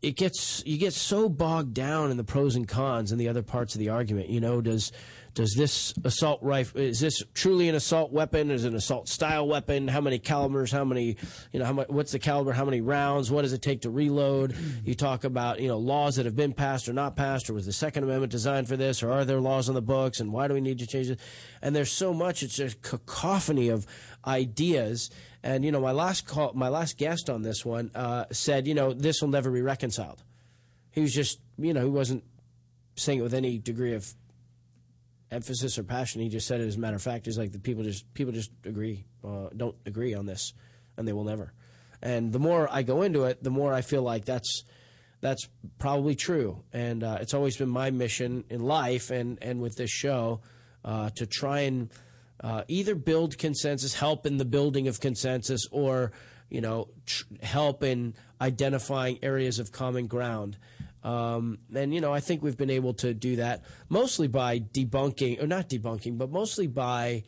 it 0.00 0.16
gets 0.16 0.64
you 0.66 0.78
get 0.78 0.94
so 0.94 1.28
bogged 1.28 1.74
down 1.74 2.10
in 2.10 2.16
the 2.16 2.24
pros 2.24 2.56
and 2.56 2.66
cons 2.66 3.12
and 3.12 3.20
the 3.20 3.28
other 3.28 3.42
parts 3.42 3.74
of 3.74 3.78
the 3.78 3.90
argument. 3.90 4.30
You 4.30 4.40
know, 4.40 4.62
does 4.62 4.90
does 5.34 5.54
this 5.54 5.94
assault 6.04 6.42
rifle 6.42 6.80
is 6.80 7.00
this 7.00 7.22
truly 7.34 7.68
an 7.68 7.74
assault 7.74 8.12
weapon? 8.12 8.50
Is 8.50 8.64
it 8.64 8.68
an 8.68 8.74
assault 8.74 9.08
style 9.08 9.46
weapon? 9.46 9.88
How 9.88 10.00
many 10.00 10.18
calibers? 10.18 10.72
How 10.72 10.84
many 10.84 11.16
you 11.52 11.58
know? 11.58 11.64
How 11.64 11.72
much? 11.72 11.88
What's 11.88 12.12
the 12.12 12.18
caliber? 12.18 12.52
How 12.52 12.64
many 12.64 12.80
rounds? 12.80 13.30
What 13.30 13.42
does 13.42 13.52
it 13.52 13.62
take 13.62 13.82
to 13.82 13.90
reload? 13.90 14.56
You 14.84 14.94
talk 14.94 15.24
about 15.24 15.60
you 15.60 15.68
know 15.68 15.78
laws 15.78 16.16
that 16.16 16.26
have 16.26 16.36
been 16.36 16.52
passed 16.52 16.88
or 16.88 16.92
not 16.92 17.16
passed, 17.16 17.48
or 17.48 17.54
was 17.54 17.66
the 17.66 17.72
Second 17.72 18.04
Amendment 18.04 18.32
designed 18.32 18.68
for 18.68 18.76
this, 18.76 19.02
or 19.02 19.12
are 19.12 19.24
there 19.24 19.40
laws 19.40 19.68
on 19.68 19.74
the 19.74 19.82
books? 19.82 20.20
And 20.20 20.32
why 20.32 20.48
do 20.48 20.54
we 20.54 20.60
need 20.60 20.78
to 20.78 20.86
change 20.86 21.10
it? 21.10 21.20
And 21.62 21.74
there's 21.74 21.92
so 21.92 22.12
much. 22.12 22.42
It's 22.42 22.58
a 22.58 22.70
cacophony 22.70 23.68
of 23.68 23.86
ideas. 24.26 25.10
And 25.42 25.64
you 25.64 25.72
know, 25.72 25.80
my 25.80 25.92
last 25.92 26.26
call, 26.26 26.52
my 26.54 26.68
last 26.68 26.98
guest 26.98 27.30
on 27.30 27.42
this 27.42 27.64
one 27.64 27.90
uh, 27.94 28.24
said, 28.32 28.66
you 28.66 28.74
know, 28.74 28.92
this 28.92 29.20
will 29.20 29.28
never 29.28 29.50
be 29.50 29.62
reconciled. 29.62 30.22
He 30.90 31.00
was 31.00 31.14
just, 31.14 31.38
you 31.58 31.72
know, 31.72 31.82
he 31.82 31.90
wasn't 31.90 32.24
saying 32.96 33.20
it 33.20 33.22
with 33.22 33.34
any 33.34 33.58
degree 33.58 33.94
of 33.94 34.12
emphasis 35.30 35.78
or 35.78 35.82
passion. 35.82 36.20
He 36.20 36.28
just 36.28 36.46
said 36.46 36.60
it 36.60 36.66
as 36.66 36.76
a 36.76 36.80
matter 36.80 36.96
of 36.96 37.02
fact. 37.02 37.26
He's 37.26 37.38
like 37.38 37.52
the 37.52 37.58
people 37.58 37.82
just 37.82 38.12
people 38.14 38.32
just 38.32 38.50
agree, 38.64 39.04
uh, 39.24 39.48
don't 39.56 39.76
agree 39.86 40.14
on 40.14 40.26
this, 40.26 40.52
and 40.96 41.06
they 41.06 41.12
will 41.12 41.24
never. 41.24 41.52
And 42.02 42.32
the 42.32 42.38
more 42.38 42.68
I 42.70 42.82
go 42.82 43.02
into 43.02 43.24
it, 43.24 43.42
the 43.42 43.50
more 43.50 43.74
I 43.74 43.82
feel 43.82 44.02
like 44.02 44.24
that's 44.24 44.64
that's 45.20 45.48
probably 45.78 46.14
true. 46.14 46.62
And 46.72 47.04
uh, 47.04 47.18
it's 47.20 47.34
always 47.34 47.56
been 47.56 47.68
my 47.68 47.90
mission 47.90 48.44
in 48.50 48.62
life 48.62 49.10
and 49.10 49.38
and 49.42 49.60
with 49.60 49.76
this 49.76 49.90
show 49.90 50.40
uh, 50.84 51.10
to 51.16 51.26
try 51.26 51.60
and 51.60 51.90
uh, 52.42 52.64
either 52.68 52.94
build 52.94 53.36
consensus, 53.36 53.94
help 53.94 54.24
in 54.26 54.38
the 54.38 54.44
building 54.44 54.88
of 54.88 55.00
consensus, 55.00 55.66
or 55.70 56.12
you 56.48 56.60
know 56.60 56.88
tr- 57.06 57.24
help 57.42 57.82
in 57.82 58.14
identifying 58.40 59.18
areas 59.22 59.58
of 59.58 59.72
common 59.72 60.06
ground. 60.06 60.56
Um, 61.02 61.58
and 61.74 61.94
you 61.94 62.00
know, 62.00 62.12
I 62.12 62.20
think 62.20 62.42
we've 62.42 62.56
been 62.56 62.70
able 62.70 62.94
to 62.94 63.14
do 63.14 63.36
that 63.36 63.62
mostly 63.88 64.28
by 64.28 64.60
debunking, 64.60 65.42
or 65.42 65.46
not 65.46 65.68
debunking, 65.68 66.18
but 66.18 66.30
mostly 66.30 66.66
by 66.66 67.24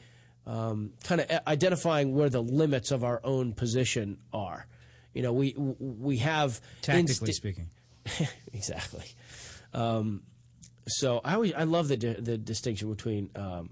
um, 0.46 0.92
kind 1.04 1.20
of 1.20 1.30
identifying 1.46 2.14
where 2.14 2.28
the 2.28 2.42
limits 2.42 2.90
of 2.90 3.04
our 3.04 3.20
own 3.24 3.52
position 3.52 4.18
are. 4.32 4.66
You 5.14 5.22
know, 5.22 5.32
we 5.32 5.54
we 5.56 6.18
have 6.18 6.60
Tactically 6.82 7.30
insti- 7.30 7.34
speaking. 7.34 7.68
exactly. 8.52 9.04
Um, 9.72 10.22
so 10.86 11.20
I 11.24 11.34
always 11.34 11.52
I 11.54 11.64
love 11.64 11.88
the 11.88 11.96
di- 11.96 12.20
the 12.20 12.36
distinction 12.36 12.90
between 12.90 13.30
um, 13.36 13.70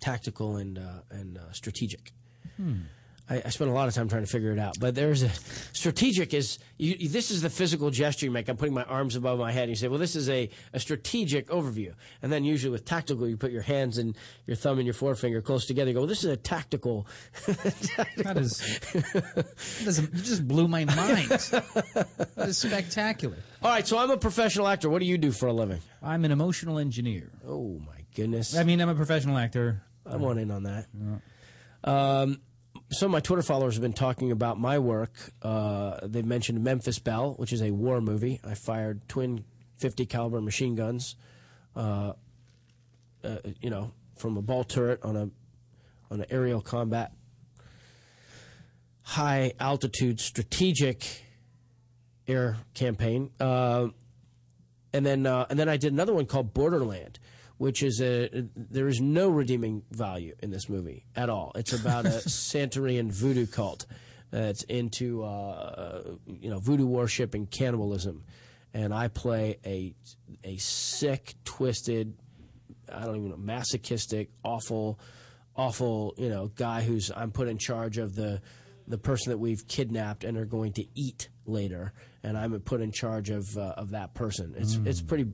tactical 0.00 0.56
and 0.56 0.78
uh, 0.78 1.02
and 1.10 1.38
uh, 1.38 1.52
strategic. 1.52 2.12
I, 3.30 3.42
I 3.44 3.48
spent 3.50 3.70
a 3.70 3.74
lot 3.74 3.88
of 3.88 3.94
time 3.94 4.08
trying 4.08 4.24
to 4.24 4.30
figure 4.30 4.52
it 4.52 4.58
out, 4.58 4.76
but 4.80 4.94
there's 4.94 5.22
a 5.22 5.30
strategic 5.72 6.32
is 6.32 6.58
you, 6.78 7.08
this 7.08 7.30
is 7.30 7.42
the 7.42 7.50
physical 7.50 7.90
gesture 7.90 8.26
you 8.26 8.32
make. 8.32 8.48
I'm 8.48 8.56
putting 8.56 8.74
my 8.74 8.84
arms 8.84 9.16
above 9.16 9.38
my 9.38 9.52
head. 9.52 9.64
And 9.64 9.70
you 9.70 9.76
say, 9.76 9.88
well, 9.88 9.98
this 9.98 10.16
is 10.16 10.28
a, 10.30 10.48
a 10.72 10.80
strategic 10.80 11.48
overview, 11.48 11.94
and 12.22 12.32
then 12.32 12.44
usually 12.44 12.70
with 12.70 12.84
tactical, 12.84 13.28
you 13.28 13.36
put 13.36 13.52
your 13.52 13.62
hands 13.62 13.98
and 13.98 14.16
your 14.46 14.56
thumb 14.56 14.78
and 14.78 14.86
your 14.86 14.94
forefinger 14.94 15.40
close 15.40 15.66
together. 15.66 15.90
You 15.90 15.94
go, 15.94 16.00
well, 16.00 16.08
this 16.08 16.24
is 16.24 16.30
a 16.30 16.36
tactical. 16.36 17.06
That 18.18 18.36
is, 18.36 18.58
that 18.92 19.86
is 19.86 20.00
you 20.00 20.08
just 20.22 20.46
blew 20.46 20.68
my 20.68 20.84
mind. 20.84 21.28
That 21.28 22.48
is 22.48 22.58
spectacular. 22.58 23.36
All 23.62 23.70
right, 23.70 23.86
so 23.86 23.98
I'm 23.98 24.10
a 24.10 24.16
professional 24.16 24.68
actor. 24.68 24.88
What 24.88 25.00
do 25.00 25.06
you 25.06 25.18
do 25.18 25.32
for 25.32 25.46
a 25.46 25.52
living? 25.52 25.80
I'm 26.02 26.24
an 26.24 26.30
emotional 26.30 26.78
engineer. 26.78 27.30
Oh 27.46 27.80
my 27.86 28.04
goodness! 28.14 28.56
I 28.56 28.64
mean, 28.64 28.80
I'm 28.80 28.88
a 28.88 28.94
professional 28.94 29.36
actor. 29.38 29.82
I 30.06 30.16
want 30.16 30.38
in 30.38 30.50
on 30.50 30.64
that. 30.64 30.86
Um, 31.84 32.40
some 32.90 33.06
of 33.06 33.12
my 33.12 33.20
Twitter 33.20 33.42
followers 33.42 33.74
have 33.74 33.82
been 33.82 33.92
talking 33.92 34.32
about 34.32 34.58
my 34.58 34.78
work. 34.78 35.12
Uh, 35.42 35.98
they've 36.02 36.24
mentioned 36.24 36.62
Memphis 36.64 36.98
Belle, 36.98 37.34
which 37.34 37.52
is 37.52 37.62
a 37.62 37.70
war 37.70 38.00
movie. 38.00 38.40
I 38.42 38.54
fired 38.54 39.06
twin 39.08 39.44
50 39.76 40.06
caliber 40.06 40.40
machine 40.40 40.74
guns, 40.74 41.14
uh, 41.76 42.12
uh, 43.22 43.36
you 43.60 43.70
know, 43.70 43.92
from 44.16 44.36
a 44.36 44.42
ball 44.42 44.64
turret 44.64 45.00
on 45.02 45.16
a 45.16 45.30
on 46.10 46.20
an 46.20 46.26
aerial 46.30 46.62
combat, 46.62 47.12
high 49.02 49.52
altitude 49.60 50.18
strategic 50.20 51.24
air 52.26 52.56
campaign. 52.72 53.30
Uh, 53.38 53.88
and 54.94 55.04
then 55.04 55.26
uh, 55.26 55.46
and 55.50 55.58
then 55.58 55.68
I 55.68 55.76
did 55.76 55.92
another 55.92 56.14
one 56.14 56.24
called 56.24 56.54
Borderland, 56.54 57.18
which 57.58 57.82
is 57.82 58.00
a 58.00 58.46
there 58.56 58.88
is 58.88 59.00
no 59.00 59.28
redeeming 59.28 59.82
value 59.90 60.34
in 60.42 60.50
this 60.50 60.68
movie 60.68 61.04
at 61.14 61.28
all. 61.28 61.52
It's 61.54 61.72
about 61.72 62.06
a 62.06 62.08
Santerian 62.26 63.12
voodoo 63.12 63.46
cult 63.46 63.86
that's 64.30 64.62
into 64.64 65.24
uh, 65.24 66.02
you 66.26 66.50
know 66.50 66.60
voodoo 66.60 66.86
worship 66.86 67.34
and 67.34 67.50
cannibalism, 67.50 68.24
and 68.72 68.94
I 68.94 69.08
play 69.08 69.58
a 69.66 69.94
a 70.44 70.56
sick, 70.56 71.34
twisted, 71.44 72.14
I 72.92 73.04
don't 73.04 73.16
even 73.16 73.30
know, 73.30 73.36
masochistic, 73.36 74.30
awful, 74.44 75.00
awful 75.56 76.14
you 76.16 76.28
know 76.28 76.48
guy 76.54 76.82
who's 76.82 77.10
I'm 77.14 77.32
put 77.32 77.48
in 77.48 77.58
charge 77.58 77.98
of 77.98 78.14
the 78.14 78.40
the 78.86 78.98
person 78.98 79.30
that 79.30 79.38
we've 79.38 79.66
kidnapped 79.68 80.24
and 80.24 80.38
are 80.38 80.46
going 80.46 80.72
to 80.74 80.84
eat 80.94 81.28
later, 81.44 81.92
and 82.22 82.36
I'm 82.36 82.58
put 82.60 82.80
in 82.80 82.90
charge 82.92 83.30
of 83.30 83.56
uh, 83.56 83.74
of 83.76 83.90
that 83.90 84.14
person. 84.14 84.54
It's 84.56 84.78
it's 84.84 85.00
pretty 85.00 85.24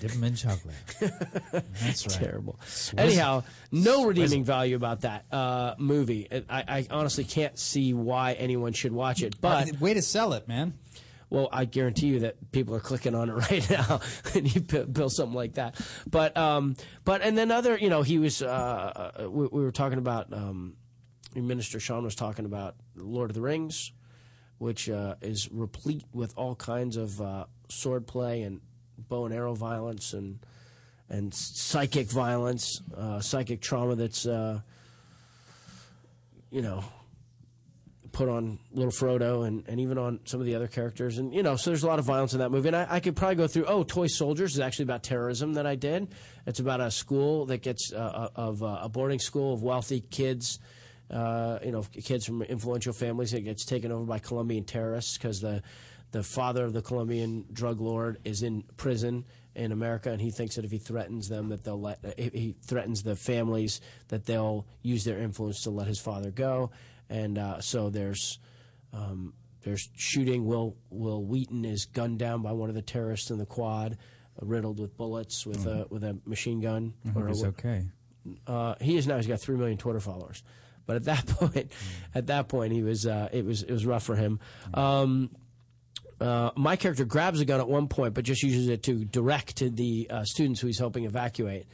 Dip 0.00 0.12
'em 0.14 0.24
in 0.24 0.34
chocolate. 0.34 0.74
That's 1.00 2.06
right. 2.06 2.16
terrible. 2.18 2.58
Anyhow, 2.96 3.44
no 3.72 4.04
redeeming 4.06 4.44
value 4.44 4.76
about 4.76 5.00
that 5.02 5.24
uh, 5.32 5.74
movie. 5.78 6.28
I, 6.48 6.64
I 6.68 6.86
honestly 6.90 7.24
can't 7.24 7.58
see 7.58 7.94
why 7.94 8.34
anyone 8.34 8.72
should 8.72 8.92
watch 8.92 9.22
it, 9.22 9.40
but 9.40 9.80
way 9.80 9.94
to 9.94 10.02
sell 10.02 10.32
it, 10.34 10.46
man. 10.46 10.74
well, 11.30 11.48
I 11.52 11.64
guarantee 11.64 12.06
you 12.08 12.20
that 12.20 12.52
people 12.52 12.74
are 12.74 12.80
clicking 12.80 13.14
on 13.14 13.30
it 13.30 13.32
right 13.50 13.70
now, 13.70 14.00
and 14.34 14.54
you 14.54 14.60
build 14.60 15.12
something 15.12 15.34
like 15.34 15.54
that. 15.54 15.80
But 16.06 16.36
um, 16.36 16.76
but 17.04 17.22
and 17.22 17.36
then 17.36 17.50
other, 17.50 17.76
you 17.78 17.88
know, 17.88 18.02
he 18.02 18.18
was. 18.18 18.42
Uh, 18.42 19.12
uh, 19.20 19.30
we, 19.30 19.46
we 19.46 19.62
were 19.62 19.72
talking 19.72 19.98
about. 19.98 20.32
Um, 20.32 20.76
Minister 21.34 21.78
Sean 21.78 22.02
was 22.02 22.14
talking 22.14 22.46
about 22.46 22.76
Lord 22.94 23.28
of 23.28 23.34
the 23.34 23.42
Rings, 23.42 23.92
which 24.58 24.88
uh, 24.88 25.14
is 25.20 25.48
replete 25.52 26.04
with 26.12 26.32
all 26.36 26.54
kinds 26.54 26.96
of 26.96 27.20
uh, 27.20 27.44
sword 27.68 28.06
play 28.06 28.42
and 28.42 28.60
bow 29.08 29.26
and 29.26 29.34
arrow 29.34 29.54
violence 29.54 30.12
and 30.12 30.38
and 31.08 31.32
psychic 31.32 32.10
violence, 32.10 32.82
uh, 32.96 33.20
psychic 33.20 33.60
trauma 33.60 33.94
that's 33.94 34.26
uh, 34.26 34.60
you 36.50 36.62
know 36.62 36.84
put 38.16 38.30
on 38.30 38.58
little 38.72 38.90
Frodo 38.90 39.46
and, 39.46 39.62
and 39.68 39.78
even 39.78 39.98
on 39.98 40.20
some 40.24 40.40
of 40.40 40.46
the 40.46 40.54
other 40.54 40.66
characters. 40.66 41.18
And, 41.18 41.34
you 41.34 41.42
know, 41.42 41.56
so 41.56 41.68
there's 41.68 41.82
a 41.82 41.86
lot 41.86 41.98
of 41.98 42.06
violence 42.06 42.32
in 42.32 42.38
that 42.38 42.50
movie. 42.50 42.68
And 42.68 42.76
I, 42.76 42.86
I 42.88 43.00
could 43.00 43.14
probably 43.14 43.34
go 43.36 43.46
through, 43.46 43.66
oh, 43.66 43.82
Toy 43.82 44.06
Soldiers 44.06 44.54
is 44.54 44.60
actually 44.60 44.84
about 44.84 45.02
terrorism 45.02 45.52
that 45.52 45.66
I 45.66 45.74
did. 45.74 46.08
It's 46.46 46.58
about 46.58 46.80
a 46.80 46.90
school 46.90 47.44
that 47.46 47.58
gets, 47.58 47.92
uh, 47.92 48.30
of 48.34 48.62
uh, 48.62 48.78
a 48.80 48.88
boarding 48.88 49.18
school 49.18 49.52
of 49.52 49.62
wealthy 49.62 50.00
kids, 50.00 50.58
uh, 51.10 51.58
you 51.64 51.72
know, 51.72 51.84
kids 52.04 52.26
from 52.26 52.42
influential 52.42 52.92
families 52.92 53.30
that 53.30 53.42
gets 53.42 53.64
taken 53.64 53.92
over 53.92 54.04
by 54.04 54.18
Colombian 54.18 54.64
terrorists 54.64 55.16
because 55.16 55.40
the, 55.40 55.62
the 56.12 56.22
father 56.22 56.64
of 56.64 56.72
the 56.72 56.82
Colombian 56.82 57.44
drug 57.52 57.80
lord 57.80 58.18
is 58.24 58.42
in 58.42 58.64
prison 58.76 59.24
in 59.54 59.72
America, 59.72 60.10
and 60.10 60.20
he 60.20 60.30
thinks 60.30 60.56
that 60.56 60.64
if 60.64 60.70
he 60.70 60.78
threatens 60.78 61.28
them, 61.28 61.48
that 61.48 61.64
they'll 61.64 61.80
let 61.80 61.98
if 62.18 62.32
he 62.32 62.54
threatens 62.66 63.02
the 63.02 63.16
families 63.16 63.80
that 64.08 64.26
they'll 64.26 64.66
use 64.82 65.04
their 65.04 65.18
influence 65.18 65.62
to 65.62 65.70
let 65.70 65.86
his 65.86 65.98
father 65.98 66.30
go, 66.30 66.70
and 67.08 67.38
uh, 67.38 67.60
so 67.60 67.88
there's 67.88 68.38
um, 68.92 69.32
there's 69.62 69.88
shooting. 69.96 70.44
Will 70.44 70.76
Wil 70.90 71.24
Wheaton 71.24 71.64
is 71.64 71.86
gunned 71.86 72.18
down 72.18 72.42
by 72.42 72.52
one 72.52 72.68
of 72.68 72.74
the 72.74 72.82
terrorists 72.82 73.30
in 73.30 73.38
the 73.38 73.46
quad, 73.46 73.96
uh, 74.40 74.46
riddled 74.46 74.78
with 74.78 74.96
bullets 74.96 75.46
with 75.46 75.66
a 75.66 75.86
with 75.90 76.04
a 76.04 76.18
machine 76.26 76.60
gun. 76.60 76.92
I 77.06 77.18
or 77.18 77.26
a 77.26 77.28
he's 77.30 77.44
okay. 77.44 77.86
uh, 78.46 78.74
he 78.80 78.96
is 78.96 79.06
now. 79.06 79.16
He's 79.16 79.26
got 79.26 79.40
three 79.40 79.56
million 79.56 79.78
Twitter 79.78 80.00
followers. 80.00 80.42
But 80.86 80.96
at 80.96 81.04
that 81.04 81.26
point, 81.38 81.72
at 82.14 82.26
that 82.28 82.48
point, 82.48 82.72
he 82.72 82.82
was 82.82 83.06
uh, 83.06 83.28
it 83.32 83.44
was 83.44 83.62
it 83.62 83.72
was 83.72 83.84
rough 83.84 84.04
for 84.04 84.16
him. 84.16 84.40
Um, 84.74 85.30
uh, 86.20 86.50
my 86.56 86.76
character 86.76 87.04
grabs 87.04 87.40
a 87.40 87.44
gun 87.44 87.60
at 87.60 87.68
one 87.68 87.88
point, 87.88 88.14
but 88.14 88.24
just 88.24 88.42
uses 88.42 88.68
it 88.68 88.82
to 88.84 89.04
direct 89.04 89.56
to 89.56 89.68
the 89.68 90.06
uh, 90.10 90.24
students 90.24 90.60
who 90.60 90.66
he's 90.66 90.78
helping 90.78 91.04
evacuate. 91.04 91.66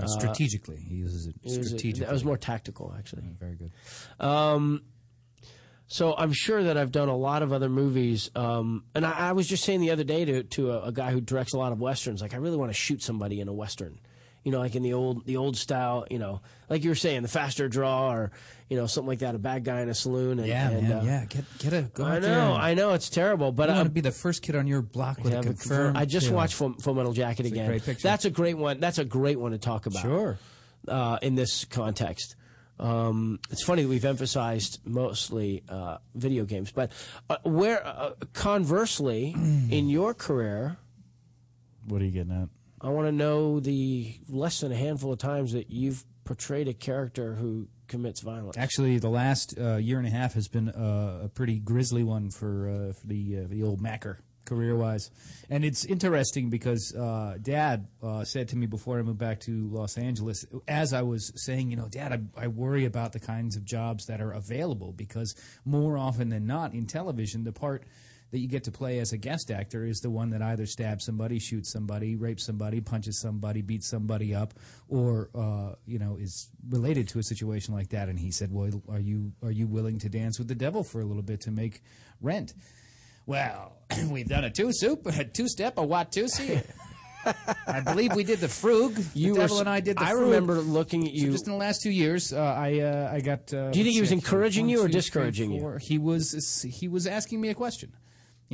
Uh, 0.00 0.06
strategically, 0.08 0.76
he 0.76 0.96
uses 0.96 1.28
it 1.28 1.36
It 1.44 1.58
was, 1.58 1.68
strategically. 1.68 2.04
that 2.06 2.12
was 2.12 2.24
more 2.24 2.36
tactical, 2.36 2.92
actually. 2.98 3.22
very 3.38 3.54
good. 3.54 3.70
Um, 4.18 4.82
so 5.86 6.14
I'm 6.16 6.32
sure 6.32 6.64
that 6.64 6.76
I've 6.76 6.90
done 6.90 7.08
a 7.08 7.16
lot 7.16 7.42
of 7.44 7.52
other 7.52 7.68
movies, 7.68 8.30
um, 8.34 8.84
and 8.94 9.06
I, 9.06 9.28
I 9.28 9.32
was 9.32 9.46
just 9.46 9.62
saying 9.62 9.80
the 9.80 9.90
other 9.92 10.02
day 10.02 10.24
to 10.24 10.42
to 10.42 10.72
a, 10.72 10.82
a 10.86 10.92
guy 10.92 11.12
who 11.12 11.20
directs 11.20 11.52
a 11.52 11.58
lot 11.58 11.70
of 11.70 11.80
westerns, 11.80 12.22
like 12.22 12.34
I 12.34 12.38
really 12.38 12.56
want 12.56 12.70
to 12.70 12.74
shoot 12.74 13.02
somebody 13.02 13.40
in 13.40 13.46
a 13.46 13.52
western, 13.52 14.00
you 14.42 14.50
know, 14.50 14.58
like 14.58 14.74
in 14.74 14.82
the 14.82 14.94
old 14.94 15.26
the 15.26 15.36
old 15.36 15.56
style, 15.56 16.04
you 16.10 16.18
know, 16.18 16.40
like 16.68 16.82
you 16.82 16.90
were 16.90 16.96
saying, 16.96 17.22
the 17.22 17.28
faster 17.28 17.68
draw 17.68 18.10
or 18.10 18.32
you 18.70 18.76
know 18.78 18.86
something 18.86 19.08
like 19.08 19.18
that, 19.20 19.34
a 19.34 19.38
bad 19.38 19.62
guy 19.64 19.80
in 19.82 19.88
a 19.88 19.94
saloon. 19.94 20.38
And, 20.38 20.48
Yeah, 20.48 20.70
and, 20.70 20.88
man. 20.88 20.98
uh, 20.98 21.02
yeah, 21.04 21.24
get 21.26 21.44
get 21.58 21.72
a. 21.72 21.82
Go 21.82 22.04
I 22.04 22.16
out 22.16 22.22
there 22.22 22.34
know, 22.36 22.52
I 22.54 22.74
know, 22.74 22.92
it's 22.94 23.08
terrible, 23.10 23.52
but 23.52 23.64
you 23.68 23.74
want 23.74 23.80
I'm, 23.80 23.86
to 23.86 23.92
be 23.92 24.00
the 24.00 24.10
first 24.12 24.42
kid 24.42 24.56
on 24.56 24.66
your 24.66 24.82
block 24.82 25.22
with 25.22 25.32
Yeah, 25.32 25.40
a 25.40 25.42
but 25.42 25.58
confirmed. 25.60 25.96
I 25.96 26.04
just 26.06 26.28
kill. 26.28 26.36
watched 26.36 26.54
Full, 26.54 26.72
Full 26.74 26.94
Metal 26.94 27.12
Jacket 27.12 27.46
It's 27.46 27.50
a 27.52 27.54
again. 27.54 27.66
great 27.68 27.84
picture. 27.84 28.02
That's 28.08 28.24
a 28.24 28.30
great 28.30 28.56
one. 28.56 28.80
That's 28.80 28.98
a 28.98 29.04
great 29.04 29.38
one 29.38 29.52
to 29.52 29.58
talk 29.58 29.86
about. 29.86 30.02
Sure. 30.02 30.38
Uh, 30.88 31.18
in 31.22 31.34
this 31.34 31.64
context, 31.64 32.36
um, 32.78 33.38
it's 33.50 33.62
funny 33.62 33.82
that 33.82 33.88
we've 33.88 34.04
emphasized 34.04 34.80
mostly 34.84 35.62
uh, 35.68 35.98
video 36.14 36.44
games, 36.44 36.72
but 36.72 36.90
uh, 37.30 37.36
where 37.44 37.86
uh, 37.86 38.12
conversely, 38.32 39.34
in 39.70 39.88
your 39.88 40.12
career, 40.14 40.76
What 41.86 42.02
are 42.02 42.04
you 42.04 42.10
getting 42.10 42.32
at? 42.32 42.48
I 42.80 42.88
want 42.90 43.08
to 43.08 43.12
know 43.12 43.60
the 43.60 44.14
less 44.28 44.60
than 44.60 44.72
a 44.72 44.76
handful 44.76 45.12
of 45.12 45.18
times 45.18 45.52
that 45.54 45.70
you've 45.70 46.04
portrayed 46.24 46.68
a 46.68 46.74
character 46.74 47.34
who 47.34 47.68
commits 47.94 48.20
violence. 48.22 48.56
Actually, 48.58 48.98
the 48.98 49.08
last 49.08 49.54
uh, 49.56 49.76
year 49.76 49.98
and 49.98 50.06
a 50.06 50.10
half 50.10 50.34
has 50.34 50.48
been 50.48 50.68
uh, 50.68 51.20
a 51.24 51.28
pretty 51.28 51.60
grisly 51.60 52.02
one 52.02 52.28
for 52.28 52.68
uh, 52.68 52.92
for 52.92 53.06
the 53.06 53.38
uh, 53.38 53.46
the 53.48 53.62
old 53.62 53.80
Macker 53.80 54.18
career 54.44 54.76
wise, 54.76 55.10
and 55.48 55.64
it's 55.64 55.84
interesting 55.84 56.50
because 56.50 56.92
uh, 56.94 57.38
Dad 57.40 57.86
said 58.24 58.48
to 58.48 58.56
me 58.56 58.66
before 58.66 58.98
I 58.98 59.02
moved 59.02 59.18
back 59.18 59.40
to 59.40 59.68
Los 59.70 59.96
Angeles, 59.96 60.44
as 60.68 60.92
I 60.92 61.02
was 61.02 61.32
saying, 61.36 61.70
you 61.70 61.76
know, 61.76 61.88
Dad, 61.88 62.12
I, 62.12 62.44
I 62.44 62.48
worry 62.48 62.84
about 62.84 63.12
the 63.12 63.20
kinds 63.20 63.56
of 63.56 63.64
jobs 63.64 64.06
that 64.06 64.20
are 64.20 64.32
available 64.32 64.92
because 64.92 65.34
more 65.64 65.96
often 65.96 66.28
than 66.28 66.46
not 66.46 66.74
in 66.74 66.86
television, 66.86 67.44
the 67.44 67.52
part 67.52 67.84
that 68.30 68.38
you 68.40 68.48
get 68.48 68.64
to 68.64 68.72
play 68.72 68.98
as 68.98 69.12
a 69.12 69.16
guest 69.16 69.50
actor 69.50 69.84
is 69.84 70.00
the 70.00 70.10
one 70.10 70.30
that 70.30 70.42
either 70.42 70.66
stabs 70.66 71.04
somebody, 71.04 71.38
shoots 71.38 71.70
somebody, 71.70 72.16
rapes 72.16 72.44
somebody, 72.44 72.80
punches 72.80 73.20
somebody, 73.20 73.62
beats 73.62 73.86
somebody 73.88 74.34
up, 74.34 74.54
or 74.88 75.30
uh, 75.34 75.74
you 75.86 75.98
know 76.00 76.16
is 76.20 76.48
related 76.68 77.08
to 77.10 77.18
a 77.18 77.22
situation 77.22 77.74
like 77.74 77.90
that. 77.90 78.08
And 78.08 78.18
he 78.18 78.30
said, 78.32 78.52
"Well, 78.52 78.82
are 78.88 78.98
you 78.98 79.32
are 79.42 79.52
you 79.52 79.66
willing 79.68 79.98
to 80.00 80.08
dance 80.08 80.38
with 80.38 80.48
the 80.48 80.54
devil 80.56 80.82
for 80.82 81.00
a 81.00 81.04
little 81.04 81.22
bit 81.22 81.40
to 81.42 81.50
make 81.52 81.82
rent?" 82.20 82.54
Well, 83.26 83.76
we've 84.08 84.28
done 84.28 84.44
a 84.44 84.50
two 84.50 84.70
soup, 84.72 85.06
a 85.06 85.24
two 85.24 85.48
step, 85.48 85.78
a 85.78 85.82
Watusi. 85.82 86.64
I 87.66 87.80
believe 87.80 88.14
we 88.14 88.22
did 88.24 88.40
the 88.40 88.48
frug. 88.48 89.02
You 89.14 89.32
the 89.34 89.40
devil 89.40 89.56
s- 89.56 89.60
and 89.60 89.68
I 89.68 89.80
did 89.80 89.96
the 89.96 90.02
I 90.04 90.12
frug. 90.12 90.20
remember 90.22 90.54
looking 90.60 91.04
at 91.04 91.14
So 91.14 91.14
you- 91.24 91.30
just 91.32 91.46
in 91.46 91.52
the 91.52 91.58
last 91.58 91.80
two 91.82 91.90
years, 91.90 92.32
uh, 92.34 92.38
I 92.38 92.80
uh, 92.80 93.10
I 93.14 93.20
got. 93.20 93.52
Uh, 93.54 93.70
Do 93.70 93.78
you 93.78 93.84
think 93.84 93.94
he 93.94 94.00
was 94.02 94.12
encouraging 94.12 94.68
you 94.68 94.82
or 94.82 94.88
discouraging 94.88 95.50
you? 95.52 95.78
He 95.80 95.96
was 95.98 96.66
he 96.68 96.88
was 96.88 97.06
asking 97.06 97.40
me 97.40 97.48
a 97.48 97.54
question. 97.54 97.92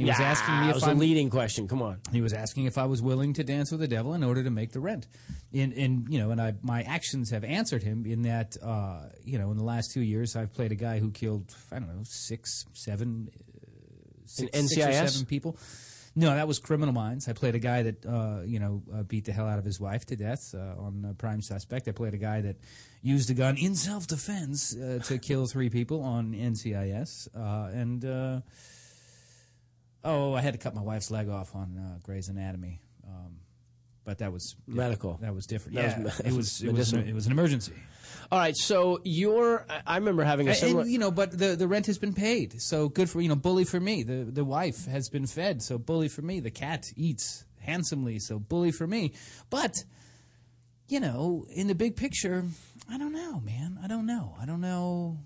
He 0.04 0.10
was 0.10 0.20
asking 0.20 0.60
me 0.60 0.68
if 0.68 0.74
was 0.74 0.86
a 0.86 0.90
I'm, 0.90 0.98
leading 0.98 1.30
question. 1.30 1.68
Come 1.68 1.82
on. 1.82 2.00
he 2.12 2.20
was 2.20 2.32
asking 2.32 2.64
if 2.64 2.78
I 2.78 2.86
was 2.86 3.02
willing 3.02 3.34
to 3.34 3.44
dance 3.44 3.70
with 3.70 3.80
the 3.80 3.88
devil 3.88 4.14
in 4.14 4.24
order 4.24 4.42
to 4.42 4.50
make 4.50 4.72
the 4.72 4.80
rent. 4.80 5.06
In, 5.52 5.72
in 5.72 6.06
you 6.08 6.18
know, 6.18 6.30
and 6.30 6.40
I, 6.40 6.54
my 6.62 6.82
actions 6.82 7.30
have 7.30 7.44
answered 7.44 7.82
him 7.82 8.06
in 8.06 8.22
that, 8.22 8.56
uh, 8.62 9.08
you 9.24 9.38
know, 9.38 9.50
in 9.50 9.56
the 9.56 9.64
last 9.64 9.92
two 9.92 10.00
years, 10.00 10.36
I've 10.36 10.52
played 10.52 10.72
a 10.72 10.76
guy 10.76 10.98
who 10.98 11.10
killed, 11.10 11.54
I 11.72 11.78
don't 11.78 11.88
know, 11.88 12.02
six, 12.04 12.66
seven, 12.72 13.30
uh, 13.34 14.26
six, 14.26 14.50
six 14.52 14.86
or 14.86 14.92
seven 15.08 15.26
people. 15.26 15.56
No, 16.16 16.34
that 16.34 16.48
was 16.48 16.58
Criminal 16.58 16.92
Minds. 16.92 17.28
I 17.28 17.34
played 17.34 17.54
a 17.54 17.60
guy 17.60 17.84
that, 17.84 18.04
uh, 18.04 18.42
you 18.44 18.58
know, 18.58 18.82
uh, 18.92 19.02
beat 19.04 19.26
the 19.26 19.32
hell 19.32 19.46
out 19.46 19.58
of 19.58 19.64
his 19.64 19.80
wife 19.80 20.04
to 20.06 20.16
death 20.16 20.54
uh, 20.54 20.82
on 20.82 21.04
uh, 21.04 21.12
Prime 21.14 21.40
Suspect. 21.40 21.86
I 21.86 21.92
played 21.92 22.14
a 22.14 22.18
guy 22.18 22.40
that 22.40 22.56
used 23.02 23.30
a 23.30 23.34
gun 23.34 23.56
in 23.56 23.76
self 23.76 24.06
defense 24.06 24.76
uh, 24.76 24.98
to 25.04 25.18
kill 25.18 25.46
three 25.46 25.70
people 25.70 26.02
on 26.02 26.34
NCIS. 26.34 27.28
Uh, 27.34 27.70
and, 27.72 28.04
uh, 28.04 28.40
Oh, 30.04 30.32
I 30.34 30.40
had 30.40 30.54
to 30.54 30.58
cut 30.58 30.74
my 30.74 30.80
wife's 30.82 31.10
leg 31.10 31.28
off 31.28 31.54
on 31.54 31.76
uh, 31.76 31.98
Grey's 32.02 32.28
Anatomy, 32.28 32.80
um, 33.06 33.36
but 34.04 34.18
that 34.18 34.32
was 34.32 34.56
Medical. 34.66 35.18
That 35.20 35.34
was 35.34 35.46
different. 35.46 35.76
That 35.76 35.98
yeah, 35.98 36.04
was 36.04 36.20
it 36.20 36.32
was 36.32 36.62
it 36.62 36.72
was, 36.72 36.92
an, 36.92 37.06
it 37.08 37.14
was 37.14 37.26
an 37.26 37.32
emergency. 37.32 37.74
All 38.32 38.38
right, 38.38 38.56
so 38.56 39.00
you're. 39.04 39.66
I- 39.68 39.82
I 39.86 39.96
remember 39.96 40.24
having 40.24 40.48
a 40.48 40.54
similar. 40.54 40.82
and, 40.82 40.90
you 40.90 40.98
know, 40.98 41.10
but 41.10 41.36
the 41.36 41.56
the 41.56 41.68
rent 41.68 41.86
has 41.86 41.98
been 41.98 42.14
paid, 42.14 42.60
so 42.62 42.88
good 42.88 43.10
for 43.10 43.20
you 43.20 43.28
know. 43.28 43.36
Bully 43.36 43.64
for 43.64 43.78
me. 43.80 44.02
The 44.02 44.24
the 44.24 44.44
wife 44.44 44.86
has 44.86 45.08
been 45.10 45.26
fed, 45.26 45.62
so 45.62 45.76
bully 45.78 46.08
for 46.08 46.22
me. 46.22 46.40
The 46.40 46.50
cat 46.50 46.86
eats 46.96 47.44
handsomely, 47.58 48.18
so 48.20 48.38
bully 48.38 48.72
for 48.72 48.86
me. 48.86 49.12
But 49.50 49.74
you 50.88 51.00
know, 51.00 51.44
in 51.50 51.66
the 51.66 51.74
big 51.74 51.96
picture, 51.96 52.44
I 52.88 52.98
don't 52.98 53.12
know, 53.12 53.40
man. 53.40 53.78
I 53.82 53.86
don't 53.86 54.06
know. 54.06 54.34
I 54.40 54.46
don't 54.46 54.60
know. 54.60 55.18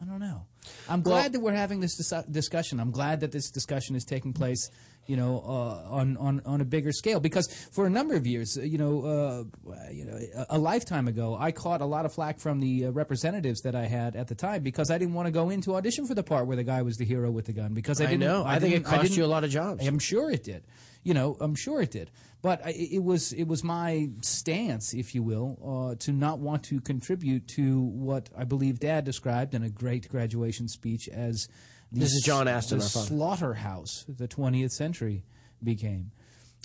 I 0.00 0.04
don't 0.04 0.20
know. 0.20 0.46
I'm 0.88 1.02
glad 1.02 1.32
that 1.32 1.40
we're 1.40 1.52
having 1.52 1.80
this 1.80 1.96
dis- 1.96 2.24
discussion. 2.30 2.80
I'm 2.80 2.90
glad 2.90 3.20
that 3.20 3.32
this 3.32 3.50
discussion 3.50 3.96
is 3.96 4.04
taking 4.04 4.32
place, 4.32 4.70
you 5.06 5.16
know, 5.16 5.42
uh, 5.46 5.88
on, 5.90 6.16
on 6.16 6.42
on 6.44 6.60
a 6.60 6.64
bigger 6.64 6.92
scale. 6.92 7.20
Because 7.20 7.46
for 7.72 7.86
a 7.86 7.90
number 7.90 8.14
of 8.14 8.26
years, 8.26 8.56
uh, 8.58 8.62
you 8.62 8.78
know, 8.78 9.04
uh, 9.04 9.74
you 9.92 10.04
know, 10.04 10.18
a, 10.36 10.56
a 10.56 10.58
lifetime 10.58 11.08
ago, 11.08 11.36
I 11.38 11.52
caught 11.52 11.80
a 11.80 11.86
lot 11.86 12.06
of 12.06 12.12
flack 12.12 12.38
from 12.40 12.60
the 12.60 12.86
uh, 12.86 12.90
representatives 12.90 13.60
that 13.62 13.74
I 13.74 13.86
had 13.86 14.16
at 14.16 14.28
the 14.28 14.34
time 14.34 14.62
because 14.62 14.90
I 14.90 14.98
didn't 14.98 15.14
want 15.14 15.26
to 15.26 15.32
go 15.32 15.50
into 15.50 15.74
audition 15.74 16.06
for 16.06 16.14
the 16.14 16.22
part 16.22 16.46
where 16.46 16.56
the 16.56 16.64
guy 16.64 16.82
was 16.82 16.96
the 16.96 17.04
hero 17.04 17.30
with 17.30 17.46
the 17.46 17.52
gun 17.52 17.74
because 17.74 18.00
I 18.00 18.04
I 18.04 18.06
didn't. 18.08 18.20
know. 18.20 18.44
I 18.44 18.58
think 18.58 18.74
it 18.74 18.84
cost 18.84 19.16
you 19.16 19.24
a 19.24 19.26
lot 19.26 19.44
of 19.44 19.50
jobs. 19.50 19.86
I'm 19.86 19.98
sure 19.98 20.30
it 20.30 20.44
did. 20.44 20.62
You 21.06 21.14
know, 21.14 21.36
I'm 21.40 21.54
sure 21.54 21.80
it 21.80 21.92
did. 21.92 22.10
But 22.42 22.66
I, 22.66 22.70
it 22.70 23.04
was 23.04 23.32
it 23.32 23.44
was 23.44 23.62
my 23.62 24.08
stance, 24.22 24.92
if 24.92 25.14
you 25.14 25.22
will, 25.22 25.56
uh, 25.64 25.94
to 26.00 26.10
not 26.10 26.40
want 26.40 26.64
to 26.64 26.80
contribute 26.80 27.46
to 27.54 27.80
what 27.80 28.28
I 28.36 28.42
believe 28.42 28.80
Dad 28.80 29.04
described 29.04 29.54
in 29.54 29.62
a 29.62 29.70
great 29.70 30.08
graduation 30.08 30.66
speech 30.66 31.08
as 31.08 31.46
the 31.92 32.00
This 32.00 32.12
is 32.12 32.24
John 32.26 32.48
Astin, 32.48 32.78
the 32.78 32.84
slaughterhouse 32.84 34.04
the 34.08 34.26
20th 34.26 34.72
century 34.72 35.22
became, 35.62 36.10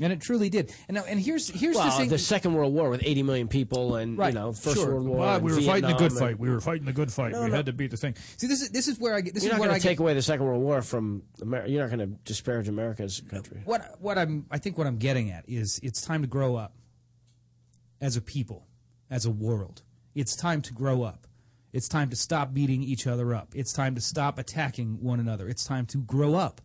and 0.02 0.14
it 0.14 0.22
truly 0.22 0.50
did. 0.50 0.74
And 0.88 0.96
now, 0.96 1.04
and 1.04 1.20
here's 1.20 1.50
here's 1.50 1.76
well, 1.76 1.86
the 1.86 1.92
thing. 1.92 2.10
the 2.10 2.18
Second 2.18 2.54
World 2.54 2.74
War 2.74 2.90
with 2.90 3.02
80 3.04 3.24
million 3.24 3.48
people, 3.48 3.96
and 3.96 4.18
Right, 4.18 4.34
you 4.34 4.40
know, 4.40 4.54
First 4.54 4.78
sure. 4.78 4.94
World 4.94 5.08
War. 5.08 5.18
Well, 5.18 5.36
and 5.36 5.44
we 5.44 5.54
were 5.54 5.62
fighting 5.62 5.90
the 5.90 5.96
good 5.96 6.12
Vietnam 6.12 6.30
fight. 6.30 6.40
We 6.40 6.50
were 6.50 6.62
fighting 6.62 6.86
the 6.86 6.94
good 6.94 7.12
fight. 7.12 7.32
No, 7.34 7.44
we 7.44 7.50
no. 7.50 7.56
had 7.56 7.66
to 7.66 7.74
beat 7.74 7.92
the 7.92 7.98
thing. 7.98 8.16
See, 8.38 8.48
this 8.48 8.62
is 8.62 8.70
this 8.70 8.88
is 8.88 9.00
where 9.00 9.16
I 9.16 9.22
get. 9.22 9.34
This 9.34 9.44
You're 9.44 9.52
is 9.52 9.54
not 9.54 9.60
where 9.60 9.70
going 9.70 9.76
I 9.76 9.80
to 9.80 9.84
get, 9.84 9.90
take 9.90 10.00
away 10.00 10.14
the 10.14 10.22
Second 10.22 10.46
World 10.46 10.62
War 10.62 10.82
from 10.82 11.24
America. 11.42 11.70
You're 11.70 11.82
not 11.88 11.96
going 11.96 12.10
to 12.10 12.16
disparage 12.26 12.68
America's 12.68 13.22
country. 13.30 13.62
what 13.66 13.98
what 14.00 14.18
I'm 14.18 14.46
I 14.50 14.58
think 14.58 14.78
what 14.78 14.88
I'm 14.88 14.98
getting 14.98 15.32
at 15.32 15.46
is 15.48 15.80
it's 15.84 16.02
time 16.02 16.22
to 16.22 16.28
grow 16.28 16.56
up 16.56 16.74
as 18.00 18.18
a 18.18 18.22
people, 18.22 18.68
as 19.10 19.26
a 19.26 19.32
world. 19.32 19.84
It's 20.16 20.36
time 20.36 20.62
to 20.64 20.74
grow 20.74 21.04
up. 21.04 21.28
It's 21.74 21.88
time 21.88 22.10
to 22.10 22.16
stop 22.16 22.54
beating 22.54 22.84
each 22.84 23.08
other 23.08 23.34
up. 23.34 23.54
It's 23.56 23.72
time 23.72 23.96
to 23.96 24.02
stop 24.02 24.38
attacking 24.38 25.02
one 25.02 25.20
another. 25.20 25.48
It's 25.48 25.64
time 25.64 25.86
to 25.88 26.00
grow 26.00 26.36
up. 26.36 26.60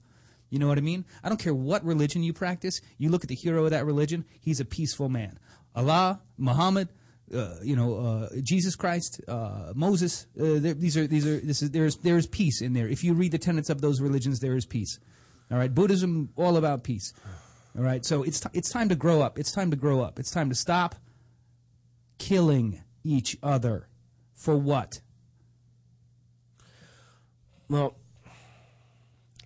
You 0.51 0.59
know 0.59 0.69
what 0.69 0.79
I 0.79 0.83
mean? 0.83 1.05
I 1.25 1.29
don't 1.29 1.39
care 1.39 1.55
what 1.55 1.85
religion 1.85 2.23
you 2.23 2.33
practice. 2.33 2.81
You 2.99 3.11
look 3.11 3.23
at 3.25 3.29
the 3.29 3.35
hero 3.35 3.65
of 3.65 3.71
that 3.71 3.85
religion, 3.85 4.25
he's 4.41 4.61
a 4.61 4.65
peaceful 4.65 5.09
man. 5.09 5.39
Allah, 5.75 6.21
Muhammad, 6.39 6.89
uh, 7.35 7.57
you 7.63 7.75
know, 7.75 7.97
uh, 7.97 8.29
Jesus 8.43 8.77
Christ, 8.77 9.21
uh, 9.27 9.73
Moses. 9.75 10.27
Uh, 10.39 10.59
there- 10.61 10.75
these 10.75 10.97
are 10.97 11.07
these 11.09 11.27
are 11.27 11.41
this 11.41 11.61
is 11.63 11.71
there's 11.73 11.97
there's 11.97 12.27
peace 12.29 12.63
in 12.63 12.73
there. 12.73 12.89
If 12.89 13.03
you 13.03 13.15
read 13.15 13.33
the 13.33 13.39
tenets 13.39 13.69
of 13.69 13.81
those 13.81 14.01
religions, 14.01 14.39
there 14.39 14.57
is 14.57 14.65
peace. 14.65 15.01
All 15.51 15.59
right, 15.59 15.75
Buddhism 15.75 16.31
all 16.37 16.57
about 16.57 16.85
peace. 16.85 17.13
All 17.77 17.83
right, 17.83 18.05
so 18.07 18.23
it's 18.23 18.41
t- 18.41 18.49
it's 18.53 18.71
time 18.71 18.89
to 18.89 18.95
grow 18.97 19.21
up. 19.21 19.39
It's 19.39 19.51
time 19.53 19.71
to 19.73 19.77
grow 19.77 20.01
up. 20.01 20.19
It's 20.21 20.31
time 20.31 20.49
to 20.49 20.55
stop 20.55 20.95
killing 22.19 22.83
each 23.05 23.37
other. 23.43 23.89
For 24.35 24.57
what? 24.57 25.01
Well, 27.69 27.97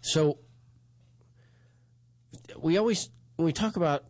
so 0.03 0.39
we 2.63 2.79
always 2.79 3.11
when 3.37 3.47
we 3.47 3.53
talk 3.53 3.77
about 3.77 4.05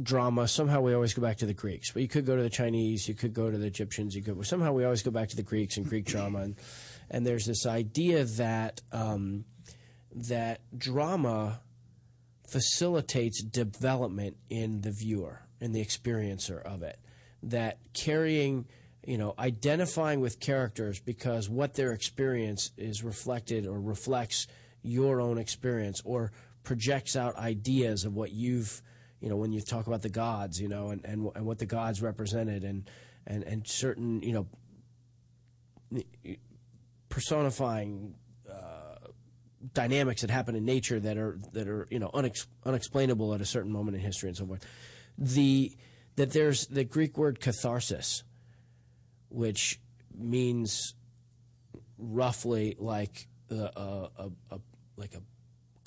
drama, 0.00 0.48
somehow 0.48 0.80
we 0.80 0.94
always 0.94 1.14
go 1.14 1.22
back 1.22 1.38
to 1.38 1.46
the 1.46 1.54
Greeks. 1.54 1.92
But 1.92 2.02
you 2.02 2.08
could 2.08 2.26
go 2.26 2.36
to 2.36 2.42
the 2.42 2.50
Chinese, 2.50 3.08
you 3.08 3.14
could 3.14 3.32
go 3.32 3.50
to 3.50 3.58
the 3.58 3.66
Egyptians, 3.66 4.14
you 4.14 4.22
could 4.22 4.44
somehow 4.46 4.72
we 4.72 4.84
always 4.84 5.02
go 5.02 5.10
back 5.10 5.28
to 5.30 5.36
the 5.36 5.42
Greeks 5.42 5.76
and 5.76 5.86
Greek 5.86 6.04
drama, 6.04 6.40
and 6.40 6.56
and 7.10 7.26
there's 7.26 7.46
this 7.46 7.66
idea 7.66 8.24
that 8.24 8.80
um, 8.92 9.44
that 10.14 10.60
drama 10.76 11.60
facilitates 12.46 13.42
development 13.42 14.36
in 14.48 14.80
the 14.80 14.90
viewer, 14.90 15.42
in 15.60 15.72
the 15.72 15.84
experiencer 15.84 16.62
of 16.62 16.82
it. 16.82 16.98
That 17.42 17.78
carrying, 17.94 18.66
you 19.06 19.16
know, 19.16 19.34
identifying 19.38 20.20
with 20.20 20.40
characters 20.40 21.00
because 21.00 21.48
what 21.48 21.74
their 21.74 21.92
experience 21.92 22.72
is 22.76 23.02
reflected 23.02 23.66
or 23.66 23.80
reflects 23.80 24.46
your 24.82 25.20
own 25.20 25.38
experience 25.38 26.02
or 26.04 26.32
projects 26.70 27.16
out 27.16 27.34
ideas 27.34 28.04
of 28.04 28.14
what 28.14 28.30
you've, 28.30 28.80
you 29.20 29.28
know, 29.28 29.34
when 29.34 29.50
you 29.50 29.60
talk 29.60 29.88
about 29.88 30.02
the 30.02 30.08
gods, 30.08 30.60
you 30.60 30.68
know, 30.68 30.90
and, 30.90 31.04
and, 31.04 31.28
and 31.34 31.44
what 31.44 31.58
the 31.58 31.66
gods 31.66 32.00
represented 32.00 32.62
and, 32.62 32.88
and, 33.26 33.42
and 33.42 33.66
certain, 33.66 34.22
you 34.22 34.46
know, 35.92 36.00
personifying 37.08 38.14
uh, 38.48 38.94
dynamics 39.74 40.20
that 40.20 40.30
happen 40.30 40.54
in 40.54 40.64
nature 40.64 41.00
that 41.00 41.18
are 41.18 41.40
that 41.52 41.66
are 41.66 41.88
you 41.90 41.98
know 41.98 42.08
unex, 42.14 42.46
unexplainable 42.64 43.34
at 43.34 43.40
a 43.40 43.44
certain 43.44 43.72
moment 43.72 43.96
in 43.96 44.00
history 44.00 44.28
and 44.28 44.36
so 44.36 44.46
forth. 44.46 44.64
The 45.18 45.76
that 46.14 46.30
there's 46.30 46.68
the 46.68 46.84
Greek 46.84 47.18
word 47.18 47.40
catharsis, 47.40 48.22
which 49.28 49.80
means 50.16 50.94
roughly 51.98 52.76
like 52.78 53.26
a, 53.50 53.56
a, 53.56 54.10
a, 54.18 54.30
a 54.52 54.60
like 54.96 55.14
a 55.16 55.22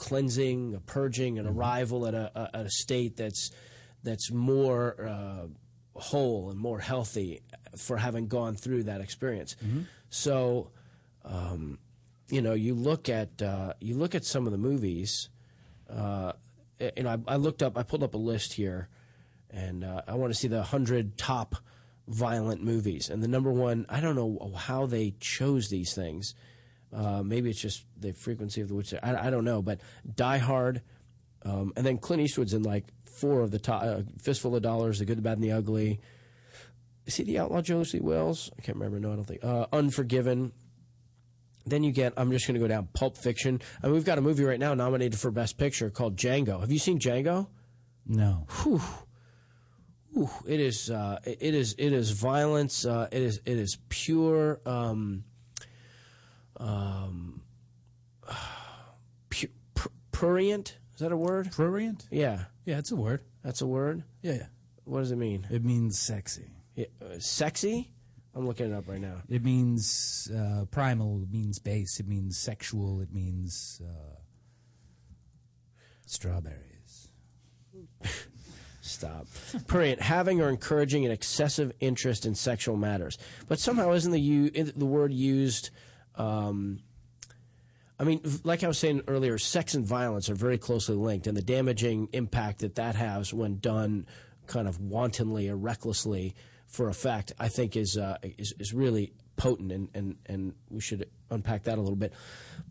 cleansing, 0.08 0.76
a 0.76 0.80
purging, 0.80 1.40
an 1.40 1.46
arrival 1.48 2.00
at 2.08 2.14
a, 2.14 2.26
a, 2.36 2.44
at 2.60 2.66
a 2.66 2.70
state 2.84 3.14
that's 3.16 3.52
that's 4.04 4.28
more 4.32 4.84
uh, 5.14 5.48
whole 5.96 6.50
and 6.52 6.60
more 6.60 6.80
healthy 6.80 7.42
for 7.78 7.96
having 7.98 8.28
gone 8.28 8.56
through 8.64 8.84
that 8.84 9.02
experience. 9.02 9.56
So. 10.10 10.70
Um, 11.26 11.80
you 12.30 12.42
know, 12.42 12.54
you 12.54 12.74
look 12.74 13.10
at 13.10 13.42
uh, 13.42 13.74
you 13.80 13.96
look 13.96 14.16
at 14.16 14.26
some 14.26 14.46
of 14.48 14.52
the 14.52 14.58
movies. 14.58 15.30
Uh, 15.88 16.34
you 16.98 17.04
know, 17.04 17.22
I, 17.28 17.34
I 17.34 17.36
looked 17.36 17.62
up, 17.62 17.78
I 17.78 17.84
pulled 17.84 18.04
up 18.04 18.16
a 18.16 18.18
list 18.18 18.54
here, 18.54 18.90
and 19.52 19.84
uh, 19.84 20.02
I 20.08 20.16
want 20.16 20.34
to 20.34 20.40
see 20.40 20.48
the 20.48 20.64
hundred 20.64 21.18
top 21.18 21.56
violent 22.08 22.64
movies. 22.64 23.10
And 23.10 23.22
the 23.22 23.28
number 23.28 23.52
one, 23.52 23.86
I 23.88 24.00
don't 24.02 24.16
know 24.16 24.52
how 24.56 24.88
they 24.88 25.14
chose 25.20 25.70
these 25.70 25.94
things. 25.94 26.34
Uh, 26.94 27.24
maybe 27.24 27.49
it's 27.49 27.61
just 27.61 27.86
the 27.99 28.11
frequency 28.14 28.61
of 28.61 28.68
the 28.68 28.76
which 28.76 28.94
I, 29.02 29.28
I 29.28 29.30
don't 29.30 29.45
know, 29.45 29.61
but 29.61 29.82
Die 30.15 30.38
Hard, 30.38 30.82
um, 31.44 31.74
and 31.76 31.86
then 31.86 31.98
Clint 31.98 32.22
Eastwood's 32.22 32.53
in 32.53 32.64
like 32.64 32.86
four 33.06 33.41
of 33.41 33.52
the 33.52 33.60
top. 33.60 33.84
Uh, 33.84 34.02
Fistful 34.22 34.56
of 34.56 34.61
Dollars, 34.61 34.99
The 34.99 35.06
Good, 35.06 35.18
the 35.18 35.22
Bad, 35.22 35.38
and 35.38 35.44
the 35.44 35.52
Ugly. 35.52 35.99
Is 37.06 37.15
he 37.15 37.24
the 37.24 37.40
outlaw 37.40 37.61
Josey 37.61 37.99
Wales? 37.99 38.49
I 38.57 38.61
can't 38.61 38.78
remember. 38.78 38.99
No, 38.99 39.11
I 39.11 39.15
don't 39.15 39.26
think. 39.26 39.44
Uh, 39.44 39.65
Unforgiven. 39.74 40.53
Then 41.65 41.84
you 41.84 41.91
get, 41.91 42.14
I'm 42.18 42.32
just 42.32 42.45
going 42.45 42.56
to 42.56 42.60
go 42.60 42.68
down 42.68 42.90
Pulp 42.94 43.18
Fiction. 43.18 43.61
I 43.82 43.88
mean, 43.88 43.94
we've 43.94 44.06
got 44.06 44.18
a 44.18 44.22
movie 44.22 44.44
right 44.44 44.60
now 44.60 44.74
nominated 44.74 45.18
for 45.18 45.32
Best 45.32 45.57
Picture 45.57 45.90
called 45.90 46.18
Django. 46.18 46.60
Have 46.60 46.72
you 46.72 46.80
seen 46.80 46.99
Django? 46.99 47.48
No. 48.06 48.48
Whew. 48.64 48.82
Whew. 50.14 50.30
It 50.45 50.60
is, 50.60 50.90
uh, 50.90 51.20
it 51.24 51.56
is, 51.56 51.76
it 51.78 51.94
is 51.94 52.11
violence. 52.11 52.86
Uh, 52.86 53.07
it 53.11 53.22
is, 53.22 53.40
it 53.45 53.57
is 53.57 53.78
pure, 53.88 54.60
um, 54.65 55.24
um, 56.58 57.42
pu- 59.30 59.48
pr- 59.76 59.88
prurient. 60.12 60.78
Is 60.96 61.00
that 61.00 61.12
a 61.12 61.18
word? 61.18 61.52
Prurient? 61.52 62.08
Yeah. 62.12 62.46
Yeah, 62.66 62.78
it's 62.78 62.92
a 62.92 62.96
word. 62.96 63.22
That's 63.44 63.62
a 63.62 63.68
word? 63.68 64.04
Yeah, 64.22 64.34
yeah. 64.34 64.46
What 64.86 65.00
does 65.00 65.12
it 65.12 65.18
mean? 65.18 65.48
It 65.50 65.64
means 65.64 65.98
sexy. 66.00 66.52
Yeah, 66.76 66.86
uh, 67.02 67.20
sexy? 67.20 67.90
I'm 68.36 68.48
looking 68.48 68.72
it 68.72 68.76
up 68.76 68.88
right 68.88 69.00
now. 69.02 69.22
It 69.30 69.44
means 69.44 70.32
uh, 70.36 70.66
primal. 70.72 71.22
It 71.22 71.32
means 71.32 71.60
base. 71.60 72.00
It 72.00 72.08
means 72.08 72.38
sexual. 72.38 73.00
It 73.02 73.14
means 73.14 73.80
uh, 73.84 74.16
strawberries. 76.06 77.10
Stop. 78.82 79.28
Prurient, 79.68 80.02
having 80.02 80.42
or 80.42 80.50
encouraging 80.50 81.06
an 81.06 81.12
excessive 81.12 81.72
interest 81.80 82.26
in 82.26 82.36
sexual 82.36 82.76
matters. 82.76 83.18
But 83.48 83.60
somehow 83.60 83.94
isn't 83.94 84.12
the 84.12 84.20
u- 84.20 84.50
the 84.50 84.86
word 84.86 85.14
used? 85.14 85.70
Um, 86.15 86.80
I 87.99 88.06
mean, 88.06 88.22
like 88.44 88.64
I 88.64 88.68
was 88.68 88.77
saying 88.77 89.03
earlier, 89.07 89.38
sex 89.38 89.76
and 89.76 89.85
violence 89.85 90.30
are 90.30 90.35
very 90.35 90.57
closely 90.57 90.95
linked, 90.95 91.27
and 91.27 91.38
the 91.38 91.41
damaging 91.44 92.10
impact 92.11 92.60
that 92.60 92.76
that 92.76 92.95
has 92.95 93.34
when 93.34 93.60
done 93.60 94.07
kind 94.48 94.68
of 94.68 94.80
wantonly 94.80 95.49
or 95.49 95.56
recklessly 95.56 96.35
for 96.68 96.90
effect, 96.90 97.34
I 97.40 97.49
think 97.49 97.76
is 97.76 97.98
uh, 97.98 98.18
is, 98.23 98.53
is 98.60 98.73
really 98.73 99.14
potent, 99.35 99.72
and, 99.72 99.90
and, 99.94 100.15
and 100.26 100.53
we 100.69 100.81
should 100.81 101.07
unpack 101.30 101.64
that 101.64 101.77
a 101.77 101.81
little 101.81 101.95
bit. 101.95 102.14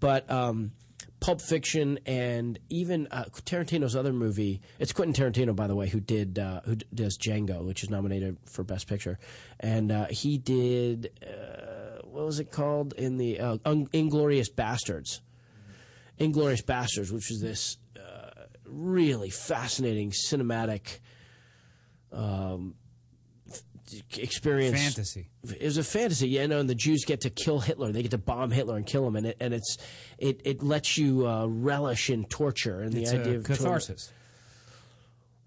But 0.00 0.28
um, 0.30 0.72
Pulp 1.20 1.40
Fiction 1.40 2.00
and 2.04 2.58
even 2.68 3.06
uh, 3.12 3.24
Tarantino's 3.46 3.94
other 3.94 4.12
movie. 4.12 4.60
It's 4.80 4.92
Quentin 4.92 5.14
Tarantino, 5.14 5.54
by 5.54 5.68
the 5.68 5.76
way, 5.76 5.88
who 5.88 6.00
did 6.00 6.38
uh, 6.38 6.62
who 6.64 6.76
does 6.92 7.16
Django, 7.16 7.64
which 7.64 7.84
is 7.84 7.90
nominated 7.90 8.38
for 8.44 8.64
Best 8.64 8.88
Picture, 8.88 9.20
and 9.60 9.92
uh, 9.92 10.06
he 10.10 10.36
did 10.36 11.12
uh, 11.24 11.51
what 12.12 12.26
was 12.26 12.40
it 12.40 12.50
called 12.50 12.92
in 12.94 13.16
the 13.16 13.40
uh, 13.40 13.58
Un- 13.64 13.86
Inglourious 13.88 14.52
Basterds. 14.52 15.20
Inglourious 16.20 16.62
Basterds, 16.62 17.10
which 17.10 17.30
is 17.30 17.40
this 17.40 17.78
uh, 17.96 18.30
really 18.66 19.30
fascinating 19.30 20.12
cinematic 20.12 20.98
um, 22.12 22.74
experience. 24.16 24.80
Fantasy. 24.80 25.30
It 25.42 25.64
was 25.64 25.78
a 25.78 25.84
fantasy, 25.84 26.28
yeah. 26.28 26.46
No, 26.46 26.60
and 26.60 26.68
the 26.68 26.74
Jews 26.74 27.04
get 27.06 27.22
to 27.22 27.30
kill 27.30 27.60
Hitler. 27.60 27.92
They 27.92 28.02
get 28.02 28.10
to 28.12 28.18
bomb 28.18 28.50
Hitler 28.50 28.76
and 28.76 28.86
kill 28.86 29.06
him, 29.06 29.16
and 29.16 29.26
it 29.26 29.36
and 29.40 29.54
it's 29.54 29.78
it 30.18 30.42
it 30.44 30.62
lets 30.62 30.98
you 30.98 31.26
uh, 31.26 31.46
relish 31.46 32.10
in 32.10 32.26
torture 32.26 32.80
and 32.80 32.94
It's 32.94 33.10
the 33.10 33.20
idea 33.20 33.36
of 33.38 33.44
catharsis. 33.44 34.12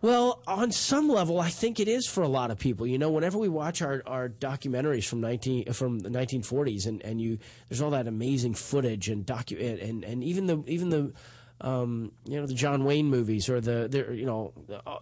Well, 0.02 0.44
on 0.46 0.72
some 0.72 1.08
level, 1.08 1.40
I 1.40 1.50
think 1.50 1.80
it 1.80 1.88
is 1.88 2.08
for 2.08 2.22
a 2.22 2.28
lot 2.28 2.52
of 2.52 2.60
people. 2.60 2.86
You 2.86 2.98
know, 2.98 3.10
whenever 3.10 3.38
we 3.38 3.50
watch 3.50 3.82
our, 3.82 4.04
our 4.06 4.30
documentaries 4.30 5.06
from 5.08 5.22
nineteen 5.22 5.72
from 5.74 6.00
the 6.00 6.10
nineteen 6.10 6.44
forties, 6.44 6.86
and, 6.86 7.02
and 7.04 7.20
you 7.20 7.40
there's 7.70 7.82
all 7.82 7.92
that 7.92 8.08
amazing 8.08 8.54
footage 8.54 9.10
and 9.10 9.26
docu 9.26 9.60
and, 9.60 9.80
and, 9.80 10.04
and 10.04 10.24
even 10.24 10.46
the 10.46 10.64
even 10.68 10.90
the 10.90 11.14
um, 11.62 12.12
you 12.26 12.40
know 12.40 12.46
the 12.46 12.54
John 12.54 12.84
Wayne 12.84 13.10
movies 13.10 13.50
or 13.50 13.62
the, 13.62 13.88
the 13.88 14.14
you 14.14 14.26
know 14.26 14.54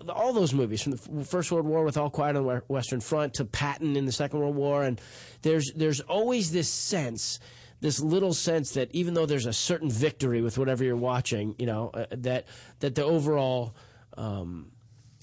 all 0.07 0.31
those 0.31 0.53
movies 0.53 0.83
from 0.83 0.91
the 0.91 1.25
First 1.25 1.51
World 1.51 1.65
War 1.65 1.83
with 1.83 1.97
All 1.97 2.09
Quiet 2.09 2.35
on 2.35 2.45
the 2.45 2.61
Western 2.67 3.01
Front 3.01 3.33
to 3.35 3.45
Patton 3.45 3.95
in 3.95 4.05
the 4.05 4.11
Second 4.11 4.39
World 4.39 4.55
War, 4.55 4.83
and 4.83 5.01
there's 5.41 5.71
there's 5.75 6.01
always 6.01 6.51
this 6.51 6.69
sense 6.69 7.39
this 7.81 7.99
little 7.99 8.33
sense 8.33 8.71
that 8.71 8.89
even 8.95 9.13
though 9.13 9.25
there's 9.25 9.45
a 9.45 9.51
certain 9.51 9.91
victory 9.91 10.41
with 10.41 10.57
whatever 10.57 10.85
you're 10.85 10.95
watching, 10.95 11.53
you 11.59 11.65
know, 11.65 11.89
uh, 11.93 12.05
that 12.11 12.45
that 12.79 12.95
the 12.95 13.03
overall 13.03 13.75
um, 14.15 14.71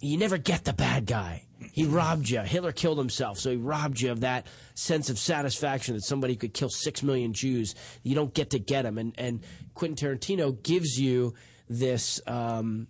you 0.01 0.17
never 0.17 0.39
get 0.39 0.65
the 0.65 0.73
bad 0.73 1.07
guy. 1.07 1.45
He 1.73 1.85
robbed 1.85 2.29
you. 2.29 2.41
Hitler 2.41 2.73
killed 2.73 2.99
himself, 2.99 3.39
so 3.39 3.51
he 3.51 3.57
robbed 3.57 4.01
you 4.01 4.11
of 4.11 4.21
that 4.21 4.47
sense 4.75 5.11
of 5.11 5.19
satisfaction 5.19 5.95
that 5.95 6.03
somebody 6.03 6.35
could 6.35 6.55
kill 6.55 6.71
six 6.71 7.03
million 7.03 7.33
Jews. 7.33 7.75
You 8.03 8.15
don't 8.15 8.35
get 8.35 8.51
to 8.51 8.59
get 8.59 8.85
him, 8.85 8.99
and 8.99 9.15
and 9.19 9.41
Quentin 9.75 9.97
Tarantino 9.97 10.61
gives 10.63 10.99
you 10.99 11.35
this. 11.69 12.21
Um, 12.27 12.89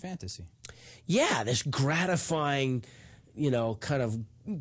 Fantasy. 0.00 0.44
yeah, 1.06 1.44
this 1.44 1.62
gratifying, 1.62 2.84
you 3.34 3.50
know, 3.50 3.76
kind 3.76 4.02
of 4.02 4.16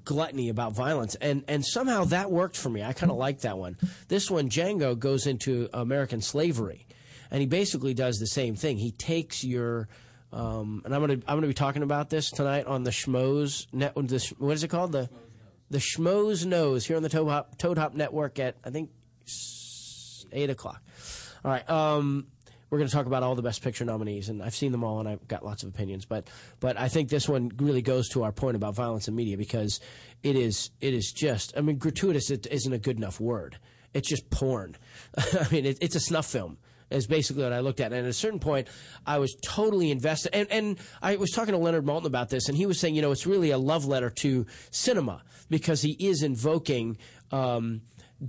gluttony 0.06 0.50
about 0.50 0.74
violence, 0.74 1.16
and 1.16 1.44
and 1.48 1.66
somehow 1.66 2.06
that 2.06 2.32
worked 2.32 2.56
for 2.56 2.70
me. 2.70 2.84
I 2.84 2.94
kind 2.94 3.12
of 3.12 3.18
like 3.18 3.42
that 3.42 3.58
one. 3.58 3.78
This 4.08 4.32
one, 4.32 4.50
Django, 4.50 4.98
goes 4.98 5.28
into 5.28 5.70
American 5.74 6.22
slavery, 6.22 6.88
and 7.30 7.42
he 7.42 7.48
basically 7.48 7.94
does 7.94 8.18
the 8.18 8.28
same 8.28 8.56
thing. 8.56 8.78
He 8.78 8.92
takes 8.92 9.44
your 9.44 9.88
um, 10.34 10.82
and 10.86 10.94
I'm 10.94 11.02
gonna 11.02 11.20
I'm 11.28 11.38
gonna 11.38 11.48
be 11.48 11.54
talking 11.54 11.84
about 11.84 12.10
this 12.10 12.30
tonight 12.32 12.66
on 12.66 12.84
the 12.84 12.92
Schmoes 12.92 13.68
net. 13.74 13.94
The, 13.96 14.34
what 14.38 14.54
is 14.54 14.64
it 14.64 14.70
called? 14.70 14.92
The 14.92 15.10
the 15.70 15.80
Schmoes 15.80 16.46
Know 16.46 16.76
here 16.76 16.98
on 16.98 17.04
the 17.04 17.10
Toad 17.10 17.30
Hop, 17.30 17.58
Toad 17.58 17.78
Hop 17.78 17.94
Network 17.94 18.40
at 18.40 18.56
I 18.64 18.70
think 18.70 18.92
eight 20.32 20.50
o'clock. 20.50 20.82
All 21.44 21.52
right. 21.52 21.68
Um, 21.70 22.28
we're 22.70 22.78
going 22.78 22.88
to 22.88 22.96
talk 22.96 23.06
about 23.06 23.22
all 23.22 23.36
the 23.36 23.42
best 23.42 23.62
picture 23.62 23.84
nominees, 23.84 24.30
and 24.30 24.42
I've 24.42 24.56
seen 24.56 24.72
them 24.72 24.84
all, 24.84 25.02
and 25.02 25.10
I've 25.10 25.28
got 25.28 25.44
lots 25.44 25.64
of 25.64 25.70
opinions. 25.70 26.06
But 26.06 26.30
but 26.62 26.80
I 26.80 26.88
think 26.88 27.10
this 27.10 27.28
one 27.28 27.52
really 27.58 27.82
goes 27.82 28.08
to 28.10 28.24
our 28.24 28.32
point 28.32 28.56
about 28.56 28.76
violence 28.76 29.10
in 29.10 29.16
media 29.16 29.38
because 29.38 29.82
it 30.24 30.38
is 30.38 30.72
it 30.80 30.94
is 30.94 31.12
just 31.12 31.54
I 31.58 31.62
mean 31.62 31.78
gratuitous 31.78 32.32
it 32.32 32.48
isn't 32.50 32.72
a 32.72 32.80
good 32.80 32.98
enough 32.98 33.20
word. 33.20 33.58
It's 33.94 34.08
just 34.08 34.30
porn. 34.30 34.78
I 35.18 35.48
mean 35.52 35.66
it, 35.66 35.80
it's 35.82 35.96
a 35.96 36.00
snuff 36.00 36.28
film. 36.28 36.58
Is 36.92 37.08
basically 37.08 37.44
what 37.44 37.54
I 37.54 37.60
looked 37.60 37.80
at, 37.80 37.94
and 37.94 38.06
at 38.06 38.10
a 38.10 38.14
certain 38.14 38.40
point, 38.40 38.68
I 39.06 39.20
was 39.20 39.36
totally 39.44 39.92
invested. 39.92 40.36
And 40.36 40.52
and 40.52 40.80
I 41.02 41.16
was 41.16 41.32
talking 41.32 41.54
to 41.54 41.58
Leonard 41.58 41.86
Maltin 41.86 42.06
about 42.06 42.30
this, 42.30 42.48
and 42.48 42.58
he 42.58 42.66
was 42.66 42.80
saying, 42.80 42.96
you 42.96 43.02
know, 43.02 43.12
it's 43.12 43.26
really 43.26 43.52
a 43.52 43.58
love 43.58 43.86
letter 43.86 44.10
to 44.10 44.46
cinema 44.72 45.24
because 45.50 45.82
he 45.82 45.96
is 46.00 46.24
invoking. 46.24 46.98
Um, 47.32 47.82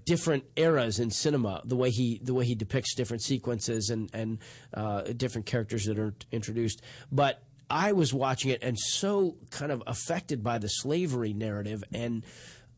different 0.06 0.44
eras 0.56 0.98
in 1.01 1.10
cinema, 1.10 1.60
the 1.64 1.76
way 1.76 1.90
he 1.90 2.18
the 2.22 2.32
way 2.32 2.47
he 2.47 2.55
depicts 2.55 2.94
different 2.94 3.22
sequences 3.22 3.90
and 3.90 4.09
and 4.14 4.39
uh, 4.72 5.02
different 5.02 5.47
characters 5.47 5.84
that 5.84 5.98
are 5.98 6.14
introduced. 6.30 6.80
But 7.10 7.43
I 7.68 7.93
was 7.93 8.12
watching 8.12 8.51
it 8.51 8.62
and 8.62 8.78
so 8.78 9.36
kind 9.51 9.72
of 9.72 9.82
affected 9.86 10.43
by 10.43 10.59
the 10.59 10.68
slavery 10.68 11.32
narrative, 11.32 11.82
and 11.93 12.24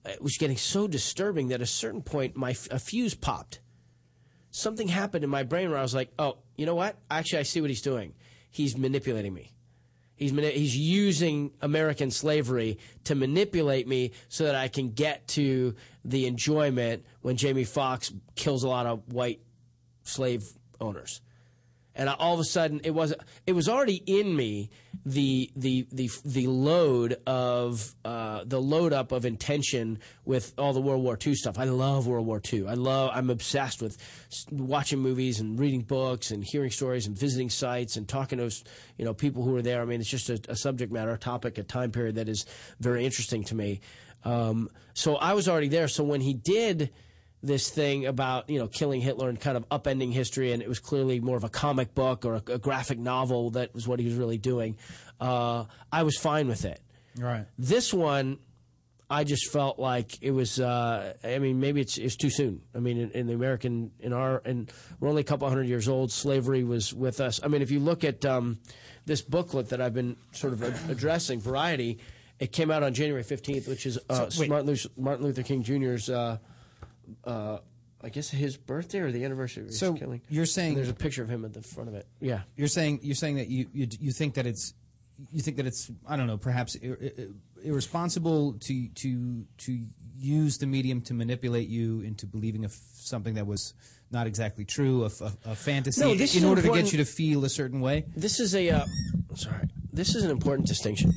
it 0.05 0.23
was 0.23 0.37
getting 0.39 0.57
so 0.57 0.87
disturbing 0.87 1.49
that 1.49 1.57
at 1.57 1.63
a 1.63 1.67
certain 1.67 2.03
point, 2.03 2.37
my 2.37 2.51
a 2.71 2.79
fuse 2.79 3.15
popped. 3.15 3.61
Something 4.57 4.87
happened 4.87 5.25
in 5.25 5.31
my 5.31 5.43
brain 5.43 5.69
where 5.69 5.81
I 5.81 5.83
was 5.83 5.97
like, 5.97 6.13
"Oh, 6.17 6.39
you 6.55 6.65
know 6.65 6.77
what? 6.77 6.97
Actually, 7.11 7.41
I 7.41 7.43
see 7.43 7.61
what 7.61 7.71
he's 7.71 7.83
doing. 7.83 8.15
He's 8.53 8.77
manipulating 8.77 9.35
me." 9.35 9.51
He's 10.15 10.31
he's 10.31 10.77
using 10.77 11.51
American 11.61 12.13
slavery 12.13 12.79
to 13.03 13.17
manipulate 13.17 13.89
me 13.89 14.13
so 14.29 14.45
that 14.45 14.55
I 14.55 14.69
can 14.69 14.93
get 14.93 15.27
to 15.29 15.75
the 16.05 16.27
enjoyment 16.27 17.05
when 17.21 17.37
Jamie 17.37 17.65
Foxx 17.65 18.13
kills 18.37 18.63
a 18.63 18.69
lot 18.69 18.87
of 18.87 19.13
white 19.13 19.41
slave 20.05 20.45
owners. 20.81 21.21
And 21.97 22.11
I, 22.11 22.15
all 22.15 22.35
of 22.35 22.41
a 22.41 22.45
sudden, 22.45 22.81
it 22.85 22.91
was 22.91 23.15
it 23.47 23.53
was 23.53 23.69
already 23.69 24.03
in 24.07 24.35
me 24.35 24.71
the 25.07 25.51
the 25.55 25.87
the 25.93 26.11
the 26.25 26.47
load 26.47 27.17
of 27.27 27.95
uh, 28.05 28.43
the 28.45 28.61
load 28.61 28.93
up 28.93 29.13
of 29.13 29.25
intention 29.25 29.99
with 30.25 30.55
all 30.59 30.73
the 30.73 30.81
World 30.81 31.03
War 31.03 31.19
II 31.25 31.35
stuff. 31.35 31.59
I 31.59 31.65
love 31.65 32.07
World 32.07 32.27
War 32.27 32.41
II. 32.53 32.67
I 32.67 32.75
love. 32.75 33.11
I'm 33.15 33.31
obsessed 33.31 33.83
with 33.83 33.97
watching 34.51 34.99
movies 34.99 35.41
and 35.41 35.59
reading 35.59 35.83
books 35.83 36.31
and 36.31 36.45
hearing 36.45 36.71
stories 36.71 37.07
and 37.07 37.17
visiting 37.17 37.51
sites 37.51 37.97
and 37.97 38.09
talking 38.09 38.39
to 38.39 38.51
you 38.99 39.05
know 39.05 39.15
people 39.15 39.43
who 39.43 39.53
were 39.53 39.63
there. 39.63 39.83
I 39.83 39.85
mean, 39.85 40.01
it's 40.01 40.11
just 40.11 40.31
a, 40.31 40.41
a 40.49 40.57
subject 40.57 40.93
matter, 40.93 41.13
a 41.13 41.19
topic, 41.19 41.59
a 41.59 41.63
time 41.63 41.93
period 41.93 42.17
that 42.17 42.29
is 42.29 42.47
very 42.81 43.05
interesting 43.05 43.45
to 43.45 43.55
me. 43.55 43.81
Um, 44.25 44.71
so 44.95 45.17
I 45.17 45.35
was 45.35 45.49
already 45.49 45.69
there. 45.69 45.89
So 45.89 46.03
when 46.03 46.21
he 46.21 46.35
did 46.35 46.91
this 47.45 47.71
thing 47.71 48.07
about 48.07 48.49
you 48.49 48.59
know 48.59 48.69
killing 48.69 49.01
Hitler 49.01 49.29
and 49.29 49.39
kind 49.39 49.57
of 49.57 49.69
upending 49.69 50.13
history, 50.13 50.53
and 50.53 50.63
it 50.63 50.69
was 50.69 50.79
clearly 50.79 51.21
more 51.21 51.37
of 51.37 51.45
a 51.45 51.49
comic 51.49 51.95
book 51.95 52.25
or 52.25 52.37
a, 52.37 52.53
a 52.53 52.59
graphic 52.59 52.99
novel 52.99 53.51
that 53.51 53.75
was 53.75 53.87
what 53.87 53.99
he 54.01 54.07
was 54.07 54.15
really 54.15 54.39
doing. 54.39 54.77
Uh, 55.21 55.65
I 55.93 56.03
was 56.03 56.17
fine 56.17 56.49
with 56.49 56.65
it. 56.65 56.81
Right. 57.19 57.47
This 57.59 57.95
one, 57.95 58.39
I 59.09 59.25
just 59.25 59.53
felt 59.53 59.79
like 59.79 60.21
it 60.23 60.31
was. 60.33 60.59
Uh, 60.59 61.15
I 61.23 61.39
mean, 61.39 61.61
maybe 61.61 61.81
it's 61.81 61.99
it's 61.99 62.17
too 62.17 62.31
soon. 62.31 62.63
I 62.75 62.79
mean, 62.79 62.99
in, 62.99 63.11
in 63.11 63.27
the 63.27 63.35
American, 63.35 63.93
in 64.01 64.13
our, 64.13 64.43
and 64.45 64.73
we're 64.99 65.09
only 65.09 65.21
a 65.21 65.25
couple 65.25 65.49
hundred 65.49 65.69
years 65.69 65.89
old. 65.89 66.11
Slavery 66.11 66.65
was 66.65 66.93
with 66.93 67.21
us. 67.21 67.41
I 67.43 67.49
mean, 67.49 67.63
if 67.63 67.71
you 67.71 67.79
look 67.81 68.03
at 68.05 68.25
um, 68.25 68.59
this 69.07 69.23
booklet 69.23 69.69
that 69.69 69.81
I've 69.81 69.95
been 69.95 70.17
sort 70.33 70.55
of 70.55 70.91
addressing, 70.91 71.41
Variety, 71.41 71.99
it 72.41 72.51
came 72.51 72.71
out 72.71 72.83
on 72.83 72.95
January 72.95 73.23
fifteenth, 73.23 73.69
which 73.69 73.87
is 73.87 73.99
uh, 74.09 74.31
So. 74.31 74.47
Martin, 74.47 74.67
Luther, 74.67 74.89
Martin 74.97 75.25
Luther 75.27 75.43
King 75.43 75.63
Jr.'s. 75.63 76.09
Uh, 76.09 76.39
uh, 77.25 77.59
I 78.03 78.09
guess 78.11 78.29
his 78.31 78.57
birthday 78.57 78.99
or 79.01 79.11
the 79.11 79.25
anniversary 79.25 79.63
of 79.63 79.69
his 79.69 79.79
So, 79.79 79.95
killing. 79.95 80.21
you're 80.29 80.45
saying- 80.47 80.71
And 80.73 80.77
there's 80.79 80.89
a 80.91 80.95
picture 80.95 81.23
of 81.23 81.29
him 81.31 81.45
at 81.45 81.53
the 81.55 81.63
front 81.63 81.89
of 81.89 81.95
it. 81.95 82.07
Yeah. 82.21 82.43
You're 82.57 82.69
saying 82.69 83.01
you're 83.03 83.15
saying 83.15 83.37
that 83.37 83.49
you 83.49 83.67
you, 83.73 83.89
you 84.01 84.13
think 84.13 84.35
that 84.35 84.47
it's 84.47 84.75
you 85.33 85.41
think 85.43 85.57
that 85.59 85.67
it's 85.67 85.91
I 86.07 86.17
don't 86.17 86.27
know 86.27 86.37
perhaps 86.39 86.75
ir- 86.77 86.99
ir- 87.01 87.29
irresponsible 87.63 88.55
to 88.55 88.89
to 88.89 89.45
to 89.59 89.79
use 90.17 90.59
the 90.59 90.67
medium 90.67 91.01
to 91.03 91.15
manipulate 91.15 91.69
you 91.69 92.01
into 92.01 92.27
believing 92.27 92.65
of 92.65 92.73
something 92.95 93.35
that 93.35 93.47
was 93.47 93.75
not 94.11 94.27
exactly 94.27 94.65
true, 94.65 95.03
a, 95.03 95.07
f- 95.07 95.21
a- 95.23 95.51
a 95.51 95.55
fantasy, 95.57 96.01
No, 96.01 96.15
this 96.15 96.35
in 96.35 96.39
is 96.43 96.45
order 96.45 96.61
to 96.63 96.67
important- 96.69 96.87
get 96.87 96.93
you 96.93 96.99
to 97.05 97.11
feel 97.11 97.45
a 97.45 97.49
certain 97.49 97.81
way. 97.81 98.05
This 98.15 98.39
is 98.39 98.55
a 98.55 98.71
uh, 98.71 98.87
sorry. 99.35 99.69
This 99.93 100.15
is 100.15 100.25
an 100.25 100.31
important 100.31 100.69
distinction. 100.69 101.13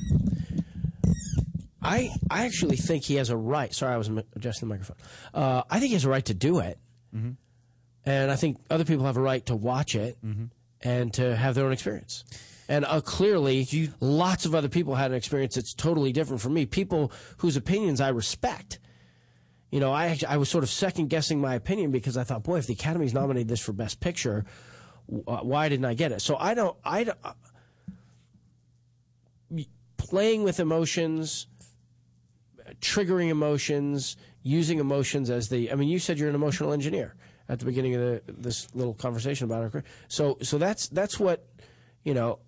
I 1.88 2.10
I 2.30 2.44
actually 2.44 2.76
think 2.76 3.04
he 3.04 3.14
has 3.16 3.30
a 3.30 3.36
right. 3.36 3.74
Sorry, 3.74 3.94
I 3.94 3.96
was 3.96 4.08
adjusting 4.36 4.68
the 4.68 4.74
microphone. 4.74 4.96
Uh, 5.32 5.62
I 5.70 5.78
think 5.80 5.88
he 5.88 5.94
has 5.94 6.04
a 6.04 6.10
right 6.10 6.24
to 6.26 6.34
do 6.34 6.58
it, 6.58 6.78
and 8.04 8.30
I 8.30 8.36
think 8.36 8.58
other 8.70 8.84
people 8.84 9.06
have 9.06 9.16
a 9.16 9.20
right 9.22 9.44
to 9.46 9.56
watch 9.56 9.94
it 9.94 10.18
and 10.82 11.12
to 11.14 11.34
have 11.34 11.54
their 11.54 11.64
own 11.66 11.72
experience. 11.72 12.24
And 12.68 12.84
uh, 12.84 13.00
clearly, 13.00 13.66
lots 14.00 14.44
of 14.44 14.54
other 14.54 14.68
people 14.68 14.94
had 14.94 15.10
an 15.10 15.16
experience 15.16 15.54
that's 15.54 15.72
totally 15.72 16.12
different 16.12 16.42
from 16.42 16.52
me. 16.52 16.66
People 16.66 17.10
whose 17.38 17.56
opinions 17.56 18.00
I 18.00 18.10
respect. 18.10 18.78
You 19.70 19.80
know, 19.80 19.92
I 19.92 20.06
actually, 20.06 20.28
I 20.28 20.36
was 20.36 20.48
sort 20.48 20.64
of 20.64 20.70
second 20.70 21.08
guessing 21.08 21.40
my 21.40 21.54
opinion 21.54 21.90
because 21.90 22.16
I 22.16 22.24
thought, 22.24 22.42
boy, 22.42 22.58
if 22.58 22.66
the 22.66 22.74
Academy's 22.74 23.14
nominated 23.14 23.48
this 23.48 23.60
for 23.60 23.72
Best 23.72 24.00
Picture, 24.00 24.44
uh, 25.26 25.38
why 25.38 25.68
didn't 25.68 25.86
I 25.86 25.94
get 25.94 26.12
it? 26.12 26.20
So 26.20 26.36
I 26.38 26.54
don't. 26.54 26.76
I 26.84 27.04
don't, 27.04 27.18
uh, 27.24 27.32
playing 29.96 30.42
with 30.42 30.60
emotions, 30.60 31.46
triggering 32.80 33.28
emotions, 33.28 34.16
using 34.42 34.78
emotions 34.78 35.30
as 35.30 35.48
the. 35.48 35.70
I 35.70 35.74
mean, 35.74 35.88
you 35.88 35.98
said 35.98 36.18
you're 36.18 36.28
an 36.28 36.34
emotional 36.34 36.72
engineer 36.72 37.14
at 37.48 37.58
the 37.58 37.64
beginning 37.64 37.94
of 37.94 38.00
the, 38.00 38.22
this 38.28 38.74
little 38.74 38.94
conversation 38.94 39.44
about 39.46 39.62
our 39.62 39.70
career. 39.70 39.84
So, 40.08 40.38
so 40.42 40.58
that's 40.58 40.88
that's 40.88 41.18
what 41.18 41.46
you 42.04 42.14
know. 42.14 42.40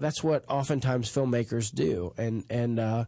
That's 0.00 0.24
what 0.24 0.44
oftentimes 0.48 1.10
filmmakers 1.10 1.72
do, 1.72 2.12
and 2.18 2.44
and 2.50 2.80
uh, 2.80 3.04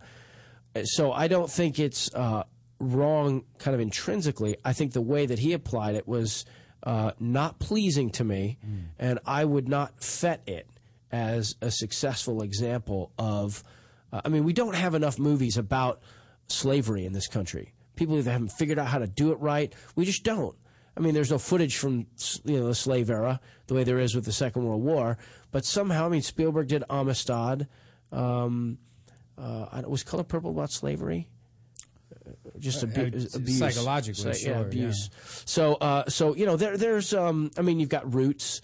so 0.85 1.13
I 1.13 1.29
don't 1.29 1.51
think 1.51 1.79
it's 1.79 2.15
uh, 2.15 2.45
wrong, 2.79 3.45
kind 3.59 3.75
of 3.75 3.81
intrinsically. 3.81 4.57
I 4.65 4.73
think 4.73 4.93
the 4.93 5.03
way 5.03 5.27
that 5.27 5.41
he 5.41 5.53
applied 5.53 5.97
it 5.97 6.07
was 6.07 6.45
uh, 6.85 7.13
not 7.19 7.59
pleasing 7.59 8.11
to 8.11 8.25
me, 8.25 8.59
and 8.99 9.19
I 9.27 9.45
would 9.45 9.69
not 9.69 10.03
fet 10.03 10.43
it 10.47 10.69
as 11.11 11.57
a 11.61 11.71
successful 11.71 12.43
example 12.43 13.13
of. 13.19 13.65
Uh, 14.13 14.21
I 14.25 14.29
mean, 14.29 14.45
we 14.45 14.53
don't 14.53 14.77
have 14.77 14.95
enough 14.95 15.19
movies 15.19 15.57
about 15.57 16.01
slavery 16.49 17.05
in 17.05 17.13
this 17.13 17.27
country. 17.27 17.73
People 17.95 18.17
either 18.19 18.31
haven't 18.31 18.53
figured 18.53 18.79
out 18.79 18.89
how 18.89 18.99
to 18.99 19.07
do 19.07 19.33
it 19.33 19.41
right. 19.41 19.75
We 19.95 20.05
just 20.05 20.23
don't. 20.23 20.55
I 20.97 21.01
mean, 21.01 21.13
there's 21.15 21.31
no 21.31 21.39
footage 21.39 21.77
from 21.77 22.07
you 22.45 22.59
know 22.59 22.67
the 22.69 22.75
slave 22.75 23.11
era 23.11 23.41
the 23.67 23.75
way 23.75 23.85
there 23.85 23.99
is 23.99 24.15
with 24.15 24.25
the 24.25 24.33
Second 24.33 24.65
World 24.65 24.83
War, 24.83 25.19
but 25.51 25.65
somehow, 25.65 26.07
I 26.07 26.09
mean, 26.09 26.23
Spielberg 26.23 26.69
did 26.69 26.85
Amistad. 26.89 27.69
Um, 28.13 28.79
uh, 29.37 29.83
was 29.87 30.03
Color 30.03 30.25
Purple 30.25 30.51
about 30.51 30.71
slavery? 30.71 31.29
Uh, 32.27 32.31
Just 32.59 32.83
Uh, 32.83 32.87
abu- 32.89 33.27
abuse, 33.35 33.59
psychologically, 33.59 34.33
Psy- 34.33 34.49
yeah, 34.49 34.57
sure, 34.57 34.67
abuse. 34.67 35.11
So, 35.45 35.75
uh, 35.75 36.09
so 36.09 36.35
you 36.35 36.47
know, 36.47 36.57
there, 36.57 36.77
there's. 36.79 37.13
Um, 37.13 37.51
I 37.59 37.63
mean, 37.63 37.79
you've 37.81 37.89
got 37.91 38.13
Roots. 38.15 38.61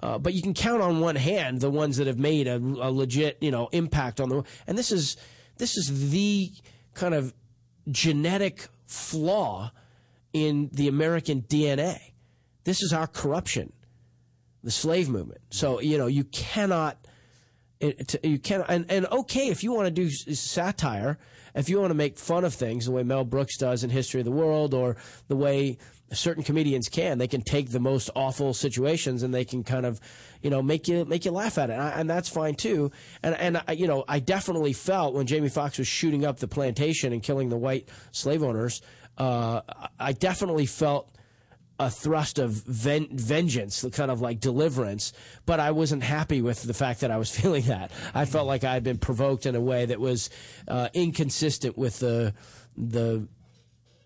Uh, 0.00 0.16
but 0.16 0.32
you 0.32 0.40
can 0.42 0.54
count 0.54 0.80
on 0.80 1.00
one 1.00 1.16
hand 1.16 1.60
the 1.60 1.70
ones 1.70 1.96
that 1.96 2.06
have 2.06 2.20
made 2.20 2.46
a, 2.46 2.54
a 2.54 2.90
legit, 2.92 3.36
you 3.40 3.50
know, 3.50 3.68
impact 3.72 4.20
on 4.20 4.28
the. 4.28 4.44
And 4.68 4.78
this 4.78 4.92
is 4.92 5.16
this 5.56 5.76
is 5.76 6.10
the 6.10 6.52
kind 6.98 7.14
of 7.14 7.32
genetic 7.90 8.68
flaw 8.86 9.70
in 10.32 10.68
the 10.72 10.88
American 10.88 11.42
DNA. 11.42 11.98
This 12.64 12.82
is 12.82 12.92
our 12.92 13.06
corruption, 13.06 13.72
the 14.62 14.70
slave 14.70 15.08
movement. 15.08 15.40
So 15.50 15.80
you 15.80 15.96
know 15.96 16.06
you 16.06 16.24
cannot, 16.24 16.98
you 17.80 18.38
cannot, 18.38 18.68
and, 18.68 18.90
and 18.90 19.06
okay 19.06 19.48
if 19.48 19.62
you 19.62 19.72
want 19.72 19.86
to 19.86 19.90
do 19.90 20.10
satire, 20.10 21.18
if 21.54 21.68
you 21.68 21.78
want 21.80 21.90
to 21.90 21.94
make 21.94 22.18
fun 22.18 22.44
of 22.44 22.52
things 22.52 22.84
the 22.84 22.92
way 22.92 23.02
Mel 23.02 23.24
Brooks 23.24 23.56
does 23.56 23.84
in 23.84 23.90
History 23.90 24.20
of 24.20 24.26
the 24.26 24.32
World, 24.32 24.74
or 24.74 24.96
the 25.28 25.36
way 25.36 25.78
certain 26.12 26.42
comedians 26.42 26.88
can, 26.88 27.18
they 27.18 27.28
can 27.28 27.42
take 27.42 27.70
the 27.70 27.80
most 27.80 28.08
awful 28.14 28.54
situations 28.54 29.22
and 29.22 29.32
they 29.34 29.44
can 29.44 29.62
kind 29.62 29.84
of, 29.86 30.00
you 30.42 30.50
know, 30.50 30.62
make 30.62 30.88
you 30.88 31.04
make 31.04 31.24
you 31.24 31.30
laugh 31.30 31.58
at 31.58 31.70
it, 31.70 31.74
and, 31.74 31.82
I- 31.82 31.90
and 31.90 32.08
that's 32.08 32.28
fine 32.28 32.54
too. 32.54 32.90
And 33.22 33.34
and 33.36 33.62
I, 33.68 33.72
you 33.72 33.86
know, 33.86 34.04
I 34.08 34.18
definitely 34.20 34.72
felt 34.72 35.14
when 35.14 35.26
Jamie 35.26 35.48
Foxx 35.48 35.78
was 35.78 35.88
shooting 35.88 36.24
up 36.24 36.38
the 36.38 36.48
plantation 36.48 37.12
and 37.12 37.22
killing 37.22 37.48
the 37.48 37.56
white 37.58 37.88
slave 38.12 38.42
owners, 38.42 38.80
uh, 39.18 39.60
I 39.98 40.12
definitely 40.12 40.66
felt 40.66 41.10
a 41.80 41.88
thrust 41.90 42.40
of 42.40 42.50
ven- 42.52 43.06
vengeance, 43.12 43.82
the 43.82 43.90
kind 43.90 44.10
of 44.10 44.20
like 44.20 44.40
deliverance. 44.40 45.12
But 45.46 45.60
I 45.60 45.70
wasn't 45.70 46.02
happy 46.02 46.42
with 46.42 46.62
the 46.64 46.74
fact 46.74 47.00
that 47.00 47.10
I 47.12 47.18
was 47.18 47.30
feeling 47.38 47.62
that. 47.64 47.92
I 48.14 48.24
felt 48.24 48.46
like 48.48 48.64
I 48.64 48.72
had 48.74 48.82
been 48.82 48.98
provoked 48.98 49.46
in 49.46 49.54
a 49.54 49.60
way 49.60 49.86
that 49.86 50.00
was 50.00 50.28
uh, 50.66 50.88
inconsistent 50.94 51.76
with 51.78 51.98
the 52.00 52.34
the. 52.76 53.28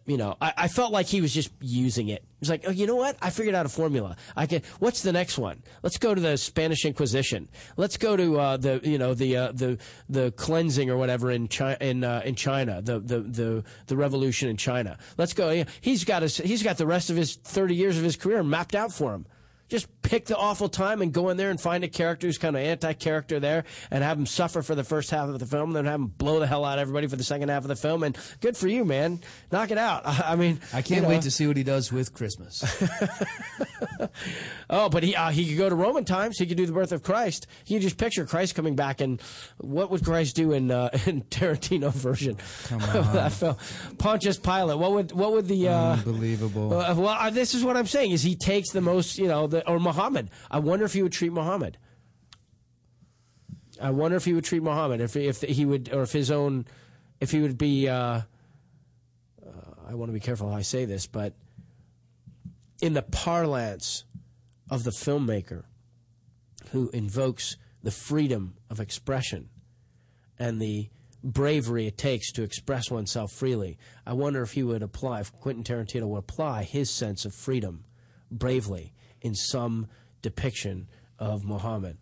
You 0.04 0.16
know, 0.16 0.36
I, 0.40 0.52
I 0.56 0.68
felt 0.68 0.92
like 0.92 1.06
he 1.06 1.20
was 1.20 1.32
just 1.32 1.52
using 1.60 2.08
it. 2.08 2.22
He 2.22 2.38
was 2.40 2.50
like, 2.50 2.64
oh, 2.66 2.72
you 2.72 2.88
know 2.88 2.96
what? 2.96 3.16
I 3.22 3.30
figured 3.30 3.54
out 3.54 3.66
a 3.66 3.68
formula. 3.68 4.16
I 4.34 4.46
can. 4.46 4.62
What's 4.80 5.02
the 5.02 5.12
next 5.12 5.38
one? 5.38 5.62
Let's 5.82 5.96
go 5.96 6.12
to 6.12 6.20
the 6.20 6.36
Spanish 6.36 6.84
Inquisition. 6.84 7.48
Let's 7.76 7.96
go 7.96 8.16
to 8.16 8.38
uh, 8.38 8.56
the 8.56 8.80
you 8.82 8.98
know 8.98 9.14
the 9.14 9.36
uh, 9.36 9.52
the 9.52 9.78
the 10.08 10.32
cleansing 10.32 10.90
or 10.90 10.96
whatever 10.96 11.30
in 11.30 11.46
China 11.46 11.76
in 11.80 12.02
uh, 12.02 12.22
in 12.24 12.34
China 12.34 12.82
the, 12.82 12.98
the 12.98 13.20
the 13.20 13.64
the 13.86 13.96
revolution 13.96 14.48
in 14.48 14.56
China. 14.56 14.98
Let's 15.18 15.34
go. 15.34 15.64
He's 15.80 16.04
got 16.04 16.22
his, 16.22 16.36
he's 16.38 16.64
got 16.64 16.78
the 16.78 16.86
rest 16.86 17.08
of 17.08 17.16
his 17.16 17.36
thirty 17.36 17.76
years 17.76 17.96
of 17.96 18.02
his 18.02 18.16
career 18.16 18.42
mapped 18.42 18.74
out 18.74 18.92
for 18.92 19.14
him. 19.14 19.26
Just 19.72 19.88
pick 20.02 20.26
the 20.26 20.36
awful 20.36 20.68
time 20.68 21.00
and 21.00 21.14
go 21.14 21.30
in 21.30 21.38
there 21.38 21.48
and 21.48 21.58
find 21.58 21.82
a 21.82 21.88
character 21.88 22.26
who's 22.26 22.36
kind 22.36 22.54
of 22.54 22.60
anti-character 22.60 23.40
there, 23.40 23.64
and 23.90 24.04
have 24.04 24.18
him 24.18 24.26
suffer 24.26 24.60
for 24.60 24.74
the 24.74 24.84
first 24.84 25.10
half 25.10 25.30
of 25.30 25.38
the 25.38 25.46
film, 25.46 25.72
then 25.72 25.86
have 25.86 25.98
him 25.98 26.08
blow 26.08 26.40
the 26.40 26.46
hell 26.46 26.66
out 26.66 26.76
of 26.76 26.82
everybody 26.82 27.06
for 27.06 27.16
the 27.16 27.24
second 27.24 27.48
half 27.48 27.62
of 27.62 27.68
the 27.68 27.76
film. 27.76 28.02
And 28.02 28.14
good 28.42 28.54
for 28.54 28.68
you, 28.68 28.84
man. 28.84 29.20
Knock 29.50 29.70
it 29.70 29.78
out. 29.78 30.02
I 30.04 30.36
mean, 30.36 30.60
I 30.74 30.82
can't 30.82 30.90
you 30.90 31.00
know. 31.00 31.08
wait 31.08 31.22
to 31.22 31.30
see 31.30 31.46
what 31.46 31.56
he 31.56 31.62
does 31.62 31.90
with 31.90 32.12
Christmas. 32.12 32.62
Oh, 34.70 34.88
but 34.88 35.02
he 35.02 35.14
uh, 35.14 35.30
he 35.30 35.46
could 35.46 35.58
go 35.58 35.68
to 35.68 35.74
Roman 35.74 36.04
times. 36.04 36.38
He 36.38 36.46
could 36.46 36.56
do 36.56 36.64
the 36.64 36.72
birth 36.72 36.92
of 36.92 37.02
Christ. 37.02 37.46
He 37.64 37.74
could 37.74 37.82
just 37.82 37.98
picture 37.98 38.24
Christ 38.24 38.54
coming 38.54 38.74
back, 38.74 39.02
and 39.02 39.20
what 39.58 39.90
would 39.90 40.02
Christ 40.02 40.34
do 40.34 40.52
in 40.52 40.70
uh, 40.70 40.88
in 41.06 41.22
Tarantino 41.24 41.92
version? 41.92 42.38
Come 42.68 42.82
of 42.82 43.12
that 43.12 43.32
film? 43.32 43.56
Pontius 43.98 44.38
Pilate. 44.38 44.78
What 44.78 44.92
would 44.92 45.12
what 45.12 45.32
would 45.32 45.46
the 45.46 45.68
uh, 45.68 45.92
Unbelievable. 45.92 46.72
uh, 46.72 46.94
well, 46.94 47.08
uh, 47.08 47.28
this 47.28 47.54
is 47.54 47.62
what 47.64 47.76
I'm 47.76 47.86
saying: 47.86 48.12
is 48.12 48.22
he 48.22 48.34
takes 48.34 48.70
the 48.70 48.80
most, 48.80 49.18
you 49.18 49.28
know, 49.28 49.46
the, 49.46 49.61
or 49.66 49.78
Muhammad. 49.78 50.30
I 50.50 50.58
wonder 50.58 50.84
if 50.84 50.92
he 50.92 51.02
would 51.02 51.12
treat 51.12 51.32
Muhammad. 51.32 51.78
I 53.80 53.90
wonder 53.90 54.16
if 54.16 54.24
he 54.24 54.32
would 54.32 54.44
treat 54.44 54.62
Muhammad 54.62 55.00
if 55.00 55.16
if 55.16 55.40
he 55.40 55.64
would, 55.64 55.92
or 55.92 56.02
if 56.02 56.12
his 56.12 56.30
own, 56.30 56.66
if 57.20 57.30
he 57.30 57.40
would 57.40 57.58
be. 57.58 57.88
Uh, 57.88 57.94
uh, 57.94 58.22
I 59.88 59.94
want 59.94 60.08
to 60.08 60.12
be 60.12 60.20
careful 60.20 60.50
how 60.50 60.56
I 60.56 60.62
say 60.62 60.84
this, 60.84 61.06
but 61.06 61.34
in 62.80 62.94
the 62.94 63.02
parlance 63.02 64.04
of 64.70 64.84
the 64.84 64.90
filmmaker 64.90 65.64
who 66.70 66.90
invokes 66.90 67.56
the 67.82 67.90
freedom 67.90 68.54
of 68.70 68.80
expression 68.80 69.48
and 70.38 70.60
the 70.60 70.88
bravery 71.22 71.86
it 71.86 71.96
takes 71.96 72.32
to 72.32 72.42
express 72.42 72.90
oneself 72.90 73.32
freely. 73.32 73.78
I 74.06 74.12
wonder 74.12 74.42
if 74.42 74.52
he 74.52 74.62
would 74.62 74.82
apply, 74.82 75.20
if 75.20 75.32
Quentin 75.32 75.64
Tarantino 75.64 76.08
would 76.08 76.18
apply 76.18 76.64
his 76.64 76.90
sense 76.90 77.24
of 77.24 77.34
freedom 77.34 77.84
bravely 78.30 78.92
in 79.22 79.34
some 79.34 79.88
depiction 80.20 80.86
of 81.18 81.44
Muhammad. 81.44 81.96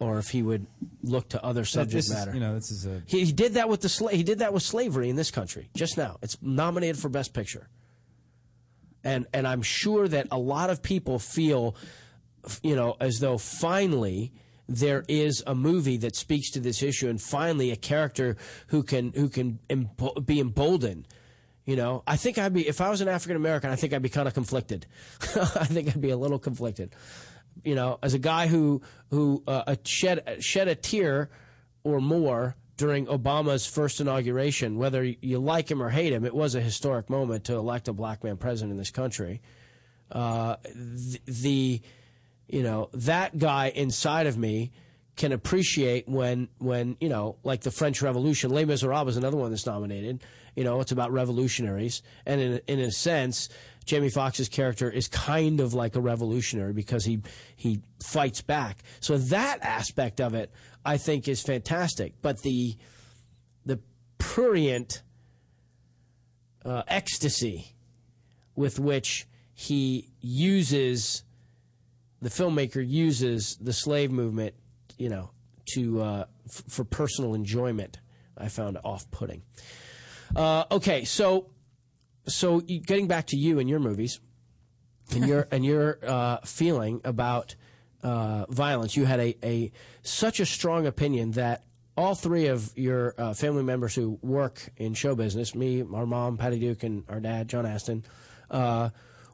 Or 0.00 0.18
if 0.18 0.28
he 0.28 0.42
would 0.42 0.66
look 1.02 1.30
to 1.30 1.44
other 1.44 1.64
subject 1.64 2.04
is- 2.04 2.10
matter. 2.10 2.32
you 2.32 2.38
know, 2.40 2.54
this 2.54 2.70
is 2.70 2.86
a 2.86 3.02
He, 3.06 3.24
he 3.24 3.32
did 3.32 3.54
that 3.54 3.68
with 3.68 3.80
the 3.80 3.88
sla- 3.88 4.12
he 4.12 4.22
did 4.22 4.38
that 4.38 4.52
with 4.52 4.62
slavery 4.62 5.08
in 5.08 5.16
this 5.16 5.30
country 5.32 5.70
just 5.74 5.96
now. 5.96 6.18
It's 6.22 6.36
nominated 6.40 6.98
for 6.98 7.08
best 7.08 7.32
picture. 7.34 7.68
And 9.04 9.26
and 9.32 9.46
I'm 9.46 9.62
sure 9.62 10.06
that 10.08 10.28
a 10.30 10.38
lot 10.38 10.70
of 10.70 10.82
people 10.82 11.18
feel 11.18 11.74
you 12.62 12.76
know 12.76 12.96
as 13.00 13.18
though 13.20 13.38
finally 13.38 14.32
there 14.68 15.04
is 15.08 15.42
a 15.46 15.54
movie 15.54 15.96
that 15.96 16.14
speaks 16.14 16.50
to 16.52 16.60
this 16.60 16.82
issue 16.82 17.08
and 17.08 17.20
finally 17.20 17.70
a 17.70 17.76
character 17.76 18.36
who 18.68 18.82
can 18.82 19.12
who 19.14 19.28
can 19.28 19.58
embo- 19.68 20.24
be 20.24 20.38
emboldened. 20.40 21.06
You 21.68 21.76
know, 21.76 22.02
I 22.06 22.16
think 22.16 22.38
I'd 22.38 22.54
be 22.54 22.66
if 22.66 22.80
I 22.80 22.88
was 22.88 23.02
an 23.02 23.08
African 23.08 23.36
American, 23.36 23.68
I 23.68 23.76
think 23.76 23.92
I'd 23.92 24.00
be 24.00 24.08
kind 24.08 24.26
of 24.26 24.32
conflicted. 24.32 24.86
I 25.36 25.66
think 25.66 25.88
I'd 25.88 26.00
be 26.00 26.08
a 26.08 26.16
little 26.16 26.38
conflicted. 26.38 26.94
You 27.62 27.74
know, 27.74 27.98
as 28.02 28.14
a 28.14 28.18
guy 28.18 28.46
who 28.46 28.80
who 29.10 29.42
uh, 29.46 29.76
shed 29.84 30.38
shed 30.40 30.68
a 30.68 30.74
tear 30.74 31.28
or 31.84 32.00
more 32.00 32.56
during 32.78 33.04
Obama's 33.04 33.66
first 33.66 34.00
inauguration, 34.00 34.78
whether 34.78 35.04
you 35.04 35.40
like 35.40 35.70
him 35.70 35.82
or 35.82 35.90
hate 35.90 36.10
him, 36.10 36.24
it 36.24 36.34
was 36.34 36.54
a 36.54 36.60
historic 36.62 37.10
moment 37.10 37.44
to 37.44 37.56
elect 37.56 37.86
a 37.88 37.92
black 37.92 38.24
man 38.24 38.38
president 38.38 38.72
in 38.72 38.78
this 38.78 38.90
country. 38.90 39.42
Uh, 40.10 40.56
the, 40.74 41.20
the 41.26 41.82
you 42.46 42.62
know 42.62 42.88
that 42.94 43.36
guy 43.36 43.68
inside 43.76 44.26
of 44.26 44.38
me 44.38 44.72
can 45.16 45.32
appreciate 45.32 46.08
when 46.08 46.48
when 46.56 46.96
you 46.98 47.10
know 47.10 47.36
like 47.44 47.60
the 47.60 47.70
French 47.70 48.00
Revolution. 48.00 48.52
Les 48.52 48.64
Miserables 48.64 49.10
is 49.10 49.16
another 49.18 49.36
one 49.36 49.50
that's 49.50 49.66
nominated. 49.66 50.24
You 50.58 50.64
know, 50.64 50.80
it's 50.80 50.90
about 50.90 51.12
revolutionaries, 51.12 52.02
and 52.26 52.40
in 52.40 52.60
in 52.66 52.80
a 52.80 52.90
sense, 52.90 53.48
Jamie 53.84 54.10
Foxx's 54.10 54.48
character 54.48 54.90
is 54.90 55.06
kind 55.06 55.60
of 55.60 55.72
like 55.72 55.94
a 55.94 56.00
revolutionary 56.00 56.72
because 56.72 57.04
he 57.04 57.20
he 57.54 57.80
fights 58.02 58.42
back. 58.42 58.82
So 58.98 59.18
that 59.18 59.60
aspect 59.62 60.20
of 60.20 60.34
it, 60.34 60.50
I 60.84 60.96
think, 60.96 61.28
is 61.28 61.42
fantastic. 61.42 62.14
But 62.22 62.42
the 62.42 62.76
the 63.66 63.78
prurient 64.18 65.02
uh, 66.64 66.82
ecstasy 66.88 67.76
with 68.56 68.80
which 68.80 69.28
he 69.54 70.10
uses 70.20 71.22
the 72.20 72.30
filmmaker 72.30 72.84
uses 72.84 73.56
the 73.60 73.72
slave 73.72 74.10
movement, 74.10 74.56
you 74.96 75.08
know, 75.08 75.30
to 75.74 76.02
uh, 76.02 76.24
f- 76.48 76.64
for 76.66 76.82
personal 76.82 77.34
enjoyment. 77.34 78.00
I 78.36 78.48
found 78.48 78.76
off-putting. 78.82 79.42
Uh, 80.34 80.64
okay, 80.70 81.04
so 81.04 81.50
so 82.26 82.60
getting 82.60 83.06
back 83.06 83.26
to 83.28 83.36
you 83.36 83.58
and 83.58 83.68
your 83.68 83.80
movies, 83.80 84.20
and 85.14 85.26
your 85.26 85.48
and 85.50 85.64
your 85.64 85.98
uh, 86.06 86.38
feeling 86.44 87.00
about 87.04 87.54
uh, 88.02 88.46
violence, 88.48 88.96
you 88.96 89.04
had 89.04 89.20
a, 89.20 89.36
a 89.42 89.72
such 90.02 90.40
a 90.40 90.46
strong 90.46 90.86
opinion 90.86 91.32
that 91.32 91.64
all 91.96 92.14
three 92.14 92.46
of 92.46 92.70
your 92.76 93.12
uh, 93.18 93.34
family 93.34 93.64
members 93.64 93.94
who 93.94 94.18
work 94.22 94.70
in 94.76 94.94
show 94.94 95.16
business, 95.16 95.54
me, 95.54 95.82
our 95.92 96.06
mom, 96.06 96.36
Patty 96.36 96.60
Duke, 96.60 96.84
and 96.84 97.02
our 97.08 97.18
dad, 97.18 97.48
John 97.48 97.66
Astin, 97.66 98.04
uh, 98.52 98.90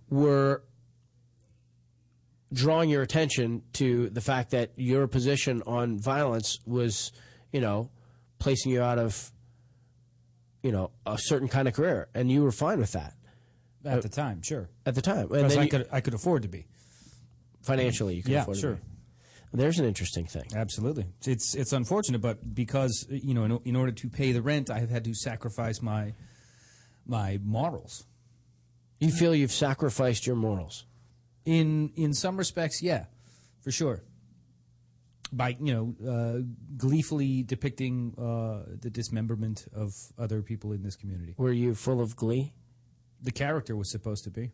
were 0.08 0.62
drawing 2.54 2.88
your 2.88 3.02
attention 3.02 3.62
to 3.74 4.08
the 4.08 4.22
fact 4.22 4.52
that 4.52 4.70
your 4.76 5.06
position 5.06 5.62
on 5.66 5.98
violence 5.98 6.60
was, 6.64 7.12
you 7.52 7.60
know, 7.60 7.90
placing 8.38 8.72
you 8.72 8.80
out 8.80 8.98
of, 8.98 9.30
you 10.64 10.72
know, 10.72 10.90
a 11.06 11.16
certain 11.18 11.46
kind 11.46 11.68
of 11.68 11.74
career, 11.74 12.08
and 12.14 12.32
you 12.32 12.42
were 12.42 12.50
fine 12.50 12.78
with 12.80 12.92
that 12.92 13.14
at 13.84 14.02
the 14.02 14.08
time, 14.08 14.40
sure. 14.42 14.68
at 14.86 14.94
the 14.96 15.02
time. 15.02 15.30
And 15.30 15.48
then 15.50 15.58
I 15.58 15.64
you- 15.64 15.70
could 15.70 15.88
I 15.92 16.00
could 16.00 16.14
afford 16.14 16.42
to 16.42 16.48
be. 16.48 16.66
financially, 17.62 18.14
you 18.16 18.22
could 18.22 18.32
Yeah, 18.32 18.42
afford 18.42 18.56
sure. 18.58 18.74
to 18.74 18.80
be. 18.80 18.88
There's 19.52 19.78
an 19.78 19.84
interesting 19.86 20.26
thing. 20.26 20.46
Absolutely, 20.56 21.06
it's 21.26 21.54
it's 21.54 21.72
unfortunate, 21.72 22.20
but 22.20 22.54
because 22.54 23.06
you 23.08 23.34
know, 23.34 23.44
in, 23.44 23.60
in 23.64 23.76
order 23.76 23.92
to 23.92 24.08
pay 24.08 24.32
the 24.32 24.42
rent, 24.42 24.68
I 24.70 24.80
have 24.80 24.90
had 24.90 25.04
to 25.04 25.14
sacrifice 25.14 25.80
my 25.80 26.14
my 27.06 27.38
morals. 27.44 28.04
You 29.00 29.10
feel 29.12 29.34
you've 29.34 29.52
sacrificed 29.52 30.26
your 30.26 30.36
morals. 30.36 30.86
In 31.44 31.92
in 31.94 32.14
some 32.14 32.36
respects, 32.36 32.82
yeah, 32.82 33.04
for 33.60 33.70
sure. 33.70 34.02
By 35.36 35.56
you 35.60 35.74
know, 35.74 35.94
uh, 36.12 36.42
gleefully 36.76 37.42
depicting 37.42 38.14
uh, 38.16 38.76
the 38.80 38.90
dismemberment 38.90 39.66
of 39.74 39.94
other 40.18 40.42
people 40.42 40.72
in 40.72 40.82
this 40.82 40.96
community. 40.96 41.34
Were 41.36 41.52
you 41.52 41.74
full 41.74 42.00
of 42.00 42.14
glee? 42.14 42.52
The 43.22 43.32
character 43.32 43.74
was 43.74 43.90
supposed 43.90 44.24
to 44.24 44.30
be, 44.30 44.52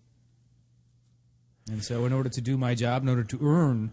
and 1.71 1.83
so 1.85 2.07
in 2.07 2.13
order 2.13 2.31
to 2.31 2.41
do 2.41 2.57
my 2.57 2.75
job, 2.75 3.03
in 3.03 3.09
order 3.09 3.25
to 3.25 3.39
earn 3.43 3.93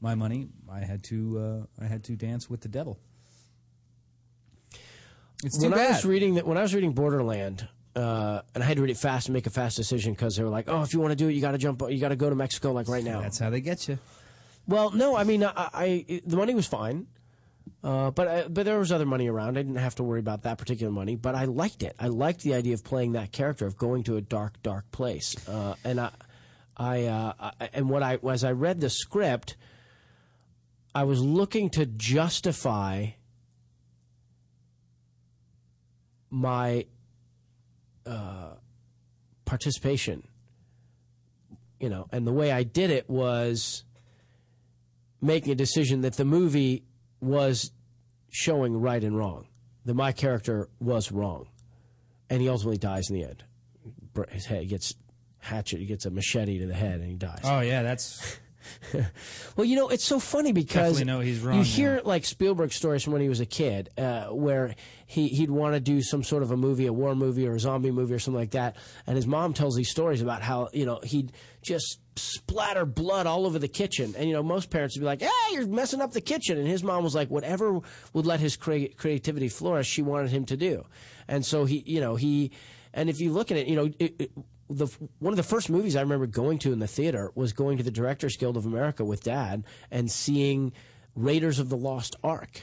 my 0.00 0.14
money, 0.14 0.48
I 0.70 0.80
had 0.80 1.02
to 1.04 1.66
uh, 1.80 1.84
I 1.84 1.86
had 1.86 2.04
to 2.04 2.16
dance 2.16 2.48
with 2.48 2.60
the 2.60 2.68
devil. 2.68 2.98
It's 5.44 5.58
too 5.58 5.70
when 5.70 5.78
I 5.78 5.88
was 5.88 6.04
reading 6.04 6.34
that, 6.34 6.46
when 6.46 6.56
I 6.56 6.62
was 6.62 6.74
reading 6.74 6.92
Borderland, 6.92 7.66
uh, 7.96 8.42
and 8.54 8.62
I 8.62 8.66
had 8.66 8.76
to 8.76 8.82
read 8.82 8.90
it 8.90 8.96
fast 8.96 9.26
and 9.26 9.34
make 9.34 9.46
a 9.46 9.50
fast 9.50 9.76
decision 9.76 10.12
because 10.12 10.36
they 10.36 10.44
were 10.44 10.50
like, 10.50 10.68
"Oh, 10.68 10.82
if 10.82 10.94
you 10.94 11.00
want 11.00 11.10
to 11.12 11.16
do 11.16 11.28
it, 11.28 11.32
you 11.32 11.40
got 11.40 11.52
to 11.52 11.58
jump. 11.58 11.82
You 11.88 11.98
got 11.98 12.08
to 12.08 12.16
go 12.16 12.30
to 12.30 12.36
Mexico 12.36 12.72
like 12.72 12.88
right 12.88 13.04
now." 13.04 13.20
That's 13.20 13.38
how 13.38 13.50
they 13.50 13.60
get 13.60 13.88
you. 13.88 13.98
Well, 14.66 14.90
no, 14.92 15.16
I 15.16 15.24
mean, 15.24 15.44
I, 15.44 15.52
I 15.56 16.20
the 16.24 16.36
money 16.36 16.54
was 16.54 16.66
fine, 16.66 17.06
uh, 17.82 18.10
but 18.12 18.28
I, 18.28 18.48
but 18.48 18.64
there 18.64 18.78
was 18.78 18.92
other 18.92 19.06
money 19.06 19.28
around. 19.28 19.58
I 19.58 19.62
didn't 19.62 19.76
have 19.76 19.96
to 19.96 20.04
worry 20.04 20.20
about 20.20 20.42
that 20.42 20.58
particular 20.58 20.92
money, 20.92 21.16
but 21.16 21.34
I 21.34 21.46
liked 21.46 21.82
it. 21.82 21.96
I 21.98 22.08
liked 22.08 22.42
the 22.42 22.54
idea 22.54 22.74
of 22.74 22.84
playing 22.84 23.12
that 23.12 23.32
character 23.32 23.66
of 23.66 23.76
going 23.76 24.04
to 24.04 24.16
a 24.16 24.20
dark, 24.20 24.62
dark 24.62 24.90
place. 24.92 25.36
Uh, 25.48 25.74
and 25.84 26.00
I, 26.00 26.10
I, 26.76 27.04
uh, 27.04 27.32
I 27.40 27.70
and 27.72 27.90
what 27.90 28.02
I 28.02 28.18
as 28.28 28.44
I 28.44 28.52
read 28.52 28.80
the 28.80 28.90
script, 28.90 29.56
I 30.94 31.04
was 31.04 31.20
looking 31.20 31.70
to 31.70 31.86
justify 31.86 33.08
my 36.30 36.86
uh, 38.06 38.52
participation. 39.44 40.22
You 41.80 41.88
know, 41.88 42.06
and 42.12 42.24
the 42.24 42.32
way 42.32 42.52
I 42.52 42.62
did 42.62 42.90
it 42.90 43.10
was 43.10 43.82
making 45.22 45.52
a 45.52 45.54
decision 45.54 46.02
that 46.02 46.14
the 46.14 46.24
movie 46.24 46.84
was 47.20 47.70
showing 48.28 48.78
right 48.78 49.02
and 49.02 49.16
wrong. 49.16 49.46
That 49.84 49.94
my 49.94 50.12
character 50.12 50.68
was 50.78 51.10
wrong, 51.10 51.48
and 52.28 52.42
he 52.42 52.48
ultimately 52.48 52.78
dies 52.78 53.08
in 53.08 53.16
the 53.16 53.24
end. 53.24 53.44
His 54.30 54.44
head 54.44 54.68
gets 54.68 54.94
hatchet. 55.38 55.78
He 55.80 55.86
gets 55.86 56.04
a 56.04 56.10
machete 56.10 56.58
to 56.58 56.66
the 56.66 56.74
head, 56.74 57.00
and 57.00 57.08
he 57.08 57.16
dies. 57.16 57.40
Oh 57.44 57.60
yeah, 57.60 57.82
that's 57.82 58.38
Well, 59.56 59.66
you 59.66 59.76
know, 59.76 59.88
it's 59.88 60.04
so 60.04 60.18
funny 60.18 60.52
because 60.52 60.98
Definitely 60.98 61.04
know 61.04 61.20
he's 61.20 61.40
wrong 61.40 61.58
you 61.58 61.64
hear 61.64 62.00
like 62.04 62.24
Spielberg 62.24 62.72
stories 62.72 63.02
from 63.02 63.12
when 63.12 63.22
he 63.22 63.28
was 63.28 63.40
a 63.40 63.46
kid, 63.46 63.90
uh, 63.98 64.26
where 64.26 64.74
he 65.06 65.28
he'd 65.28 65.50
want 65.50 65.74
to 65.74 65.80
do 65.80 66.00
some 66.02 66.22
sort 66.22 66.42
of 66.42 66.50
a 66.50 66.56
movie, 66.56 66.86
a 66.86 66.92
war 66.92 67.14
movie 67.14 67.46
or 67.46 67.54
a 67.54 67.60
zombie 67.60 67.90
movie 67.90 68.14
or 68.14 68.18
something 68.18 68.40
like 68.40 68.52
that, 68.52 68.76
and 69.06 69.16
his 69.16 69.26
mom 69.26 69.52
tells 69.52 69.76
these 69.76 69.90
stories 69.90 70.22
about 70.22 70.42
how 70.42 70.68
you 70.72 70.86
know 70.86 71.00
he'd 71.02 71.32
just 71.60 71.98
splatter 72.16 72.84
blood 72.86 73.26
all 73.26 73.46
over 73.46 73.58
the 73.58 73.68
kitchen, 73.68 74.14
and 74.16 74.26
you 74.26 74.34
know 74.34 74.42
most 74.42 74.70
parents 74.70 74.96
would 74.96 75.00
be 75.02 75.06
like, 75.06 75.20
"Hey, 75.20 75.28
you're 75.52 75.66
messing 75.66 76.00
up 76.00 76.12
the 76.12 76.20
kitchen," 76.20 76.56
and 76.56 76.66
his 76.66 76.82
mom 76.82 77.04
was 77.04 77.14
like, 77.14 77.30
"Whatever 77.30 77.80
would 78.14 78.26
let 78.26 78.40
his 78.40 78.56
crea- 78.56 78.88
creativity 78.88 79.48
flourish, 79.48 79.86
she 79.86 80.02
wanted 80.02 80.30
him 80.30 80.44
to 80.46 80.56
do," 80.56 80.84
and 81.28 81.44
so 81.44 81.66
he, 81.66 81.82
you 81.86 82.00
know, 82.00 82.16
he, 82.16 82.52
and 82.94 83.10
if 83.10 83.20
you 83.20 83.32
look 83.32 83.50
at 83.50 83.58
it, 83.58 83.66
you 83.66 83.76
know. 83.76 83.90
It, 83.98 84.14
it, 84.18 84.32
the 84.72 84.86
one 85.18 85.32
of 85.32 85.36
the 85.36 85.42
first 85.42 85.70
movies 85.70 85.96
I 85.96 86.00
remember 86.00 86.26
going 86.26 86.58
to 86.60 86.72
in 86.72 86.78
the 86.78 86.86
theater 86.86 87.30
was 87.34 87.52
going 87.52 87.78
to 87.78 87.84
the 87.84 87.90
Directors 87.90 88.36
Guild 88.36 88.56
of 88.56 88.66
America 88.66 89.04
with 89.04 89.22
Dad 89.22 89.64
and 89.90 90.10
seeing 90.10 90.72
Raiders 91.14 91.58
of 91.58 91.68
the 91.68 91.76
Lost 91.76 92.16
Ark 92.22 92.62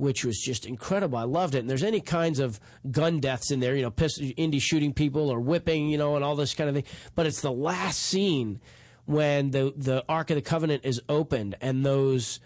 which 0.00 0.24
was 0.24 0.40
just 0.40 0.64
incredible. 0.64 1.18
I 1.18 1.24
loved 1.24 1.54
it. 1.54 1.58
And 1.58 1.68
there's 1.68 1.82
any 1.82 2.00
kinds 2.00 2.38
of 2.38 2.58
gun 2.90 3.20
deaths 3.20 3.50
in 3.50 3.60
there, 3.60 3.76
you 3.76 3.82
know, 3.82 3.90
piss, 3.90 4.18
Indy 4.18 4.58
shooting 4.58 4.94
people 4.94 5.28
or 5.28 5.38
whipping, 5.38 5.90
you 5.90 5.98
know, 5.98 6.16
and 6.16 6.24
all 6.24 6.36
this 6.36 6.54
kind 6.54 6.70
of 6.70 6.74
thing. 6.74 6.84
But 7.14 7.26
it's 7.26 7.42
the 7.42 7.52
last 7.52 8.00
scene 8.00 8.60
when 9.04 9.50
the 9.50 9.74
the 9.76 10.02
Ark 10.08 10.30
of 10.30 10.36
the 10.36 10.42
Covenant 10.42 10.86
is 10.86 11.02
opened 11.08 11.56
and 11.60 11.84
those 11.84 12.40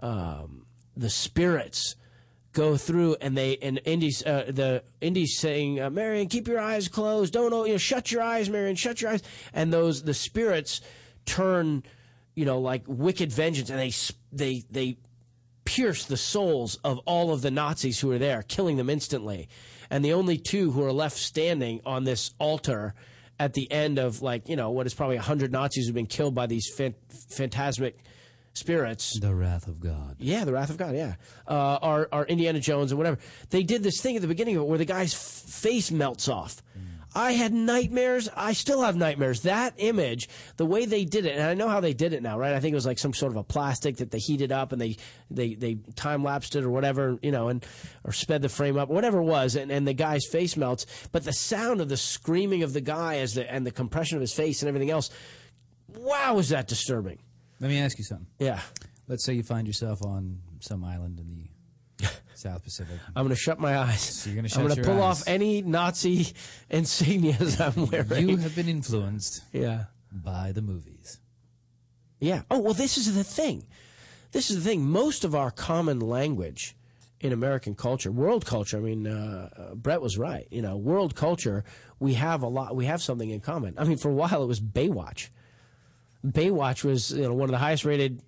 um, 0.00 0.66
the 0.96 1.08
spirits 1.08 1.94
go 2.56 2.76
through 2.78 3.16
and 3.20 3.36
they 3.36 3.58
and 3.58 3.80
Indy's 3.84 4.24
uh, 4.24 4.46
the 4.48 4.82
Indy's 5.02 5.38
saying, 5.38 5.78
uh, 5.78 5.90
Marion, 5.90 6.26
keep 6.26 6.48
your 6.48 6.58
eyes 6.58 6.88
closed. 6.88 7.34
Don't 7.34 7.52
you 7.66 7.74
know, 7.74 7.78
shut 7.78 8.10
your 8.10 8.22
eyes, 8.22 8.48
Marion, 8.48 8.74
shut 8.76 9.02
your 9.02 9.12
eyes. 9.12 9.22
And 9.52 9.72
those 9.72 10.02
the 10.02 10.14
spirits 10.14 10.80
turn, 11.26 11.84
you 12.34 12.46
know, 12.46 12.58
like 12.58 12.82
wicked 12.86 13.30
vengeance, 13.30 13.68
and 13.68 13.78
they 13.78 13.92
they 14.32 14.64
they 14.70 14.96
pierce 15.66 16.06
the 16.06 16.16
souls 16.16 16.76
of 16.82 16.98
all 17.00 17.30
of 17.32 17.42
the 17.42 17.50
Nazis 17.50 18.00
who 18.00 18.10
are 18.10 18.18
there, 18.18 18.42
killing 18.42 18.78
them 18.78 18.88
instantly. 18.88 19.48
And 19.90 20.02
the 20.02 20.14
only 20.14 20.38
two 20.38 20.70
who 20.70 20.82
are 20.82 20.92
left 20.92 21.18
standing 21.18 21.82
on 21.84 22.04
this 22.04 22.32
altar 22.38 22.94
at 23.38 23.52
the 23.52 23.70
end 23.70 23.98
of 23.98 24.22
like 24.22 24.48
you 24.48 24.56
know 24.56 24.70
what 24.70 24.86
is 24.86 24.94
probably 24.94 25.18
hundred 25.18 25.52
Nazis 25.52 25.86
who've 25.86 25.94
been 25.94 26.06
killed 26.06 26.34
by 26.34 26.46
these 26.46 26.72
fan- 26.74 26.94
phantasmic 27.30 27.98
spirits. 28.56 29.18
The 29.18 29.34
wrath 29.34 29.66
of 29.66 29.80
God. 29.80 30.16
Yeah, 30.18 30.44
the 30.44 30.52
wrath 30.52 30.70
of 30.70 30.76
God. 30.76 30.94
Yeah, 30.94 31.14
uh, 31.46 31.78
are 31.82 32.08
are 32.12 32.26
Indiana 32.26 32.60
Jones 32.60 32.92
and 32.92 32.98
whatever. 32.98 33.18
They 33.50 33.62
did 33.62 33.82
this 33.82 34.00
thing 34.00 34.16
at 34.16 34.22
the 34.22 34.28
beginning 34.28 34.56
of 34.56 34.62
it 34.62 34.68
where 34.68 34.78
the 34.78 34.84
guy's 34.84 35.14
f- 35.14 35.20
face 35.20 35.90
melts 35.90 36.28
off. 36.28 36.62
I 37.16 37.32
had 37.32 37.54
nightmares. 37.54 38.28
I 38.36 38.52
still 38.52 38.82
have 38.82 38.94
nightmares. 38.94 39.40
That 39.40 39.72
image, 39.78 40.28
the 40.58 40.66
way 40.66 40.84
they 40.84 41.06
did 41.06 41.24
it, 41.24 41.32
and 41.32 41.42
I 41.42 41.54
know 41.54 41.70
how 41.70 41.80
they 41.80 41.94
did 41.94 42.12
it 42.12 42.22
now, 42.22 42.38
right? 42.38 42.52
I 42.52 42.60
think 42.60 42.72
it 42.72 42.74
was 42.74 42.84
like 42.84 42.98
some 42.98 43.14
sort 43.14 43.32
of 43.32 43.36
a 43.36 43.42
plastic 43.42 43.96
that 43.96 44.10
they 44.10 44.18
heated 44.18 44.52
up 44.52 44.72
and 44.72 44.80
they 44.80 44.98
they 45.30 45.54
they 45.54 45.78
time 45.94 46.22
lapsed 46.22 46.56
it 46.56 46.64
or 46.64 46.70
whatever, 46.70 47.18
you 47.22 47.30
know, 47.32 47.48
and 47.48 47.64
or 48.04 48.12
sped 48.12 48.42
the 48.42 48.50
frame 48.50 48.76
up, 48.76 48.90
whatever 48.90 49.20
it 49.20 49.24
was, 49.24 49.56
and, 49.56 49.72
and 49.72 49.88
the 49.88 49.94
guy's 49.94 50.26
face 50.26 50.58
melts. 50.58 50.84
But 51.10 51.24
the 51.24 51.32
sound 51.32 51.80
of 51.80 51.88
the 51.88 51.96
screaming 51.96 52.62
of 52.62 52.74
the 52.74 52.82
guy 52.82 53.16
as 53.16 53.32
the 53.32 53.50
and 53.50 53.66
the 53.66 53.72
compression 53.72 54.18
of 54.18 54.20
his 54.20 54.34
face 54.34 54.60
and 54.60 54.68
everything 54.68 54.90
else, 54.90 55.08
wow, 55.96 56.34
was 56.34 56.50
that 56.50 56.68
disturbing? 56.68 57.18
Let 57.60 57.70
me 57.70 57.78
ask 57.78 57.98
you 57.98 58.04
something. 58.04 58.26
Yeah. 58.38 58.60
Let's 59.08 59.24
say 59.24 59.34
you 59.34 59.42
find 59.42 59.66
yourself 59.66 60.04
on 60.04 60.40
some 60.60 60.84
island 60.84 61.20
in 61.20 61.48
the 61.98 62.08
South 62.34 62.64
Pacific. 62.64 62.98
I'm 63.14 63.24
going 63.24 63.28
to 63.28 63.40
shut 63.40 63.58
my 63.58 63.78
eyes. 63.78 64.00
So 64.00 64.30
you're 64.30 64.34
going 64.34 64.44
to 64.44 64.48
shut 64.48 64.58
I'm 64.60 64.66
going 64.66 64.76
to 64.76 64.84
pull 64.84 65.02
eyes. 65.02 65.22
off 65.22 65.28
any 65.28 65.62
Nazi 65.62 66.24
insignias 66.70 67.60
I'm 67.60 67.86
wearing. 67.86 68.28
You 68.28 68.36
have 68.38 68.54
been 68.54 68.68
influenced 68.68 69.42
yeah. 69.52 69.84
by 70.12 70.52
the 70.52 70.62
movies. 70.62 71.18
Yeah. 72.20 72.42
Oh, 72.50 72.58
well, 72.58 72.74
this 72.74 72.98
is 72.98 73.14
the 73.14 73.24
thing. 73.24 73.66
This 74.32 74.50
is 74.50 74.62
the 74.62 74.68
thing. 74.68 74.84
Most 74.84 75.24
of 75.24 75.34
our 75.34 75.50
common 75.50 76.00
language 76.00 76.76
in 77.20 77.32
American 77.32 77.74
culture, 77.74 78.10
world 78.10 78.44
culture, 78.44 78.76
I 78.76 78.80
mean, 78.80 79.06
uh, 79.06 79.48
uh, 79.56 79.74
Brett 79.74 80.00
was 80.00 80.18
right. 80.18 80.46
You 80.50 80.62
know, 80.62 80.76
world 80.76 81.14
culture, 81.14 81.64
we 81.98 82.14
have 82.14 82.42
a 82.42 82.48
lot, 82.48 82.76
we 82.76 82.86
have 82.86 83.00
something 83.00 83.30
in 83.30 83.40
common. 83.40 83.74
I 83.78 83.84
mean, 83.84 83.96
for 83.96 84.10
a 84.10 84.14
while 84.14 84.42
it 84.42 84.46
was 84.46 84.60
Baywatch. 84.60 85.28
Baywatch 86.32 86.84
was, 86.84 87.12
you 87.12 87.22
know, 87.22 87.34
one 87.34 87.48
of 87.48 87.52
the 87.52 87.58
highest 87.58 87.84
rated 87.84 88.22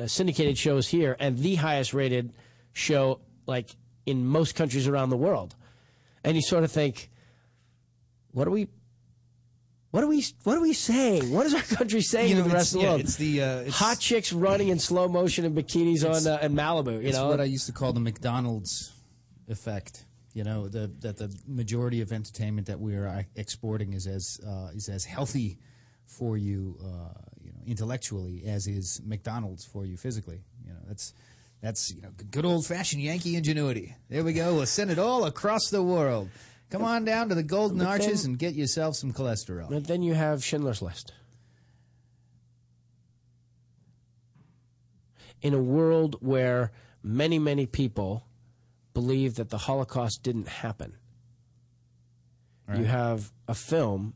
uh, 0.00 0.06
syndicated 0.06 0.58
shows 0.58 0.88
here 0.88 1.16
and 1.18 1.38
the 1.38 1.56
highest 1.56 1.94
rated 1.94 2.32
show, 2.72 3.20
like, 3.46 3.74
in 4.06 4.26
most 4.26 4.54
countries 4.54 4.88
around 4.88 5.10
the 5.10 5.16
world. 5.16 5.54
And 6.22 6.36
you 6.36 6.42
sort 6.42 6.64
of 6.64 6.72
think, 6.72 7.10
what 8.32 8.48
are 8.48 8.50
we 8.50 8.68
what 9.94 10.02
are 10.02 10.08
we 10.08 10.24
what 10.42 10.56
are 10.56 10.60
we 10.60 10.72
saying? 10.72 11.30
What 11.30 11.46
is 11.46 11.54
our 11.54 11.62
country 11.62 12.00
saying 12.00 12.30
You 12.30 12.36
to 12.38 12.42
the 12.42 12.50
rest 12.50 12.74
of 12.74 12.80
the 12.80 12.84
yeah, 12.84 12.90
world? 12.90 13.00
it's 13.02 13.14
the, 13.14 13.42
uh, 13.42 13.60
it's- 13.60 13.78
hot 13.78 14.00
chicks 14.00 14.32
running 14.32 14.68
in 14.68 14.80
slow 14.80 15.06
motion 15.06 15.44
in 15.44 15.54
bikinis 15.54 16.02
on 16.02 16.26
uh, 16.26 16.38
in 16.44 16.52
Malibu. 16.52 16.94
You 16.94 17.08
it's 17.08 17.16
know 17.16 17.28
what 17.28 17.40
I 17.40 17.44
used 17.44 17.66
to 17.66 17.72
call 17.72 17.92
the 17.92 18.00
McDonald's 18.00 18.92
effect. 19.48 20.04
You 20.32 20.42
know, 20.42 20.66
the, 20.66 20.90
that 20.98 21.18
the 21.18 21.32
majority 21.46 22.00
of 22.00 22.10
entertainment 22.10 22.66
that 22.66 22.80
we 22.80 22.96
are 22.96 23.06
uh, 23.06 23.22
exporting 23.36 23.92
is 23.92 24.08
as 24.08 24.40
uh, 24.44 24.70
is 24.74 24.88
as 24.88 25.04
healthy 25.04 25.58
for 26.06 26.36
you, 26.36 26.76
uh, 26.80 26.86
know, 26.86 27.14
intellectually 27.66 28.44
as 28.46 28.66
is 28.66 29.00
McDonald's 29.04 29.64
for 29.64 29.84
you 29.84 29.96
physically. 29.96 30.42
You 30.66 30.72
know, 30.72 30.78
that's 30.86 31.12
that's 31.62 31.92
you 31.94 32.02
know 32.02 32.10
good 32.30 32.44
old 32.44 32.66
fashioned 32.66 33.02
Yankee 33.02 33.36
ingenuity. 33.36 33.94
There 34.08 34.24
we 34.24 34.32
go. 34.32 34.54
We'll 34.54 34.66
send 34.66 34.90
it 34.90 34.98
all 34.98 35.24
across 35.24 35.68
the 35.70 35.82
world. 35.82 36.28
Come 36.70 36.82
on 36.82 37.04
down 37.04 37.28
to 37.28 37.34
the 37.34 37.42
Golden 37.42 37.78
But 37.78 37.86
Arches 37.86 38.22
then- 38.22 38.32
and 38.32 38.38
get 38.38 38.54
yourself 38.54 38.96
some 38.96 39.12
cholesterol. 39.12 39.68
But 39.70 39.86
then 39.86 40.02
you 40.02 40.14
have 40.14 40.42
Schindler's 40.42 40.82
List. 40.82 41.12
In 45.40 45.52
a 45.54 45.62
world 45.62 46.16
where 46.20 46.72
many, 47.02 47.38
many 47.38 47.66
people 47.66 48.26
believe 48.94 49.34
that 49.34 49.50
the 49.50 49.58
Holocaust 49.58 50.22
didn't 50.22 50.48
happen, 50.48 50.96
you 52.74 52.84
have 52.84 53.30
a 53.46 53.54
film 53.54 54.14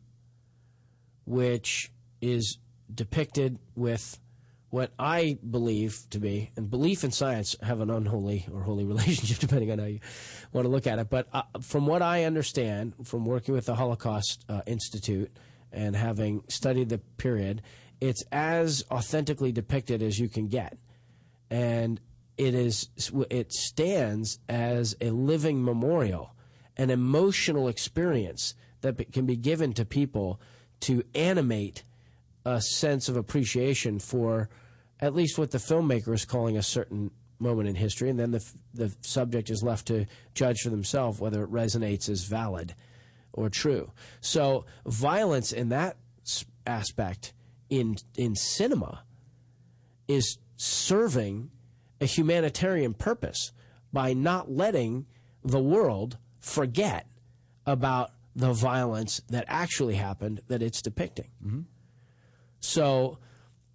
which 1.27 1.93
is 2.23 2.57
depicted 2.93 3.59
with 3.75 4.19
what 4.71 4.93
I 4.99 5.39
believe 5.49 6.07
to 6.11 6.19
be, 6.19 6.51
and 6.57 6.71
belief 6.71 7.03
and 7.03 7.13
science 7.13 7.57
have 7.63 7.81
an 7.81 7.91
unholy 7.91 8.47
or 8.53 8.63
holy 8.63 8.85
relationship, 8.93 9.39
depending 9.39 9.71
on 9.71 9.79
how 9.79 9.87
you 9.87 10.01
want 10.53 10.67
to 10.67 10.69
look 10.71 10.87
at 10.87 10.99
it. 10.99 11.09
But 11.09 11.29
uh, 11.33 11.43
from 11.63 11.87
what 11.87 12.03
I 12.03 12.25
understand 12.25 12.95
from 13.05 13.25
working 13.25 13.55
with 13.55 13.67
the 13.67 13.75
Holocaust 13.75 14.45
uh, 14.49 14.61
Institute 14.67 15.35
and 15.73 15.97
having 15.97 16.43
studied 16.49 16.91
the 16.91 16.99
period, 16.99 17.63
it's 18.01 18.23
as 18.31 18.85
authentically 18.91 19.53
depicted 19.53 20.03
as 20.03 20.19
you 20.19 20.29
can 20.29 20.49
get. 20.49 20.77
And 21.51 22.01
it 22.37 22.55
is 22.55 22.89
it 23.31 23.53
stands 23.53 24.39
as 24.49 24.95
a 25.01 25.11
living 25.11 25.65
memorial, 25.65 26.35
an 26.77 26.91
emotional 26.91 27.69
experience 27.69 28.55
that 28.83 29.13
can 29.13 29.27
be 29.27 29.37
given 29.37 29.73
to 29.73 29.85
people 29.85 30.41
to 30.81 31.03
animate 31.15 31.83
a 32.45 32.61
sense 32.61 33.09
of 33.09 33.17
appreciation 33.17 33.99
for 33.99 34.49
at 35.01 35.15
least 35.15 35.39
what 35.39 35.51
the 35.51 35.59
filmmaker 35.59 36.15
is 36.15 36.25
calling 36.25 36.57
a 36.57 36.63
certain 36.63 37.11
moment 37.39 37.69
in 37.69 37.75
history, 37.75 38.11
and 38.11 38.19
then 38.19 38.33
the 38.33 38.53
the 38.75 38.95
subject 39.01 39.51
is 39.51 39.63
left 39.63 39.87
to 39.87 40.07
judge 40.35 40.61
for 40.61 40.71
themselves 40.71 41.21
whether 41.21 41.45
it 41.45 41.53
resonates 41.53 42.09
as 42.09 42.25
valid 42.25 42.75
or 43.33 43.49
true. 43.49 43.93
So 44.21 44.65
violence 44.87 45.53
in 45.53 45.69
that 45.69 45.97
aspect 46.67 47.33
in 47.71 47.97
in 48.17 48.35
cinema 48.35 49.05
is 50.09 50.39
serving 50.57 51.51
a 52.01 52.07
humanitarian 52.07 52.95
purpose 52.95 53.53
by 53.93 54.13
not 54.13 54.51
letting 54.51 55.07
the 55.45 55.61
world 55.61 56.19
forget 56.41 57.07
about 57.67 58.13
the 58.35 58.53
violence 58.53 59.21
that 59.29 59.45
actually 59.49 59.95
happened 59.97 60.41
that 60.49 60.63
it's 60.63 60.81
depicting. 60.81 61.29
Mm-hmm. 61.45 61.61
So, 62.61 63.19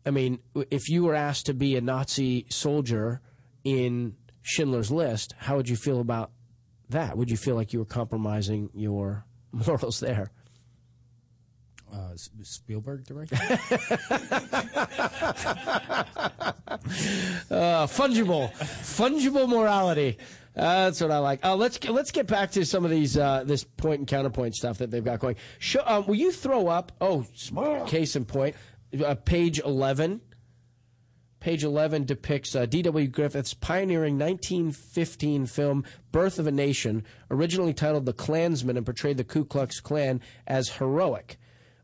I 0.05 0.11
mean, 0.11 0.39
if 0.69 0.89
you 0.89 1.03
were 1.03 1.15
asked 1.15 1.45
to 1.47 1.53
be 1.53 1.75
a 1.75 1.81
Nazi 1.81 2.45
soldier 2.49 3.21
in 3.63 4.15
Schindler's 4.41 4.91
List, 4.91 5.33
how 5.37 5.55
would 5.55 5.69
you 5.69 5.75
feel 5.75 5.99
about 5.99 6.31
that? 6.89 7.17
Would 7.17 7.29
you 7.29 7.37
feel 7.37 7.55
like 7.55 7.73
you 7.73 7.79
were 7.79 7.85
compromising 7.85 8.69
your 8.73 9.25
morals 9.51 9.99
there? 9.99 10.31
Uh, 11.91 12.15
Spielberg 12.41 13.05
directed. 13.05 13.39
Uh, 17.49 17.85
fungible, 17.85 18.51
fungible 18.53 19.47
morality. 19.47 20.17
Uh, 20.55 20.85
that's 20.85 21.01
what 21.01 21.11
I 21.11 21.19
like. 21.19 21.43
Uh, 21.45 21.55
let's 21.55 21.83
let's 21.87 22.11
get 22.11 22.27
back 22.27 22.51
to 22.51 22.65
some 22.65 22.83
of 22.83 22.91
these 22.91 23.17
uh, 23.17 23.43
this 23.45 23.63
point 23.63 23.99
and 23.99 24.07
counterpoint 24.07 24.55
stuff 24.55 24.79
that 24.79 24.91
they've 24.91 25.03
got 25.03 25.19
going. 25.19 25.35
Show, 25.59 25.81
uh, 25.81 26.03
will 26.05 26.15
you 26.15 26.31
throw 26.31 26.67
up? 26.67 26.91
Oh, 26.99 27.25
case 27.87 28.15
in 28.15 28.25
point, 28.25 28.55
uh, 29.01 29.15
page 29.15 29.59
eleven. 29.59 30.21
Page 31.39 31.65
11 31.65 32.05
depicts 32.05 32.55
uh, 32.55 32.65
D.W. 32.65 33.05
Griffith's 33.07 33.53
pioneering 33.53 34.17
1915 34.17 35.45
film 35.45 35.83
Birth 36.09 36.39
of 36.39 36.47
a 36.47 36.51
Nation, 36.51 37.03
originally 37.29 37.73
titled 37.73 38.05
The 38.05 38.13
Clansman 38.13 38.77
and 38.77 38.85
portrayed 38.85 39.17
the 39.17 39.25
Ku 39.25 39.43
Klux 39.43 39.81
Klan 39.81 40.21
as 40.47 40.69
heroic, 40.69 41.37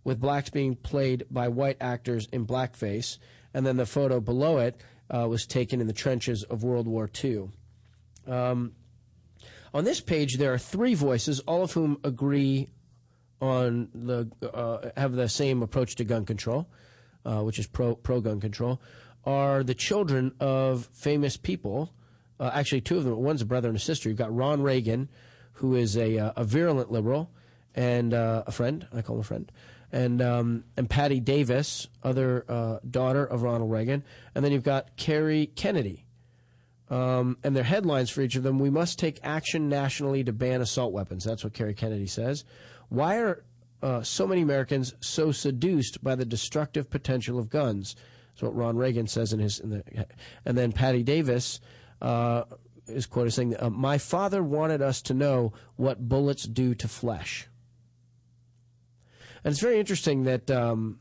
with 0.05 0.21
blacks 0.21 0.49
being 0.49 0.77
played 0.77 1.25
by 1.29 1.49
white 1.49 1.75
actors 1.81 2.25
in 2.31 2.47
blackface. 2.47 3.17
And 3.53 3.65
then 3.65 3.75
the 3.75 3.85
photo 3.85 4.21
below 4.21 4.59
it 4.59 4.79
uh, 5.13 5.27
was 5.27 5.45
taken 5.45 5.81
in 5.81 5.87
the 5.87 5.93
trenches 5.93 6.43
of 6.43 6.63
World 6.63 6.87
War 6.87 7.09
II. 7.21 7.49
Um, 8.27 8.73
on 9.73 9.83
this 9.83 10.01
page, 10.01 10.37
there 10.37 10.53
are 10.53 10.57
three 10.57 10.93
voices, 10.93 11.39
all 11.41 11.63
of 11.63 11.73
whom 11.73 11.99
agree 12.03 12.69
on 13.41 13.89
the 13.93 14.29
uh, 14.53 14.89
have 14.97 15.13
the 15.13 15.29
same 15.29 15.61
approach 15.61 15.95
to 15.95 16.03
gun 16.03 16.25
control, 16.25 16.69
uh, 17.25 17.41
which 17.41 17.59
is 17.59 17.67
pro 17.67 17.95
pro 17.95 18.21
gun 18.21 18.39
control. 18.39 18.81
Are 19.25 19.63
the 19.63 19.75
children 19.75 20.33
of 20.39 20.85
famous 20.93 21.37
people? 21.37 21.93
Uh, 22.39 22.51
actually, 22.53 22.81
two 22.81 22.97
of 22.97 23.03
them. 23.03 23.15
One's 23.17 23.41
a 23.41 23.45
brother 23.45 23.67
and 23.67 23.77
a 23.77 23.81
sister. 23.81 24.09
You've 24.09 24.17
got 24.17 24.33
Ron 24.33 24.61
Reagan, 24.61 25.09
who 25.53 25.75
is 25.75 25.97
a 25.97 26.17
uh, 26.17 26.33
a 26.37 26.43
virulent 26.43 26.91
liberal, 26.91 27.31
and 27.75 28.13
uh, 28.13 28.43
a 28.47 28.51
friend. 28.51 28.87
I 28.93 29.01
call 29.01 29.15
him 29.15 29.21
a 29.21 29.25
friend. 29.25 29.51
And 29.91 30.21
um, 30.21 30.63
and 30.77 30.89
Patty 30.89 31.19
Davis, 31.19 31.87
other 32.03 32.45
uh, 32.47 32.79
daughter 32.89 33.25
of 33.25 33.41
Ronald 33.41 33.71
Reagan, 33.71 34.03
and 34.35 34.45
then 34.45 34.51
you've 34.51 34.63
got 34.63 34.95
Kerry 34.95 35.47
Kennedy, 35.47 36.05
um, 36.89 37.37
and 37.43 37.55
their 37.55 37.63
headlines 37.63 38.09
for 38.09 38.21
each 38.21 38.35
of 38.35 38.43
them: 38.43 38.59
"We 38.59 38.69
must 38.69 38.99
take 38.99 39.19
action 39.23 39.67
nationally 39.67 40.23
to 40.23 40.31
ban 40.31 40.61
assault 40.61 40.93
weapons." 40.93 41.23
That's 41.23 41.43
what 41.43 41.53
Kerry 41.53 41.73
Kennedy 41.73 42.07
says. 42.07 42.45
Why 42.89 43.17
are 43.17 43.43
uh, 43.81 44.01
so 44.01 44.27
many 44.27 44.41
Americans 44.41 44.93
so 44.99 45.31
seduced 45.31 46.03
by 46.03 46.15
the 46.15 46.25
destructive 46.25 46.89
potential 46.89 47.39
of 47.39 47.49
guns? 47.49 47.95
That's 48.29 48.43
what 48.43 48.55
Ron 48.55 48.77
Reagan 48.77 49.07
says 49.07 49.33
in 49.33 49.39
his. 49.39 49.59
In 49.59 49.69
the, 49.69 50.05
and 50.45 50.57
then 50.57 50.71
Patty 50.71 51.03
Davis 51.03 51.59
uh, 52.01 52.43
is 52.87 53.05
quoted 53.05 53.31
saying, 53.31 53.55
uh, 53.59 53.69
"My 53.69 53.97
father 53.97 54.43
wanted 54.43 54.81
us 54.81 55.01
to 55.03 55.13
know 55.13 55.53
what 55.75 56.07
bullets 56.07 56.43
do 56.43 56.73
to 56.75 56.87
flesh." 56.87 57.47
And 59.43 59.51
it's 59.51 59.61
very 59.61 59.79
interesting 59.79 60.23
that 60.23 60.51
um, 60.51 60.99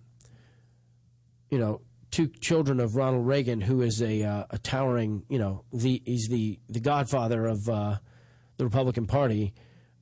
you 1.51 1.59
know 1.59 1.81
two 2.11 2.29
children 2.29 2.81
of 2.81 2.97
Ronald 2.97 3.27
Reagan, 3.27 3.61
who 3.61 3.83
is 3.83 4.01
a, 4.03 4.23
uh, 4.23 4.45
a 4.51 4.59
towering, 4.59 5.25
you 5.29 5.39
know, 5.39 5.65
the 5.73 6.03
he's 6.05 6.29
the 6.29 6.59
the 6.69 6.81
godfather 6.81 7.47
of 7.47 7.69
uh, 7.69 7.99
the 8.57 8.65
Republican 8.65 9.07
Party, 9.07 9.55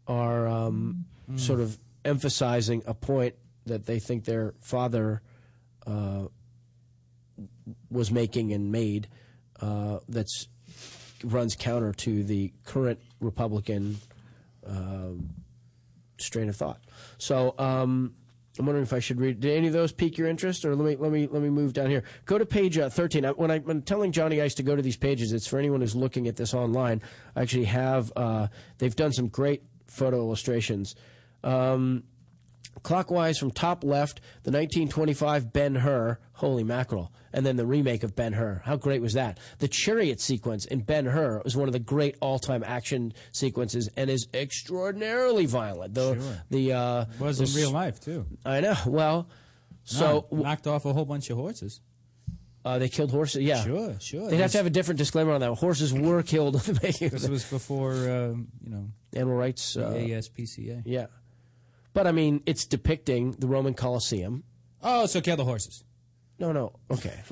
are 0.06 0.46
um, 0.46 1.04
sort 1.36 1.60
of 1.60 1.78
emphasizing 2.06 2.82
a 2.86 2.94
point 2.94 3.34
that 3.66 3.86
they 3.86 3.98
think 3.98 4.24
their 4.24 4.54
father 4.60 5.22
uh, 5.86 6.26
was 7.90 8.10
making 8.10 8.52
and 8.52 8.72
made 8.72 9.08
uh, 9.60 9.98
that's 10.08 10.48
runs 11.24 11.56
counter 11.56 11.92
to 11.92 12.22
the 12.24 12.52
current 12.64 13.00
Republican 13.20 13.96
um 14.66 15.30
strain 16.18 16.48
of 16.48 16.56
thought. 16.56 16.80
So 17.18 17.54
um, 17.58 18.14
I'm 18.58 18.66
wondering 18.66 18.84
if 18.84 18.92
I 18.92 19.00
should 19.00 19.20
read. 19.20 19.40
Did 19.40 19.56
any 19.56 19.66
of 19.66 19.72
those 19.72 19.92
pique 19.92 20.18
your 20.18 20.28
interest, 20.28 20.64
or 20.64 20.74
let 20.74 20.86
me 20.86 20.96
let 20.96 21.12
me 21.12 21.28
let 21.30 21.42
me 21.42 21.50
move 21.50 21.72
down 21.72 21.90
here. 21.90 22.04
Go 22.24 22.38
to 22.38 22.46
page 22.46 22.78
uh, 22.78 22.88
13. 22.88 23.24
I, 23.24 23.30
when 23.32 23.50
I, 23.50 23.56
am 23.56 23.82
telling 23.82 24.12
Johnny 24.12 24.40
Ice 24.40 24.54
to 24.54 24.62
go 24.62 24.76
to 24.76 24.82
these 24.82 24.96
pages, 24.96 25.32
it's 25.32 25.46
for 25.46 25.58
anyone 25.58 25.80
who's 25.80 25.94
looking 25.94 26.26
at 26.28 26.36
this 26.36 26.54
online. 26.54 27.02
I 27.34 27.42
actually 27.42 27.64
have. 27.64 28.12
Uh, 28.16 28.48
they've 28.78 28.96
done 28.96 29.12
some 29.12 29.28
great 29.28 29.62
photo 29.86 30.16
illustrations. 30.18 30.94
Um, 31.47 32.05
clockwise 32.82 33.39
from 33.39 33.51
top 33.51 33.85
left, 33.85 34.20
the 34.43 34.51
1925 34.51 35.52
Ben 35.52 35.77
Hur, 35.77 36.18
holy 36.35 36.62
mackerel, 36.64 37.12
and 37.32 37.44
then 37.44 37.56
the 37.56 37.66
remake 37.66 38.02
of 38.02 38.14
Ben 38.14 38.32
Hur. 38.35 38.62
How 38.64 38.77
great 38.77 39.01
was 39.02 39.14
that? 39.14 39.39
The 39.59 39.68
chariot 39.68 40.20
sequence 40.20 40.64
in 40.64 40.81
Ben 40.81 41.06
Hur 41.06 41.40
was 41.44 41.56
one 41.56 41.68
of 41.68 41.73
the 41.73 41.78
great 41.78 42.16
all-time 42.20 42.62
action 42.64 43.12
sequences 43.32 43.89
and 43.97 44.10
is 44.10 44.28
extraordinarily 44.35 45.47
violent. 45.47 45.94
The 45.94 46.14
Sure. 46.14 46.43
the 46.51 46.73
uh, 46.73 47.05
Was 47.18 47.39
the 47.39 47.44
in 47.44 47.55
real 47.55 47.70
life 47.73 48.01
too. 48.01 48.27
I 48.44 48.60
know. 48.60 48.74
Well, 48.86 49.28
so 49.85 50.27
No, 50.31 50.39
knocked 50.43 50.66
off 50.66 50.85
a 50.85 50.93
whole 50.93 51.05
bunch 51.05 51.31
of 51.31 51.36
horses. 51.39 51.81
uh, 52.64 52.78
they 52.78 52.89
killed 52.89 53.10
horses. 53.10 53.43
Yeah, 53.43 53.62
Sure, 53.64 53.94
sure. 54.01 54.28
They'd 54.31 54.39
have 54.40 54.51
to 54.52 54.59
have 54.59 54.66
a 54.66 54.70
different 54.70 54.98
disclaimer 54.98 55.32
on 55.32 55.40
that. 55.40 55.52
Horses 55.55 55.93
were 55.93 56.23
killed 56.23 56.56
in 56.56 56.74
the 56.74 56.81
making. 56.82 57.06
of 57.06 57.12
This 57.12 57.23
the 57.24 57.31
was 57.31 57.44
before 57.44 57.93
um, 57.93 58.48
you 58.62 58.70
know 58.70 58.89
animal 59.14 59.36
rights. 59.36 59.74
the 59.74 59.86
Uh, 59.86 59.93
ASPCA. 60.20 60.82
yeah, 60.85 61.06
but 61.97 62.06
I 62.06 62.12
mean, 62.12 62.43
it's 62.44 62.66
depicting 62.66 63.31
the 63.39 63.47
Roman 63.47 63.73
Colosseum. 63.73 64.44
Oh, 64.82 65.06
so 65.06 65.23
kill 65.23 65.36
the 65.39 65.47
horses. 65.47 65.82
No, 66.39 66.52
no. 66.52 66.74
Okay. 66.90 67.23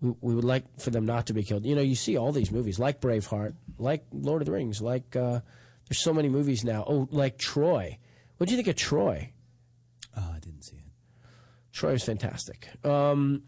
We, 0.00 0.14
we 0.20 0.34
would 0.36 0.44
like 0.44 0.80
for 0.80 0.90
them 0.90 1.04
not 1.04 1.26
to 1.26 1.32
be 1.32 1.42
killed. 1.42 1.66
You 1.66 1.74
know, 1.74 1.82
you 1.82 1.96
see 1.96 2.16
all 2.16 2.30
these 2.30 2.52
movies, 2.52 2.78
like 2.78 3.00
Braveheart, 3.00 3.54
like 3.76 4.04
Lord 4.12 4.40
of 4.42 4.46
the 4.46 4.52
Rings, 4.52 4.80
like 4.80 5.16
uh, 5.16 5.40
there's 5.88 5.98
so 5.98 6.14
many 6.14 6.28
movies 6.28 6.62
now. 6.62 6.84
Oh, 6.86 7.08
like 7.10 7.38
Troy. 7.38 7.98
What 8.36 8.48
do 8.48 8.54
you 8.54 8.56
think 8.56 8.68
of 8.68 8.76
Troy? 8.76 9.32
Oh, 10.16 10.30
I 10.36 10.38
didn't 10.38 10.62
see 10.62 10.76
it. 10.76 10.92
Troy 11.72 11.94
was 11.94 12.04
fantastic. 12.04 12.68
Um, 12.84 13.42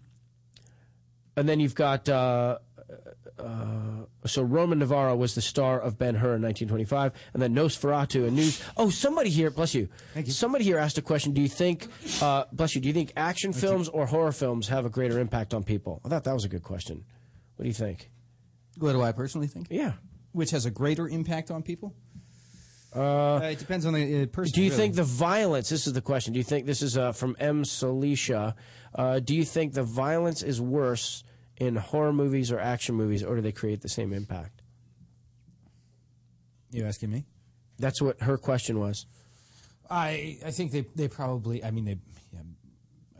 and 1.36 1.48
then 1.48 1.60
you've 1.60 1.76
got 1.76 2.08
uh, 2.08 2.58
uh, 3.38 4.04
so 4.26 4.42
Ramon 4.42 4.80
Novarro 4.80 5.16
was 5.16 5.34
the 5.34 5.40
star 5.40 5.80
of 5.80 5.98
Ben 5.98 6.14
Hur 6.14 6.36
in 6.36 6.42
1925, 6.42 7.12
and 7.32 7.42
then 7.42 7.54
Nosferatu 7.54 8.26
and 8.26 8.36
News. 8.36 8.62
Oh, 8.76 8.90
somebody 8.90 9.30
here, 9.30 9.50
bless 9.50 9.74
you. 9.74 9.88
Thank 10.12 10.26
you. 10.26 10.32
Somebody 10.32 10.64
here 10.64 10.78
asked 10.78 10.98
a 10.98 11.02
question. 11.02 11.32
Do 11.32 11.40
you 11.40 11.48
think, 11.48 11.88
uh, 12.22 12.44
bless 12.52 12.74
you, 12.74 12.80
do 12.80 12.88
you 12.88 12.94
think 12.94 13.12
action 13.16 13.52
films 13.52 13.88
or 13.88 14.06
horror 14.06 14.32
films 14.32 14.68
have 14.68 14.84
a 14.84 14.90
greater 14.90 15.18
impact 15.18 15.54
on 15.54 15.64
people? 15.64 16.00
I 16.04 16.08
thought 16.08 16.24
that 16.24 16.34
was 16.34 16.44
a 16.44 16.48
good 16.48 16.62
question. 16.62 17.04
What 17.56 17.64
do 17.64 17.68
you 17.68 17.74
think? 17.74 18.10
What 18.78 18.92
do 18.92 19.02
I 19.02 19.12
personally 19.12 19.46
think? 19.46 19.68
Yeah. 19.70 19.92
Which 20.32 20.50
has 20.50 20.66
a 20.66 20.70
greater 20.70 21.08
impact 21.08 21.50
on 21.50 21.62
people? 21.62 21.94
Uh, 22.94 23.40
it 23.42 23.58
depends 23.58 23.86
on 23.86 23.94
the 23.94 24.22
uh, 24.22 24.26
person. 24.26 24.52
Do 24.54 24.62
you 24.62 24.70
really. 24.70 24.82
think 24.82 24.94
the 24.94 25.02
violence? 25.02 25.68
This 25.68 25.86
is 25.86 25.92
the 25.92 26.00
question. 26.00 26.32
Do 26.32 26.38
you 26.38 26.44
think 26.44 26.66
this 26.66 26.80
is 26.80 26.96
uh, 26.96 27.10
from 27.12 27.36
M. 27.40 27.64
Salisha? 27.64 28.54
Uh, 28.94 29.18
do 29.18 29.34
you 29.34 29.44
think 29.44 29.74
the 29.74 29.82
violence 29.82 30.42
is 30.42 30.60
worse 30.60 31.24
in 31.56 31.76
horror 31.76 32.12
movies 32.12 32.50
or 32.50 32.58
action 32.58 32.94
movies, 32.94 33.22
or 33.22 33.36
do 33.36 33.42
they 33.42 33.52
create 33.52 33.80
the 33.80 33.88
same 33.88 34.12
impact? 34.12 34.62
You 36.70 36.84
asking 36.84 37.10
me? 37.10 37.26
That's 37.78 38.02
what 38.02 38.20
her 38.22 38.36
question 38.36 38.80
was. 38.80 39.06
I 39.88 40.38
I 40.44 40.50
think 40.50 40.72
they 40.72 40.86
they 40.94 41.08
probably 41.08 41.62
I 41.62 41.70
mean 41.70 41.84
they 41.84 41.98
yeah, 42.32 42.40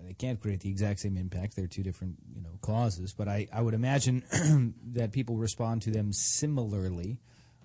they 0.02 0.15
can't 0.15 0.40
create 0.40 0.61
the 0.61 0.70
exact 0.70 1.01
same 1.01 1.16
impact. 1.16 1.55
They're 1.55 1.66
two 1.66 1.82
different 1.82 2.16
you 2.35 2.43
know 2.43 2.59
causes, 2.62 3.12
but 3.12 3.28
I 3.28 3.47
I 3.52 3.62
would 3.62 3.74
imagine 3.74 4.23
that 4.93 5.12
people 5.12 5.36
respond 5.36 5.82
to 5.82 5.90
them 5.90 6.12
similarly. 6.12 7.20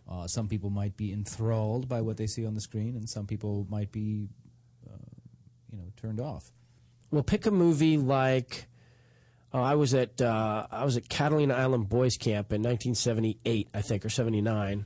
Uh, 0.10 0.26
some 0.26 0.48
people 0.48 0.72
might 0.72 0.98
be 0.98 1.14
enthralled 1.14 1.88
by 1.88 2.02
what 2.02 2.18
they 2.18 2.26
see 2.26 2.46
on 2.46 2.56
the 2.56 2.62
screen, 2.62 2.96
and 2.96 3.08
some 3.08 3.28
people 3.28 3.68
might 3.70 3.91
be 3.91 4.28
uh, 4.88 4.98
you 5.72 5.78
know 5.78 5.86
turned 5.98 6.20
off. 6.20 6.52
Well, 7.12 7.24
pick 7.24 7.46
a 7.48 7.52
movie 7.52 7.98
like 7.98 8.68
uh, 9.53 9.61
I 9.61 9.76
was 9.76 9.93
at 9.93 10.21
uh, 10.21 10.67
I 10.71 10.85
was 10.85 10.97
at 10.97 11.09
Catalina 11.09 11.55
Island 11.55 11.89
Boys 11.89 12.17
Camp 12.17 12.53
in 12.53 12.61
1978, 12.61 13.69
I 13.73 13.81
think, 13.81 14.05
or 14.05 14.09
79, 14.09 14.85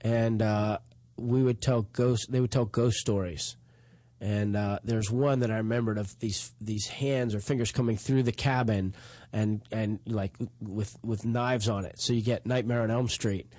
and 0.00 0.42
uh, 0.42 0.78
we 1.16 1.42
would 1.42 1.60
tell 1.60 1.82
ghost. 1.82 2.30
They 2.30 2.40
would 2.40 2.52
tell 2.52 2.66
ghost 2.66 2.98
stories, 2.98 3.56
and 4.20 4.56
uh, 4.56 4.78
there's 4.84 5.10
one 5.10 5.40
that 5.40 5.50
I 5.50 5.56
remembered 5.56 5.98
of 5.98 6.18
these 6.20 6.52
these 6.60 6.86
hands 6.86 7.34
or 7.34 7.40
fingers 7.40 7.72
coming 7.72 7.96
through 7.96 8.22
the 8.22 8.32
cabin, 8.32 8.94
and 9.32 9.62
and 9.72 9.98
like 10.06 10.34
with 10.60 10.96
with 11.02 11.24
knives 11.24 11.68
on 11.68 11.84
it. 11.84 12.00
So 12.00 12.12
you 12.12 12.22
get 12.22 12.46
Nightmare 12.46 12.82
on 12.82 12.92
Elm 12.92 13.08
Street 13.08 13.52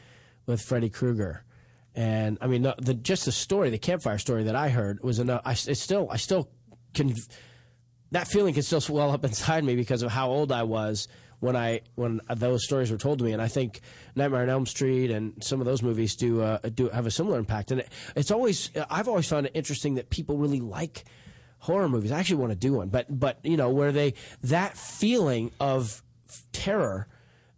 with 0.45 0.61
Freddy 0.61 0.89
Krueger. 0.89 1.43
And 1.93 2.37
I 2.41 2.47
mean, 2.47 2.61
the, 2.61 2.75
the 2.77 2.93
just 2.93 3.25
the 3.25 3.31
story, 3.31 3.69
the 3.69 3.79
campfire 3.79 4.19
story 4.19 4.43
that 4.43 4.55
I 4.55 4.69
heard 4.69 5.03
was 5.03 5.19
enough. 5.19 5.41
I 5.43 5.51
it's 5.51 5.81
still, 5.81 6.07
I 6.11 6.17
still 6.17 6.47
can 6.93 7.13
that 8.11 8.27
feeling 8.27 8.53
can 8.53 8.63
still 8.63 8.81
swell 8.81 9.11
up 9.11 9.23
inside 9.25 9.63
me 9.63 9.75
because 9.75 10.01
of 10.01 10.11
how 10.11 10.29
old 10.29 10.51
I 10.51 10.63
was 10.63 11.07
when 11.39 11.55
I 11.55 11.81
when 11.95 12.21
those 12.35 12.63
stories 12.63 12.91
were 12.91 12.97
told 12.97 13.19
to 13.19 13.25
me. 13.25 13.33
And 13.33 13.41
I 13.41 13.47
think 13.47 13.81
Nightmare 14.15 14.43
on 14.43 14.49
Elm 14.49 14.65
Street 14.65 15.11
and 15.11 15.43
some 15.43 15.59
of 15.59 15.65
those 15.65 15.83
movies 15.83 16.15
do 16.15 16.41
uh, 16.41 16.57
do 16.73 16.89
have 16.89 17.05
a 17.05 17.11
similar 17.11 17.37
impact. 17.37 17.71
And 17.71 17.81
it, 17.81 17.89
it's 18.15 18.31
always 18.31 18.71
I've 18.89 19.07
always 19.07 19.27
found 19.27 19.47
it 19.47 19.51
interesting 19.55 19.95
that 19.95 20.09
people 20.09 20.37
really 20.37 20.61
like 20.61 21.05
horror 21.59 21.89
movies. 21.89 22.11
I 22.11 22.19
actually 22.19 22.37
want 22.37 22.51
to 22.51 22.57
do 22.57 22.73
one, 22.73 22.89
but 22.89 23.19
but 23.19 23.39
you 23.43 23.57
know 23.57 23.69
where 23.69 23.91
they 23.91 24.13
that 24.43 24.77
feeling 24.77 25.51
of 25.59 26.03
terror, 26.51 27.07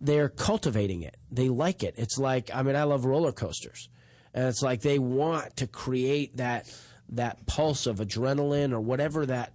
they're 0.01 0.30
cultivating 0.30 1.01
it. 1.01 1.17
They 1.31 1.49
like 1.49 1.84
it. 1.84 1.95
It's 1.97 2.17
like 2.17 2.49
I 2.53 2.63
mean 2.63 2.76
I 2.76 2.84
love 2.84 3.05
roller 3.05 3.31
coasters, 3.31 3.89
and 4.34 4.47
it's 4.47 4.61
like 4.61 4.81
they 4.81 4.99
want 4.99 5.57
to 5.57 5.67
create 5.67 6.38
that 6.38 6.73
that 7.11 7.45
pulse 7.47 7.88
of 7.88 7.97
adrenaline 7.97 8.71
or 8.71 8.80
whatever 8.80 9.26
that 9.26 9.53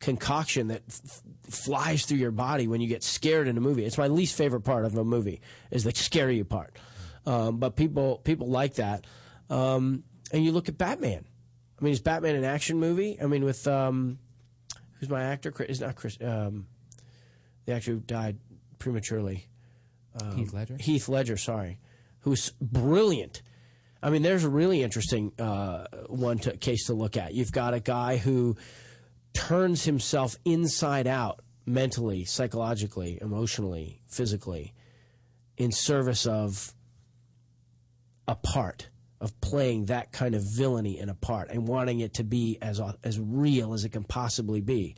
concoction 0.00 0.68
that 0.68 0.82
f- 0.88 1.22
flies 1.48 2.04
through 2.04 2.18
your 2.18 2.30
body 2.30 2.68
when 2.68 2.80
you 2.80 2.88
get 2.88 3.02
scared 3.02 3.48
in 3.48 3.56
a 3.56 3.60
movie. 3.60 3.84
It's 3.84 3.98
my 3.98 4.08
least 4.08 4.36
favorite 4.36 4.62
part 4.62 4.84
of 4.84 4.96
a 4.96 5.04
movie 5.04 5.40
is 5.70 5.84
the 5.84 5.94
scare 5.94 6.30
you 6.30 6.44
part. 6.44 6.76
Um, 7.26 7.58
but 7.58 7.76
people 7.76 8.18
people 8.18 8.48
like 8.48 8.74
that. 8.74 9.06
Um, 9.50 10.04
and 10.32 10.44
you 10.44 10.52
look 10.52 10.68
at 10.68 10.78
Batman. 10.78 11.24
I 11.80 11.84
mean, 11.84 11.92
is 11.92 12.00
Batman 12.00 12.36
an 12.36 12.44
action 12.44 12.78
movie? 12.78 13.18
I 13.20 13.26
mean, 13.26 13.44
with 13.44 13.66
um, 13.66 14.18
who's 14.98 15.08
my 15.08 15.22
actor? 15.22 15.50
Chris, 15.50 15.70
is 15.70 15.80
not 15.80 15.96
Chris. 15.96 16.18
Um, 16.20 16.66
the 17.66 17.74
actor 17.74 17.92
who 17.92 18.00
died 18.00 18.38
prematurely. 18.78 19.46
Um, 20.20 20.36
Heath 20.36 20.52
Ledger? 20.52 20.76
Heath 20.80 21.08
Ledger. 21.08 21.36
Sorry, 21.36 21.78
who's 22.20 22.50
brilliant. 22.60 23.42
I 24.02 24.10
mean, 24.10 24.22
there's 24.22 24.44
a 24.44 24.48
really 24.48 24.82
interesting 24.82 25.32
uh, 25.38 25.86
one 26.08 26.38
to, 26.38 26.56
case 26.56 26.86
to 26.86 26.94
look 26.94 27.16
at. 27.16 27.34
You've 27.34 27.52
got 27.52 27.74
a 27.74 27.80
guy 27.80 28.16
who 28.16 28.56
turns 29.34 29.84
himself 29.84 30.36
inside 30.44 31.06
out 31.06 31.40
mentally, 31.66 32.24
psychologically, 32.24 33.18
emotionally, 33.20 34.00
physically 34.06 34.74
in 35.56 35.72
service 35.72 36.26
of 36.26 36.72
a 38.26 38.34
part 38.34 38.88
of 39.20 39.38
playing 39.40 39.86
that 39.86 40.12
kind 40.12 40.34
of 40.34 40.42
villainy 40.56 40.98
in 40.98 41.08
a 41.08 41.14
part 41.14 41.50
and 41.50 41.66
wanting 41.66 42.00
it 42.00 42.14
to 42.14 42.24
be 42.24 42.56
as 42.62 42.80
as 43.02 43.18
real 43.18 43.74
as 43.74 43.84
it 43.84 43.90
can 43.90 44.04
possibly 44.04 44.60
be 44.60 44.94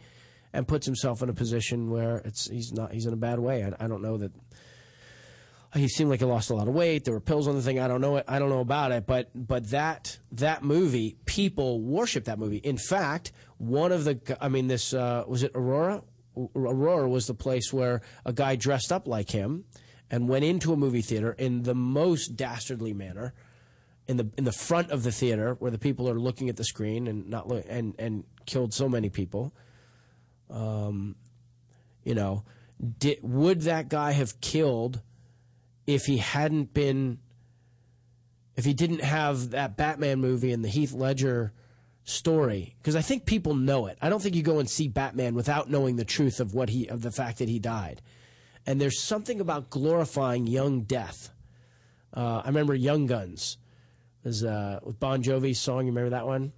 and 0.52 0.69
puts 0.69 0.85
himself 0.85 1.23
in 1.23 1.31
a 1.31 1.32
position 1.32 1.90
where 1.90 2.19
it's 2.19 2.51
he's 2.51 2.73
not 2.73 2.93
he's 2.93 3.07
in 3.07 3.15
a 3.15 3.16
bad 3.16 3.39
way 3.39 3.65
I, 3.65 3.85
I 3.85 3.89
don't 3.89 4.02
know 4.02 4.19
that 4.19 4.32
he 5.74 5.89
seemed 5.89 6.11
like 6.11 6.20
he 6.20 6.27
lost 6.27 6.51
a 6.51 6.55
lot 6.55 6.66
of 6.66 6.74
weight. 6.74 7.05
There 7.05 7.15
were 7.15 7.20
pills 7.20 7.47
on 7.47 7.55
the 7.55 7.62
thing. 7.62 7.78
I 7.78 7.86
don't 7.86 8.01
know 8.01 8.16
it. 8.16 8.24
I 8.27 8.40
don't 8.40 8.48
know 8.48 8.61
about 8.61 8.90
it. 8.90 9.07
But 9.07 9.31
but 9.35 9.70
that 9.70 10.19
that 10.32 10.65
movie, 10.65 11.16
people 11.27 11.81
worship 11.81 12.24
that 12.24 12.39
movie. 12.39 12.57
In 12.57 12.77
fact, 12.77 13.31
one 13.61 13.93
of 13.93 14.05
the 14.05 14.19
I 14.41 14.49
mean, 14.49 14.69
this 14.69 14.95
uh, 14.95 15.24
was 15.28 15.43
it 15.43 15.53
Aurora. 15.55 16.03
Aurora 16.57 17.09
was 17.09 17.27
the 17.27 17.35
place 17.35 17.73
where 17.73 18.01
a 18.24 18.32
guy 18.32 18.57
dressed 18.57 18.91
up 18.91 19.07
like 19.07 19.31
him 19.31 19.65
and 20.11 20.28
went 20.28 20.45
into 20.45 20.73
a 20.73 20.77
movie 20.77 21.03
theater 21.03 21.32
in 21.32 21.65
the 21.65 21.74
most 21.74 22.37
dastardly 22.37 22.95
manner 22.95 23.35
in 24.09 24.16
the 24.16 24.31
in 24.39 24.45
the 24.45 24.53
front 24.53 24.91
of 24.91 25.03
the 25.03 25.12
theater 25.12 25.55
where 25.59 25.70
the 25.70 25.78
people 25.78 26.09
are 26.09 26.19
looking 26.19 26.49
at 26.49 26.57
the 26.57 26.65
screen 26.65 27.07
and 27.07 27.28
not 27.28 27.49
look, 27.49 27.65
and 27.69 27.95
and 27.99 28.24
killed 28.47 28.73
so 28.73 28.89
many 28.89 29.11
people. 29.11 29.55
Um, 30.49 31.16
you 32.03 32.15
know, 32.15 32.45
did, 32.99 33.19
would 33.23 33.62
that 33.62 33.89
guy 33.89 34.12
have 34.12 34.41
killed 34.41 35.03
if 35.87 36.07
he 36.07 36.16
hadn't 36.16 36.73
been 36.73 37.19
if 38.57 38.65
he 38.65 38.73
didn't 38.73 39.03
have 39.03 39.51
that 39.51 39.77
Batman 39.77 40.20
movie 40.20 40.53
and 40.53 40.65
the 40.65 40.69
Heath 40.69 40.93
Ledger 40.93 41.53
story? 42.05 42.74
Because 42.78 42.97
I 42.97 43.02
think 43.02 43.27
people 43.27 43.55
know 43.55 43.86
it. 43.86 43.98
I 44.01 44.09
don't 44.09 44.22
think 44.22 44.35
you 44.35 44.43
go 44.43 44.59
and 44.59 44.68
see 44.68 44.89
Batman 44.89 45.35
without 45.35 45.70
knowing 45.70 45.97
the 45.97 46.05
truth 46.05 46.40
of 46.40 46.55
what 46.55 46.68
he 46.68 46.86
of 46.86 47.02
the 47.02 47.10
fact 47.10 47.39
that 47.39 47.48
he 47.48 47.59
died. 47.59 48.02
And 48.66 48.81
there's 48.81 49.01
something 49.01 49.40
about 49.40 49.70
glorifying 49.70 50.47
young 50.47 50.82
death. 50.82 51.31
Uh, 52.14 52.43
I 52.44 52.48
remember 52.48 52.74
Young 52.74 53.06
Guns. 53.06 53.56
There's 54.22 54.44
uh, 54.44 54.81
with 54.82 55.01
Bon 55.01 55.22
Jovi's 55.22 55.59
song. 55.59 55.86
You 55.86 55.93
remember 55.93 56.10
that 56.10 56.27
one? 56.27 56.52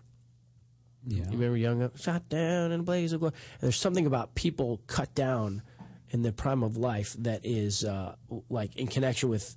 Yeah. 1.07 1.25
You 1.25 1.33
remember 1.33 1.57
Young 1.57 1.79
Guns? 1.81 2.03
Shot 2.03 2.29
down 2.29 2.73
in 2.73 2.81
a 2.81 2.83
blaze 2.83 3.13
of 3.13 3.21
glory. 3.21 3.35
And 3.55 3.61
there's 3.63 3.77
something 3.77 4.07
about 4.07 4.35
people 4.35 4.81
cut 4.87 5.15
down 5.15 5.63
in 6.11 6.23
the 6.23 6.33
prime 6.33 6.63
of 6.63 6.77
life 6.77 7.15
that 7.19 7.41
is 7.45 7.85
uh, 7.85 8.17
like 8.51 8.77
in 8.77 8.87
connection 8.87 9.29
with 9.29 9.57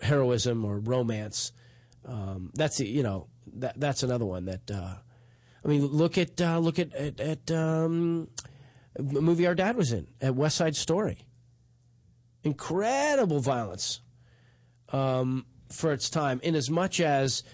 heroism 0.00 0.64
or 0.64 0.78
romance. 0.78 1.52
Um, 2.04 2.50
that's 2.54 2.80
you 2.80 3.02
know 3.02 3.28
that 3.54 3.78
that's 3.78 4.02
another 4.02 4.26
one 4.26 4.46
that. 4.46 4.70
Uh, 4.70 4.94
I 5.64 5.68
mean, 5.68 5.86
look 5.86 6.18
at 6.18 6.40
uh, 6.40 6.58
look 6.58 6.78
at 6.78 6.92
at, 6.94 7.20
at 7.20 7.50
um, 7.50 8.28
a 8.98 9.02
movie 9.02 9.46
our 9.46 9.54
dad 9.54 9.76
was 9.76 9.92
in 9.92 10.06
at 10.20 10.34
West 10.34 10.56
Side 10.56 10.76
Story. 10.76 11.26
Incredible 12.44 13.40
violence 13.40 14.00
um, 14.88 15.46
for 15.70 15.92
its 15.92 16.10
time, 16.10 16.40
in 16.42 16.54
as 16.56 16.68
much 16.68 17.00
as 17.00 17.44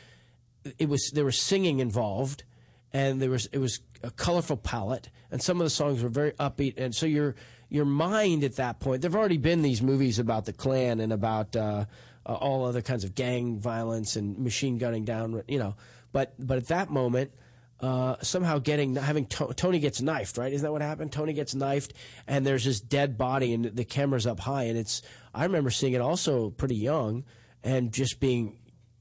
it 0.78 0.88
was 0.88 1.10
there 1.14 1.24
was 1.24 1.40
singing 1.40 1.80
involved, 1.80 2.44
and 2.92 3.20
there 3.20 3.30
was 3.30 3.46
it 3.46 3.58
was 3.58 3.80
a 4.02 4.10
colorful 4.10 4.56
palette, 4.56 5.10
and 5.30 5.42
some 5.42 5.60
of 5.60 5.64
the 5.64 5.70
songs 5.70 6.02
were 6.02 6.08
very 6.08 6.32
upbeat, 6.32 6.78
and 6.78 6.94
so 6.94 7.04
your 7.04 7.34
your 7.68 7.84
mind 7.84 8.44
at 8.44 8.56
that 8.56 8.80
point. 8.80 9.02
There've 9.02 9.14
already 9.14 9.36
been 9.36 9.60
these 9.60 9.82
movies 9.82 10.18
about 10.18 10.46
the 10.46 10.54
Klan 10.54 11.00
and 11.00 11.12
about 11.12 11.54
uh, 11.54 11.84
uh, 12.28 12.34
all 12.34 12.66
other 12.66 12.82
kinds 12.82 13.04
of 13.04 13.14
gang 13.14 13.58
violence 13.58 14.16
and 14.16 14.38
machine 14.38 14.78
gunning 14.78 15.04
down, 15.04 15.42
you 15.48 15.58
know. 15.58 15.74
But 16.12 16.34
but 16.38 16.58
at 16.58 16.68
that 16.68 16.90
moment, 16.90 17.32
uh, 17.80 18.16
somehow 18.22 18.58
getting 18.58 18.96
having 18.96 19.26
to- 19.26 19.54
Tony 19.54 19.78
gets 19.78 20.00
knifed, 20.02 20.36
right? 20.36 20.52
Isn't 20.52 20.64
that 20.64 20.72
what 20.72 20.82
happened? 20.82 21.12
Tony 21.12 21.32
gets 21.32 21.54
knifed, 21.54 21.94
and 22.26 22.46
there's 22.46 22.64
this 22.64 22.80
dead 22.80 23.16
body, 23.16 23.54
and 23.54 23.64
the 23.64 23.84
camera's 23.84 24.26
up 24.26 24.40
high, 24.40 24.64
and 24.64 24.78
it's. 24.78 25.02
I 25.34 25.44
remember 25.44 25.70
seeing 25.70 25.94
it 25.94 26.00
also 26.00 26.50
pretty 26.50 26.76
young, 26.76 27.24
and 27.62 27.92
just 27.92 28.20
being 28.20 28.58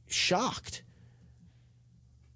shocked 0.08 0.84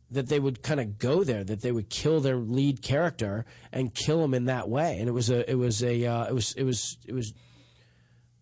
that 0.09 0.27
they 0.27 0.39
would 0.39 0.61
kind 0.61 0.81
of 0.81 0.97
go 0.97 1.23
there, 1.23 1.43
that 1.43 1.61
they 1.61 1.71
would 1.71 1.89
kill 1.89 2.19
their 2.19 2.35
lead 2.35 2.81
character 2.81 3.45
and 3.71 3.93
kill 3.93 4.21
him 4.23 4.33
in 4.33 4.45
that 4.45 4.67
way, 4.67 4.97
and 4.99 5.07
it 5.07 5.13
was 5.13 5.29
a, 5.29 5.49
it 5.49 5.55
was 5.55 5.81
a, 5.83 6.05
uh, 6.05 6.25
it 6.25 6.33
was, 6.33 6.53
it 6.53 6.63
was, 6.63 6.97
it 7.07 7.13
was, 7.13 7.33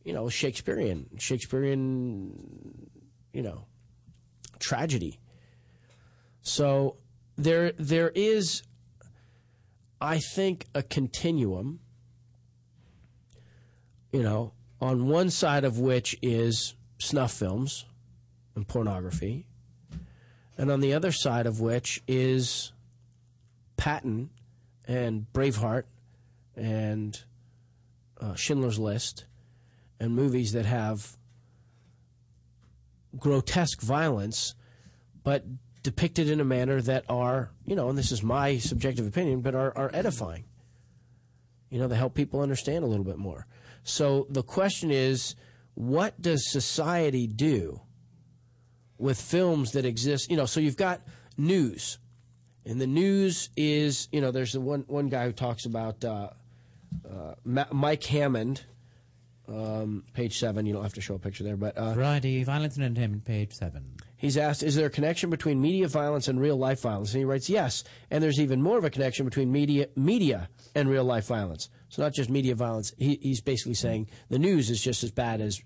you 0.04 0.14
know, 0.14 0.30
Shakespearean, 0.30 1.08
Shakespearean, 1.18 2.90
you 3.34 3.42
know, 3.42 3.66
tragedy. 4.60 5.20
So 6.42 6.98
there, 7.38 7.74
there 7.74 8.10
is, 8.16 8.64
I 10.02 10.20
think, 10.20 10.66
a 10.74 10.84
continuum. 10.84 11.80
You 14.12 14.24
know, 14.24 14.54
on 14.82 15.08
one 15.08 15.30
side 15.30 15.64
of 15.64 15.78
which 15.78 16.18
is 16.22 16.74
snuff 16.98 17.32
films 17.32 17.86
and 18.56 18.68
pornography, 18.68 19.46
and 20.58 20.72
on 20.72 20.80
the 20.80 20.94
other 20.94 21.12
side 21.12 21.46
of 21.46 21.62
which 21.62 22.02
is 22.08 22.72
Patton 23.78 24.32
and 24.88 25.28
Braveheart 25.32 25.84
and 26.56 27.22
uh, 28.20 28.34
Schindler's 28.34 28.80
List 28.80 29.26
and 30.00 30.16
movies 30.16 30.54
that 30.54 30.66
have 30.66 31.18
grotesque 33.18 33.82
violence, 33.82 34.56
but 35.24 35.44
depicted 35.84 36.30
in 36.30 36.40
a 36.40 36.46
manner 36.46 36.82
that 36.82 37.06
are, 37.10 37.52
you 37.66 37.76
know, 37.76 37.90
and 37.90 37.98
this 37.98 38.12
is 38.12 38.22
my 38.22 38.58
subjective 38.58 39.08
opinion, 39.08 39.42
but 39.42 39.56
are, 39.56 39.76
are 39.78 39.90
edifying. 39.94 40.44
You 41.70 41.80
know, 41.80 41.88
they 41.88 41.96
help 41.96 42.16
people 42.16 42.42
understand 42.42 42.84
a 42.84 42.88
little 42.88 43.06
bit 43.06 43.18
more. 43.18 43.46
So 43.84 44.28
the 44.30 44.44
question 44.44 44.92
is, 44.92 45.36
what 45.76 46.22
does 46.22 46.52
society 46.52 47.28
do 47.28 47.82
with 48.98 49.20
films 49.20 49.72
that 49.72 49.86
exist? 49.86 50.30
You 50.30 50.38
know, 50.38 50.46
so 50.46 50.60
you've 50.60 50.78
got 50.78 51.02
news, 51.38 52.00
and 52.66 52.82
the 52.82 52.88
news 52.88 53.50
is, 53.56 54.10
you 54.12 54.20
know, 54.20 54.32
there's 54.32 54.52
the 54.52 54.60
one 54.60 54.84
one 54.88 55.08
guy 55.08 55.26
who 55.26 55.32
talks 55.32 55.66
about 55.66 56.04
uh, 56.04 56.30
uh, 57.10 57.36
Ma- 57.46 57.72
Mike 57.72 58.04
Hammond, 58.04 58.66
um, 59.50 60.04
page 60.14 60.38
seven. 60.38 60.66
You 60.66 60.74
don't 60.74 60.84
have 60.84 60.94
to 60.94 61.02
show 61.02 61.16
a 61.16 61.20
picture 61.20 61.44
there, 61.44 61.58
but 61.58 61.76
uh, 61.78 61.94
Variety, 61.94 62.44
Violence 62.44 62.76
and 62.76 62.86
Entertainment, 62.86 63.26
page 63.26 63.54
seven. 63.54 63.96
He's 64.18 64.38
asked, 64.38 64.64
is 64.64 64.76
there 64.76 64.88
a 64.88 64.90
connection 64.90 65.30
between 65.30 65.62
media 65.62 65.88
violence 65.88 66.28
and 66.28 66.42
real 66.42 66.58
life 66.58 66.82
violence? 66.82 67.14
And 67.14 67.20
he 67.20 67.26
writes, 67.26 67.50
yes. 67.50 67.86
And 68.12 68.22
there's 68.22 68.40
even 68.40 68.62
more 68.62 68.78
of 68.78 68.84
a 68.84 68.90
connection 68.90 69.24
between 69.24 69.50
media, 69.50 69.88
media 69.96 70.50
and 70.76 70.90
real 70.90 71.06
life 71.06 71.28
violence. 71.28 71.70
So 71.88 72.04
not 72.04 72.14
just 72.14 72.30
media 72.30 72.54
violence. 72.54 72.94
He, 72.98 73.18
he's 73.22 73.40
basically 73.40 73.76
saying 73.76 74.08
the 74.30 74.38
news 74.38 74.70
is 74.70 74.82
just 74.82 75.04
as 75.04 75.12
bad 75.12 75.40
as 75.40 75.62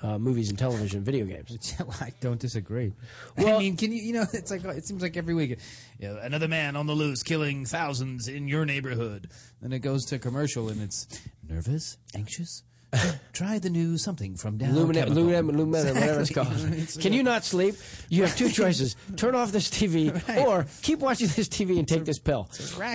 uh, 0.00 0.18
movies 0.18 0.48
and 0.48 0.58
television, 0.58 0.98
and 0.98 1.06
video 1.06 1.26
games. 1.26 1.74
I 2.00 2.12
don't 2.20 2.38
disagree. 2.38 2.92
Well, 3.36 3.56
I 3.56 3.58
mean, 3.58 3.76
can 3.76 3.90
you? 3.90 4.00
You 4.00 4.12
know, 4.12 4.26
it's 4.32 4.50
like 4.50 4.64
it 4.64 4.86
seems 4.86 5.02
like 5.02 5.16
every 5.16 5.34
week, 5.34 5.58
you 5.98 6.08
know, 6.08 6.18
another 6.18 6.48
man 6.48 6.76
on 6.76 6.86
the 6.86 6.92
loose 6.92 7.22
killing 7.22 7.66
thousands 7.66 8.28
in 8.28 8.48
your 8.48 8.64
neighborhood. 8.64 9.30
Then 9.60 9.72
it 9.72 9.80
goes 9.80 10.04
to 10.06 10.18
commercial, 10.18 10.68
and 10.68 10.80
it's 10.80 11.08
nervous, 11.48 11.98
anxious. 12.14 12.62
Try 13.32 13.58
the 13.58 13.70
new 13.70 13.98
something 13.98 14.36
from 14.36 14.56
down. 14.56 14.74
Luminate, 14.74 15.06
Chemical. 15.08 15.24
Luminate, 15.24 15.50
Luminate, 15.56 15.94
whatever 15.94 16.20
it's 16.20 16.30
called. 16.32 16.48
It's- 16.72 16.96
Can 16.96 17.12
you 17.12 17.22
not 17.22 17.44
sleep? 17.44 17.74
You 18.08 18.22
have 18.24 18.36
two 18.36 18.48
choices: 18.48 18.96
turn 19.16 19.34
off 19.34 19.52
this 19.52 19.68
TV, 19.68 20.12
or 20.46 20.66
keep 20.82 21.00
watching 21.00 21.28
this 21.28 21.48
TV 21.48 21.78
and 21.78 21.86
take 21.86 22.04
this 22.04 22.18
pill. 22.18 22.48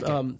Um, 0.05 0.39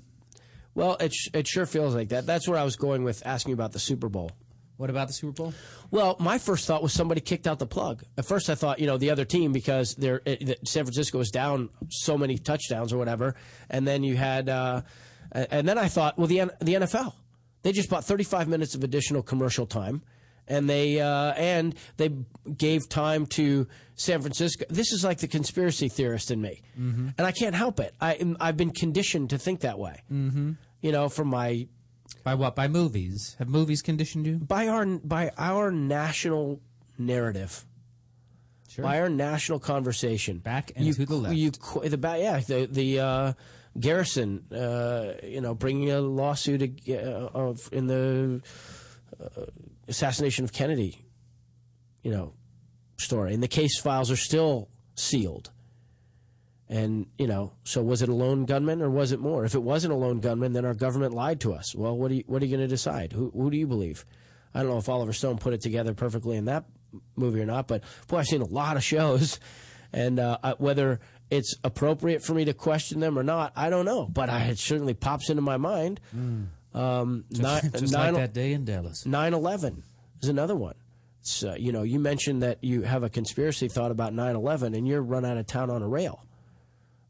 well, 0.76 0.98
it 1.00 1.14
sh- 1.14 1.30
it 1.34 1.48
sure 1.48 1.66
feels 1.68 1.94
like 1.94 2.10
that. 2.10 2.26
That's 2.26 2.48
where 2.48 2.58
I 2.58 2.64
was 2.64 2.76
going 2.76 3.04
with 3.04 3.22
asking 3.26 3.54
about 3.54 3.72
the 3.74 3.80
Super 3.80 4.10
Bowl. 4.10 4.32
What 4.78 4.90
about 4.90 5.08
the 5.08 5.14
Super 5.14 5.34
Bowl? 5.34 5.54
Well, 5.92 6.16
my 6.20 6.40
first 6.40 6.66
thought 6.66 6.82
was 6.82 6.92
somebody 6.94 7.22
kicked 7.22 7.46
out 7.46 7.60
the 7.60 7.68
plug. 7.68 8.04
At 8.18 8.26
first, 8.26 8.50
I 8.50 8.56
thought 8.56 8.80
you 8.80 8.88
know 8.88 8.98
the 8.98 9.12
other 9.12 9.24
team 9.24 9.52
because 9.52 9.94
they're 9.94 10.22
it, 10.26 10.68
San 10.68 10.84
Francisco 10.86 11.20
was 11.20 11.30
down 11.30 11.70
so 11.90 12.18
many 12.18 12.40
touchdowns 12.40 12.92
or 12.92 12.98
whatever, 12.98 13.36
and 13.70 13.88
then 13.88 14.04
you 14.04 14.18
had, 14.18 14.50
uh, 14.50 14.82
and 15.32 15.68
then 15.68 15.78
I 15.78 15.90
thought, 15.90 16.18
well, 16.18 16.26
the 16.26 16.40
the 16.60 16.74
NFL 16.74 17.14
they 17.64 17.72
just 17.72 17.90
bought 17.90 18.06
35 18.06 18.48
minutes 18.48 18.76
of 18.76 18.84
additional 18.84 19.22
commercial 19.23 19.65
time, 19.65 20.02
and 20.48 20.69
they 20.69 20.99
uh, 21.02 21.31
and 21.34 21.73
they 21.98 22.11
gave 22.57 22.88
time 22.90 23.26
to 23.27 23.68
San 23.95 24.22
Francisco. 24.22 24.65
This 24.69 24.91
is 24.91 25.03
like 25.03 25.19
the 25.19 25.27
conspiracy 25.27 25.90
theorist 25.90 26.30
in 26.31 26.41
me, 26.41 26.61
Mm-hmm. 26.80 27.10
and 27.18 27.27
I 27.27 27.31
can't 27.31 27.56
help 27.56 27.80
it. 27.80 27.94
I 27.99 28.19
I've 28.40 28.57
been 28.57 28.72
conditioned 28.72 29.30
to 29.31 29.38
think 29.38 29.61
that 29.61 29.80
way. 29.80 30.02
Mm-hmm. 30.11 30.52
You 30.81 30.91
know, 30.91 31.10
from 31.10 31.30
my 31.30 31.68
By 32.23 32.35
what? 32.35 32.56
By 32.56 32.68
movies? 32.68 33.35
Have 33.40 33.48
movies 33.49 33.81
conditioned 33.81 34.27
you? 34.27 34.35
by 34.38 34.68
our 34.68 34.85
by 34.85 35.31
our 35.38 35.72
national 35.72 36.60
narrative. 36.98 37.65
By 38.77 38.99
our 39.02 39.10
national 39.10 39.60
conversation, 39.60 40.40
back 40.40 40.72
and 40.76 40.84
you, 40.85 40.94
to 40.95 41.06
the 41.06 41.15
left. 41.15 41.35
You 41.35 41.52
the 41.52 41.98
ba- 41.98 42.18
yeah 42.19 42.40
the 42.40 42.65
the 42.65 42.99
uh, 42.99 43.34
Garrison, 43.80 44.45
uh, 44.52 45.14
you 45.24 45.41
know, 45.41 45.56
bringing 45.56 45.91
a 45.91 46.02
lawsuit 46.02 46.62
uh, 46.90 46.94
of 46.94 47.70
in 47.72 47.88
the 47.88 48.41
uh, 49.20 49.45
assassination 49.88 50.45
of 50.45 50.54
Kennedy, 50.54 51.06
you 52.04 52.12
know, 52.12 52.34
story, 52.98 53.34
and 53.34 53.41
the 53.41 53.48
case 53.48 53.80
files 53.80 54.12
are 54.12 54.16
still 54.16 54.70
sealed. 54.95 55.52
And 56.70 57.08
you 57.18 57.28
know, 57.28 57.54
so 57.64 57.84
was 57.84 58.02
it 58.02 58.10
a 58.10 58.14
lone 58.14 58.45
gunman 58.45 58.82
or 58.82 58.90
was 58.90 59.12
it 59.12 59.20
more? 59.20 59.45
If 59.45 59.54
it 59.54 59.62
wasn't 59.62 59.94
a 59.94 59.98
lone 59.98 60.20
gunman, 60.20 60.54
then 60.54 60.66
our 60.66 60.74
government 60.74 61.14
lied 61.14 61.40
to 61.41 61.54
us. 61.54 61.76
Well, 61.76 61.98
what 61.98 62.12
are 62.12 62.16
you 62.16 62.24
what 62.28 62.41
are 62.41 62.45
you 62.45 62.56
going 62.56 62.68
to 62.68 62.74
decide? 62.74 63.12
Who 63.14 63.32
who 63.32 63.52
do 63.52 63.58
you 63.58 63.68
believe? 63.68 64.06
I 64.54 64.60
don't 64.62 64.72
know 64.72 64.78
if 64.78 64.90
Oliver 64.90 65.14
Stone 65.14 65.40
put 65.40 65.54
it 65.54 65.62
together 65.62 65.94
perfectly 65.94 66.38
in 66.38 66.45
that 66.45 66.66
movie 67.16 67.41
or 67.41 67.45
not, 67.45 67.68
but 67.68 67.84
boy, 68.08 68.20
I've 68.20 68.28
seen 68.28 68.41
a 68.41 68.45
lot 68.45 68.78
of 68.78 68.84
shows, 68.84 69.40
and 69.91 70.20
uh, 70.20 70.56
whether 70.58 71.00
it's 71.38 71.55
appropriate 71.64 72.23
for 72.23 72.34
me 72.34 72.45
to 72.45 72.53
question 72.53 72.99
them 72.99 73.18
or 73.18 73.23
not, 73.23 73.53
I 73.55 73.69
don't 73.69 73.85
know. 73.85 74.05
But 74.05 74.30
I, 74.30 74.43
it 74.45 74.60
certainly 74.60 74.93
pops 74.93 75.30
into 75.30 75.41
my 75.41 75.57
mind. 75.57 75.99
Um, 76.73 77.26
Just, 77.30 77.41
nine- 77.41 77.72
just 77.72 77.93
nine- 77.93 78.14
like 78.14 78.23
that 78.23 78.34
day 78.34 78.53
in 78.53 78.65
Dallas. 78.65 79.03
9/11 79.05 79.84
is 80.22 80.30
another 80.30 80.55
one 80.55 80.76
So, 81.22 81.55
you 81.55 81.72
know, 81.72 81.84
you 81.84 81.99
mentioned 81.99 82.41
that 82.43 82.64
you 82.64 82.81
have 82.81 83.03
a 83.03 83.10
conspiracy 83.10 83.68
thought 83.68 83.91
about 83.91 84.14
9/11 84.14 84.76
and 84.77 84.88
you're 84.88 85.01
run 85.01 85.23
out 85.26 85.38
of 85.38 85.45
town 85.47 85.69
on 85.69 85.81
a 85.81 85.88
rail. 85.88 86.26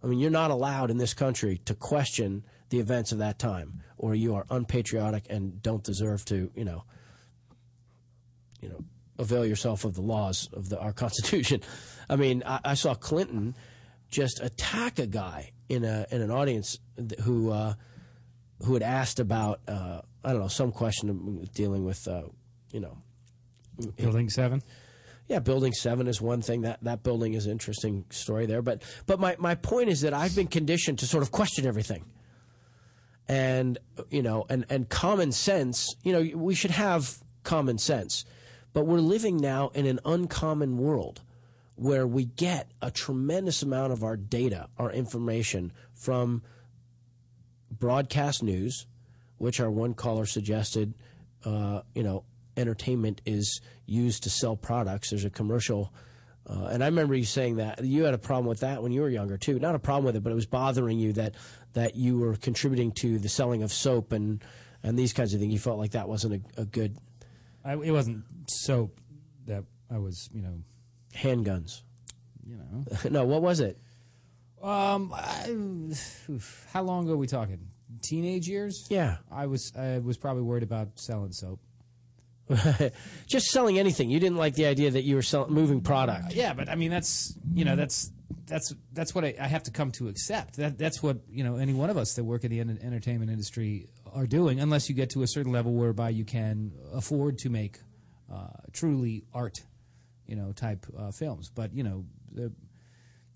I 0.03 0.07
mean, 0.07 0.19
you're 0.19 0.31
not 0.31 0.51
allowed 0.51 0.91
in 0.91 0.97
this 0.97 1.13
country 1.13 1.59
to 1.65 1.73
question 1.75 2.43
the 2.69 2.79
events 2.79 3.11
of 3.13 3.19
that 3.19 3.39
time, 3.39 3.81
or 3.97 4.13
you 4.15 4.35
are 4.35 4.45
unpatriotic 4.49 5.23
and 5.29 5.61
don't 5.61 5.83
deserve 5.83 6.25
to, 6.25 6.51
you 6.55 6.65
know, 6.65 6.83
you 8.61 8.69
know, 8.69 8.83
avail 9.19 9.45
yourself 9.45 9.85
of 9.85 9.93
the 9.95 10.01
laws 10.01 10.49
of 10.53 10.69
the, 10.69 10.79
our 10.79 10.91
Constitution. 11.03 11.61
I 12.09 12.15
mean, 12.17 12.43
I, 12.45 12.59
I 12.65 12.73
saw 12.73 12.93
Clinton 12.95 13.55
just 14.13 14.39
attack 14.41 14.99
a 14.99 15.07
guy 15.07 15.51
in 15.67 15.83
a 15.83 16.05
in 16.11 16.21
an 16.21 16.31
audience 16.31 16.77
who 17.23 17.51
uh, 17.51 17.73
who 18.61 18.73
had 18.75 18.83
asked 18.83 19.19
about 19.19 19.59
uh, 19.67 20.01
I 20.23 20.31
don't 20.31 20.41
know 20.41 20.47
some 20.47 20.71
question 20.71 21.49
dealing 21.53 21.83
with 21.83 22.07
uh, 22.07 22.23
you 22.71 22.79
know 22.79 22.97
Building 23.97 24.29
seven. 24.29 24.61
yeah, 25.27 25.39
building 25.39 25.73
seven 25.73 26.07
is 26.07 26.21
one 26.21 26.43
thing. 26.43 26.61
That 26.61 26.83
that 26.83 27.01
building 27.01 27.33
is 27.33 27.47
an 27.47 27.51
interesting 27.51 28.05
story 28.11 28.45
there. 28.45 28.61
But 28.61 28.83
but 29.07 29.19
my, 29.19 29.35
my 29.39 29.55
point 29.55 29.89
is 29.89 30.01
that 30.01 30.13
I've 30.13 30.35
been 30.35 30.47
conditioned 30.47 30.99
to 30.99 31.07
sort 31.07 31.23
of 31.23 31.31
question 31.31 31.65
everything. 31.65 32.05
And 33.27 33.79
you 34.11 34.21
know, 34.21 34.45
and, 34.47 34.65
and 34.69 34.87
common 34.87 35.31
sense, 35.31 35.95
you 36.03 36.13
know, 36.13 36.37
we 36.37 36.53
should 36.53 36.71
have 36.71 37.17
common 37.43 37.79
sense. 37.79 38.25
But 38.73 38.85
we're 38.85 38.99
living 38.99 39.37
now 39.37 39.69
in 39.69 39.87
an 39.87 39.99
uncommon 40.05 40.77
world 40.77 41.21
where 41.75 42.05
we 42.05 42.25
get 42.25 42.71
a 42.81 42.91
tremendous 42.91 43.63
amount 43.63 43.93
of 43.93 44.03
our 44.03 44.15
data, 44.15 44.69
our 44.77 44.91
information 44.91 45.71
from 45.93 46.43
broadcast 47.71 48.43
news, 48.43 48.85
which 49.37 49.59
our 49.59 49.71
one 49.71 49.93
caller 49.93 50.25
suggested, 50.25 50.93
uh, 51.45 51.81
you 51.95 52.03
know, 52.03 52.23
entertainment 52.55 53.21
is 53.25 53.61
used 53.85 54.23
to 54.23 54.29
sell 54.29 54.55
products. 54.55 55.09
There's 55.09 55.25
a 55.25 55.29
commercial, 55.29 55.91
uh, 56.47 56.65
and 56.65 56.83
I 56.83 56.87
remember 56.87 57.15
you 57.15 57.25
saying 57.25 57.55
that 57.55 57.83
you 57.83 58.03
had 58.03 58.13
a 58.13 58.19
problem 58.19 58.45
with 58.45 58.59
that 58.59 58.83
when 58.83 58.91
you 58.91 59.01
were 59.01 59.09
younger 59.09 59.37
too. 59.37 59.59
Not 59.59 59.75
a 59.75 59.79
problem 59.79 60.05
with 60.05 60.15
it, 60.15 60.23
but 60.23 60.31
it 60.31 60.35
was 60.35 60.45
bothering 60.45 60.99
you 60.99 61.13
that 61.13 61.35
that 61.73 61.95
you 61.95 62.19
were 62.19 62.35
contributing 62.35 62.91
to 62.91 63.17
the 63.17 63.29
selling 63.29 63.63
of 63.63 63.73
soap 63.73 64.11
and 64.11 64.43
and 64.83 64.97
these 64.99 65.13
kinds 65.13 65.33
of 65.33 65.39
things. 65.39 65.51
You 65.51 65.59
felt 65.59 65.79
like 65.79 65.91
that 65.91 66.07
wasn't 66.07 66.45
a, 66.57 66.61
a 66.61 66.65
good 66.65 66.97
I, 67.65 67.73
it 67.73 67.91
wasn't 67.91 68.23
soap 68.47 68.99
that 69.47 69.63
I 69.89 69.97
was, 69.97 70.29
you 70.33 70.41
know, 70.41 70.59
handguns. 71.15 71.81
you 72.45 72.57
know. 72.57 72.85
no, 73.09 73.25
what 73.25 73.41
was 73.41 73.59
it? 73.59 73.79
Um, 74.61 75.13
I, 75.13 75.53
how 76.71 76.83
long 76.83 77.03
ago 77.03 77.13
are 77.13 77.17
we 77.17 77.27
talking? 77.27 77.59
Teenage 78.01 78.47
years? 78.47 78.87
Yeah, 78.89 79.17
I 79.31 79.45
was. 79.45 79.73
I 79.77 79.99
was 79.99 80.17
probably 80.17 80.43
worried 80.43 80.63
about 80.63 80.99
selling 80.99 81.31
soap. 81.31 81.59
Just 83.27 83.47
selling 83.47 83.79
anything. 83.79 84.09
You 84.09 84.19
didn't 84.19 84.37
like 84.37 84.55
the 84.55 84.65
idea 84.65 84.91
that 84.91 85.03
you 85.03 85.15
were 85.15 85.21
sell- 85.21 85.49
moving 85.49 85.81
product. 85.81 86.33
Yeah, 86.33 86.53
but 86.53 86.69
I 86.69 86.75
mean 86.75 86.91
that's 86.91 87.37
you 87.53 87.65
know 87.65 87.75
that's 87.75 88.11
that's 88.47 88.73
that's 88.93 89.15
what 89.15 89.23
I, 89.23 89.35
I 89.39 89.47
have 89.47 89.63
to 89.63 89.71
come 89.71 89.91
to 89.93 90.07
accept. 90.07 90.57
That 90.57 90.77
that's 90.77 91.01
what 91.01 91.17
you 91.29 91.43
know 91.43 91.55
any 91.57 91.73
one 91.73 91.89
of 91.89 91.97
us 91.97 92.13
that 92.13 92.23
work 92.23 92.43
in 92.43 92.51
the 92.51 92.59
entertainment 92.59 93.31
industry 93.31 93.87
are 94.13 94.27
doing, 94.27 94.59
unless 94.59 94.89
you 94.89 94.95
get 94.95 95.09
to 95.11 95.23
a 95.23 95.27
certain 95.27 95.51
level 95.51 95.73
whereby 95.73 96.09
you 96.09 96.25
can 96.25 96.71
afford 96.93 97.37
to 97.39 97.49
make 97.49 97.79
uh, 98.31 98.47
truly 98.71 99.23
art, 99.33 99.59
you 100.33 100.41
know, 100.41 100.51
type 100.51 100.87
uh, 100.97 101.11
films. 101.11 101.51
But 101.53 101.75
you 101.75 101.83
know 101.83 102.05
the 102.31 102.51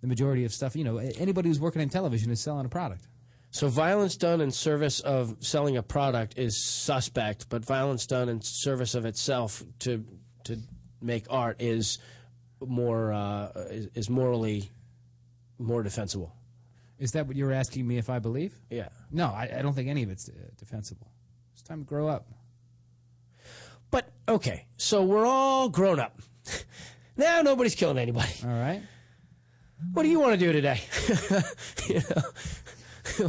the 0.02 0.08
majority 0.08 0.46
of 0.46 0.54
stuff, 0.54 0.76
you 0.76 0.84
know, 0.84 0.98
anybody 0.98 1.50
who's 1.50 1.60
working 1.60 1.82
in 1.82 1.90
television 1.90 2.32
is 2.32 2.40
selling 2.40 2.66
a 2.66 2.70
product. 2.70 3.08
So 3.52 3.68
violence 3.68 4.16
done 4.18 4.42
in 4.42 4.52
service 4.52 5.00
of 5.00 5.38
selling 5.40 5.78
a 5.78 5.84
product 5.84 6.38
is 6.38 6.58
suspect, 6.58 7.50
but 7.50 7.64
violence 7.64 8.06
done 8.08 8.30
in 8.30 8.42
service 8.42 8.96
of 8.96 9.06
itself 9.06 9.64
to 9.80 10.04
to 10.46 10.58
make 11.00 11.26
art 11.30 11.62
is 11.62 12.00
more 12.60 13.14
uh, 13.14 13.52
is, 13.70 13.90
is 13.94 14.10
morally 14.10 14.72
more 15.60 15.84
defensible. 15.84 16.34
Is 16.98 17.12
that 17.12 17.28
what 17.28 17.36
you're 17.36 17.54
asking 17.54 17.88
me 17.88 18.00
if 18.00 18.10
I 18.10 18.18
believe? 18.18 18.56
Yeah. 18.72 18.90
No, 19.12 19.28
I, 19.28 19.52
I 19.60 19.62
don't 19.62 19.74
think 19.74 19.88
any 19.88 20.02
of 20.02 20.10
it's 20.10 20.30
uh, 20.30 20.34
defensible. 20.58 21.12
It's 21.54 21.62
time 21.62 21.82
to 21.82 21.86
grow 21.86 22.08
up. 22.08 22.28
But 23.92 24.10
okay, 24.28 24.66
so 24.78 25.04
we're 25.04 25.28
all 25.28 25.70
grown 25.70 26.00
up. 26.00 26.22
now 27.18 27.42
nobody's 27.42 27.76
killing 27.76 27.98
anybody. 27.98 28.34
All 28.44 28.50
right. 28.50 28.82
What 29.94 30.04
do 30.04 30.10
you 30.10 30.20
want 30.20 30.34
to 30.34 30.38
do 30.38 30.52
today? 30.52 30.82
you 31.88 32.02
know? 32.10 32.22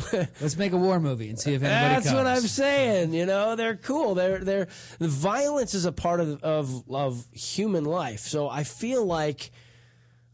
Let's 0.41 0.57
make 0.57 0.73
a 0.73 0.77
war 0.77 0.99
movie 0.99 1.29
and 1.29 1.39
see 1.39 1.55
if 1.55 1.63
anybody 1.63 1.95
That's 1.95 2.13
what. 2.13 2.27
I'm 2.27 2.41
saying. 2.41 3.13
You 3.13 3.27
know, 3.27 3.57
they're 3.57 3.77
cool. 3.77 4.15
They're 4.15 4.39
they're 4.39 4.69
the 4.99 5.09
violence 5.09 5.75
is 5.75 5.85
a 5.85 5.93
part 5.93 6.21
of 6.21 6.43
of 6.43 6.91
of 6.91 7.25
human 7.33 7.85
life. 7.85 8.21
So 8.21 8.49
I 8.49 8.65
feel 8.65 9.05
like 9.05 9.51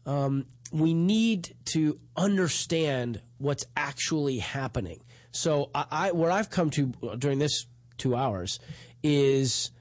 um, 0.05 0.45
we 0.71 0.93
need 0.93 1.55
to 1.73 1.99
understand 2.15 3.21
what's 3.37 3.65
actually 3.75 4.39
happening. 4.39 5.01
So 5.31 5.69
I, 5.73 5.85
I 5.91 6.11
what 6.11 6.31
I've 6.31 6.49
come 6.49 6.69
to 6.71 6.87
during 7.17 7.39
this 7.39 7.65
two 7.97 8.15
hours 8.15 8.59
is 9.03 9.71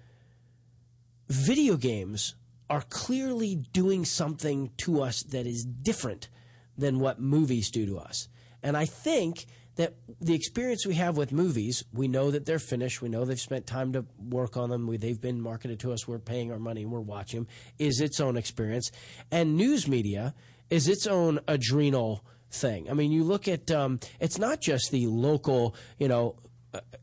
video 1.28 1.76
games 1.76 2.34
are 2.74 2.82
clearly 2.90 3.54
doing 3.54 4.04
something 4.04 4.68
to 4.76 5.00
us 5.00 5.22
that 5.22 5.46
is 5.46 5.64
different 5.64 6.28
than 6.76 6.98
what 6.98 7.20
movies 7.20 7.70
do 7.70 7.86
to 7.86 7.98
us. 7.98 8.26
And 8.64 8.76
I 8.76 8.84
think 8.84 9.46
that 9.76 9.94
the 10.20 10.34
experience 10.34 10.84
we 10.84 10.96
have 10.96 11.16
with 11.16 11.30
movies, 11.30 11.84
we 11.92 12.08
know 12.08 12.32
that 12.32 12.46
they're 12.46 12.58
finished. 12.58 13.00
We 13.00 13.08
know 13.08 13.24
they've 13.24 13.38
spent 13.38 13.68
time 13.68 13.92
to 13.92 14.04
work 14.18 14.56
on 14.56 14.70
them. 14.70 14.88
We, 14.88 14.96
they've 14.96 15.20
been 15.20 15.40
marketed 15.40 15.78
to 15.80 15.92
us. 15.92 16.08
We're 16.08 16.18
paying 16.18 16.50
our 16.50 16.58
money 16.58 16.84
we're 16.84 16.98
watching 16.98 17.40
them. 17.40 17.48
Is 17.78 18.00
its 18.00 18.18
own 18.18 18.36
experience. 18.36 18.90
And 19.30 19.56
news 19.56 19.86
media 19.86 20.34
is 20.68 20.88
its 20.88 21.06
own 21.06 21.38
adrenal 21.46 22.24
thing. 22.50 22.90
I 22.90 22.94
mean, 22.94 23.12
you 23.12 23.22
look 23.22 23.46
at 23.46 23.70
um, 23.70 24.00
it's 24.18 24.38
not 24.38 24.60
just 24.60 24.90
the 24.90 25.06
local, 25.06 25.76
you 25.96 26.08
know, 26.08 26.34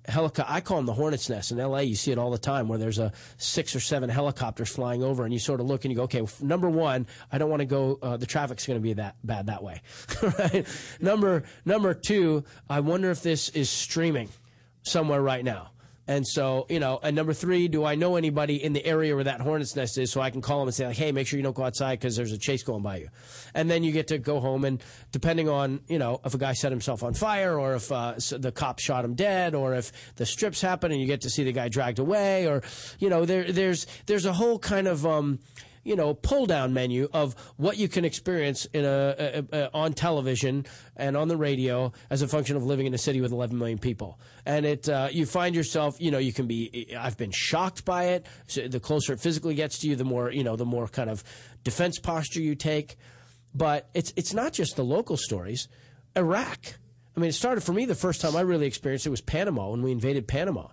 helicopter. 0.07 0.45
I 0.51 0.61
call 0.61 0.77
them 0.77 0.85
the 0.85 0.93
hornet's 0.93 1.29
nest 1.29 1.51
in 1.51 1.59
L.A. 1.59 1.83
You 1.83 1.95
see 1.95 2.11
it 2.11 2.17
all 2.17 2.31
the 2.31 2.37
time, 2.37 2.67
where 2.67 2.79
there's 2.79 2.99
a 2.99 3.11
six 3.37 3.75
or 3.75 3.79
seven 3.79 4.09
helicopters 4.09 4.69
flying 4.69 5.03
over, 5.03 5.23
and 5.23 5.33
you 5.33 5.39
sort 5.39 5.59
of 5.59 5.67
look 5.67 5.85
and 5.85 5.91
you 5.91 5.97
go, 5.97 6.03
okay, 6.03 6.25
number 6.41 6.69
one, 6.69 7.07
I 7.31 7.37
don't 7.37 7.49
want 7.49 7.61
to 7.61 7.65
go. 7.65 7.99
Uh, 8.01 8.17
the 8.17 8.25
traffic's 8.25 8.65
going 8.65 8.79
to 8.79 8.83
be 8.83 8.93
that 8.93 9.15
bad 9.23 9.47
that 9.47 9.63
way, 9.63 9.81
right? 10.39 10.67
Number 10.99 11.43
number 11.65 11.93
two, 11.93 12.43
I 12.69 12.79
wonder 12.79 13.11
if 13.11 13.21
this 13.21 13.49
is 13.49 13.69
streaming 13.69 14.29
somewhere 14.83 15.21
right 15.21 15.43
now. 15.43 15.70
And 16.07 16.27
so, 16.27 16.65
you 16.67 16.79
know, 16.79 16.99
and 17.03 17.15
number 17.15 17.33
three, 17.33 17.67
do 17.67 17.85
I 17.85 17.95
know 17.95 18.15
anybody 18.15 18.61
in 18.61 18.73
the 18.73 18.83
area 18.85 19.13
where 19.13 19.23
that 19.23 19.39
hornet's 19.39 19.75
nest 19.75 19.97
is 19.97 20.11
so 20.11 20.19
I 20.19 20.31
can 20.31 20.41
call 20.41 20.59
them 20.59 20.67
and 20.67 20.75
say, 20.75 20.87
like, 20.87 20.97
hey, 20.97 21.11
make 21.11 21.27
sure 21.27 21.37
you 21.37 21.43
don't 21.43 21.55
go 21.55 21.63
outside 21.63 21.99
because 21.99 22.15
there's 22.15 22.31
a 22.31 22.37
chase 22.37 22.63
going 22.63 22.81
by 22.81 22.97
you. 22.97 23.09
And 23.53 23.69
then 23.69 23.83
you 23.83 23.91
get 23.91 24.07
to 24.07 24.17
go 24.17 24.39
home 24.39 24.65
and 24.65 24.83
depending 25.11 25.47
on, 25.47 25.81
you 25.87 25.99
know, 25.99 26.19
if 26.25 26.33
a 26.33 26.37
guy 26.37 26.53
set 26.53 26.71
himself 26.71 27.03
on 27.03 27.13
fire 27.13 27.57
or 27.57 27.75
if 27.75 27.91
uh, 27.91 28.15
the 28.31 28.51
cop 28.51 28.79
shot 28.79 29.05
him 29.05 29.13
dead 29.13 29.53
or 29.53 29.75
if 29.75 30.15
the 30.15 30.25
strips 30.25 30.59
happen 30.59 30.91
and 30.91 30.99
you 30.99 31.07
get 31.07 31.21
to 31.21 31.29
see 31.29 31.43
the 31.43 31.51
guy 31.51 31.69
dragged 31.69 31.99
away 31.99 32.47
or, 32.47 32.63
you 32.99 33.09
know, 33.09 33.25
there, 33.25 33.51
there's, 33.51 33.85
there's 34.07 34.25
a 34.25 34.33
whole 34.33 34.57
kind 34.57 34.87
of, 34.87 35.05
um, 35.05 35.39
you 35.83 35.95
know, 35.95 36.13
pull 36.13 36.45
down 36.45 36.73
menu 36.73 37.09
of 37.13 37.35
what 37.57 37.77
you 37.77 37.87
can 37.87 38.05
experience 38.05 38.65
in 38.65 38.85
a, 38.85 39.43
a, 39.51 39.57
a 39.57 39.69
on 39.73 39.93
television 39.93 40.65
and 40.95 41.17
on 41.17 41.27
the 41.27 41.37
radio 41.37 41.91
as 42.09 42.21
a 42.21 42.27
function 42.27 42.55
of 42.55 42.63
living 42.63 42.85
in 42.85 42.93
a 42.93 42.97
city 42.97 43.21
with 43.21 43.31
11 43.31 43.57
million 43.57 43.77
people. 43.77 44.19
And 44.45 44.65
it, 44.65 44.87
uh, 44.87 45.09
you 45.11 45.25
find 45.25 45.55
yourself, 45.55 45.99
you 45.99 46.11
know, 46.11 46.19
you 46.19 46.33
can 46.33 46.47
be. 46.47 46.95
I've 46.97 47.17
been 47.17 47.31
shocked 47.31 47.85
by 47.85 48.05
it. 48.09 48.25
So 48.47 48.67
the 48.67 48.79
closer 48.79 49.13
it 49.13 49.19
physically 49.19 49.55
gets 49.55 49.79
to 49.79 49.87
you, 49.87 49.95
the 49.95 50.05
more, 50.05 50.31
you 50.31 50.43
know, 50.43 50.55
the 50.55 50.65
more 50.65 50.87
kind 50.87 51.09
of 51.09 51.23
defense 51.63 51.99
posture 51.99 52.41
you 52.41 52.55
take. 52.55 52.97
But 53.53 53.89
it's 53.93 54.13
it's 54.15 54.33
not 54.33 54.53
just 54.53 54.75
the 54.75 54.83
local 54.83 55.17
stories. 55.17 55.67
Iraq. 56.15 56.59
I 57.15 57.19
mean, 57.19 57.29
it 57.29 57.33
started 57.33 57.61
for 57.61 57.73
me 57.73 57.85
the 57.85 57.95
first 57.95 58.21
time 58.21 58.37
I 58.37 58.41
really 58.41 58.67
experienced 58.67 59.05
it 59.05 59.09
was 59.09 59.21
Panama 59.21 59.69
when 59.69 59.81
we 59.81 59.91
invaded 59.91 60.27
Panama. 60.27 60.67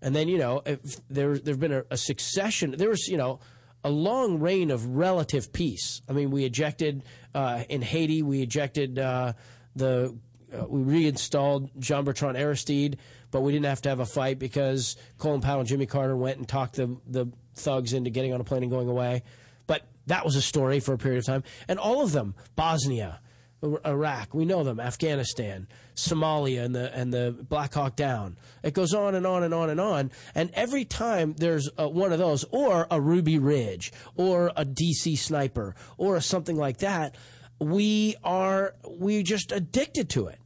And 0.00 0.16
then, 0.16 0.28
you 0.28 0.38
know, 0.38 0.62
there 1.10 1.36
there 1.36 1.52
have 1.52 1.60
been 1.60 1.72
a, 1.72 1.84
a 1.90 1.96
succession. 1.96 2.74
There 2.76 2.88
was, 2.88 3.06
you 3.08 3.18
know, 3.18 3.40
a 3.84 3.90
long 3.90 4.40
reign 4.40 4.70
of 4.70 4.86
relative 4.96 5.52
peace. 5.52 6.02
I 6.08 6.12
mean, 6.12 6.30
we 6.30 6.44
ejected 6.44 7.02
uh, 7.34 7.64
in 7.68 7.82
Haiti. 7.82 8.22
We 8.22 8.42
ejected 8.42 8.98
uh, 8.98 9.34
the. 9.74 10.16
Uh, 10.52 10.66
we 10.68 10.82
reinstalled 10.82 11.70
Jean 11.78 12.02
Bertrand 12.02 12.36
Aristide, 12.36 12.98
but 13.30 13.42
we 13.42 13.52
didn't 13.52 13.66
have 13.66 13.82
to 13.82 13.88
have 13.88 14.00
a 14.00 14.06
fight 14.06 14.40
because 14.40 14.96
Colin 15.16 15.40
Powell 15.40 15.60
and 15.60 15.68
Jimmy 15.68 15.86
Carter 15.86 16.16
went 16.16 16.38
and 16.38 16.48
talked 16.48 16.74
the 16.74 16.96
the 17.06 17.26
thugs 17.54 17.92
into 17.92 18.10
getting 18.10 18.34
on 18.34 18.40
a 18.40 18.44
plane 18.44 18.62
and 18.64 18.70
going 18.70 18.88
away. 18.88 19.22
But 19.68 19.86
that 20.06 20.24
was 20.24 20.34
a 20.34 20.42
story 20.42 20.80
for 20.80 20.92
a 20.92 20.98
period 20.98 21.20
of 21.20 21.26
time, 21.26 21.44
and 21.68 21.78
all 21.78 22.02
of 22.02 22.10
them, 22.10 22.34
Bosnia, 22.56 23.20
Iraq, 23.62 24.34
we 24.34 24.44
know 24.44 24.64
them, 24.64 24.80
Afghanistan, 24.80 25.68
Somalia, 26.00 26.64
and 26.64 26.74
the 26.74 26.94
and 26.96 27.12
the 27.12 27.36
Black 27.48 27.74
Hawk 27.74 27.96
Down. 27.96 28.36
It 28.62 28.74
goes 28.74 28.94
on 28.94 29.14
and 29.14 29.26
on 29.26 29.42
and 29.42 29.54
on 29.54 29.70
and 29.70 29.80
on. 29.80 30.10
And 30.34 30.50
every 30.54 30.84
time 30.84 31.34
there's 31.34 31.68
uh 31.78 31.88
one 31.88 32.12
of 32.12 32.18
those, 32.18 32.44
or 32.50 32.86
a 32.90 33.00
Ruby 33.00 33.38
Ridge, 33.38 33.92
or 34.16 34.52
a 34.56 34.64
DC 34.64 35.18
sniper, 35.18 35.74
or 35.98 36.20
something 36.20 36.56
like 36.56 36.78
that, 36.78 37.16
we 37.58 38.16
are 38.24 38.74
we 38.88 39.22
just 39.22 39.52
addicted 39.52 40.08
to 40.10 40.26
it. 40.26 40.38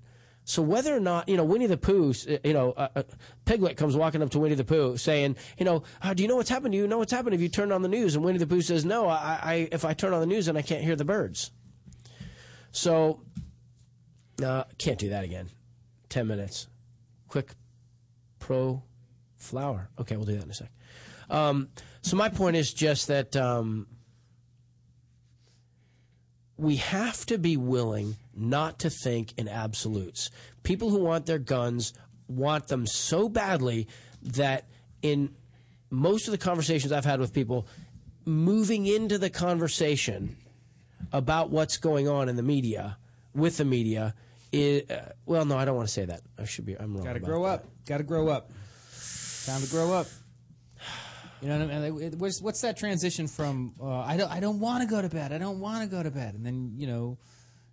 So 0.44 0.60
whether 0.60 0.94
or 0.94 1.00
not 1.00 1.28
you 1.28 1.36
know 1.36 1.44
Winnie 1.44 1.66
the 1.66 1.78
Pooh, 1.78 2.12
you 2.44 2.52
know 2.52 2.72
uh, 2.72 2.88
uh, 2.96 3.02
Piglet 3.46 3.76
comes 3.76 3.96
walking 3.96 4.22
up 4.22 4.30
to 4.30 4.38
Winnie 4.38 4.54
the 4.54 4.64
Pooh 4.64 4.96
saying, 4.96 5.36
you 5.58 5.64
know, 5.64 5.82
uh, 6.02 6.12
do 6.12 6.22
you 6.22 6.28
know 6.28 6.36
what's 6.36 6.50
happened? 6.50 6.72
Do 6.72 6.78
you 6.78 6.86
know 6.86 6.98
what's 6.98 7.12
happened 7.12 7.34
if 7.34 7.40
you 7.40 7.48
turn 7.48 7.72
on 7.72 7.82
the 7.82 7.88
news? 7.88 8.14
And 8.14 8.24
Winnie 8.24 8.38
the 8.38 8.46
Pooh 8.46 8.60
says, 8.60 8.84
no, 8.84 9.08
I, 9.08 9.40
I 9.42 9.68
if 9.72 9.84
I 9.84 9.94
turn 9.94 10.12
on 10.12 10.20
the 10.20 10.26
news 10.26 10.48
and 10.48 10.58
I 10.58 10.62
can't 10.62 10.84
hear 10.84 10.96
the 10.96 11.04
birds. 11.04 11.50
So 12.72 13.20
uh, 14.42 14.64
can't 14.78 14.98
do 14.98 15.10
that 15.10 15.24
again. 15.24 15.48
Ten 16.08 16.26
minutes, 16.26 16.68
quick 17.28 17.52
pro 18.38 18.82
flower. 19.36 19.88
Okay, 19.98 20.16
we'll 20.16 20.26
do 20.26 20.36
that 20.36 20.44
in 20.44 20.50
a 20.50 20.54
sec. 20.54 20.70
Um, 21.30 21.68
so 22.02 22.16
my 22.16 22.28
point 22.28 22.56
is 22.56 22.72
just 22.72 23.08
that 23.08 23.34
um, 23.36 23.86
we 26.56 26.76
have 26.76 27.24
to 27.26 27.38
be 27.38 27.56
willing 27.56 28.16
not 28.34 28.78
to 28.80 28.90
think 28.90 29.32
in 29.36 29.48
absolutes. 29.48 30.30
People 30.62 30.90
who 30.90 30.98
want 30.98 31.26
their 31.26 31.38
guns 31.38 31.92
want 32.28 32.68
them 32.68 32.86
so 32.86 33.28
badly 33.28 33.88
that 34.22 34.68
in 35.02 35.34
most 35.90 36.26
of 36.26 36.32
the 36.32 36.38
conversations 36.38 36.92
I've 36.92 37.04
had 37.04 37.20
with 37.20 37.32
people, 37.32 37.66
moving 38.24 38.86
into 38.86 39.18
the 39.18 39.30
conversation 39.30 40.36
about 41.12 41.50
what's 41.50 41.76
going 41.76 42.08
on 42.08 42.28
in 42.28 42.36
the 42.36 42.42
media 42.42 42.96
with 43.34 43.56
the 43.58 43.64
media 43.64 44.14
is 44.54 44.90
uh, 44.90 45.12
well, 45.26 45.44
no, 45.44 45.56
I 45.58 45.64
don't 45.64 45.76
want 45.76 45.88
to 45.88 45.92
say 45.94 46.04
that. 46.04 46.22
I 46.38 46.44
should 46.44 46.66
be. 46.66 46.74
I'm 46.78 46.94
wrong. 46.94 47.04
Got 47.04 47.14
to 47.14 47.20
grow 47.20 47.42
that. 47.44 47.60
up. 47.60 47.64
Got 47.86 47.98
to 47.98 48.04
grow 48.04 48.28
up. 48.28 48.50
Time 49.46 49.60
to 49.60 49.68
grow 49.68 49.92
up. 49.92 50.06
You 51.42 51.48
know 51.50 51.58
what 51.58 51.70
I 51.74 51.90
mean? 51.90 52.18
What's, 52.18 52.40
what's 52.40 52.62
that 52.62 52.78
transition 52.78 53.28
from 53.28 53.74
uh, 53.80 53.98
I 54.00 54.16
don't 54.16 54.30
I 54.30 54.40
don't 54.40 54.60
want 54.60 54.82
to 54.82 54.88
go 54.88 55.02
to 55.02 55.08
bed. 55.10 55.32
I 55.32 55.38
don't 55.38 55.60
want 55.60 55.82
to 55.82 55.88
go 55.94 56.02
to 56.02 56.10
bed, 56.10 56.34
and 56.34 56.46
then 56.46 56.72
you 56.78 56.86
know 56.86 57.18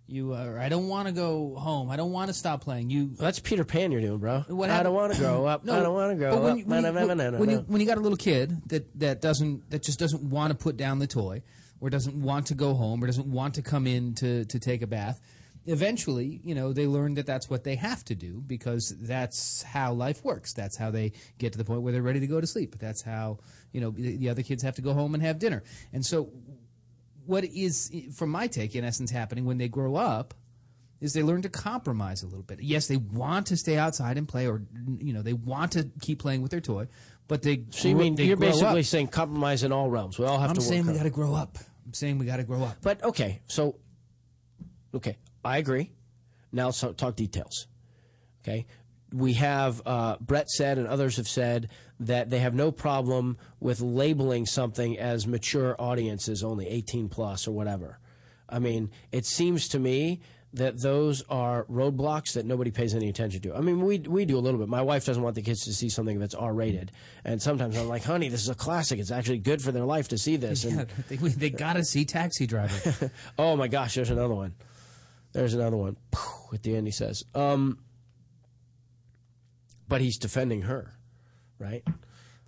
you 0.06 0.34
uh, 0.34 0.58
I 0.60 0.68
don't 0.68 0.88
want 0.88 1.08
to 1.08 1.14
go 1.14 1.54
home. 1.56 1.90
I 1.90 1.96
don't 1.96 2.12
want 2.12 2.28
to 2.28 2.34
stop 2.34 2.60
playing. 2.62 2.90
You 2.90 3.06
Well, 3.06 3.16
that's 3.28 3.38
Peter 3.38 3.64
Pan 3.64 3.90
you're 3.90 4.02
doing, 4.02 4.18
bro. 4.18 4.44
What 4.48 4.68
I 4.68 4.82
don't 4.82 4.94
want 4.94 5.14
to 5.14 5.18
grow 5.18 5.46
up. 5.46 5.64
No, 5.64 5.74
I 5.78 5.82
don't 5.82 5.94
want 5.94 6.12
to 6.12 6.16
grow 6.16 6.30
when 6.30 6.38
up. 6.38 6.44
when 6.44 6.58
you- 6.58 6.64
No, 6.66 6.80
no, 7.14 7.38
when 7.38 7.48
you 7.50 7.58
when 7.66 7.80
you 7.80 7.86
got 7.86 7.96
a 7.96 8.00
little 8.02 8.18
kid 8.18 8.60
that 8.68 8.98
that 9.00 9.22
doesn't 9.22 9.70
that 9.70 9.82
just 9.82 9.98
doesn't 9.98 10.22
want 10.22 10.50
to 10.50 10.54
put 10.56 10.76
down 10.76 10.98
the 10.98 11.06
toy 11.06 11.42
or 11.80 11.88
doesn't 11.88 12.20
want 12.20 12.46
to 12.48 12.54
go 12.54 12.74
home 12.74 13.02
or 13.02 13.06
doesn't 13.06 13.26
want 13.26 13.54
to 13.54 13.62
come 13.62 13.86
in 13.86 14.14
to 14.16 14.44
to 14.44 14.58
take 14.58 14.82
a 14.82 14.86
bath 14.86 15.18
eventually 15.66 16.40
you 16.42 16.54
know 16.54 16.72
they 16.72 16.86
learn 16.86 17.14
that 17.14 17.26
that's 17.26 17.48
what 17.48 17.62
they 17.62 17.76
have 17.76 18.04
to 18.04 18.14
do 18.14 18.42
because 18.46 18.94
that's 19.00 19.62
how 19.62 19.92
life 19.92 20.24
works 20.24 20.52
that's 20.52 20.76
how 20.76 20.90
they 20.90 21.12
get 21.38 21.52
to 21.52 21.58
the 21.58 21.64
point 21.64 21.82
where 21.82 21.92
they're 21.92 22.02
ready 22.02 22.20
to 22.20 22.26
go 22.26 22.40
to 22.40 22.46
sleep 22.46 22.76
that's 22.78 23.02
how 23.02 23.38
you 23.72 23.80
know 23.80 23.90
the, 23.90 24.16
the 24.16 24.28
other 24.28 24.42
kids 24.42 24.62
have 24.62 24.74
to 24.74 24.82
go 24.82 24.92
home 24.92 25.14
and 25.14 25.22
have 25.22 25.38
dinner 25.38 25.62
and 25.92 26.04
so 26.04 26.30
what 27.26 27.44
is 27.44 27.92
from 28.14 28.30
my 28.30 28.46
take 28.46 28.74
in 28.74 28.84
essence 28.84 29.10
happening 29.10 29.44
when 29.44 29.58
they 29.58 29.68
grow 29.68 29.94
up 29.94 30.34
is 31.02 31.12
they 31.12 31.22
learn 31.22 31.42
to 31.42 31.48
compromise 31.48 32.22
a 32.22 32.26
little 32.26 32.44
bit. 32.44 32.62
Yes, 32.62 32.86
they 32.86 32.96
want 32.96 33.48
to 33.48 33.56
stay 33.56 33.76
outside 33.76 34.16
and 34.16 34.28
play, 34.28 34.46
or 34.46 34.62
you 34.98 35.12
know, 35.12 35.20
they 35.20 35.32
want 35.32 35.72
to 35.72 35.90
keep 36.00 36.20
playing 36.20 36.42
with 36.42 36.52
their 36.52 36.60
toy, 36.60 36.86
but 37.26 37.42
they. 37.42 37.64
So 37.70 37.88
you 37.88 37.96
mean 37.96 38.16
you're 38.16 38.36
basically 38.36 38.80
up. 38.80 38.86
saying 38.86 39.08
compromise 39.08 39.64
in 39.64 39.72
all 39.72 39.90
realms? 39.90 40.18
We 40.18 40.24
all 40.24 40.38
have 40.38 40.50
to. 40.50 40.50
I'm 40.50 40.54
to. 40.54 40.60
work 40.60 40.68
saying 40.68 40.86
we 40.86 40.94
got 40.94 41.02
to 41.02 41.10
grow 41.10 41.34
up. 41.34 41.58
I'm 41.84 41.92
saying 41.92 42.18
we 42.18 42.26
got 42.26 42.36
to 42.36 42.44
grow 42.44 42.62
up. 42.62 42.76
But 42.82 43.02
okay, 43.02 43.40
so 43.46 43.76
okay, 44.94 45.16
I 45.44 45.58
agree. 45.58 45.90
Now 46.52 46.66
let's 46.66 46.80
talk- 46.80 46.96
talk 46.96 47.16
details. 47.16 47.66
Okay, 48.42 48.66
we 49.12 49.34
have 49.34 49.82
uh, 49.86 50.16
Brett 50.20 50.48
said 50.50 50.78
and 50.78 50.86
others 50.86 51.16
have 51.16 51.28
said 51.28 51.68
that 52.00 52.30
they 52.30 52.40
have 52.40 52.54
no 52.54 52.72
problem 52.72 53.38
with 53.60 53.80
labeling 53.80 54.46
something 54.46 54.98
as 54.98 55.26
mature 55.26 55.76
audiences 55.78 56.42
only 56.42 56.68
18 56.68 57.08
plus 57.08 57.46
or 57.46 57.52
whatever. 57.52 57.98
I 58.48 58.58
mean, 58.58 58.90
it 59.12 59.24
seems 59.24 59.68
to 59.68 59.78
me 59.78 60.20
that 60.54 60.82
those 60.82 61.22
are 61.30 61.64
roadblocks 61.64 62.34
that 62.34 62.44
nobody 62.44 62.70
pays 62.70 62.94
any 62.94 63.08
attention 63.08 63.40
to. 63.42 63.54
I 63.54 63.60
mean, 63.60 63.80
we 63.80 64.00
we 64.00 64.24
do 64.24 64.36
a 64.36 64.40
little 64.40 64.60
bit. 64.60 64.68
My 64.68 64.82
wife 64.82 65.06
doesn't 65.06 65.22
want 65.22 65.34
the 65.34 65.42
kids 65.42 65.64
to 65.64 65.72
see 65.72 65.88
something 65.88 66.18
that's 66.18 66.34
R 66.34 66.52
rated, 66.52 66.92
and 67.24 67.40
sometimes 67.40 67.76
I'm 67.78 67.88
like, 67.88 68.04
"Honey, 68.04 68.28
this 68.28 68.42
is 68.42 68.50
a 68.50 68.54
classic. 68.54 68.98
It's 68.98 69.10
actually 69.10 69.38
good 69.38 69.62
for 69.62 69.72
their 69.72 69.84
life 69.84 70.08
to 70.08 70.18
see 70.18 70.36
this." 70.36 70.64
And 70.72 70.76
Yeah, 70.76 70.84
they, 71.08 71.16
they 71.16 71.50
got 71.50 71.74
to 71.74 71.84
see 71.84 72.04
Taxi 72.04 72.46
Driver. 72.46 73.10
oh 73.38 73.56
my 73.56 73.68
gosh, 73.68 73.94
there's 73.94 74.10
another 74.10 74.34
one. 74.34 74.54
There's 75.32 75.54
another 75.54 75.76
one. 75.76 75.96
At 76.52 76.62
the 76.62 76.76
end, 76.76 76.86
he 76.86 76.92
says, 76.92 77.24
um, 77.34 77.78
but 79.88 80.00
he's 80.00 80.18
defending 80.18 80.62
her, 80.62 80.94
right? 81.58 81.82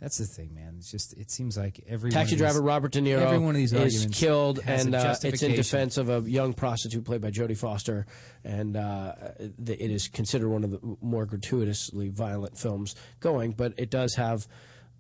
That's 0.01 0.19
the 0.19 0.27
thing, 0.27 0.55
man. 0.55 0.74
It's 0.78 0.90
just 0.90 1.15
it 1.15 1.31
seems 1.31 1.56
like 1.56 1.82
every 1.89 2.11
Taxi 2.11 2.36
driver 2.36 2.59
these- 2.59 2.62
Robert 2.62 2.93
De 2.93 3.01
Niro 3.01 3.20
every 3.23 3.39
one 3.39 3.51
of 3.55 3.56
these 3.56 3.73
is 3.73 4.06
killed, 4.12 4.61
and 4.66 4.94
uh, 4.94 5.16
it's 5.23 5.43
in 5.43 5.52
defense 5.55 5.97
of 5.97 6.11
a 6.11 6.20
young 6.28 6.52
prostitute 6.52 7.05
played 7.05 7.23
by 7.23 7.31
Jodie 7.31 7.56
Foster, 7.56 8.05
and 8.44 8.77
uh, 8.77 9.15
it 9.39 9.90
is 9.90 10.09
considered 10.09 10.51
one 10.51 10.62
of 10.65 10.70
the 10.73 10.97
more 11.01 11.24
gratuitously 11.24 12.11
violent 12.11 12.59
films 12.59 12.94
going. 13.20 13.52
But 13.52 13.74
it 13.78 13.89
does 13.89 14.16
have 14.16 14.47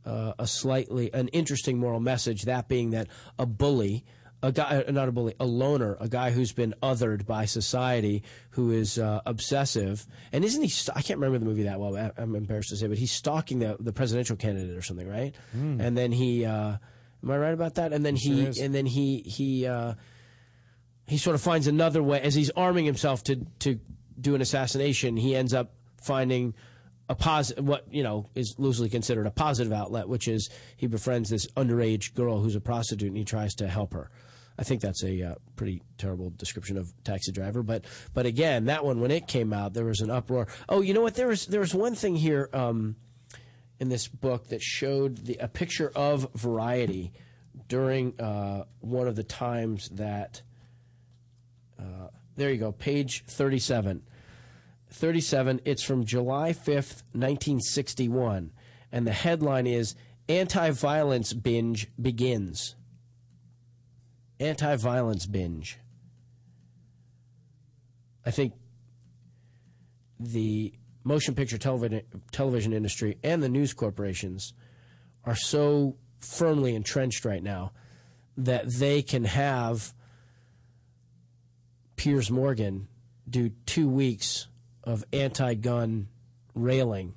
uh, 0.06 0.32
a 0.38 0.46
slightly 0.46 1.12
an 1.12 1.28
interesting 1.28 1.78
moral 1.78 2.00
message. 2.00 2.42
That 2.42 2.68
being 2.68 2.90
that 2.90 3.08
a 3.38 3.44
bully. 3.44 4.04
A 4.44 4.52
guy, 4.52 4.84
uh, 4.86 4.90
not 4.92 5.08
a 5.08 5.12
bully, 5.12 5.34
a 5.40 5.46
loner, 5.46 5.96
a 6.00 6.08
guy 6.08 6.30
who's 6.30 6.52
been 6.52 6.74
othered 6.82 7.24
by 7.24 7.46
society, 7.46 8.22
who 8.50 8.72
is 8.72 8.98
uh, 8.98 9.22
obsessive, 9.24 10.06
and 10.32 10.44
isn't 10.44 10.62
he? 10.62 10.68
St- 10.68 10.94
I 10.94 11.00
can't 11.00 11.18
remember 11.18 11.38
the 11.38 11.46
movie 11.46 11.62
that 11.62 11.80
well. 11.80 11.96
I'm 12.18 12.34
embarrassed 12.34 12.68
to 12.68 12.76
say, 12.76 12.86
but 12.86 12.98
he's 12.98 13.10
stalking 13.10 13.60
the 13.60 13.78
the 13.80 13.92
presidential 13.92 14.36
candidate 14.36 14.76
or 14.76 14.82
something, 14.82 15.08
right? 15.08 15.34
Hmm. 15.52 15.80
And 15.80 15.96
then 15.96 16.12
he, 16.12 16.44
uh, 16.44 16.76
am 17.22 17.30
I 17.30 17.38
right 17.38 17.54
about 17.54 17.76
that? 17.76 17.94
And 17.94 18.04
then 18.04 18.16
he, 18.16 18.44
and 18.60 18.74
then 18.74 18.84
he, 18.84 19.20
he, 19.20 19.66
uh, 19.66 19.94
he 21.06 21.16
sort 21.16 21.36
of 21.36 21.40
finds 21.40 21.66
another 21.66 22.02
way 22.02 22.20
as 22.20 22.34
he's 22.34 22.50
arming 22.50 22.84
himself 22.84 23.24
to 23.24 23.46
to 23.60 23.80
do 24.20 24.34
an 24.34 24.42
assassination. 24.42 25.16
He 25.16 25.34
ends 25.34 25.54
up 25.54 25.72
finding 26.02 26.52
a 27.08 27.14
positive, 27.14 27.64
what 27.64 27.86
you 27.90 28.02
know 28.02 28.28
is 28.34 28.54
loosely 28.58 28.88
considered 28.88 29.26
a 29.26 29.30
positive 29.30 29.72
outlet, 29.72 30.08
which 30.08 30.28
is 30.28 30.50
he 30.76 30.86
befriends 30.86 31.30
this 31.30 31.46
underage 31.56 32.14
girl 32.14 32.40
who's 32.40 32.56
a 32.56 32.60
prostitute, 32.60 33.08
and 33.08 33.16
he 33.16 33.24
tries 33.24 33.54
to 33.54 33.68
help 33.68 33.92
her. 33.94 34.10
I 34.58 34.62
think 34.62 34.80
that's 34.80 35.02
a 35.02 35.22
uh, 35.22 35.34
pretty 35.56 35.82
terrible 35.98 36.30
description 36.30 36.76
of 36.76 36.92
Taxi 37.02 37.32
Driver, 37.32 37.62
but 37.62 37.84
but 38.12 38.26
again, 38.26 38.66
that 38.66 38.84
one 38.84 39.00
when 39.00 39.10
it 39.10 39.26
came 39.26 39.52
out, 39.52 39.74
there 39.74 39.84
was 39.84 40.00
an 40.00 40.10
uproar. 40.10 40.46
Oh, 40.68 40.80
you 40.80 40.94
know 40.94 41.02
what? 41.02 41.14
There 41.14 41.28
was 41.28 41.46
there 41.46 41.60
was 41.60 41.74
one 41.74 41.94
thing 41.94 42.16
here 42.16 42.48
um, 42.52 42.96
in 43.80 43.88
this 43.88 44.06
book 44.06 44.48
that 44.48 44.62
showed 44.62 45.18
the, 45.26 45.36
a 45.38 45.48
picture 45.48 45.90
of 45.96 46.28
Variety 46.34 47.12
during 47.68 48.18
uh, 48.20 48.64
one 48.80 49.08
of 49.08 49.16
the 49.16 49.24
times 49.24 49.88
that. 49.90 50.42
Uh, 51.78 52.08
there 52.36 52.50
you 52.50 52.58
go, 52.58 52.72
page 52.72 53.24
thirty-seven. 53.26 54.02
37. 54.94 55.60
It's 55.64 55.82
from 55.82 56.04
July 56.04 56.52
5th, 56.52 57.02
1961. 57.12 58.52
And 58.92 59.04
the 59.04 59.12
headline 59.12 59.66
is 59.66 59.96
Anti 60.28 60.70
Violence 60.70 61.32
Binge 61.32 61.88
Begins. 62.00 62.76
Anti 64.40 64.76
Violence 64.76 65.26
Binge. 65.26 65.78
I 68.26 68.30
think 68.30 68.54
the 70.18 70.74
motion 71.04 71.34
picture 71.34 71.58
television, 71.58 72.72
industry 72.72 73.18
and 73.22 73.42
the 73.42 73.48
news 73.48 73.74
corporations 73.74 74.54
are 75.24 75.36
so 75.36 75.96
firmly 76.18 76.74
entrenched 76.74 77.24
right 77.24 77.42
now 77.42 77.72
that 78.36 78.70
they 78.72 79.02
can 79.02 79.24
have 79.24 79.92
Piers 81.96 82.30
Morgan 82.30 82.88
do 83.28 83.50
two 83.66 83.88
weeks 83.88 84.48
of 84.82 85.04
anti 85.12 85.54
gun 85.54 86.08
railing 86.54 87.14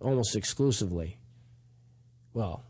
almost 0.00 0.36
exclusively. 0.36 1.18
Well, 2.34 2.64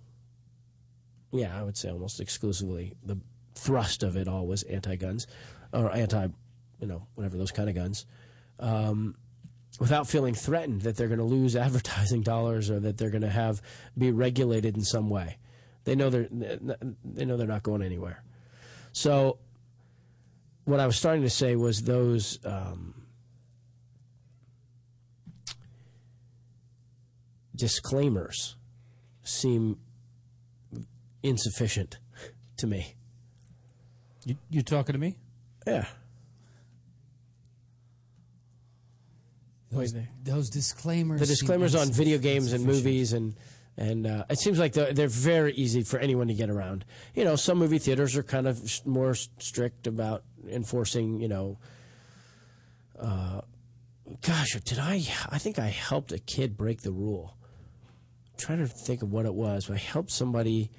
yeah, 1.32 1.58
I 1.58 1.62
would 1.62 1.76
say 1.76 1.90
almost 1.90 2.20
exclusively. 2.20 2.94
The 3.04 3.18
thrust 3.58 4.02
of 4.02 4.16
it 4.16 4.28
all 4.28 4.46
was 4.46 4.62
anti 4.64 4.96
guns 4.96 5.26
or 5.72 5.94
anti, 5.94 6.28
you 6.80 6.86
know, 6.86 7.06
whatever 7.14 7.36
those 7.36 7.50
kind 7.50 7.68
of 7.68 7.74
guns. 7.74 8.06
Um, 8.58 9.16
without 9.78 10.08
feeling 10.08 10.34
threatened 10.34 10.82
that 10.82 10.96
they're 10.96 11.08
going 11.08 11.18
to 11.18 11.24
lose 11.24 11.54
advertising 11.68 12.22
dollars 12.22 12.70
or 12.70 12.80
that 12.80 12.96
they're 12.98 13.10
going 13.10 13.22
to 13.22 13.30
have 13.30 13.60
be 13.96 14.10
regulated 14.10 14.76
in 14.76 14.84
some 14.84 15.10
way. 15.10 15.38
They 15.84 15.94
know 15.94 16.10
they're 16.10 16.28
they 16.30 17.24
know 17.24 17.36
they're 17.36 17.46
not 17.46 17.62
going 17.62 17.82
anywhere. 17.82 18.22
So 18.92 19.38
what 20.64 20.80
I 20.80 20.86
was 20.86 20.96
starting 20.96 21.22
to 21.22 21.30
say 21.30 21.56
was 21.56 21.82
those 21.82 22.38
um, 22.44 23.06
disclaimers 27.56 28.56
seem 29.22 29.78
insufficient 31.22 31.98
to 32.58 32.66
me. 32.66 32.97
You, 34.24 34.36
you 34.50 34.62
talking 34.62 34.92
to 34.92 34.98
me? 34.98 35.16
Yeah. 35.66 35.86
Those, 39.70 39.94
those 40.24 40.48
disclaimers. 40.48 41.20
the 41.20 41.26
disclaimers 41.26 41.74
on 41.74 41.92
video 41.92 42.18
games 42.18 42.52
and 42.52 42.64
movies 42.64 43.12
and 43.12 43.34
and 43.78 44.08
uh, 44.08 44.24
it 44.28 44.40
seems 44.40 44.58
like 44.58 44.72
they're, 44.72 44.92
they're 44.92 45.06
very 45.06 45.52
easy 45.52 45.84
for 45.84 46.00
anyone 46.00 46.26
to 46.26 46.34
get 46.34 46.50
around. 46.50 46.84
You 47.14 47.24
know, 47.24 47.36
some 47.36 47.58
movie 47.58 47.78
theaters 47.78 48.16
are 48.16 48.24
kind 48.24 48.48
of 48.48 48.60
more 48.84 49.14
strict 49.14 49.86
about 49.86 50.24
enforcing, 50.48 51.20
you 51.20 51.28
know, 51.28 51.58
uh, 52.98 53.42
gosh, 54.20 54.54
did 54.64 54.80
I? 54.80 55.04
I 55.30 55.38
think 55.38 55.60
I 55.60 55.68
helped 55.68 56.10
a 56.10 56.18
kid 56.18 56.56
break 56.56 56.82
the 56.82 56.90
rule. 56.90 57.36
I'm 58.32 58.38
trying 58.38 58.58
to 58.58 58.66
think 58.66 59.02
of 59.02 59.12
what 59.12 59.26
it 59.26 59.34
was. 59.34 59.66
But 59.66 59.74
I 59.74 59.78
helped 59.78 60.10
somebody. 60.10 60.72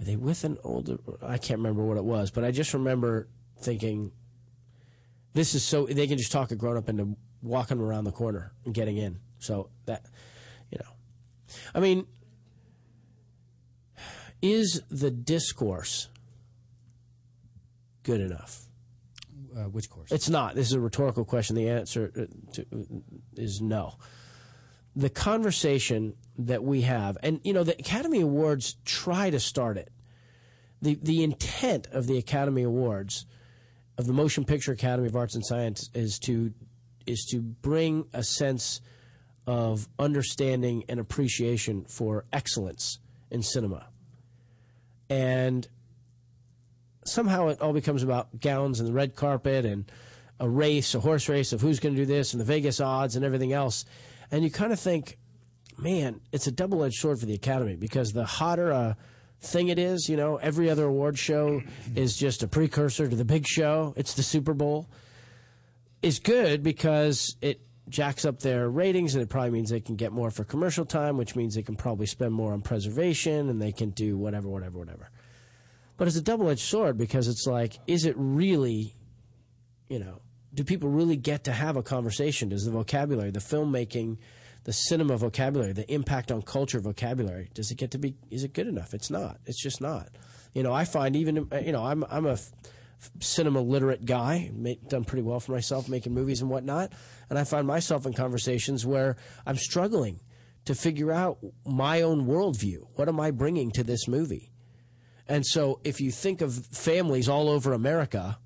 Were 0.00 0.06
they 0.06 0.16
with 0.16 0.44
an 0.44 0.56
older? 0.64 0.96
I 1.22 1.36
can't 1.36 1.58
remember 1.58 1.84
what 1.84 1.98
it 1.98 2.04
was, 2.04 2.30
but 2.30 2.42
I 2.42 2.50
just 2.52 2.72
remember 2.72 3.28
thinking, 3.58 4.12
"This 5.34 5.54
is 5.54 5.62
so." 5.62 5.84
They 5.84 6.06
can 6.06 6.16
just 6.16 6.32
talk 6.32 6.50
a 6.50 6.56
grown 6.56 6.78
up 6.78 6.88
into 6.88 7.18
walking 7.42 7.78
around 7.78 8.04
the 8.04 8.12
corner 8.12 8.52
and 8.64 8.72
getting 8.72 8.96
in. 8.96 9.20
So 9.40 9.68
that, 9.84 10.06
you 10.70 10.78
know, 10.78 10.90
I 11.74 11.80
mean, 11.80 12.06
is 14.40 14.80
the 14.90 15.10
discourse 15.10 16.08
good 18.02 18.22
enough? 18.22 18.62
Uh, 19.54 19.64
which 19.64 19.90
course? 19.90 20.10
It's 20.12 20.30
not. 20.30 20.54
This 20.54 20.68
is 20.68 20.72
a 20.72 20.80
rhetorical 20.80 21.26
question. 21.26 21.56
The 21.56 21.68
answer 21.68 22.10
uh, 22.16 22.52
to, 22.54 23.02
is 23.36 23.60
no. 23.60 23.96
The 24.96 25.10
conversation 25.10 26.14
that 26.46 26.64
we 26.64 26.82
have, 26.82 27.18
and 27.22 27.40
you 27.44 27.52
know, 27.52 27.64
the 27.64 27.78
Academy 27.78 28.20
Awards 28.20 28.76
try 28.84 29.30
to 29.30 29.40
start 29.40 29.76
it. 29.76 29.90
the 30.82 30.98
The 31.02 31.22
intent 31.22 31.86
of 31.92 32.06
the 32.06 32.18
Academy 32.18 32.62
Awards, 32.62 33.26
of 33.98 34.06
the 34.06 34.12
Motion 34.12 34.44
Picture 34.44 34.72
Academy 34.72 35.08
of 35.08 35.16
Arts 35.16 35.34
and 35.34 35.44
Science, 35.44 35.90
is 35.94 36.18
to 36.20 36.52
is 37.06 37.26
to 37.30 37.40
bring 37.40 38.06
a 38.12 38.22
sense 38.22 38.80
of 39.46 39.88
understanding 39.98 40.84
and 40.88 41.00
appreciation 41.00 41.84
for 41.84 42.24
excellence 42.32 42.98
in 43.30 43.42
cinema. 43.42 43.88
And 45.08 45.66
somehow 47.04 47.48
it 47.48 47.60
all 47.60 47.72
becomes 47.72 48.02
about 48.02 48.40
gowns 48.40 48.78
and 48.78 48.88
the 48.88 48.92
red 48.92 49.16
carpet 49.16 49.64
and 49.64 49.90
a 50.38 50.48
race, 50.48 50.94
a 50.94 51.00
horse 51.00 51.28
race 51.28 51.52
of 51.52 51.60
who's 51.60 51.80
going 51.80 51.94
to 51.94 52.00
do 52.00 52.06
this 52.06 52.32
and 52.32 52.40
the 52.40 52.44
Vegas 52.44 52.80
odds 52.80 53.16
and 53.16 53.24
everything 53.24 53.52
else. 53.52 53.84
And 54.30 54.44
you 54.44 54.50
kind 54.50 54.72
of 54.72 54.78
think, 54.78 55.18
man, 55.82 56.20
it's 56.32 56.46
a 56.46 56.52
double 56.52 56.84
edged 56.84 56.96
sword 56.96 57.18
for 57.18 57.26
the 57.26 57.34
Academy 57.34 57.76
because 57.76 58.12
the 58.12 58.24
hotter 58.24 58.70
a 58.70 58.96
thing 59.40 59.68
it 59.68 59.78
is, 59.78 60.08
you 60.08 60.16
know, 60.16 60.36
every 60.36 60.68
other 60.68 60.84
award 60.86 61.18
show 61.18 61.62
is 61.96 62.16
just 62.16 62.42
a 62.42 62.48
precursor 62.48 63.08
to 63.08 63.16
the 63.16 63.24
big 63.24 63.46
show. 63.46 63.94
It's 63.96 64.14
the 64.14 64.22
Super 64.22 64.54
Bowl. 64.54 64.88
Is 66.02 66.18
good 66.18 66.62
because 66.62 67.36
it 67.42 67.60
jacks 67.88 68.24
up 68.24 68.40
their 68.40 68.70
ratings 68.70 69.14
and 69.14 69.22
it 69.22 69.28
probably 69.28 69.50
means 69.50 69.70
they 69.70 69.80
can 69.80 69.96
get 69.96 70.12
more 70.12 70.30
for 70.30 70.44
commercial 70.44 70.84
time, 70.84 71.16
which 71.16 71.36
means 71.36 71.54
they 71.54 71.62
can 71.62 71.76
probably 71.76 72.06
spend 72.06 72.32
more 72.32 72.52
on 72.52 72.62
preservation 72.62 73.48
and 73.50 73.60
they 73.60 73.72
can 73.72 73.90
do 73.90 74.16
whatever, 74.16 74.48
whatever, 74.48 74.78
whatever. 74.78 75.10
But 75.96 76.08
it's 76.08 76.16
a 76.16 76.22
double 76.22 76.48
edged 76.48 76.60
sword 76.60 76.96
because 76.96 77.28
it's 77.28 77.46
like, 77.46 77.78
is 77.86 78.06
it 78.06 78.14
really, 78.16 78.94
you 79.88 79.98
know, 79.98 80.22
do 80.54 80.64
people 80.64 80.88
really 80.88 81.16
get 81.16 81.44
to 81.44 81.52
have 81.52 81.76
a 81.76 81.82
conversation? 81.82 82.48
Does 82.48 82.64
the 82.64 82.70
vocabulary, 82.70 83.30
the 83.30 83.40
filmmaking, 83.40 84.16
the 84.64 84.72
cinema 84.72 85.16
vocabulary, 85.16 85.72
the 85.72 85.90
impact 85.92 86.30
on 86.30 86.42
culture 86.42 86.80
vocabulary, 86.80 87.50
does 87.54 87.70
it 87.70 87.76
get 87.76 87.90
to 87.92 87.98
be, 87.98 88.14
is 88.30 88.44
it 88.44 88.52
good 88.52 88.66
enough? 88.66 88.92
It's 88.94 89.10
not. 89.10 89.38
It's 89.46 89.62
just 89.62 89.80
not. 89.80 90.08
You 90.52 90.62
know, 90.62 90.72
I 90.72 90.84
find 90.84 91.16
even, 91.16 91.48
uh, 91.50 91.58
you 91.58 91.72
know, 91.72 91.84
I'm, 91.84 92.04
I'm 92.10 92.26
a 92.26 92.32
f- 92.32 92.50
cinema 93.20 93.60
literate 93.60 94.04
guy, 94.04 94.50
done 94.88 95.04
pretty 95.04 95.22
well 95.22 95.40
for 95.40 95.52
myself 95.52 95.88
making 95.88 96.12
movies 96.12 96.42
and 96.42 96.50
whatnot. 96.50 96.92
And 97.30 97.38
I 97.38 97.44
find 97.44 97.66
myself 97.66 98.04
in 98.04 98.12
conversations 98.12 98.84
where 98.84 99.16
I'm 99.46 99.56
struggling 99.56 100.20
to 100.66 100.74
figure 100.74 101.10
out 101.10 101.38
my 101.64 102.02
own 102.02 102.26
worldview. 102.26 102.86
What 102.96 103.08
am 103.08 103.18
I 103.18 103.30
bringing 103.30 103.70
to 103.72 103.84
this 103.84 104.06
movie? 104.06 104.50
And 105.26 105.46
so 105.46 105.80
if 105.84 106.00
you 106.00 106.10
think 106.10 106.40
of 106.40 106.54
families 106.54 107.28
all 107.28 107.48
over 107.48 107.72
America 107.72 108.38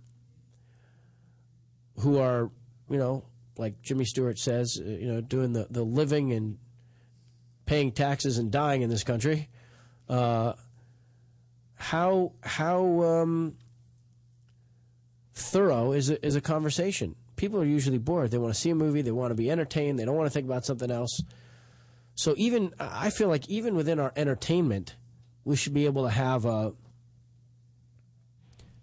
who 2.01 2.19
are, 2.19 2.51
you 2.91 2.99
know, 2.99 3.25
like 3.57 3.83
Jimmy 3.83 4.05
Stewart 4.05 4.39
says, 4.39 4.81
uh, 4.81 4.89
you 4.89 5.07
know, 5.07 5.21
doing 5.21 5.53
the, 5.53 5.67
the 5.71 5.83
living 5.83 6.33
and 6.33 6.59
paying 7.67 7.93
taxes 7.93 8.39
and 8.39 8.51
dying 8.51 8.83
in 8.83 8.91
this 8.91 9.05
country, 9.05 9.49
uh, 10.09 10.55
how 11.77 12.33
how 12.43 13.03
um, 13.03 13.57
thorough 15.35 15.93
is 15.93 16.11
a, 16.11 16.25
is 16.25 16.37
a 16.37 16.41
conversation? 16.41 17.15
People 17.37 17.61
are 17.61 17.67
usually 17.67 17.99
bored. 17.99 18.31
They 18.31 18.39
want 18.39 18.55
to 18.55 18.61
see 18.61 18.71
a 18.71 18.75
movie. 18.75 19.03
They 19.03 19.11
want 19.11 19.31
to 19.31 19.35
be 19.35 19.51
entertained. 19.51 19.99
They 19.99 20.05
don't 20.05 20.17
want 20.17 20.27
to 20.27 20.31
think 20.31 20.47
about 20.47 20.65
something 20.65 20.91
else. 20.91 21.21
So 22.15 22.35
even 22.37 22.73
I 22.79 23.11
feel 23.11 23.29
like 23.29 23.49
even 23.49 23.75
within 23.75 23.99
our 23.99 24.13
entertainment, 24.17 24.95
we 25.45 25.57
should 25.57 25.75
be 25.75 25.87
able 25.87 26.05
to 26.05 26.11
have 26.11 26.45
a 26.45 26.75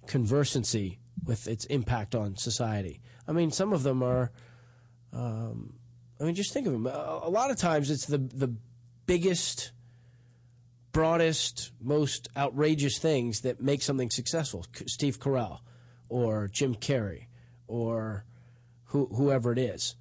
conversancy 0.06 0.99
with 1.23 1.48
its 1.48 1.65
impact 1.65 2.14
on 2.14 2.35
society. 2.35 2.99
I 3.27 3.31
mean, 3.31 3.52
some 3.52 3.73
of 3.73 3.84
them 3.84 4.03
are. 4.03 4.31
Um, 5.13 5.73
I 6.19 6.23
mean, 6.23 6.35
just 6.35 6.53
think 6.53 6.67
of 6.67 6.73
them. 6.73 6.85
A, 6.85 7.29
lot 7.29 7.51
of 7.51 7.57
times, 7.57 7.89
it's 7.89 8.05
the 8.05 8.17
the 8.17 8.53
biggest, 9.05 9.71
broadest, 10.91 11.71
most 11.81 12.29
outrageous 12.38 12.97
things 12.99 13.41
that 13.41 13.61
make 13.61 13.81
something 13.81 14.09
successful. 14.09 14.65
Steve 14.85 15.19
Carell, 15.19 15.59
or 16.09 16.47
Jim 16.47 16.75
Carrey, 16.75 17.25
or 17.67 18.25
who, 18.85 19.07
whoever 19.07 19.51
it 19.51 19.57
is. 19.57 19.95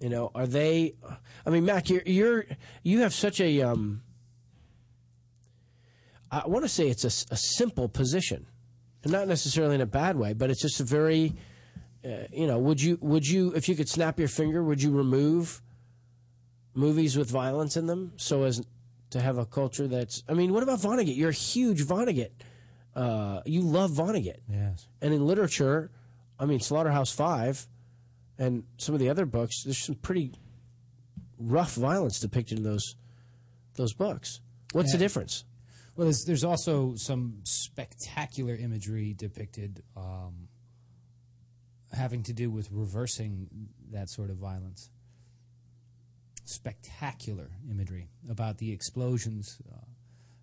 You 0.00 0.10
know, 0.10 0.30
are 0.34 0.46
they? 0.46 0.94
I 1.46 1.50
mean, 1.50 1.64
Mac, 1.64 1.88
you're, 1.88 2.02
you're 2.04 2.44
you 2.82 3.00
have 3.00 3.14
such 3.14 3.40
a. 3.40 3.62
Um, 3.62 4.02
I 6.30 6.46
want 6.46 6.64
to 6.64 6.68
say 6.68 6.88
it's 6.88 7.04
a, 7.04 7.32
a 7.32 7.36
simple 7.36 7.88
position, 7.88 8.46
not 9.04 9.28
necessarily 9.28 9.76
in 9.76 9.80
a 9.80 9.86
bad 9.86 10.16
way, 10.16 10.32
but 10.32 10.50
it's 10.50 10.60
just 10.60 10.80
a 10.80 10.84
very, 10.84 11.34
you 12.32 12.46
know, 12.46 12.58
would 12.58 12.80
you 12.80 12.98
would 13.00 13.26
you 13.26 13.52
if 13.54 13.68
you 13.68 13.74
could 13.74 13.88
snap 13.88 14.18
your 14.18 14.28
finger, 14.28 14.62
would 14.62 14.82
you 14.82 14.90
remove 14.90 15.60
movies 16.74 17.16
with 17.16 17.30
violence 17.30 17.76
in 17.76 17.86
them 17.86 18.12
so 18.16 18.42
as 18.44 18.62
to 19.10 19.20
have 19.20 19.38
a 19.38 19.46
culture 19.46 19.86
that's? 19.88 20.22
I 20.28 20.34
mean, 20.34 20.52
what 20.52 20.62
about 20.62 20.80
Vonnegut? 20.80 21.16
You're 21.16 21.30
a 21.30 21.32
huge 21.32 21.82
Vonnegut. 21.82 22.30
Uh, 22.94 23.40
you 23.44 23.60
love 23.60 23.90
Vonnegut, 23.90 24.38
Yes. 24.50 24.88
and 25.02 25.12
in 25.12 25.26
literature, 25.26 25.90
I 26.40 26.46
mean, 26.46 26.60
Slaughterhouse 26.60 27.12
Five, 27.14 27.66
and 28.38 28.64
some 28.78 28.94
of 28.94 29.00
the 29.00 29.10
other 29.10 29.26
books. 29.26 29.62
There's 29.64 29.78
some 29.78 29.96
pretty 29.96 30.32
rough 31.38 31.74
violence 31.74 32.18
depicted 32.20 32.58
in 32.58 32.64
those 32.64 32.94
those 33.74 33.92
books. 33.92 34.40
What's 34.72 34.92
the 34.92 34.98
difference? 34.98 35.44
Well, 35.94 36.06
there's, 36.06 36.24
there's 36.24 36.44
also 36.44 36.94
some 36.96 37.40
spectacular 37.44 38.54
imagery 38.54 39.14
depicted 39.14 39.82
um, 39.96 40.45
having 41.96 42.22
to 42.24 42.32
do 42.32 42.50
with 42.50 42.68
reversing 42.70 43.48
that 43.92 44.08
sort 44.08 44.30
of 44.30 44.36
violence. 44.36 44.90
Spectacular 46.44 47.50
imagery 47.70 48.08
about 48.30 48.58
the 48.58 48.72
explosions 48.72 49.60
uh, 49.72 49.84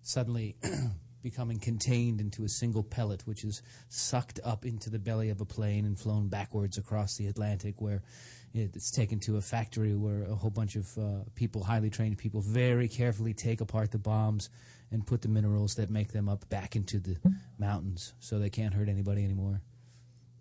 suddenly 0.02 0.56
becoming 1.22 1.58
contained 1.58 2.20
into 2.20 2.44
a 2.44 2.48
single 2.48 2.82
pellet, 2.82 3.22
which 3.26 3.44
is 3.44 3.62
sucked 3.88 4.38
up 4.44 4.66
into 4.66 4.90
the 4.90 4.98
belly 4.98 5.30
of 5.30 5.40
a 5.40 5.44
plane 5.46 5.86
and 5.86 5.98
flown 5.98 6.28
backwards 6.28 6.76
across 6.76 7.16
the 7.16 7.26
Atlantic, 7.26 7.80
where 7.80 8.02
it's 8.52 8.90
taken 8.90 9.18
to 9.18 9.36
a 9.36 9.40
factory 9.40 9.96
where 9.96 10.22
a 10.24 10.34
whole 10.34 10.50
bunch 10.50 10.76
of 10.76 10.86
uh, 10.98 11.24
people, 11.34 11.64
highly 11.64 11.90
trained 11.90 12.18
people, 12.18 12.40
very 12.40 12.88
carefully 12.88 13.32
take 13.32 13.60
apart 13.60 13.90
the 13.90 13.98
bombs 13.98 14.50
and 14.92 15.06
put 15.06 15.22
the 15.22 15.28
minerals 15.28 15.74
that 15.74 15.90
make 15.90 16.12
them 16.12 16.28
up 16.28 16.48
back 16.50 16.76
into 16.76 17.00
the 17.00 17.16
mountains 17.58 18.12
so 18.20 18.38
they 18.38 18.50
can't 18.50 18.74
hurt 18.74 18.88
anybody 18.88 19.24
anymore. 19.24 19.60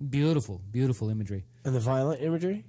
Beautiful, 0.10 0.62
beautiful 0.72 1.10
imagery. 1.10 1.46
And 1.66 1.74
the 1.76 1.80
violent 1.80 2.22
imagery? 2.22 2.66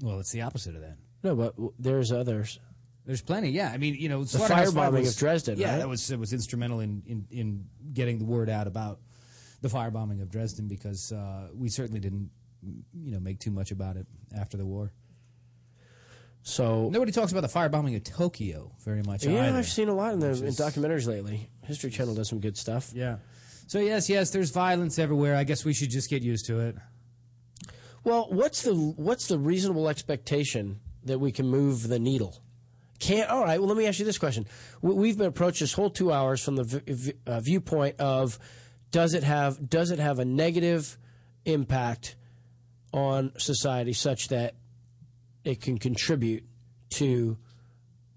Well, 0.00 0.20
it's 0.20 0.30
the 0.32 0.42
opposite 0.42 0.74
of 0.74 0.80
that. 0.82 0.96
No, 1.22 1.34
but 1.36 1.54
w- 1.56 1.72
there's 1.78 2.12
others. 2.12 2.58
There's 3.04 3.20
plenty, 3.22 3.50
yeah. 3.50 3.70
I 3.72 3.78
mean, 3.78 3.94
you 3.94 4.08
know, 4.08 4.22
The 4.22 4.38
Slaughterhouse 4.38 4.72
Five 4.72 4.92
firebombing 4.92 5.00
was- 5.00 5.12
of 5.14 5.18
Dresden, 5.18 5.58
Yeah, 5.58 5.72
right? 5.72 5.78
that 5.78 5.88
was 5.88 6.10
it 6.10 6.18
was 6.18 6.32
instrumental 6.32 6.80
in, 6.80 7.02
in, 7.06 7.26
in 7.30 7.66
getting 7.92 8.18
the 8.18 8.24
word 8.24 8.48
out 8.48 8.66
about 8.66 9.00
the 9.60 9.68
firebombing 9.68 10.22
of 10.22 10.30
Dresden 10.30 10.68
because 10.68 11.12
uh, 11.12 11.48
we 11.54 11.68
certainly 11.68 12.00
didn't, 12.00 12.30
you 12.94 13.12
know, 13.12 13.20
make 13.20 13.38
too 13.40 13.50
much 13.50 13.70
about 13.72 13.96
it 13.96 14.06
after 14.36 14.56
the 14.56 14.64
war. 14.66 14.92
So 16.44 16.88
nobody 16.90 17.12
talks 17.12 17.30
about 17.30 17.42
the 17.42 17.48
firebombing 17.48 17.94
of 17.96 18.02
Tokyo 18.04 18.72
very 18.84 19.02
much. 19.02 19.24
Yeah, 19.24 19.46
either. 19.48 19.58
I've 19.58 19.68
seen 19.68 19.88
a 19.88 19.94
lot 19.94 20.12
in 20.12 20.18
the 20.20 20.30
in 20.30 20.52
documentaries 20.54 21.06
lately. 21.06 21.48
History 21.64 21.90
Channel 21.90 22.14
does 22.16 22.28
some 22.28 22.40
good 22.40 22.56
stuff. 22.56 22.90
Yeah. 22.94 23.18
So 23.72 23.78
yes, 23.78 24.10
yes, 24.10 24.28
there's 24.28 24.50
violence 24.50 24.98
everywhere. 24.98 25.34
I 25.34 25.44
guess 25.44 25.64
we 25.64 25.72
should 25.72 25.88
just 25.88 26.10
get 26.10 26.22
used 26.22 26.44
to 26.44 26.58
it. 26.60 26.76
Well, 28.04 28.26
what's 28.28 28.60
the 28.64 28.74
what's 28.74 29.28
the 29.28 29.38
reasonable 29.38 29.88
expectation 29.88 30.80
that 31.04 31.18
we 31.18 31.32
can 31.32 31.48
move 31.48 31.88
the 31.88 31.98
needle? 31.98 32.42
Can't. 32.98 33.30
All 33.30 33.42
right. 33.42 33.58
Well, 33.58 33.68
let 33.68 33.78
me 33.78 33.86
ask 33.86 33.98
you 33.98 34.04
this 34.04 34.18
question. 34.18 34.44
We- 34.82 34.92
We've 34.92 35.16
been 35.16 35.28
approached 35.28 35.60
this 35.60 35.72
whole 35.72 35.88
two 35.88 36.12
hours 36.12 36.44
from 36.44 36.56
the 36.56 36.64
v- 36.64 37.14
uh, 37.26 37.40
viewpoint 37.40 37.98
of 37.98 38.38
does 38.90 39.14
it 39.14 39.22
have 39.24 39.70
does 39.70 39.90
it 39.90 39.98
have 39.98 40.18
a 40.18 40.24
negative 40.26 40.98
impact 41.46 42.16
on 42.92 43.32
society 43.38 43.94
such 43.94 44.28
that 44.28 44.54
it 45.44 45.62
can 45.62 45.78
contribute 45.78 46.44
to 46.90 47.38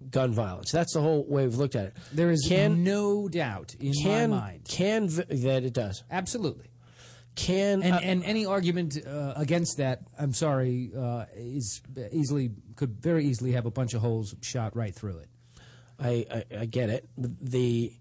gun 0.10 0.32
violence? 0.34 0.72
That's 0.72 0.94
the 0.94 1.02
whole 1.02 1.26
way 1.28 1.44
we've 1.44 1.56
looked 1.56 1.76
at 1.76 1.88
it. 1.88 1.98
There 2.12 2.32
is 2.32 2.46
can 2.48 2.84
no 2.84 3.28
doubt 3.28 3.76
in 3.80 3.94
can 3.94 4.30
my 4.30 4.38
mind 4.38 4.66
can 4.68 5.08
that 5.08 5.64
it 5.64 5.74
does 5.74 6.04
absolutely. 6.10 6.70
Can 7.36 7.84
and 7.84 7.96
uh, 7.96 8.00
and 8.02 8.24
any 8.24 8.46
argument 8.46 8.98
uh, 9.06 9.34
against 9.36 9.78
that, 9.78 10.04
I'm 10.18 10.34
sorry, 10.34 10.92
uh, 10.98 11.26
is 11.36 11.82
easily 12.12 12.52
could 12.78 13.02
very 13.02 13.26
easily 13.26 13.52
have 13.52 13.66
a 13.66 13.72
bunch 13.72 13.94
of 13.94 14.02
holes 14.02 14.34
shot 14.42 14.76
right 14.76 14.96
through 14.96 15.18
it. 15.18 15.30
I, 16.00 16.26
I, 16.32 16.60
I 16.62 16.66
get 16.66 16.90
it. 16.90 17.10
The 17.18 17.94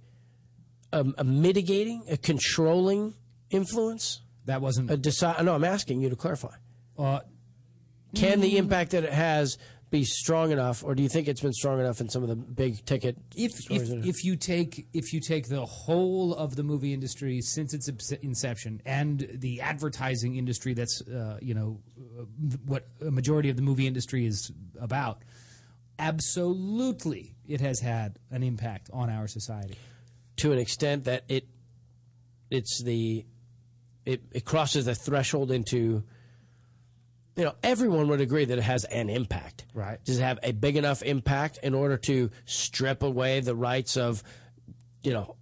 um, 0.93 1.15
a 1.19 1.25
mitigating, 1.25 2.05
a 2.09 2.17
controlling 2.17 3.15
influence. 3.51 4.21
That 4.47 4.61
wasn't 4.61 4.91
a 4.91 4.97
decide. 4.97 5.45
No, 5.45 5.55
I'm 5.55 5.65
asking 5.65 6.01
you 6.01 6.11
to 6.11 6.17
clarify. 6.17 6.55
Uh, 6.97 7.21
Can 8.15 8.41
the 8.41 8.55
mm. 8.55 8.59
impact 8.59 8.93
that 8.93 9.03
it 9.03 9.13
has 9.13 9.59
be 9.95 10.05
strong 10.05 10.51
enough, 10.51 10.83
or 10.83 10.97
do 10.97 11.05
you 11.05 11.09
think 11.09 11.29
it's 11.29 11.41
been 11.41 11.53
strong 11.53 11.79
enough 11.79 12.01
in 12.01 12.09
some 12.09 12.25
of 12.25 12.29
the 12.29 12.35
big 12.35 12.85
ticket? 12.85 13.17
if 13.37 13.71
if, 13.71 13.89
if 14.05 14.25
you 14.25 14.35
take 14.35 14.89
if 14.93 15.13
you 15.13 15.21
take 15.21 15.49
the 15.49 15.65
whole 15.65 16.35
of 16.35 16.57
the 16.57 16.65
movie 16.65 16.93
industry 16.93 17.41
since 17.41 17.73
its 17.73 17.89
inception 18.13 18.83
and 18.85 19.29
the 19.35 19.61
advertising 19.61 20.35
industry 20.35 20.75
that's 20.75 21.01
uh, 21.03 21.39
you 21.41 21.55
know 21.55 21.81
uh, 22.19 22.25
what 22.67 22.89
a 23.01 23.11
majority 23.11 23.51
of 23.51 23.57
the 23.57 23.63
movie 23.63 23.87
industry 23.87 24.27
is 24.27 24.51
about 24.81 25.23
absolutely 26.01 27.37
it 27.47 27.61
has 27.61 27.79
had 27.79 28.19
an 28.33 28.43
impact 28.43 28.91
on 28.93 29.09
our 29.09 29.29
society 29.29 29.77
to 30.37 30.51
an 30.53 30.59
extent 30.59 31.05
that 31.05 31.23
it 31.29 31.47
it's 32.51 32.83
the 32.83 33.25
it, 34.05 34.23
it 34.33 34.45
crosses 34.45 34.87
the 34.87 34.95
threshold 34.95 35.53
into 35.53 36.03
you 37.37 37.45
know 37.45 37.55
everyone 37.63 38.09
would 38.09 38.21
agree 38.21 38.45
that 38.45 38.59
it 38.59 38.63
has 38.63 38.85
an 38.85 39.11
impact. 39.11 39.65
Right. 39.75 40.03
does 40.05 40.19
it 40.19 40.23
have 40.23 40.39
a 40.43 40.53
big 40.53 40.77
enough 40.77 41.03
impact 41.03 41.59
in 41.63 41.75
order 41.75 41.97
to 41.99 42.31
strip 42.45 43.03
away 43.03 43.41
the 43.41 43.55
rights 43.55 43.97
of 43.97 44.23
you 45.03 45.13
know 45.13 45.37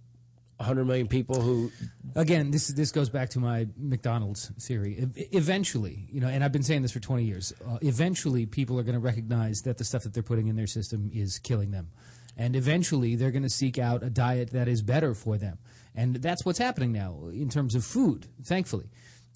100 0.57 0.85
million 0.85 1.07
people 1.07 1.41
who 1.41 1.71
again 2.15 2.51
this 2.51 2.67
this 2.69 2.91
goes 2.91 3.09
back 3.09 3.29
to 3.29 3.39
my 3.39 3.67
McDonald's 3.77 4.51
theory. 4.59 5.07
E- 5.15 5.27
eventually 5.31 6.07
you 6.11 6.21
know 6.21 6.27
and 6.27 6.43
I've 6.43 6.51
been 6.51 6.63
saying 6.63 6.81
this 6.81 6.91
for 6.91 6.99
20 6.99 7.23
years 7.23 7.53
uh, 7.67 7.77
eventually 7.81 8.45
people 8.45 8.79
are 8.79 8.83
going 8.83 8.95
to 8.95 8.99
recognize 9.01 9.63
that 9.63 9.77
the 9.77 9.83
stuff 9.83 10.03
that 10.03 10.13
they're 10.13 10.23
putting 10.23 10.47
in 10.47 10.55
their 10.55 10.67
system 10.67 11.09
is 11.13 11.39
killing 11.39 11.71
them. 11.71 11.89
And 12.35 12.55
eventually 12.55 13.15
they're 13.15 13.29
going 13.29 13.43
to 13.43 13.49
seek 13.49 13.77
out 13.77 14.01
a 14.01 14.09
diet 14.09 14.51
that 14.53 14.67
is 14.67 14.81
better 14.81 15.13
for 15.13 15.37
them. 15.37 15.59
And 15.93 16.15
that's 16.15 16.43
what's 16.43 16.57
happening 16.57 16.91
now 16.91 17.29
in 17.31 17.49
terms 17.49 17.75
of 17.75 17.85
food 17.85 18.27
thankfully 18.43 18.89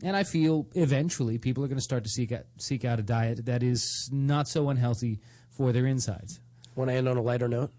and 0.04 0.16
I 0.16 0.24
feel 0.24 0.68
eventually 0.76 1.38
people 1.38 1.64
are 1.64 1.68
going 1.68 1.78
to 1.78 1.84
start 1.84 2.04
to 2.04 2.10
seek 2.10 2.32
out, 2.32 2.46
seek 2.58 2.86
out 2.86 3.00
a 3.00 3.04
diet 3.04 3.46
that 3.46 3.64
is 3.64 4.10
not 4.12 4.48
so 4.48 4.70
unhealthy 4.70 5.20
for 5.50 5.72
their 5.72 5.86
insides. 5.86 6.40
Want 6.76 6.90
to 6.90 6.96
end 6.96 7.10
on 7.10 7.18
a 7.18 7.22
lighter 7.22 7.48
note? 7.48 7.72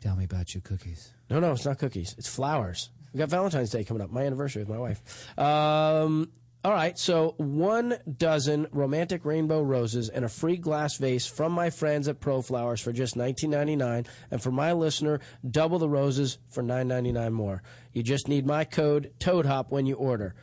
Tell 0.00 0.16
me 0.16 0.24
about 0.24 0.54
your 0.54 0.60
cookies. 0.60 1.12
No 1.30 1.40
no 1.40 1.52
it's 1.52 1.64
not 1.64 1.78
cookies. 1.78 2.14
It's 2.18 2.28
flowers. 2.28 2.90
We 3.12 3.18
got 3.18 3.30
valentine's 3.30 3.70
day 3.70 3.82
coming 3.82 4.02
up 4.02 4.10
my 4.10 4.24
anniversary 4.24 4.62
with 4.62 4.68
my 4.68 4.78
wife. 4.78 5.38
Um, 5.38 6.30
all 6.62 6.72
right 6.72 6.98
so 6.98 7.34
one 7.38 7.96
dozen 8.18 8.66
romantic 8.72 9.24
rainbow 9.24 9.62
roses 9.62 10.08
and 10.08 10.24
a 10.24 10.28
free 10.28 10.56
glass 10.56 10.96
vase 10.96 11.26
from 11.26 11.52
my 11.52 11.70
friends 11.70 12.08
at 12.08 12.20
ProFlowers 12.20 12.82
for 12.82 12.92
just 12.92 13.16
$19.99 13.16 14.06
and 14.30 14.42
for 14.42 14.50
my 14.50 14.72
listener 14.72 15.20
double 15.48 15.78
the 15.78 15.88
roses 15.88 16.38
for 16.50 16.62
$9.99 16.62 17.32
more. 17.32 17.62
You 17.92 18.02
just 18.02 18.28
need 18.28 18.46
my 18.46 18.64
code 18.64 19.12
toadhop 19.18 19.70
when 19.70 19.86
you 19.86 19.94
order 19.94 20.34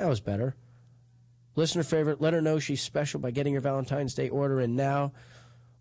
that 0.00 0.08
was 0.08 0.20
better. 0.20 0.56
Listener 1.56 1.82
favorite 1.82 2.20
let 2.20 2.32
her 2.32 2.40
know 2.40 2.58
she's 2.58 2.80
special 2.80 3.20
by 3.20 3.30
getting 3.30 3.52
your 3.52 3.60
valentine's 3.60 4.14
day 4.14 4.28
order 4.28 4.60
in 4.60 4.76
now. 4.76 5.12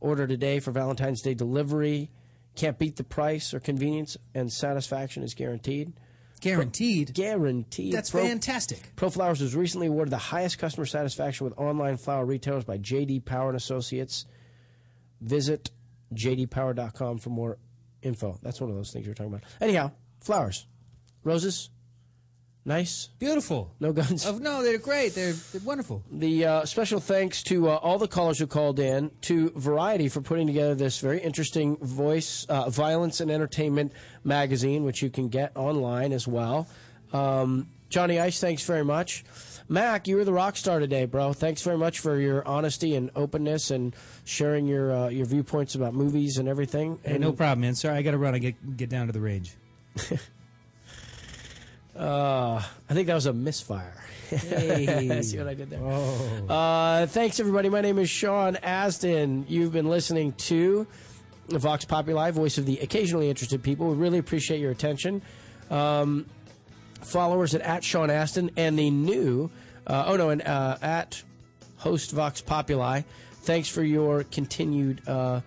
Order 0.01 0.27
today 0.27 0.59
for 0.59 0.71
valentine's 0.71 1.21
day 1.21 1.33
delivery. 1.33 2.11
Can't 2.55 2.77
beat 2.77 2.97
the 2.97 3.03
price 3.03 3.53
or 3.53 3.59
convenience 3.59 4.17
and 4.35 4.51
satisfaction 4.51 5.23
is 5.23 5.33
guaranteed. 5.33 5.93
Guaranteed? 6.41 7.13
Guaranteed. 7.13 7.93
That's 7.93 8.09
fantastic. 8.09 8.93
ProFlowers 8.95 9.41
was 9.41 9.55
recently 9.55 9.87
awarded 9.87 10.11
the 10.11 10.17
highest 10.17 10.57
customer 10.57 10.85
satisfaction 10.85 11.45
with 11.45 11.57
online 11.57 11.97
flower 11.97 12.25
retailers 12.25 12.65
by 12.65 12.77
jd 12.77 13.23
power 13.23 13.49
and 13.49 13.57
associates. 13.57 14.25
Visit 15.21 15.71
jdpower.com 16.13 17.19
for 17.19 17.29
more 17.29 17.57
info. 18.01 18.37
That's 18.41 18.59
one 18.59 18.69
of 18.69 18.75
those 18.75 18.91
things 18.91 19.05
you 19.05 19.11
were 19.11 19.15
talking 19.15 19.33
about. 19.33 19.43
Anyhow 19.61 19.91
flowers. 20.19 20.65
Roses 21.23 21.69
nice 22.65 23.09
beautiful 23.19 23.73
no 23.79 23.91
guns 23.91 24.25
oh, 24.25 24.37
no 24.37 24.61
they're 24.61 24.77
great 24.77 25.15
they're, 25.15 25.33
they're 25.33 25.61
wonderful 25.61 26.03
the 26.11 26.45
uh, 26.45 26.65
special 26.65 26.99
thanks 26.99 27.41
to 27.43 27.69
uh, 27.69 27.75
all 27.75 27.97
the 27.97 28.07
callers 28.07 28.39
who 28.39 28.47
called 28.47 28.79
in, 28.79 29.11
to 29.21 29.51
Variety 29.55 30.09
for 30.09 30.21
putting 30.21 30.47
together 30.47 30.75
this 30.75 30.99
very 30.99 31.19
interesting 31.19 31.77
voice, 31.77 32.45
uh, 32.49 32.69
violence 32.69 33.21
and 33.21 33.31
entertainment 33.31 33.91
magazine, 34.23 34.83
which 34.83 35.01
you 35.01 35.09
can 35.09 35.29
get 35.29 35.55
online 35.55 36.11
as 36.11 36.27
well. 36.27 36.67
Um, 37.13 37.67
Johnny 37.89 38.19
Ice, 38.19 38.39
thanks 38.39 38.63
very 38.63 38.85
much. 38.85 39.23
Mac, 39.67 40.07
you 40.07 40.15
were 40.15 40.25
the 40.25 40.33
rock 40.33 40.57
star 40.57 40.79
today, 40.79 41.05
bro. 41.05 41.33
Thanks 41.33 41.61
very 41.61 41.77
much 41.77 41.99
for 41.99 42.19
your 42.19 42.47
honesty 42.47 42.95
and 42.95 43.11
openness 43.15 43.71
and 43.71 43.95
sharing 44.25 44.67
your 44.67 44.91
uh, 44.91 45.09
your 45.09 45.25
viewpoints 45.25 45.75
about 45.75 45.93
movies 45.93 46.37
and 46.37 46.47
everything. 46.47 46.99
Hey, 47.03 47.13
and, 47.13 47.21
no 47.21 47.31
problem, 47.31 47.61
man. 47.61 47.75
Sorry, 47.75 47.97
I 47.97 48.01
got 48.01 48.11
to 48.11 48.17
run. 48.17 48.33
I 48.33 48.39
get 48.39 48.77
get 48.77 48.89
down 48.89 49.07
to 49.07 49.13
the 49.13 49.21
range. 49.21 49.55
Uh, 51.99 52.63
I 52.89 52.93
think 52.93 53.07
that 53.07 53.15
was 53.15 53.25
a 53.25 53.33
misfire. 53.33 53.93
Hey. 54.29 55.21
See 55.23 55.37
what 55.37 55.47
I 55.47 55.53
did 55.53 55.69
there? 55.69 55.81
Oh. 55.83 56.45
Uh, 56.47 57.07
thanks, 57.07 57.41
everybody. 57.41 57.67
My 57.67 57.81
name 57.81 57.99
is 57.99 58.09
Sean 58.09 58.55
Astin. 58.57 59.45
You've 59.49 59.73
been 59.73 59.89
listening 59.89 60.31
to 60.33 60.87
Vox 61.49 61.83
Populi, 61.83 62.31
voice 62.31 62.57
of 62.57 62.65
the 62.65 62.79
occasionally 62.79 63.29
interested 63.29 63.61
people. 63.61 63.89
We 63.89 63.95
really 63.95 64.17
appreciate 64.17 64.61
your 64.61 64.71
attention. 64.71 65.21
Um, 65.69 66.25
followers 67.01 67.53
at, 67.53 67.61
at 67.61 67.83
Sean 67.83 68.09
Astin 68.09 68.51
and 68.55 68.79
the 68.79 68.89
new, 68.89 69.51
uh, 69.85 70.05
oh 70.07 70.15
no, 70.15 70.29
and 70.29 70.41
uh, 70.41 70.77
at 70.81 71.21
host 71.77 72.11
Vox 72.11 72.39
Populi. 72.39 73.01
Thanks 73.41 73.67
for 73.67 73.83
your 73.83 74.23
continued, 74.23 75.01
uh, 75.05 75.41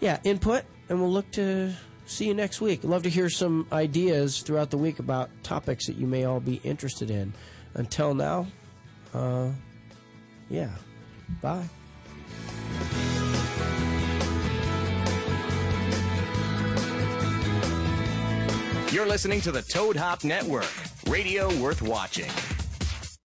yeah, 0.00 0.18
input, 0.24 0.64
and 0.90 1.00
we'll 1.00 1.12
look 1.12 1.30
to 1.32 1.72
see 2.06 2.26
you 2.26 2.34
next 2.34 2.60
week. 2.60 2.84
Love 2.84 3.02
to 3.02 3.10
hear 3.10 3.28
some 3.28 3.66
ideas 3.72 4.40
throughout 4.40 4.70
the 4.70 4.78
week 4.78 4.98
about 4.98 5.30
topics 5.42 5.86
that 5.86 5.96
you 5.96 6.06
may 6.06 6.24
all 6.24 6.40
be 6.40 6.60
interested 6.64 7.10
in. 7.10 7.32
Until 7.74 8.14
now, 8.14 8.46
uh, 9.14 9.48
yeah, 10.50 10.70
bye. 11.40 11.68
You're 18.92 19.06
listening 19.06 19.40
to 19.42 19.52
the 19.52 19.62
Toad 19.62 19.96
Hop 19.96 20.22
Network, 20.22 20.70
radio 21.08 21.48
worth 21.58 21.80
watching. 21.80 22.30